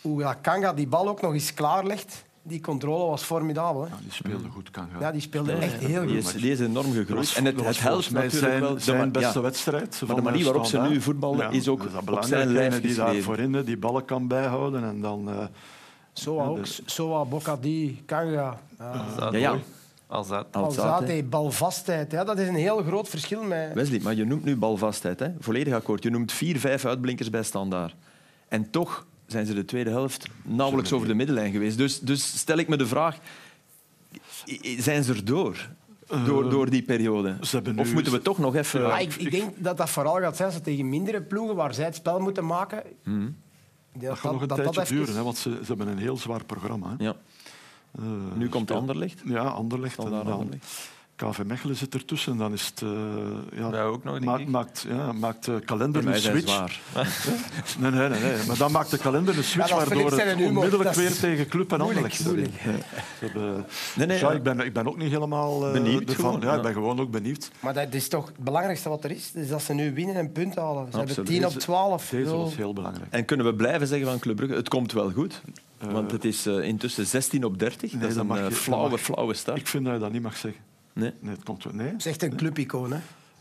hoe 0.00 0.22
dat 0.22 0.36
Kanga 0.40 0.72
die 0.72 0.86
bal 0.86 1.08
ook 1.08 1.20
nog 1.20 1.32
eens 1.32 1.54
klaarlegt, 1.54 2.24
die 2.42 2.60
controle 2.60 3.04
was 3.06 3.22
formidabel. 3.22 3.82
Hè? 3.82 3.88
Ja, 3.88 3.96
die 4.00 4.12
speelde 4.12 4.48
goed, 4.48 4.70
kan 4.70 4.88
gaan. 4.92 5.00
Ja, 5.00 5.12
die 5.12 5.20
speelde 5.20 5.52
echt 5.52 5.74
heel 5.74 6.06
Die 6.06 6.22
goed. 6.22 6.34
is, 6.34 6.40
die 6.40 6.52
is 6.52 6.60
enorm 6.60 6.92
gegroeid. 6.92 7.34
En 7.36 7.44
het, 7.44 7.80
helpt 7.80 8.10
natuurlijk 8.10 8.44
zijn, 8.44 8.60
wel. 8.60 8.74
de 8.74 8.80
zijn 8.80 9.12
beste 9.12 9.38
ja. 9.38 9.40
wedstrijd. 9.40 10.00
Maar 10.06 10.16
de 10.16 10.22
van 10.22 10.22
manier 10.22 10.44
waarop 10.44 10.64
ze 10.64 10.78
nu 10.78 11.00
voetballen 11.00 11.52
is 11.52 11.68
ook 11.68 11.82
dat 11.82 11.94
op 11.94 12.04
belangrijk. 12.04 12.42
zijn 12.42 12.52
lijf 12.52 12.74
Degene 12.74 12.86
die 12.86 12.96
daar 12.96 13.22
voorin 13.22 13.62
die 13.64 13.76
ballen 13.76 14.04
kan 14.04 14.28
bijhouden. 14.28 14.84
En 14.84 15.00
dan, 15.00 15.28
eh, 15.28 15.44
Soa 16.12 16.44
ook. 16.44 16.66
Soa, 16.84 17.24
Bocadi, 17.24 18.02
Kanga. 18.06 18.60
Ja. 18.78 19.04
Ja, 19.18 19.36
ja. 19.36 19.58
Alzate. 20.12 20.58
Alzate, 20.58 21.24
balvastheid. 21.28 22.12
Ja, 22.12 22.24
dat 22.24 22.38
is 22.38 22.48
een 22.48 22.54
heel 22.54 22.82
groot 22.82 23.08
verschil 23.08 23.42
met... 23.42 23.72
Wesley, 23.74 24.00
maar 24.00 24.14
je 24.14 24.24
noemt 24.24 24.44
nu 24.44 24.56
balvastheid. 24.56 25.18
Hè? 25.20 25.28
Volledig 25.38 25.74
akkoord. 25.74 26.02
Je 26.02 26.10
noemt 26.10 26.32
vier, 26.32 26.58
vijf 26.58 26.84
uitblinkers 26.84 27.30
bij 27.30 27.42
standaard. 27.42 27.94
En 28.48 28.70
toch 28.70 29.06
zijn 29.26 29.46
ze 29.46 29.54
de 29.54 29.64
tweede 29.64 29.90
helft 29.90 30.26
nauwelijks 30.42 30.92
over 30.92 31.08
de 31.08 31.14
middenlijn 31.14 31.52
geweest. 31.52 31.76
Dus, 31.76 32.00
dus 32.00 32.38
stel 32.38 32.56
ik 32.58 32.68
me 32.68 32.76
de 32.76 32.86
vraag, 32.86 33.18
zijn 34.78 35.04
ze 35.04 35.12
erdoor? 35.12 35.68
Door, 36.26 36.50
door 36.50 36.70
die 36.70 36.82
periode? 36.82 37.36
ze 37.40 37.54
hebben 37.56 37.78
Of 37.78 37.86
nu- 37.86 37.92
moeten 37.92 38.12
we 38.12 38.22
toch 38.22 38.38
nog 38.38 38.54
even... 38.54 39.00
Ik, 39.00 39.14
ik 39.14 39.30
denk 39.30 39.52
dat 39.56 39.76
dat 39.76 39.90
vooral 39.90 40.20
gaat 40.20 40.36
zijn 40.36 40.48
als 40.48 40.56
ze 40.56 40.62
tegen 40.64 40.88
mindere 40.88 41.22
ploegen 41.22 41.56
waar 41.56 41.74
zij 41.74 41.84
het 41.84 41.94
spel 41.94 42.18
moeten 42.20 42.46
maken. 42.46 42.82
Mhm. 43.04 43.28
dat 43.92 44.18
gaat 44.18 44.32
nog 44.32 44.40
een 44.40 44.48
tijdje 44.48 44.80
even- 44.80 44.96
duren, 44.96 45.14
hè, 45.14 45.22
want 45.22 45.36
ze, 45.36 45.50
ze 45.50 45.66
hebben 45.66 45.88
een 45.88 45.98
heel 45.98 46.16
zwaar 46.16 46.44
programma. 46.44 46.94
Hè. 46.98 47.04
Ja. 47.04 47.16
Eh, 47.98 48.02
Nu 48.34 48.48
komt 48.48 48.70
Anderlecht. 48.70 49.20
Ja, 49.24 49.42
Anderlecht. 49.42 49.98
En 49.98 50.10
dan 50.10 50.26
Anderlecht. 50.32 50.90
KV 51.16 51.38
Mechelen 51.46 51.76
zit 51.76 51.94
ertussen. 51.94 52.36
Dan 52.36 52.52
is 52.52 52.66
het... 52.66 52.82
eh, 52.82 53.68
ja, 53.72 53.82
ook 53.82 54.04
nog, 54.04 54.20
maakt, 54.20 54.46
maakt, 54.48 54.86
ja, 54.88 55.12
maakt 55.12 55.44
de 55.44 55.60
kalender 55.64 56.06
een 56.06 56.20
switch. 56.20 56.48
zwaar. 56.50 56.80
Nee, 57.78 57.90
nee, 57.90 58.08
nee, 58.08 58.20
nee. 58.20 58.46
Maar 58.46 58.56
dan 58.56 58.72
maakt 58.72 58.90
de 58.90 58.98
kalender 58.98 59.36
een 59.38 59.44
switch 59.44 59.68
Ja, 59.68 59.76
waardoor 59.76 60.10
het 60.12 60.34
onmiddellijk 60.34 60.82
Dat 60.82 60.96
is 60.96 61.02
weer 61.02 61.18
tegen 61.18 61.48
Club 61.48 61.72
en 61.72 61.80
Anderlecht 61.80 62.24
moeilijk. 62.24 62.52
Nee, 63.96 64.06
nee, 64.06 64.18
ja, 64.18 64.28
ja. 64.28 64.34
ik, 64.36 64.42
ben, 64.42 64.60
ik 64.60 64.72
ben 64.72 64.86
ook 64.88 64.96
niet 64.96 65.10
helemaal 65.10 65.66
eh, 65.66 65.72
Benieuwd 65.72 66.00
ervan. 66.08 66.14
gewoon, 66.14 66.40
Ja, 66.40 66.46
ja. 66.50 66.56
ik 66.56 66.62
ben 66.62 66.72
gewoon 66.72 67.00
ook 67.00 67.10
benieuwd. 67.10 67.50
Maar 67.60 67.74
dat 67.74 67.94
is 67.94 68.08
toch 68.08 68.26
het 68.26 68.36
belangrijkste 68.38 68.88
wat 68.88 69.04
er 69.04 69.10
is. 69.10 69.30
Dus 69.32 69.48
dat 69.48 69.62
ze 69.62 69.74
nu 69.74 69.94
winnen 69.94 70.14
en 70.16 70.32
punten 70.32 70.62
halen. 70.62 70.84
Ze 70.90 70.96
hebben 70.96 71.00
Absoluut. 71.16 71.28
10 71.28 71.44
op 71.46 71.52
Deze- 71.52 71.58
12. 71.66 72.08
Deze 72.08 72.36
was 72.36 72.56
heel 72.56 72.72
belangrijk. 72.72 73.06
En 73.12 73.24
kunnen 73.24 73.46
we 73.46 73.54
blijven 73.54 73.86
zeggen 73.86 74.06
van 74.08 74.18
Club 74.18 74.36
Brugge, 74.36 74.54
het 74.54 74.68
komt 74.68 74.92
wel 74.92 75.10
goed? 75.10 75.42
Want 75.90 76.10
het 76.10 76.24
is 76.24 76.46
eh, 76.46 76.62
intussen 76.68 77.06
16 77.06 77.44
op 77.44 77.58
30. 77.58 77.92
Nee, 77.92 78.00
dat 78.00 78.08
is 78.10 78.14
dat 78.14 78.22
een 78.22 78.28
mag 78.28 78.38
eh, 78.38 78.48
je- 78.48 78.52
flauwe, 78.54 78.90
mag- 78.90 79.00
flauwe 79.00 79.34
start. 79.34 79.58
Ik 79.58 79.66
vind 79.66 79.84
dat 79.84 79.94
je 79.94 80.00
dat 80.00 80.12
niet 80.12 80.22
mag 80.22 80.36
zeggen. 80.36 80.60
Nee, 80.92 81.12
Nee, 81.20 81.34
het 81.34 81.44
komt 81.44 81.64
wel. 81.64 81.72
Nee. 81.74 81.90
Dat 81.90 81.98
is 81.98 82.06
echt 82.06 82.22
een 82.22 82.36
clubicoon. 82.36 82.92
Hè? 82.92 82.98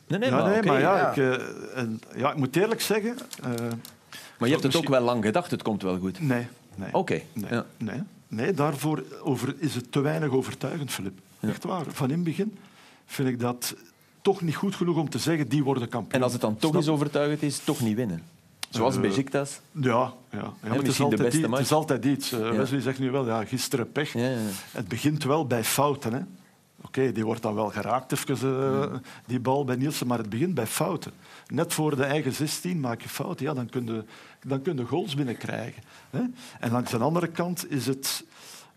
nee, 0.07 0.19
nee, 0.19 0.29
ja, 0.29 0.35
maar, 0.35 0.51
nee, 0.51 0.63
maar 0.63 0.79
ja, 0.79 0.97
ja. 0.97 1.09
Ik, 1.11 1.17
eh, 1.17 1.77
en, 1.79 2.01
ja, 2.15 2.31
ik 2.31 2.37
moet 2.37 2.55
eerlijk 2.55 2.81
zeggen... 2.81 3.17
eh, 3.43 3.49
Maar 4.37 4.47
je 4.49 4.53
hebt 4.55 4.63
het 4.63 4.75
ook 4.75 4.87
wel 4.89 5.01
lang 5.01 5.23
gedacht, 5.25 5.51
het 5.51 5.61
komt 5.61 5.81
wel 5.81 5.97
goed. 5.99 6.19
Nee. 6.21 6.47
nee. 6.75 6.93
Oké. 6.93 7.21
Nee, 7.33 7.49
Ja. 7.51 7.65
nee. 7.77 7.99
nee 8.27 8.53
daarvoor 8.53 9.03
over, 9.23 9.55
is 9.57 9.75
het 9.75 9.91
te 9.91 9.99
weinig 10.01 10.29
overtuigend, 10.29 10.91
Filip. 10.91 11.19
Echt 11.39 11.63
waar. 11.63 11.85
Van 11.87 12.09
in 12.09 12.15
het 12.15 12.23
begin 12.23 12.57
vind 13.05 13.27
ik 13.29 13.39
dat 13.39 13.75
toch 14.21 14.41
niet 14.41 14.55
goed 14.55 14.75
genoeg 14.75 14.97
om 14.97 15.09
te 15.09 15.17
zeggen, 15.19 15.47
die 15.47 15.63
worden 15.63 15.89
kampioen. 15.89 16.13
En 16.13 16.23
als 16.23 16.31
het 16.31 16.41
dan 16.41 16.57
toch 16.57 16.75
eens 16.75 16.87
overtuigend 16.87 17.43
is, 17.43 17.59
toch 17.59 17.79
niet 17.81 17.95
winnen. 17.95 18.23
Zoals 18.71 18.95
Eh, 18.95 19.01
Besiktas. 19.01 19.59
Ja, 19.71 19.81
ja. 19.91 20.13
ja 20.31 20.53
maar 20.61 20.77
het, 20.77 20.87
is 20.87 20.99
altijd, 21.01 21.33
i- 21.33 21.41
het 21.47 21.59
is 21.59 21.71
altijd 21.71 22.05
iets. 22.05 22.31
Eh, 22.31 22.49
Wesley 22.49 22.81
zegt 22.81 22.99
nu 22.99 23.11
wel, 23.11 23.25
ja, 23.25 23.45
gisteren 23.45 23.91
pech. 23.91 24.13
Ja, 24.13 24.29
ja. 24.29 24.37
Het 24.71 24.87
begint 24.87 25.23
wel 25.23 25.47
bij 25.47 25.63
fouten. 25.63 26.13
hè. 26.13 26.19
Oké, 26.85 27.11
die 27.11 27.25
wordt 27.25 27.41
dan 27.41 27.53
wel 27.55 27.69
geraakt, 27.69 28.11
even, 28.11 28.37
eh, 28.41 28.93
die 29.25 29.39
bal 29.39 29.65
bij 29.65 29.75
Nielsen, 29.75 30.07
maar 30.07 30.17
het 30.17 30.29
begint 30.29 30.53
bij 30.53 30.67
fouten. 30.67 31.11
Net 31.47 31.73
voor 31.73 31.95
de 31.95 32.03
eigen 32.03 32.33
16 32.33 32.79
maak 32.79 33.01
je 33.01 33.09
fouten, 33.09 33.45
ja, 33.45 33.53
dan 33.53 33.69
kun 33.69 33.85
je, 33.85 34.03
dan 34.47 34.61
kun 34.61 34.77
je 34.77 34.85
goals 34.85 35.15
binnenkrijgen. 35.15 35.83
Hè. 36.09 36.21
En 36.59 36.71
langs 36.71 36.91
de 36.91 36.97
andere 36.97 37.27
kant 37.27 37.71
is 37.71 37.85
het 37.87 38.23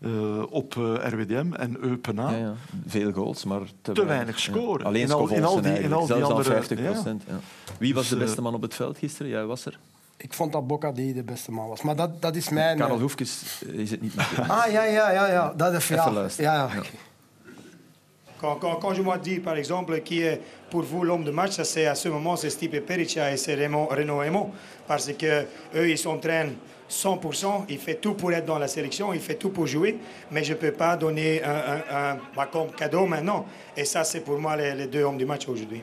eh, 0.01 0.51
op 0.51 0.75
eh, 0.77 0.83
RWDM 1.09 1.53
en 1.53 1.77
Eupen 1.81 2.15
Ja, 2.15 2.29
ja. 2.31 2.53
Veel 2.87 3.11
goals, 3.11 3.43
maar 3.45 3.61
te, 3.81 3.91
Te 3.91 4.05
weinig 4.05 4.39
scoren. 4.39 4.79
Ja. 4.79 4.85
Alleen 4.85 5.01
In 5.01 5.11
al- 5.11 5.19
in 5.19 5.27
Scovolsen 5.27 5.55
al 5.55 5.61
die- 5.75 5.83
in 5.83 5.93
al 5.93 5.99
die 5.99 6.07
Zelfs 6.07 6.23
andere- 6.31 6.49
al 6.49 6.55
50 6.55 6.81
procent. 6.83 7.23
Ja. 7.27 7.39
Wie 7.79 7.93
was 7.93 8.03
de 8.03 8.09
Dus, 8.09 8.19
eh, 8.19 8.25
beste 8.25 8.41
man 8.41 8.53
op 8.53 8.61
het 8.61 8.73
veld 8.73 8.97
gisteren? 8.97 9.31
Jij 9.31 9.45
was 9.45 9.65
er. 9.65 9.79
Ik 10.17 10.33
vond 10.33 10.51
dat 10.51 10.67
Bocadi 10.67 11.13
de 11.13 11.23
beste 11.23 11.51
man 11.51 11.67
was. 11.67 11.81
Maar 11.81 11.95
dat, 11.95 12.21
dat 12.21 12.35
is 12.35 12.49
mijn... 12.49 12.77
Karel 12.77 12.95
eh, 12.95 13.01
Hoefkes 13.01 13.61
eh, 13.67 13.73
is 13.73 13.91
het 13.91 14.01
niet 14.01 14.15
meer. 14.15 14.27
Ah, 14.47 14.71
ja, 14.71 14.83
ja, 14.83 15.11
ja. 15.11 15.27
ja. 15.31 15.53
Dat 15.57 15.73
is, 15.73 15.87
ja. 15.87 15.99
Even 15.99 16.13
luisteren. 16.13 16.51
Ja, 16.51 16.69
ja. 16.73 16.81
Quand, 18.39 18.59
quand, 18.59 18.79
quand 18.79 18.95
je 18.95 19.03
dois 19.03 19.21
dire, 19.21 19.39
par 19.41 19.55
exemple, 19.55 20.01
qui 20.01 20.21
est 20.21 20.41
pour 20.69 20.83
vous 20.83 21.03
l'homme 21.05 21.23
de 21.23 21.31
match, 21.31 21.51
ça, 21.53 21.63
c'est 21.63 21.87
à 21.87 21.95
ce 21.95 22.09
moment, 22.09 22.35
c'est 22.35 22.49
Stipe 22.49 22.85
Perica 22.85 23.31
et 23.31 23.37
c'est 23.37 23.55
Remo- 23.55 23.87
Renaud 23.89 24.21
Emo. 24.23 24.51
Parce 24.87 25.11
que 25.17 25.45
eux, 25.73 25.89
ils 25.89 25.97
s'entraînent 25.97 26.55
100%, 26.89 27.65
il 27.69 27.77
fait 27.79 27.95
tout 28.01 28.13
pour 28.13 28.31
être 28.31 28.45
dans 28.45 28.59
la 28.59 28.67
sélection, 28.67 29.13
il 29.13 29.19
fait 29.21 29.35
tout 29.39 29.49
pour 29.49 29.65
jouer, 29.67 29.97
mais 30.31 30.43
je 30.43 30.53
ne 30.53 30.57
peux 30.57 30.71
pas 30.71 30.95
donner 30.97 31.43
un, 31.43 31.81
un, 31.89 32.17
un- 32.37 32.45
comme 32.51 32.71
cadeau 32.71 33.05
maintenant. 33.05 33.45
Et 33.75 33.85
ça, 33.85 34.03
c'est 34.03 34.21
pour 34.21 34.39
moi 34.39 34.55
les, 34.55 34.75
les 34.75 34.87
deux 34.87 35.03
hommes 35.03 35.17
du 35.17 35.25
match 35.25 35.47
aujourd'hui. 35.47 35.81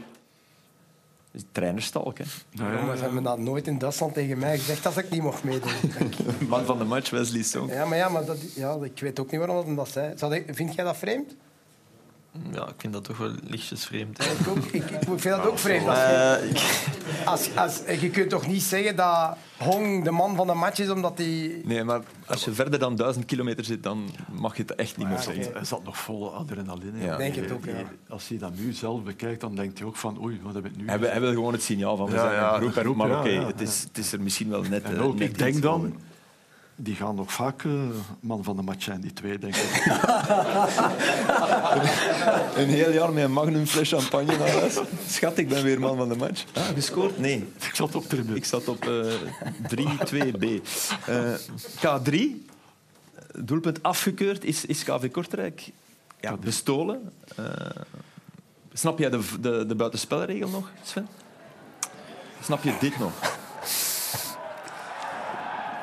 Trainerstalk, 1.53 2.19
hè. 2.19 2.25
Jongens 2.51 3.01
hebben 3.01 3.23
dat 3.23 3.39
nooit 3.39 3.67
in 3.67 3.79
Duitsland 3.79 4.15
tegen 4.15 4.39
mij 4.39 4.59
gezegd 4.59 4.87
als 4.87 4.97
ik 4.97 5.11
niet 5.11 5.23
mocht 5.23 5.45
meedoen. 5.45 5.71
Man 6.49 6.65
van 6.65 6.79
de 6.79 6.85
match, 6.85 7.11
Wesley 7.11 7.43
Song. 7.43 7.71
Ja, 7.73 7.85
maar, 7.85 7.99
ja, 7.99 8.09
maar 8.09 8.25
dat, 8.25 8.55
ja, 8.55 8.77
ik 8.83 9.01
weet 9.01 9.21
ook 9.21 9.31
niet 9.31 9.41
waarom 9.41 9.77
dat 9.77 9.89
zei. 9.89 10.13
Zou 10.17 10.43
vind 10.51 10.75
jij 10.75 10.85
dat 10.85 10.97
vreemd? 10.97 11.35
Ja, 12.53 12.69
ik 12.69 12.75
vind 12.79 12.93
dat 12.93 13.05
toch 13.05 13.19
wel 13.19 13.31
lichtjes 13.45 13.85
vreemd. 13.85 14.25
Ik, 14.25 14.49
ook, 14.49 14.57
ik, 14.59 14.91
ik 14.91 14.99
vind 15.07 15.23
dat 15.23 15.47
ook 15.47 15.59
vreemd. 15.59 15.89
Als 15.89 15.99
je, 15.99 16.05
Eh, 17.21 17.27
als, 17.27 17.57
als, 17.57 17.83
je 18.01 18.11
kunt 18.11 18.31
toch 18.31 18.47
niet 18.47 18.63
zeggen 18.63 18.97
dat 18.97 19.37
Hong 19.59 20.05
de 20.05 20.11
man 20.11 20.37
van 20.37 20.47
de 20.47 20.55
match 20.55 20.79
is 20.79 20.91
omdat 20.91 21.19
hij... 21.19 21.61
Nee, 21.65 21.85
maar 21.85 22.01
als 22.27 22.45
je 22.45 22.53
verder 22.53 22.79
dan 22.79 22.97
duizend 22.97 23.25
kilometer 23.25 23.65
zit, 23.65 23.83
dan 23.83 24.11
mag 24.33 24.57
je 24.57 24.63
het 24.63 24.75
echt 24.75 24.97
niet 24.97 25.09
meer 25.09 25.19
zeggen. 25.19 25.53
Hij 25.53 25.65
zat 25.65 25.85
nog 25.85 25.99
vol 25.99 26.35
adrenaline. 26.35 27.05
Ja. 27.05 27.17
Denk 27.17 27.35
het 27.35 27.45
Die- 27.45 27.53
ook, 27.57 27.65
ja. 27.65 27.73
die- 27.73 27.85
Als 28.09 28.29
hij 28.29 28.39
dat 28.39 28.53
nu 28.57 28.73
zelf 28.73 29.03
bekijkt, 29.03 29.41
dan 29.41 29.55
denkt 29.55 29.79
hij 29.79 29.89
ook 29.89 29.97
van 29.97 30.23
oei, 30.23 30.41
wat 30.43 30.55
heb 30.55 30.67
ik 30.67 30.77
nu 30.77 30.87
Hij, 30.89 30.99
wil- 30.99 31.11
hij 31.11 31.21
wil 31.21 31.33
gewoon 31.33 31.53
het 31.53 31.63
signaal 31.63 31.97
van 31.97 32.07
we 32.07 32.13
zijn 32.19 32.33
ja, 32.33 32.55
een 32.55 32.61
groep. 32.61 32.73
groep, 32.85 32.97
maar 32.97 33.19
oké, 33.19 33.29
ja, 33.29 33.47
het, 33.47 33.61
is, 33.61 33.83
het 33.89 33.99
is 33.99 34.13
er 34.13 34.21
misschien 34.21 34.49
wel 34.49 34.63
net, 34.63 34.83
En 34.83 34.97
eh, 34.97 35.05
ook, 35.05 35.19
net 35.19 35.29
ik 35.29 35.39
denk 35.39 35.63
dan. 35.63 35.95
Die 36.77 36.95
gaan 36.95 37.15
nog 37.15 37.33
vaak 37.33 37.65
eh, 37.65 37.73
man 38.21 38.45
van 38.45 38.57
de 38.57 38.63
match 38.63 38.83
zijn, 38.83 39.01
die 39.01 39.13
twee, 39.13 39.39
denk 39.39 39.57
ik. 39.57 39.85
Een 42.57 42.69
heel 42.69 42.93
jaar 42.93 43.13
met 43.13 43.25
een 43.25 43.33
magnum 43.33 43.67
fles 43.67 43.89
champagne 43.89 44.37
naar 44.37 44.51
huis. 44.51 44.79
Schat, 45.09 45.39
ik 45.39 45.49
ben 45.49 45.63
weer 45.63 45.81
man 45.81 45.97
van 45.97 46.09
de 46.09 46.17
match. 46.17 46.45
Ah, 46.55 46.65
gescoord? 46.65 47.19
Nee. 47.19 47.49
ik 47.69 47.75
zat 47.75 47.95
op 47.95 48.09
tribune. 48.09 48.37
Ik 48.37 48.45
zat 48.45 48.69
op 48.69 48.85
eh 48.85 49.13
3-2B. 49.77 50.47
Eh, 51.07 51.35
K3, 51.77 52.17
doelpunt 53.39 53.83
afgekeurd, 53.83 54.45
is, 54.45 54.65
is 54.65 54.85
KV 54.85 55.11
Kortrijk 55.11 55.71
ja, 56.21 56.37
bestolen. 56.37 57.13
Eh, 57.37 57.45
snap 58.73 58.99
jij 58.99 59.11
de, 59.11 59.21
de, 59.41 59.67
de 59.67 59.75
buitenspelregel 59.75 60.49
nog, 60.49 60.71
Sven? 60.83 61.09
Snap 62.43 62.63
je 62.63 62.75
dit 62.81 62.99
nog? 62.99 63.13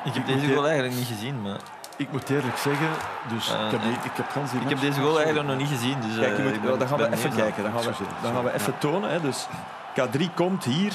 Ik 0.04 0.14
heb 0.14 0.26
deze 0.26 0.52
goal 0.54 0.64
eigenlijk 0.66 0.94
niet 0.96 1.06
gezien. 1.06 1.42
Maar 1.42 1.56
Ik 1.96 2.12
moet 2.12 2.30
eerlijk 2.30 2.56
zeggen, 2.56 2.88
dus 3.28 3.52
Eh, 3.52 3.64
ik, 3.64 3.70
heb, 3.70 3.82
die- 3.82 3.92
ik 3.92 4.10
heb 4.12 4.28
gans 4.30 4.50
die 4.50 4.60
ik 4.60 4.68
heb 4.68 4.80
deze 4.80 5.00
goal 5.00 5.16
eigenlijk 5.16 5.48
nog 5.48 5.56
niet 5.56 5.68
gezien. 5.68 6.00
Dus, 6.00 6.18
Kijk, 6.18 6.30
je 6.30 6.36
eh, 6.36 6.44
moet, 6.44 6.54
ik 6.54 6.62
ben- 6.62 6.78
dan 6.78 6.88
gaan 6.88 6.98
we 6.98 7.12
even 7.12 7.34
kijken. 7.34 7.62
Dan 7.62 7.72
gaan 7.72 7.82
we, 7.82 8.04
dan 8.22 8.32
gaan 8.34 8.44
we 8.44 8.52
even 8.52 8.78
tonen. 8.78 9.10
Hè. 9.10 9.20
Dus 9.20 9.46
K3 9.94 10.34
komt 10.34 10.64
hier 10.64 10.92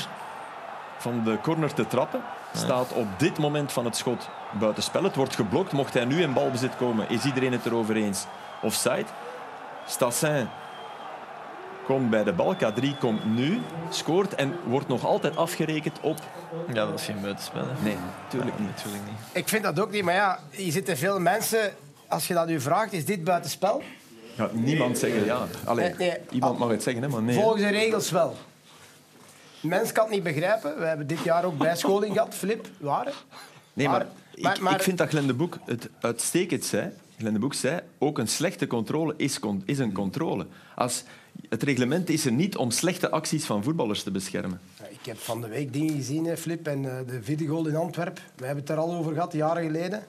van 0.98 1.22
de 1.24 1.38
corner 1.42 1.74
te 1.74 1.88
trappen. 1.88 2.22
Staat 2.54 2.92
op 2.92 3.08
dit 3.18 3.38
moment 3.38 3.72
van 3.72 3.86
het 3.86 3.98
schot 3.98 4.30
buitenspel. 4.52 5.04
Het 5.04 5.16
wordt 5.16 5.36
geblokt. 5.36 5.72
Mocht 5.72 5.94
hij 5.94 6.06
nu 6.06 6.22
in 6.22 6.34
balbezit 6.34 6.76
komen, 6.78 7.10
is 7.10 7.24
iedereen 7.26 7.52
het 7.52 7.66
erover 7.66 7.96
eens. 7.96 8.26
Offside. 8.62 9.06
Stassin 9.86 10.50
komt 11.86 12.10
bij 12.10 12.24
de 12.24 12.34
bal. 12.34 12.56
K3 12.56 12.98
komt 13.00 13.36
nu, 13.36 13.60
scoort 13.90 14.36
en 14.36 14.54
wordt 14.68 14.88
nog 14.88 15.06
altijd 15.06 15.36
afgerekend 15.38 16.00
op... 16.02 16.18
Ja, 16.68 16.86
dat 16.86 17.00
is 17.00 17.06
geen 17.06 17.22
buitenspel. 17.22 17.62
hè. 17.68 17.84
Nee, 17.84 17.98
natuurlijk 18.24 18.60
niet. 18.60 18.68
Natuurlijk 18.70 19.04
niet. 19.06 19.16
Ik 19.32 19.48
vind 19.48 19.64
dat 19.64 19.80
ook 19.80 19.92
niet, 19.92 20.04
maar 20.04 20.14
ja, 20.14 20.40
hier 20.52 20.72
zitten 20.72 20.98
veel 20.98 21.20
mensen... 21.20 21.74
Als 22.08 22.28
je 22.28 22.34
dat 22.34 22.48
nu 22.48 22.60
vraagt, 22.62 22.94
is 22.94 23.06
dit 23.06 23.24
buitenspel? 23.24 23.82
Ja, 24.36 24.50
niemand 24.52 24.98
zeggen 24.98 25.26
ja. 25.26 25.48
Allee, 25.64 25.90
Nee, 25.90 26.08
nee. 26.10 26.18
Iemand 26.30 26.58
mag 26.60 26.70
het 26.70 26.84
zeggen, 26.84 27.04
hè, 27.04 27.10
maar 27.10 27.22
nee. 27.24 27.36
Volgens 27.36 27.62
de 27.62 27.70
regels 27.70 28.12
wel. 28.12 28.36
Mens 29.62 29.92
kan 29.92 30.04
het 30.06 30.14
niet 30.14 30.24
begrijpen. 30.24 30.80
We 30.80 30.86
hebben 30.86 31.08
dit 31.08 31.20
jaar 31.24 31.44
ook 31.46 31.58
bijscholing 31.58 32.14
gehad, 32.14 32.36
Flip. 32.36 32.68
Waar? 32.78 33.14
Nee, 33.74 33.88
maar, 33.88 33.98
Maar- 33.98 34.08
ik, 34.34 34.44
maar- 34.44 34.58
maar- 34.62 34.76
ik 34.76 34.82
vind 34.82 34.98
dat 34.98 35.10
Glenn 35.10 35.28
de 35.28 35.34
Boek 35.34 35.58
het 35.66 35.90
uitstekend 36.00 36.66
zei. 36.66 36.90
Glenn 37.18 37.34
de 37.34 37.40
Boek 37.40 37.54
zei, 37.54 37.80
ook 37.98 38.18
een 38.18 38.28
slechte 38.28 38.68
controle 38.68 39.14
is, 39.18 39.40
is 39.66 39.80
een 39.80 39.94
controle. 39.94 40.46
Als, 40.76 41.04
het 41.50 41.64
reglement 41.64 42.10
is 42.10 42.26
er 42.26 42.32
niet 42.32 42.58
om 42.58 42.72
slechte 42.72 43.10
acties 43.12 43.46
van 43.46 43.64
voetballers 43.64 44.04
te 44.04 44.12
beschermen. 44.12 44.60
Ik 44.90 45.06
heb 45.06 45.18
van 45.20 45.42
de 45.42 45.48
week 45.48 45.74
dingen 45.74 45.96
gezien, 45.96 46.26
hè, 46.26 46.38
Flip, 46.38 46.68
en 46.68 46.86
eh, 46.86 47.08
de 47.08 47.24
videogoal 47.24 47.68
in 47.68 47.76
Antwerpen. 47.76 48.24
We 48.36 48.46
hebben 48.46 48.64
het 48.64 48.74
er 48.74 48.80
al 48.80 48.94
over 48.94 49.14
gehad, 49.14 49.34
jaren 49.34 49.64
geleden. 49.64 50.04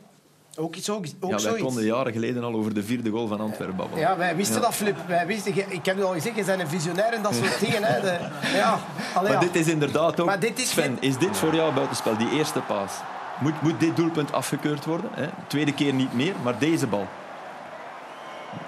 Ook, 0.58 0.76
iets, 0.76 0.90
ook, 0.90 1.04
ook 1.20 1.30
Ja, 1.30 1.36
wij 1.36 1.38
zoiets. 1.38 1.62
konden 1.62 1.84
jaren 1.84 2.12
geleden 2.12 2.44
al 2.44 2.54
over 2.54 2.74
de 2.74 2.82
vierde 2.82 3.10
goal 3.10 3.26
van 3.26 3.40
Antwerpen 3.40 3.76
babbelen. 3.76 4.00
Ja, 4.00 4.16
wij 4.16 4.36
wisten 4.36 4.60
dat, 4.60 4.74
Flip. 4.74 4.96
Wij 5.08 5.26
wisten, 5.26 5.56
ik 5.56 5.84
heb 5.84 5.96
het 5.96 6.04
al 6.04 6.12
gezegd, 6.12 6.36
je 6.36 6.44
bent 6.44 6.60
een 6.60 6.68
visionair 6.68 7.12
en 7.12 7.22
dat 7.22 7.34
soort 7.34 7.60
dingen. 7.66 7.82
Hè. 7.82 8.00
De, 8.00 8.18
ja, 8.54 8.78
allee, 9.14 9.32
Maar 9.32 9.42
ja. 9.44 9.50
dit 9.52 9.66
is 9.66 9.72
inderdaad 9.72 10.20
ook... 10.20 10.26
Maar 10.26 10.40
dit 10.40 10.58
is 10.58 10.68
Sven, 10.70 10.96
is 11.00 11.18
dit 11.18 11.36
voor 11.36 11.54
jou 11.54 11.74
buitenspel, 11.74 12.16
die 12.16 12.30
eerste 12.30 12.60
paas? 12.60 12.92
Moet, 13.40 13.62
moet 13.62 13.80
dit 13.80 13.96
doelpunt 13.96 14.32
afgekeurd 14.32 14.84
worden? 14.84 15.10
Hè? 15.14 15.26
Tweede 15.46 15.74
keer 15.74 15.94
niet 15.94 16.12
meer, 16.14 16.34
maar 16.42 16.58
deze 16.58 16.86
bal. 16.86 17.06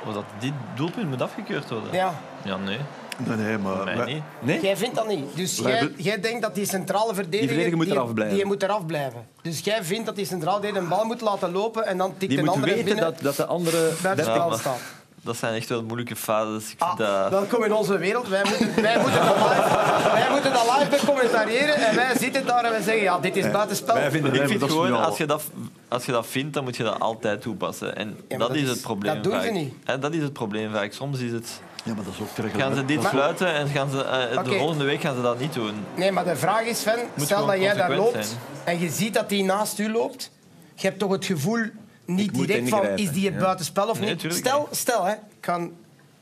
Was 0.04 0.14
dat 0.14 0.24
dit 0.38 0.52
doelpunt 0.74 1.08
moet 1.08 1.22
afgekeurd 1.22 1.68
worden? 1.70 1.92
Ja. 1.92 2.14
Ja, 2.48 2.56
nee. 2.56 2.78
Nee, 3.26 3.36
nee, 3.36 3.58
maar... 3.58 3.84
Mij 3.84 3.96
wij- 3.96 4.12
niet. 4.12 4.22
Nee? 4.40 4.60
Jij 4.60 4.76
vindt 4.76 4.94
dat 4.96 5.08
niet. 5.08 5.24
Dus 5.36 5.58
jij, 5.58 5.92
jij 5.96 6.20
denkt 6.20 6.42
dat 6.42 6.54
die 6.54 6.66
centrale 6.66 7.14
verdediger... 7.14 7.46
verdediger 7.48 7.76
moet 7.76 7.86
die, 7.86 7.94
eraf 7.94 8.12
blijven. 8.14 8.36
Die 8.36 8.44
moet 8.46 8.62
eraf 8.62 8.86
blijven. 8.86 9.26
Dus 9.42 9.60
jij 9.60 9.84
vindt 9.84 10.06
dat 10.06 10.16
die 10.16 10.24
centrale 10.26 10.54
verdediger 10.60 10.82
een 10.82 10.88
bal 10.88 11.04
moet 11.04 11.20
laten 11.20 11.52
lopen 11.52 11.86
en 11.86 11.98
dan 11.98 12.14
tikt 12.18 12.30
Die 12.30 12.40
een 12.40 12.48
andere 12.48 12.66
weten 12.66 12.84
binnen 12.84 13.04
dat, 13.04 13.18
dat 13.22 13.36
de 13.36 13.46
andere... 13.46 13.90
spel 14.16 14.48
maar- 14.48 14.58
staat. 14.58 14.78
Dat 15.22 15.36
zijn 15.36 15.54
echt 15.54 15.68
wel 15.68 15.82
moeilijke 15.82 16.16
fases. 16.16 16.72
Ik 16.72 16.80
Ah, 16.80 16.86
vind 16.88 16.98
dat... 17.08 17.30
welkom 17.30 17.64
in 17.64 17.72
onze 17.74 17.98
wereld. 17.98 18.28
Wij 18.28 18.42
moeten, 18.44 18.82
wij, 18.82 18.98
moeten 19.00 19.24
dat 19.24 19.34
live, 19.36 20.08
wij 20.12 20.26
moeten 20.30 20.52
dat 20.52 20.76
live 20.78 20.90
becommentariëren 20.90 21.74
en 21.74 21.94
wij 21.96 22.16
zitten 22.18 22.46
daar 22.46 22.64
en 22.64 22.70
wij 22.70 22.82
zeggen 22.82 23.02
ja, 23.02 23.18
dit 23.18 23.36
is 23.36 23.50
buitenspel. 23.50 23.94
Wij 23.94 24.10
vinden 24.10 24.34
Ik 24.34 24.48
vind 24.48 24.62
gewoon, 24.62 25.04
als 25.04 25.16
je, 25.18 25.26
dat, 25.26 25.42
als 25.88 26.04
je 26.06 26.12
dat 26.12 26.26
vindt, 26.26 26.54
dan 26.54 26.64
moet 26.64 26.76
je 26.76 26.82
dat 26.82 27.00
altijd 27.00 27.40
toepassen. 27.42 27.96
En 27.96 28.16
dat, 28.28 28.38
dat 28.38 28.54
is 28.54 28.62
is- 28.62 28.68
het 28.68 28.80
probleem 28.80 29.14
dat 29.14 29.24
doen 29.24 29.32
ze 29.32 29.38
vaak. 29.40 29.50
niet. 29.52 29.74
En 29.84 30.00
dat 30.00 30.12
is 30.12 30.22
het 30.22 30.32
probleem 30.32 30.72
vaak. 30.72 30.92
Soms 30.92 31.18
is 31.20 31.32
het, 31.32 31.60
Ja, 31.88 31.94
maar 31.94 32.04
dat 32.04 32.12
is 32.14 32.20
ook 32.20 32.28
terecht. 32.34 32.56
gaan 32.56 32.74
ze 32.74 32.84
dit 32.84 33.06
fluiten 33.06 33.54
en 33.54 33.68
gaan 33.68 33.90
ze, 33.90 34.04
eh, 34.04 34.44
de 34.44 34.52
volgende 34.58 34.84
week 34.84 35.00
gaan 35.00 35.16
ze 35.16 35.22
dat 35.22 35.38
niet 35.40 35.52
doen. 35.54 35.74
Nee, 35.96 36.12
maar 36.12 36.24
de 36.24 36.36
vraag 36.36 36.62
is, 36.62 36.80
Sven, 36.80 36.98
stel 37.16 37.46
dat 37.46 37.58
jij 37.60 37.74
daar 37.74 37.96
loopt 37.96 38.12
zijn. 38.26 38.38
en 38.64 38.78
je 38.80 38.90
ziet 38.90 39.14
dat 39.14 39.30
hij 39.30 39.42
naast 39.42 39.78
u 39.78 39.90
loopt, 39.92 40.30
je 40.74 40.86
hebt 40.86 40.98
toch 40.98 41.10
het 41.12 41.24
gevoel 41.24 41.64
niet 42.04 42.34
direct 42.34 42.68
van, 42.68 42.86
is 42.86 43.10
die 43.12 43.24
het 43.24 43.34
ja. 43.34 43.40
buitenspel 43.40 43.88
of 43.88 44.00
Nee, 44.00 44.14
niet? 44.22 44.34
Stel, 44.34 44.68
stel 44.70 45.04
hè, 45.04 45.12
ik 45.12 45.18
kan... 45.40 45.72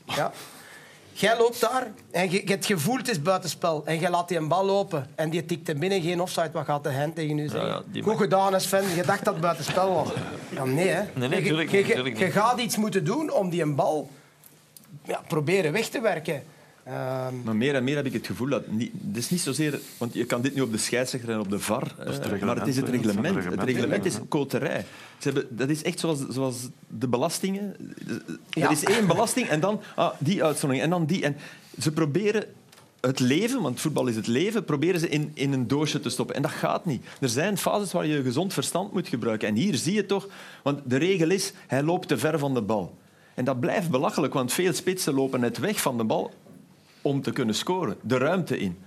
Ja. 0.05 0.31
Jij 1.13 1.37
loopt 1.37 1.61
daar 1.61 1.87
en 2.11 2.23
je, 2.23 2.31
je 2.31 2.37
hebt 2.37 2.49
het 2.49 2.65
gevoel 2.65 2.97
het 2.97 3.09
is 3.09 3.21
buitenspel 3.21 3.81
en 3.85 3.99
je 3.99 4.09
laat 4.09 4.27
die 4.27 4.37
een 4.37 4.47
bal 4.47 4.65
lopen 4.65 5.07
en 5.15 5.29
die 5.29 5.45
tikt 5.45 5.69
er 5.69 5.77
binnen 5.77 6.01
geen 6.01 6.21
offside. 6.21 6.49
Wat 6.53 6.65
gaat 6.65 6.83
de 6.83 6.93
hand 6.93 7.15
tegen 7.15 7.37
u 7.37 7.47
zeggen? 7.49 7.69
ja, 7.69 7.81
die 7.91 8.03
Goed 8.03 8.17
gedaan, 8.17 8.61
Sven. 8.61 8.83
Je 8.95 9.03
dacht 9.03 9.23
dat 9.25 9.33
het 9.33 9.41
buitenspel 9.43 9.93
was. 9.93 10.07
Ja, 10.49 10.65
nee, 10.65 10.87
hè. 10.87 11.01
Nee, 11.13 11.29
nee, 11.29 11.43
Je- 11.43 11.45
je, 11.45 11.53
niet, 11.61 11.71
je- 11.71 11.93
tuurlijk 11.93 12.17
je 12.17 12.23
niet. 12.25 12.33
gaat 12.33 12.59
iets 12.59 12.77
moeten 12.77 13.03
doen 13.03 13.31
om 13.33 13.49
die 13.49 13.61
een 13.61 13.75
bal 13.75 14.09
ja, 15.07 15.21
proberen 15.27 15.71
weg 15.71 15.87
te 15.87 16.01
werken. 16.01 16.43
Ehm, 16.83 17.43
Maar 17.43 17.55
meer 17.55 17.75
en 17.75 17.83
meer 17.83 17.95
heb 17.95 18.05
ik 18.05 18.13
het 18.13 18.25
gevoel 18.25 18.49
dat... 18.49 18.67
Niet, 18.67 18.91
het 19.07 19.17
is 19.17 19.29
niet 19.29 19.41
zozeer... 19.41 19.79
Want 19.97 20.13
je 20.13 20.25
kan 20.25 20.41
dit 20.41 20.55
nu 20.55 20.61
op 20.61 20.71
de 20.71 20.77
scheidsrechter 20.77 21.31
en 21.31 21.39
op 21.39 21.49
de 21.49 21.59
VAR... 21.59 21.93
het 21.97 22.19
eh, 22.19 22.41
maar 22.41 22.55
het 22.55 22.67
is 22.67 22.75
het 22.75 22.89
reglement. 22.89 23.43
Het 23.43 23.63
reglement 23.63 24.05
is 24.05 24.17
koterij. 24.29 24.85
Ze 25.17 25.27
hebben, 25.31 25.57
dat 25.57 25.69
is 25.69 25.83
echt 25.83 25.99
zoals, 25.99 26.27
zoals 26.29 26.55
de 26.87 27.07
belastingen. 27.07 27.75
Ja. 28.49 28.65
Er 28.65 28.71
is 28.71 28.83
één 28.83 29.07
belasting 29.07 29.47
en 29.47 29.59
dan 29.59 29.81
ah, 29.95 30.13
die 30.19 30.43
uitzondering 30.43 30.85
en 30.85 30.89
dan 30.89 31.05
die. 31.05 31.23
En 31.23 31.35
ze 31.79 31.91
proberen 31.91 32.45
het 33.01 33.19
leven, 33.19 33.61
want 33.61 33.81
voetbal 33.81 34.07
is 34.07 34.15
het 34.15 34.27
leven, 34.27 34.65
proberen 34.65 34.99
ze 34.99 35.09
in, 35.09 35.31
in 35.33 35.53
een 35.53 35.67
doosje 35.67 35.99
te 35.99 36.09
stoppen. 36.09 36.35
En 36.35 36.41
dat 36.41 36.51
gaat 36.51 36.85
niet. 36.85 37.05
Er 37.21 37.29
zijn 37.29 37.57
fases 37.57 37.91
waar 37.91 38.05
je 38.05 38.23
gezond 38.23 38.53
verstand 38.53 38.93
moet 38.93 39.07
gebruiken. 39.07 39.47
En 39.47 39.55
hier 39.55 39.75
zie 39.75 39.93
je 39.93 40.05
toch... 40.05 40.27
Want 40.63 40.79
de 40.85 40.97
regel 40.97 41.29
is, 41.29 41.53
hij 41.67 41.83
loopt 41.83 42.07
te 42.07 42.17
ver 42.17 42.39
van 42.39 42.53
de 42.53 42.61
bal. 42.61 42.97
En 43.37 43.45
dat 43.45 43.59
blijft 43.59 43.89
belachelijk, 43.89 44.33
want 44.33 44.53
veel 44.53 44.73
spitsen 44.73 45.13
lopen 45.13 45.39
net 45.39 45.57
weg 45.57 45.81
van 45.81 45.97
de 45.97 46.03
bal 46.03 46.33
om 47.01 47.21
te 47.21 47.31
kunnen 47.31 47.55
scoren. 47.55 47.97
De 48.01 48.17
ruimte 48.17 48.57
in. 48.59 48.77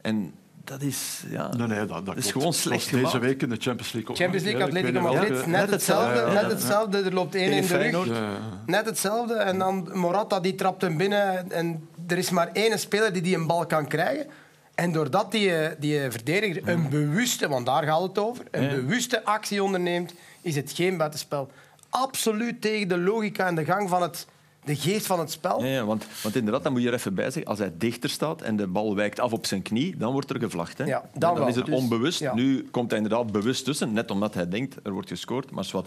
En 0.00 0.32
dat 0.64 0.82
is... 0.82 1.22
Ja, 1.30 1.48
Nee, 1.56 1.66
nee, 1.66 1.86
dat, 1.86 2.06
dat 2.06 2.16
is 2.16 2.30
gewoon 2.32 2.52
slecht 2.52 2.90
deze 2.90 3.18
week 3.18 3.42
in 3.42 3.48
de 3.48 3.56
Champions 3.58 3.92
League. 3.92 4.10
ook 4.10 4.16
Champions. 4.16 4.44
League, 4.44 4.64
Atletico 4.64 5.00
Madrid, 5.00 5.46
net 5.46 5.70
hetzelfde. 5.70 6.20
Ja, 6.20 6.26
ja, 6.26 6.32
Net 6.32 6.50
hetzelfde. 6.50 6.98
Er 7.02 7.14
loopt 7.14 7.34
één 7.34 7.44
in 7.44 7.50
de 7.50 7.56
rug. 7.56 7.66
Feyenoord. 7.66 8.08
Ja, 8.08 8.14
ja. 8.14 8.38
Net 8.66 8.84
hetzelfde. 8.84 9.34
En 9.34 9.58
dan 9.58 9.88
Morata 9.92 10.40
die 10.40 10.54
trapt 10.54 10.82
hem 10.82 10.96
binnen. 10.96 11.50
En 11.50 11.88
er 12.06 12.18
is 12.18 12.30
maar 12.30 12.50
één 12.52 12.78
speler 12.78 13.12
die 13.12 13.22
die 13.22 13.36
een 13.36 13.46
bal 13.46 13.66
kan 13.66 13.86
krijgen. 13.86 14.26
En 14.74 14.92
doordat 14.92 15.32
die, 15.32 15.54
eh, 15.56 15.70
die 15.78 16.10
verdediger 16.10 16.68
een 16.68 16.88
bewuste, 16.88 17.48
want 17.48 17.66
daar 17.66 17.82
gaat 17.82 18.02
het 18.02 18.18
over, 18.18 18.44
een 18.50 18.62
Ja. 18.62 18.70
bewuste 18.74 19.24
actie 19.24 19.62
onderneemt, 19.62 20.14
is 20.42 20.56
het 20.56 20.72
geen 20.72 20.96
buitenspel. 20.96 21.50
Absoluut 21.92 22.60
tegen 22.60 22.88
de 22.88 22.98
logica 22.98 23.46
en 23.46 23.54
de 23.54 23.64
gang 23.64 23.88
van 23.88 24.02
het, 24.02 24.26
de 24.64 24.76
geest 24.76 25.06
van 25.06 25.18
het 25.18 25.30
spel. 25.30 25.64
Ja, 25.64 25.70
ja, 25.70 25.84
want, 25.84 26.06
want 26.22 26.36
inderdaad, 26.36 26.62
dan 26.62 26.72
moet 26.72 26.82
je 26.82 26.88
er 26.88 26.94
even 26.94 27.14
bij 27.14 27.24
zeggen, 27.24 27.44
als 27.44 27.58
hij 27.58 27.72
dichter 27.78 28.10
staat 28.10 28.42
en 28.42 28.56
de 28.56 28.66
bal 28.66 28.94
wijkt 28.94 29.20
af 29.20 29.32
op 29.32 29.46
zijn 29.46 29.62
knie, 29.62 29.96
dan 29.96 30.12
wordt 30.12 30.30
er 30.30 30.38
gevlacht. 30.38 30.78
Hè? 30.78 30.84
Ja, 30.84 31.10
dan 31.14 31.48
is 31.48 31.56
het 31.56 31.66
Dus, 31.66 31.74
onbewust. 31.74 32.32
Nu 32.32 32.68
komt 32.70 32.90
hij 32.90 33.00
inderdaad 33.00 33.32
bewust 33.32 33.64
tussen, 33.64 33.92
net 33.92 34.10
omdat 34.10 34.34
hij 34.34 34.48
denkt, 34.48 34.76
er 34.82 34.92
wordt 34.92 35.08
gescoord, 35.08 35.50
maar 35.50 35.68
wat. 35.72 35.86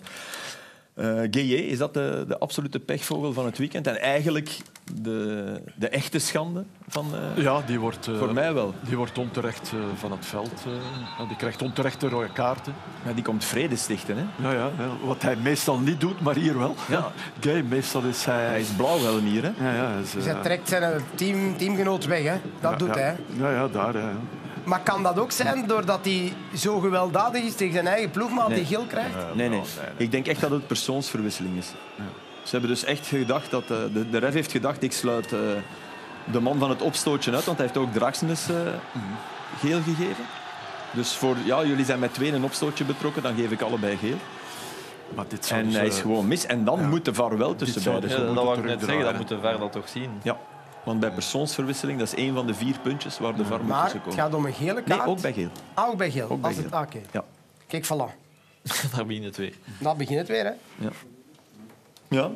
Eh 0.95 1.05
Gueye, 1.31 1.67
is 1.67 1.77
dat 1.77 1.93
de, 1.93 2.25
de 2.27 2.39
absolute 2.39 2.79
pechvogel 2.79 3.33
van 3.33 3.45
het 3.45 3.57
weekend? 3.57 3.87
En 3.87 4.01
eigenlijk 4.01 4.57
de, 5.01 5.61
de 5.75 5.89
echte 5.89 6.19
schande 6.19 6.63
van... 6.87 7.05
eh, 7.35 7.43
Ja, 7.43 7.61
die 7.65 7.79
wordt, 7.79 8.07
eh, 8.07 8.17
Voor 8.17 8.33
mij 8.33 8.53
wel. 8.53 8.73
Die 8.87 8.97
wordt 8.97 9.17
onterecht 9.17 9.71
eh, 9.73 9.79
van 9.95 10.11
het 10.11 10.25
veld. 10.25 10.51
eh, 10.65 10.71
ja, 11.19 11.25
die 11.27 11.35
krijgt 11.37 11.61
onterecht 11.61 11.99
de 12.01 12.09
rode 12.09 12.31
kaarten. 12.31 12.73
Maar 13.03 13.15
die 13.15 13.23
komt 13.23 13.43
vrede 13.45 13.75
stichten. 13.75 14.15
Hè? 14.17 14.47
Ja, 14.47 14.53
ja, 14.53 14.69
ja, 14.77 14.89
wat 15.07 15.21
hij 15.21 15.35
meestal 15.35 15.79
niet 15.79 15.99
doet, 15.99 16.21
maar 16.21 16.35
hier 16.35 16.57
wel. 16.57 16.75
Ja. 16.89 17.11
Gay, 17.41 17.61
meestal 17.61 18.01
is 18.03 18.25
hij... 18.25 18.45
Hij 18.45 18.59
is 18.61 18.69
blauwhelm 18.69 19.25
hier. 19.25 19.43
Hè? 19.43 19.51
Ja, 19.69 19.73
ja, 19.75 19.91
hij 19.91 20.01
is, 20.01 20.11
Dus 20.11 20.25
hij 20.25 20.41
trekt 20.41 20.69
zijn 20.69 21.01
team, 21.15 21.57
teamgenoot 21.57 22.05
weg. 22.05 22.23
Hè. 22.23 22.35
Dat 22.59 22.71
ja, 22.71 22.77
doet 22.77 22.87
ja. 22.95 23.01
hij. 23.01 23.15
Ja, 23.37 23.51
ja, 23.51 23.67
daar. 23.67 23.93
Ja, 23.97 23.99
ja. 24.09 24.15
Maar 24.65 24.81
kan 24.81 25.03
dat 25.03 25.19
ook 25.19 25.31
zijn 25.31 25.67
doordat 25.67 25.99
hij 26.05 26.33
zo 26.55 26.79
gewelddadig 26.79 27.43
is 27.43 27.55
tegen 27.55 27.73
zijn 27.73 27.87
eigen 27.87 28.09
ploegmaat 28.09 28.47
Nee. 28.47 28.57
die 28.57 28.65
geel 28.65 28.85
krijgt? 28.85 29.15
Nee, 29.33 29.49
nee. 29.49 29.61
Ik 29.97 30.11
denk 30.11 30.27
echt 30.27 30.41
dat 30.41 30.51
het 30.51 30.67
persoonsverwisseling 30.67 31.57
is. 31.57 31.67
Ze 32.43 32.51
hebben 32.51 32.69
dus 32.69 32.83
echt 32.83 33.07
gedacht 33.07 33.51
dat... 33.51 33.63
eh, 33.63 33.77
de, 33.93 34.09
de 34.09 34.17
ref 34.17 34.33
heeft 34.33 34.51
gedacht, 34.51 34.83
ik 34.83 34.91
sluit 34.91 35.33
eh, 35.33 35.39
de 36.31 36.39
man 36.39 36.59
van 36.59 36.69
het 36.69 36.81
opstootje 36.81 37.31
uit, 37.33 37.45
want 37.45 37.57
hij 37.57 37.67
heeft 37.67 37.79
ook 37.79 37.93
Draxenes 37.93 38.49
eh, 38.49 38.55
geel 39.59 39.81
gegeven. 39.81 40.25
Dus 40.91 41.13
voor, 41.13 41.35
ja, 41.45 41.63
jullie 41.63 41.85
zijn 41.85 41.99
met 41.99 42.13
twee 42.13 42.31
een 42.31 42.43
opstootje 42.43 42.83
betrokken, 42.83 43.23
dan 43.23 43.35
geef 43.35 43.51
ik 43.51 43.61
allebei 43.61 43.97
geel. 43.97 44.17
Maar 45.15 45.25
dit 45.27 45.51
En 45.51 45.65
dus, 45.65 45.75
hij 45.75 45.85
is 45.85 45.99
gewoon 45.99 46.27
mis. 46.27 46.45
En 46.45 46.63
dan 46.65 46.79
ja. 46.79 46.87
moet 46.87 47.05
de 47.05 47.13
VAR 47.13 47.37
wel 47.37 47.55
tussen 47.55 47.83
beiden. 47.83 48.09
dus 48.09 48.17
Ja, 48.17 48.23
dat 48.25 48.43
wou 48.43 48.57
ik 48.57 48.63
net 48.63 48.79
zeggen, 48.83 49.03
dat 49.03 49.17
moet 49.17 49.27
de 49.27 49.39
VAR 49.39 49.57
dat 49.57 49.71
toch 49.71 49.89
zien. 49.89 50.09
Ja, 50.23 50.37
want 50.85 50.99
bij 50.99 51.11
persoonsverwisseling, 51.11 51.99
dat 51.99 52.07
is 52.07 52.13
één 52.15 52.33
van 52.33 52.47
de 52.47 52.53
vier 52.53 52.79
puntjes 52.79 53.19
waar 53.19 53.35
de 53.35 53.45
VAR 53.45 53.59
moet 53.59 53.67
Maar 53.67 53.93
het 54.05 54.13
gaat 54.13 54.33
om 54.33 54.45
een 54.45 54.53
gele 54.53 54.73
kaart. 54.83 54.87
Nee, 54.87 55.01
ook 55.15 55.21
bij 55.21 55.33
geel. 55.33 55.49
Ah, 55.73 55.87
ook 55.89 55.97
bij 55.97 56.11
geel. 56.11 56.29
Ook 56.29 56.41
bij 56.41 56.49
Als 56.49 56.57
het, 56.59 56.67
geel. 56.67 56.77
ah, 56.77 56.83
oké. 56.85 56.99
Ja. 57.11 57.23
Kijk, 57.67 57.85
voilà. 57.85 58.23
Daar 58.95 59.05
begint 59.05 59.25
het 59.25 59.37
weer. 59.37 59.53
Dan 59.79 59.97
begint 59.97 60.19
het 60.19 60.27
weer. 60.27 60.43
Hè. 60.45 60.51
Ja. 60.85 60.91
ja. 62.07 62.31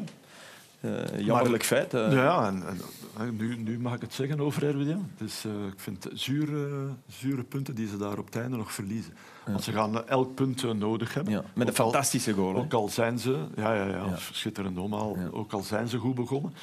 Eh, 0.81 1.19
jammerlijk 1.19 1.63
feit. 1.63 1.93
eh. 1.93 2.11
Ja, 2.13 2.47
en, 2.47 2.63
en, 2.67 2.81
en 3.17 3.35
nu, 3.35 3.55
nu 3.57 3.79
mag 3.79 3.93
ik 3.95 4.01
het 4.01 4.13
zeggen 4.13 4.39
over 4.39 4.69
RWDM. 4.69 4.97
Dus, 5.17 5.45
eh, 5.45 5.51
ik 5.51 5.79
vind 5.79 6.03
het 6.03 6.19
zure, 6.19 6.87
zure 7.07 7.43
punten 7.43 7.75
die 7.75 7.87
ze 7.87 7.97
daar 7.97 8.17
op 8.17 8.25
het 8.25 8.35
einde 8.35 8.57
nog 8.57 8.73
verliezen. 8.73 9.13
Want 9.45 9.63
ze 9.63 9.71
gaan 9.71 9.95
eh, 10.03 10.09
elk 10.09 10.35
punt 10.35 10.63
eh, 10.63 10.71
nodig 10.71 11.13
hebben. 11.13 11.33
Ja, 11.33 11.43
met 11.53 11.67
een 11.67 11.73
fantastische 11.73 12.33
goal. 12.33 12.55
Ook 12.55 12.73
al 12.73 12.89
zijn 12.89 13.19
ze, 13.19 13.37
ja, 13.55 13.73
ja, 13.73 13.85
ja, 13.85 13.95
Ja. 14.05 14.15
schitterend 14.31 14.77
allemaal. 14.77 15.15
Ja. 15.17 15.27
Ook 15.31 15.53
al 15.53 15.61
zijn 15.61 15.87
ze 15.87 15.97
goed 15.97 16.15
begonnen. 16.15 16.53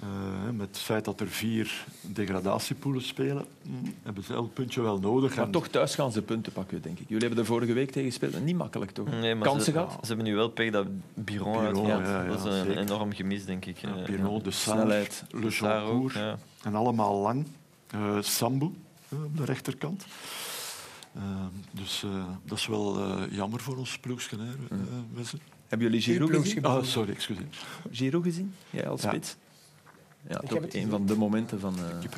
Eh, 0.00 0.50
met 0.56 0.68
het 0.68 0.78
feit 0.78 1.04
dat 1.04 1.20
er 1.20 1.26
vier 1.28 1.84
degradatiepoelen 2.02 3.02
spelen, 3.02 3.44
mm, 3.62 3.94
hebben 4.02 4.24
ze 4.24 4.34
elk 4.34 4.52
puntje 4.54 4.80
wel 4.82 4.98
nodig. 4.98 5.36
Maar 5.36 5.44
En- 5.44 5.50
toch 5.50 5.68
thuis 5.68 5.94
gaan 5.94 6.12
ze 6.12 6.22
punten 6.22 6.52
pakken, 6.52 6.82
denk 6.82 6.98
ik. 6.98 7.04
Jullie 7.08 7.26
hebben 7.26 7.38
er 7.38 7.44
vorige 7.50 7.72
week 7.72 7.90
tegen 7.90 8.08
gespeeld. 8.08 8.44
Niet 8.44 8.56
makkelijk, 8.56 8.90
toch? 8.90 9.10
Nee, 9.10 9.34
maar 9.34 9.46
Kansen 9.46 9.64
ze, 9.64 9.72
gehad? 9.72 9.90
Ze 10.00 10.06
hebben 10.06 10.24
nu 10.24 10.34
wel 10.34 10.48
pech 10.48 10.70
dat 10.70 10.86
Biron, 11.14 11.52
Biron, 11.52 11.66
uitgaat. 11.90 12.06
ja, 12.06 12.22
ja, 12.22 12.28
dat 12.28 12.38
is 12.38 12.44
een 12.44 12.64
zeker. 12.66 12.78
enorm 12.78 13.12
gemis, 13.12 13.44
denk 13.44 13.64
ik. 13.64 13.78
Ja, 13.78 13.94
Eh, 13.96 14.04
Pirot, 14.04 14.44
de 14.44 14.50
Snelheid. 14.50 15.24
Le 15.30 15.48
Joncourt. 15.48 16.14
ja. 16.14 16.38
En 16.62 16.74
allemaal 16.74 17.20
lang. 17.20 17.46
Eh, 17.90 18.16
Sambu 18.20 18.70
eh, 19.08 19.24
op 19.24 19.36
de 19.36 19.44
rechterkant. 19.44 20.04
Dus 21.70 22.02
eh, 22.02 22.24
dat 22.44 22.58
is 22.58 22.66
wel 22.66 22.98
eh, 22.98 23.22
jammer 23.30 23.60
voor 23.60 23.76
ons 23.76 23.98
ploegje. 23.98 24.36
Hè, 24.36 24.76
Wesley. 25.14 25.40
Hebben 25.68 25.86
jullie 25.88 26.02
Giroud 26.02 26.30
gezien? 26.30 26.64
Ah, 26.64 26.82
sorry, 26.84 27.10
excuseer. 27.10 27.44
Giroud 27.90 28.22
gezien? 28.24 28.54
Jij 28.70 28.88
als 28.88 29.02
Ja. 29.02 29.08
spits? 29.08 29.36
Ja, 30.28 30.40
toch 30.48 30.60
het 30.60 30.74
een 30.74 30.90
van 30.90 31.06
de 31.06 31.16
momenten 31.16 31.60
van, 31.60 31.74
eh, 31.78 32.10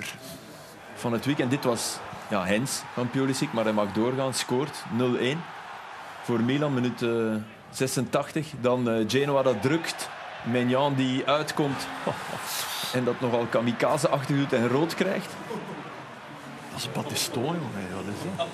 van 0.95 1.13
het 1.13 1.25
weekend. 1.25 1.51
Dit 1.51 1.65
was 1.65 1.99
ja, 2.31 2.45
Hens 2.45 2.83
van 2.93 3.11
Pulisic, 3.11 3.53
maar 3.53 3.65
hij 3.65 3.73
mag 3.73 3.93
doorgaan. 3.93 4.35
Scoort 4.35 4.85
0-1 4.97 5.39
voor 6.23 6.41
Milan, 6.41 6.75
minuut 6.75 7.03
eh, 7.03 7.35
86. 7.71 8.53
Dan 8.61 8.91
eh, 8.91 9.05
Genoa 9.07 9.43
dat 9.43 9.63
drukt. 9.63 10.09
Menjan 10.45 10.95
die 10.95 11.25
uitkomt 11.27 11.87
en 12.95 13.05
dat 13.05 13.21
nogal 13.21 13.47
kamikaze-achtig 13.47 14.37
doet 14.37 14.53
en 14.53 14.69
rood 14.69 14.95
krijgt. 14.95 15.31
Dat 16.71 16.81
is 16.81 16.93
Battiston, 16.93 17.43
jongen. 17.43 17.95
Wat 17.95 18.05
is 18.15 18.37
dat? 18.37 18.47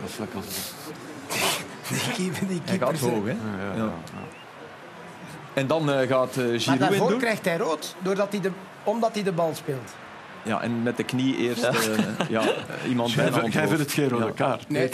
Dat 0.00 0.08
is 0.08 0.16
lekker. 0.18 0.40
Die, 2.16 2.46
die 2.46 2.60
Hij 2.64 2.78
gaat 2.78 2.98
hoog, 2.98 3.24
hè? 3.24 3.30
Ja, 3.30 3.74
ja, 3.74 3.74
Ja. 3.74 3.92
En 5.56 5.66
dan 5.66 5.90
eh, 5.92 6.08
gaat 6.08 6.36
eh, 6.36 6.44
Maar 6.44 6.58
Giroud 6.60 6.66
in 6.74 6.78
daarvoor 6.78 7.08
doen. 7.08 7.18
krijgt 7.18 7.44
hij 7.44 7.56
rood, 7.56 7.94
doordat 7.98 8.26
hij 8.30 8.40
de, 8.40 8.50
omdat 8.84 9.14
hij 9.14 9.22
de 9.22 9.32
bal 9.32 9.54
speelt. 9.54 9.90
Ja, 10.42 10.60
en 10.62 10.82
met 10.82 10.96
de 10.96 11.02
knie 11.04 11.36
eerst 11.36 11.62
eh, 11.64 11.74
ja, 12.28 12.40
eh, 12.40 12.48
iemand 12.90 13.16
bijna 13.16 13.32
vindt- 13.32 13.52
jij 13.52 13.66
vindt 13.66 13.82
het 13.82 13.92
geen 13.92 14.08
rode 14.08 14.24
Ja. 14.24 14.30
kaart? 14.30 14.68
Nee. 14.68 14.90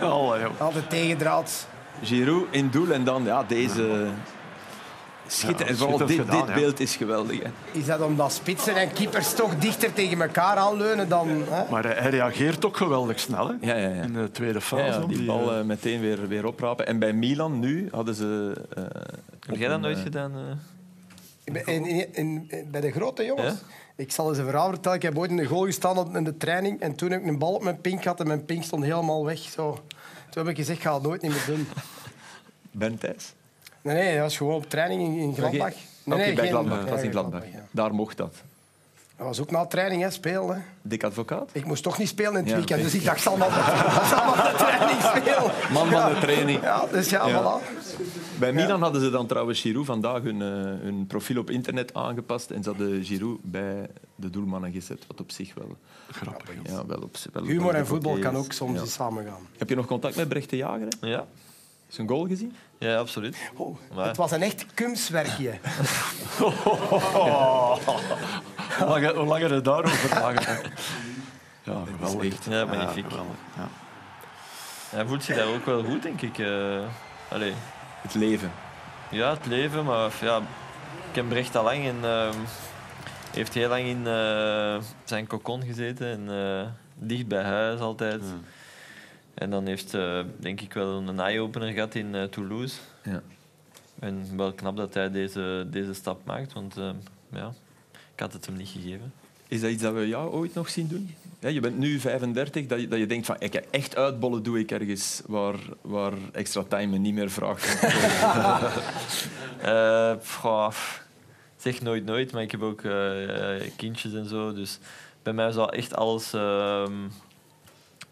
Altijd 0.58 0.90
tegendraad. 0.90 1.66
Giroud 2.02 2.46
in 2.50 2.68
doel 2.70 2.90
en 2.90 3.04
dan 3.04 3.24
ja, 3.24 3.44
deze... 3.48 4.06
Schitter. 5.30 5.64
Ja, 5.66 5.70
en 5.72 5.76
vooral 5.78 5.98
dit, 5.98 6.06
schitterend 6.08 6.30
gedaan, 6.34 6.46
dit 6.46 6.54
ja. 6.56 6.60
beeld 6.62 6.80
is 6.80 6.96
geweldig. 6.96 7.42
Hè. 7.42 7.50
Is 7.72 7.86
dat 7.86 8.00
omdat 8.00 8.32
spitsen 8.32 8.76
en 8.76 8.92
keepers 8.92 9.34
toch 9.34 9.58
dichter 9.58 9.92
tegen 9.92 10.20
elkaar 10.22 10.56
aanleunen 10.56 11.08
dan... 11.08 11.28
Hè? 11.28 11.70
Maar 11.70 11.84
hij, 11.84 11.94
hij 11.94 12.10
reageert 12.10 12.64
ook 12.64 12.76
geweldig 12.76 13.20
snel 13.20 13.48
hè? 13.48 13.54
Ja, 13.60 13.74
ja, 13.76 13.88
ja. 13.88 14.02
in 14.02 14.12
de 14.12 14.30
tweede 14.30 14.60
fase. 14.60 14.82
Ja, 14.84 14.88
ja, 14.92 14.98
die 15.06 15.16
Die, 15.16 15.26
bal 15.26 15.52
eh, 15.52 15.58
eh, 15.58 15.64
meteen 15.64 16.00
weer, 16.00 16.28
weer 16.28 16.46
oprapen. 16.46 16.86
En 16.86 16.98
bij 16.98 17.12
Milan 17.12 17.58
nu 17.58 17.88
hadden 17.92 18.14
ze... 18.14 18.52
eh, 18.76 18.82
Heb 19.46 19.56
jij 19.56 19.66
dat 19.66 19.76
een, 19.76 19.80
nooit 19.82 19.98
gedaan? 19.98 20.32
eh? 20.34 20.40
In, 21.44 21.66
in, 21.66 22.14
in- 22.14 22.46
in- 22.50 22.68
bij 22.70 22.80
de 22.80 22.90
grote 22.90 23.24
jongens. 23.24 23.46
Ja? 23.54 23.66
Ik 23.96 24.12
zal 24.12 24.28
eens 24.28 24.38
een 24.38 24.44
verhaal 24.44 24.68
vertellen. 24.68 24.96
Ik 24.96 25.02
heb 25.02 25.18
ooit 25.18 25.30
in 25.30 25.36
de 25.36 25.44
goal 25.46 25.64
gestaan 25.64 25.98
op- 25.98 26.16
in 26.16 26.24
de 26.24 26.36
training. 26.36 26.80
En 26.80 26.94
toen 26.94 27.10
heb 27.10 27.20
ik 27.20 27.26
een 27.26 27.38
bal 27.38 27.52
op 27.54 27.62
mijn 27.62 27.80
pink 27.80 28.02
gehad 28.02 28.20
en 28.20 28.26
mijn 28.26 28.44
pink 28.44 28.62
stond 28.64 28.84
helemaal 28.84 29.24
weg. 29.24 29.38
Zo. 29.38 29.72
Toen 30.30 30.42
heb 30.42 30.48
ik 30.48 30.56
gezegd, 30.56 30.78
ik 30.78 30.84
ga 30.84 30.94
het 30.94 31.02
nooit 31.02 31.22
niet 31.22 31.30
meer 31.30 31.44
doen. 31.46 31.66
Ben 32.70 32.98
Thijs? 32.98 33.32
Nee, 33.82 33.94
nee, 33.94 34.12
dat 34.14 34.22
was 34.22 34.36
gewoon 34.36 34.54
op 34.54 34.68
training 34.70 35.02
in, 35.16 35.22
in 35.22 35.34
Gladbach. 35.34 35.72
Nee, 36.04 36.18
nee, 36.18 36.34
bij 36.34 36.44
geen- 36.44 36.52
Gladbach. 36.52 36.84
was 36.88 37.02
in 37.02 37.10
Gladbach. 37.10 37.44
ja. 37.52 37.64
Daar 37.70 37.94
mocht 37.94 38.16
dat. 38.16 38.34
Dat 39.16 39.26
was 39.26 39.40
ook 39.40 39.50
na 39.50 39.66
training, 39.66 40.02
hè, 40.02 40.10
spelen. 40.10 40.64
Dik 40.82 41.04
advocaat? 41.04 41.50
Ik 41.52 41.64
moest 41.64 41.82
toch 41.82 41.98
niet 41.98 42.08
spelen 42.08 42.32
in 42.32 42.38
het 42.38 42.48
Ja, 42.48 42.54
weekend, 42.56 42.82
dus 42.82 42.94
ik 42.94 43.04
dacht, 43.04 43.16
ik 43.16 43.22
zal 43.22 43.36
maar 43.36 43.48
ik 43.48 43.54
zal 44.14 44.24
maar 44.24 44.50
de 44.50 44.56
training 44.56 45.00
spelen. 45.02 45.72
Man 45.72 45.88
van 45.88 46.14
de 46.14 46.18
training. 46.20 46.62
Ja, 46.62 46.86
dus 46.92 47.10
ja, 47.10 47.26
Ja. 47.28 47.42
voilà. 47.60 47.64
Bij 48.38 48.52
Milan 48.52 48.82
hadden 48.82 49.00
ze 49.00 49.10
dan 49.10 49.26
trouwens 49.26 49.60
Giroud 49.60 49.86
vandaag 49.86 50.22
hun, 50.22 50.42
eh, 50.42 50.48
hun 50.84 51.06
profiel 51.06 51.38
op 51.40 51.50
internet 51.50 51.94
aangepast 51.94 52.50
en 52.50 52.62
ze 52.62 52.68
hadden 52.68 53.04
Giroud 53.04 53.38
bij 53.42 53.86
de 54.14 54.30
doelmannen 54.30 54.72
gezet, 54.72 55.04
wat 55.06 55.20
op 55.20 55.30
zich 55.30 55.54
wel... 55.54 55.76
Grappig. 56.10 56.50
Ja, 56.64 56.86
wel 56.86 56.98
op, 57.02 57.16
wel 57.32 57.44
Humor 57.44 57.74
en 57.74 57.86
voetbal 57.86 58.16
is. 58.16 58.22
kan 58.22 58.36
ook 58.36 58.52
soms 58.52 58.92
samengaan. 58.92 59.40
Heb 59.58 59.68
je 59.68 59.74
nog 59.76 59.86
contact 59.86 60.16
met 60.16 60.28
Brecht 60.28 60.50
de 60.50 60.56
Jager? 60.56 60.88
hè? 61.00 61.06
Ja. 61.06 61.26
Is 61.90 61.98
een 61.98 62.08
goal 62.08 62.26
gezien? 62.26 62.54
Ja, 62.78 62.96
absoluut. 62.96 63.36
Oh, 63.56 63.76
Maar- 63.94 64.06
Het 64.06 64.16
was 64.16 64.30
een 64.30 64.42
echt 64.42 64.66
kunstwerkje. 64.74 65.58
Hoe 68.78 68.86
lang, 68.86 69.06
hoe 69.14 69.26
lang 69.26 69.42
er 69.42 69.62
daarover 69.62 70.14
nagedacht? 70.20 70.62
Ja, 71.62 71.82
geweldig. 71.96 72.32
echt- 72.32 72.44
Ja, 72.50 72.64
magnifiek. 72.64 73.04
geweldig. 73.08 73.34
Ja. 73.56 73.68
Hij 74.96 75.06
voelt 75.06 75.24
zich 75.24 75.36
daar 75.36 75.46
ook 75.46 75.64
wel 75.66 75.84
goed, 75.84 76.02
denk 76.02 76.22
ik. 76.22 76.38
eh. 76.38 76.78
allee. 77.28 77.52
Het 78.02 78.14
leven. 78.14 78.52
Ja, 79.10 79.30
het 79.30 79.46
leven, 79.46 79.84
maar 79.84 80.10
ja, 80.20 80.36
ik 80.36 80.42
ken 81.12 81.28
Brecht 81.28 81.56
al 81.56 81.64
lang 81.64 81.84
en 81.86 81.96
ehm, 82.02 82.34
heeft 83.32 83.54
heel 83.54 83.68
lang 83.68 83.84
in 83.84 84.06
eh, 84.06 84.76
zijn 85.04 85.26
kokon 85.26 85.62
gezeten 85.62 86.06
en 86.10 86.28
eh, 86.60 86.66
dicht 86.94 87.26
bij 87.28 87.42
huis 87.42 87.80
altijd. 87.80 88.22
En 89.38 89.50
dan 89.50 89.66
heeft 89.66 89.94
eh, 89.94 90.20
denk 90.36 90.60
ik 90.60 90.72
wel 90.72 91.02
een 91.08 91.20
eye-opener 91.20 91.72
gehad 91.72 91.94
in 91.94 92.14
eh, 92.14 92.22
Toulouse. 92.22 92.76
Ja. 93.02 93.22
En 93.98 94.36
wel 94.36 94.52
knap 94.52 94.76
dat 94.76 94.94
hij 94.94 95.10
deze, 95.10 95.66
deze 95.70 95.94
stap 95.94 96.24
maakt, 96.24 96.52
want 96.52 96.76
ehm, 96.76 96.94
ja, 97.32 97.52
ik 98.14 98.20
had 98.20 98.32
het 98.32 98.46
hem 98.46 98.56
niet 98.56 98.68
gegeven. 98.68 99.12
Is 99.48 99.60
dat 99.60 99.70
iets 99.70 99.82
dat 99.82 99.94
we 99.94 100.08
jou 100.08 100.30
ooit 100.30 100.54
nog 100.54 100.68
zien 100.68 100.88
doen? 100.88 101.14
Ja, 101.40 101.48
je 101.48 101.60
bent 101.60 101.78
nu 101.78 102.00
35, 102.00 102.66
dat 102.66 102.80
je, 102.80 102.88
dat 102.88 102.98
je 102.98 103.06
denkt 103.06 103.26
van 103.26 103.36
ik, 103.38 103.54
echt 103.54 103.96
uitbollen 103.96 104.42
doe 104.42 104.58
ik 104.58 104.70
ergens 104.70 105.22
waar, 105.26 105.58
waar 105.80 106.12
extra 106.32 106.62
time 106.62 106.86
me 106.86 106.98
niet 106.98 107.14
meer 107.14 107.30
vraagt. 107.30 107.78
Eh, 109.58 110.12
goh, 110.40 110.72
zeg 111.56 111.82
nooit 111.82 112.04
nooit, 112.04 112.32
maar 112.32 112.42
ik 112.42 112.50
heb 112.50 112.62
ook 112.62 112.82
eh, 112.82 113.54
eh, 113.54 113.70
kindjes 113.76 114.14
en 114.14 114.28
zo. 114.28 114.52
Dus 114.52 114.78
bij 115.22 115.32
mij 115.32 115.50
zal 115.50 115.72
echt 115.72 115.94
alles, 115.94 116.32
ehm, 116.32 116.92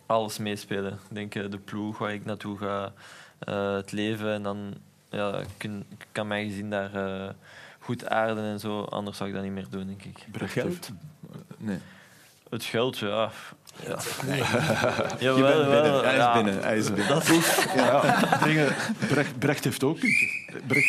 alles 0.07 0.38
meespelen. 0.38 0.92
Ik 0.92 1.14
denk 1.14 1.34
eh, 1.34 1.50
de 1.50 1.59
ploeg 1.59 1.98
waar 1.98 2.12
ik 2.14 2.24
naartoe 2.24 2.59
ga, 2.59 2.92
eh, 3.38 3.72
het 3.74 3.92
leven. 3.92 4.32
En 4.32 4.42
dan 4.42 4.74
ja, 5.11 5.40
kun, 5.57 5.84
kan 6.12 6.26
mijn 6.26 6.48
gezin 6.48 6.70
daar 6.70 6.94
eh, 6.94 7.28
goed 7.78 8.09
aarden 8.09 8.44
en 8.44 8.61
zo. 8.61 8.82
Anders 8.82 9.16
zou 9.16 9.28
ik 9.28 9.34
dat 9.34 9.44
niet 9.44 9.52
meer 9.52 9.66
doen, 9.70 9.86
denk 9.86 10.02
ik. 10.02 10.18
Brecht 10.30 10.52
Geld? 10.52 10.66
heeft- 10.66 10.92
Nee. 11.59 11.78
Het 12.50 12.64
geld, 12.64 12.98
ja. 12.98 13.30
ja. 13.82 13.98
Je 15.18 15.24
Jawel, 15.24 15.66
bent 15.70 15.82
binnen. 15.82 16.04
Hij 16.04 16.12
is 16.14 16.16
ja. 16.18 16.32
binnen. 16.34 16.62
Hij 16.62 16.76
is 16.78 16.92
binnen. 16.92 17.22
Ja, 17.76 18.14
dingen, 18.44 18.74
Brecht, 19.09 19.38
Brecht 19.38 19.64
heeft 19.64 19.84
ook. 19.84 19.98
Brecht, 20.66 20.88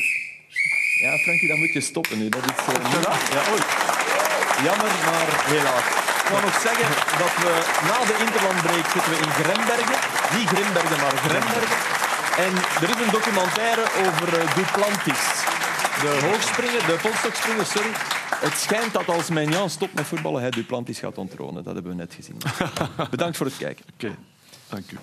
Ja, 1.01 1.17
Frankie, 1.17 1.47
dat 1.47 1.57
moet 1.57 1.73
je 1.73 1.81
stoppen 1.81 2.17
nu. 2.17 2.29
Dat 2.29 2.43
is, 2.43 2.65
ja, 3.33 3.51
oei. 3.51 3.61
Jammer, 4.63 4.91
maar 5.05 5.45
helaas. 5.45 6.06
Ik 6.27 6.33
wou 6.33 6.45
nog 6.45 6.59
zeggen 6.69 6.89
dat 7.23 7.33
we 7.43 7.51
na 7.89 7.97
de 8.09 8.15
interlandbreak 8.25 8.87
zitten 8.93 9.11
we 9.11 9.17
in 9.25 9.31
Grembergen. 9.39 9.99
Niet 10.37 10.47
Grimbergen, 10.53 10.99
maar 11.03 11.15
Grembergen. 11.27 11.77
En 12.45 12.53
er 12.83 12.89
is 12.93 13.05
een 13.05 13.11
documentaire 13.11 13.85
over 14.05 14.39
eh, 14.39 14.55
Duplantis. 14.55 15.23
De 16.01 16.19
hoogspringen, 16.27 16.85
de 16.87 16.97
polstokspringen, 17.01 17.65
sorry. 17.65 17.91
Het 18.35 18.57
schijnt 18.57 18.93
dat 18.93 19.07
als 19.07 19.29
Menjan 19.29 19.69
stopt 19.69 19.93
met 19.93 20.05
voetballen, 20.05 20.41
hij 20.41 20.49
Duplantis 20.49 20.99
gaat 20.99 21.17
onttronen. 21.17 21.63
Dat 21.63 21.73
hebben 21.73 21.91
we 21.91 21.97
net 21.97 22.13
gezien. 22.13 22.37
Bedankt 23.15 23.37
voor 23.37 23.45
het 23.45 23.57
kijken. 23.57 23.85
Oké, 23.93 24.15
dank 24.69 24.91
u. 24.91 24.97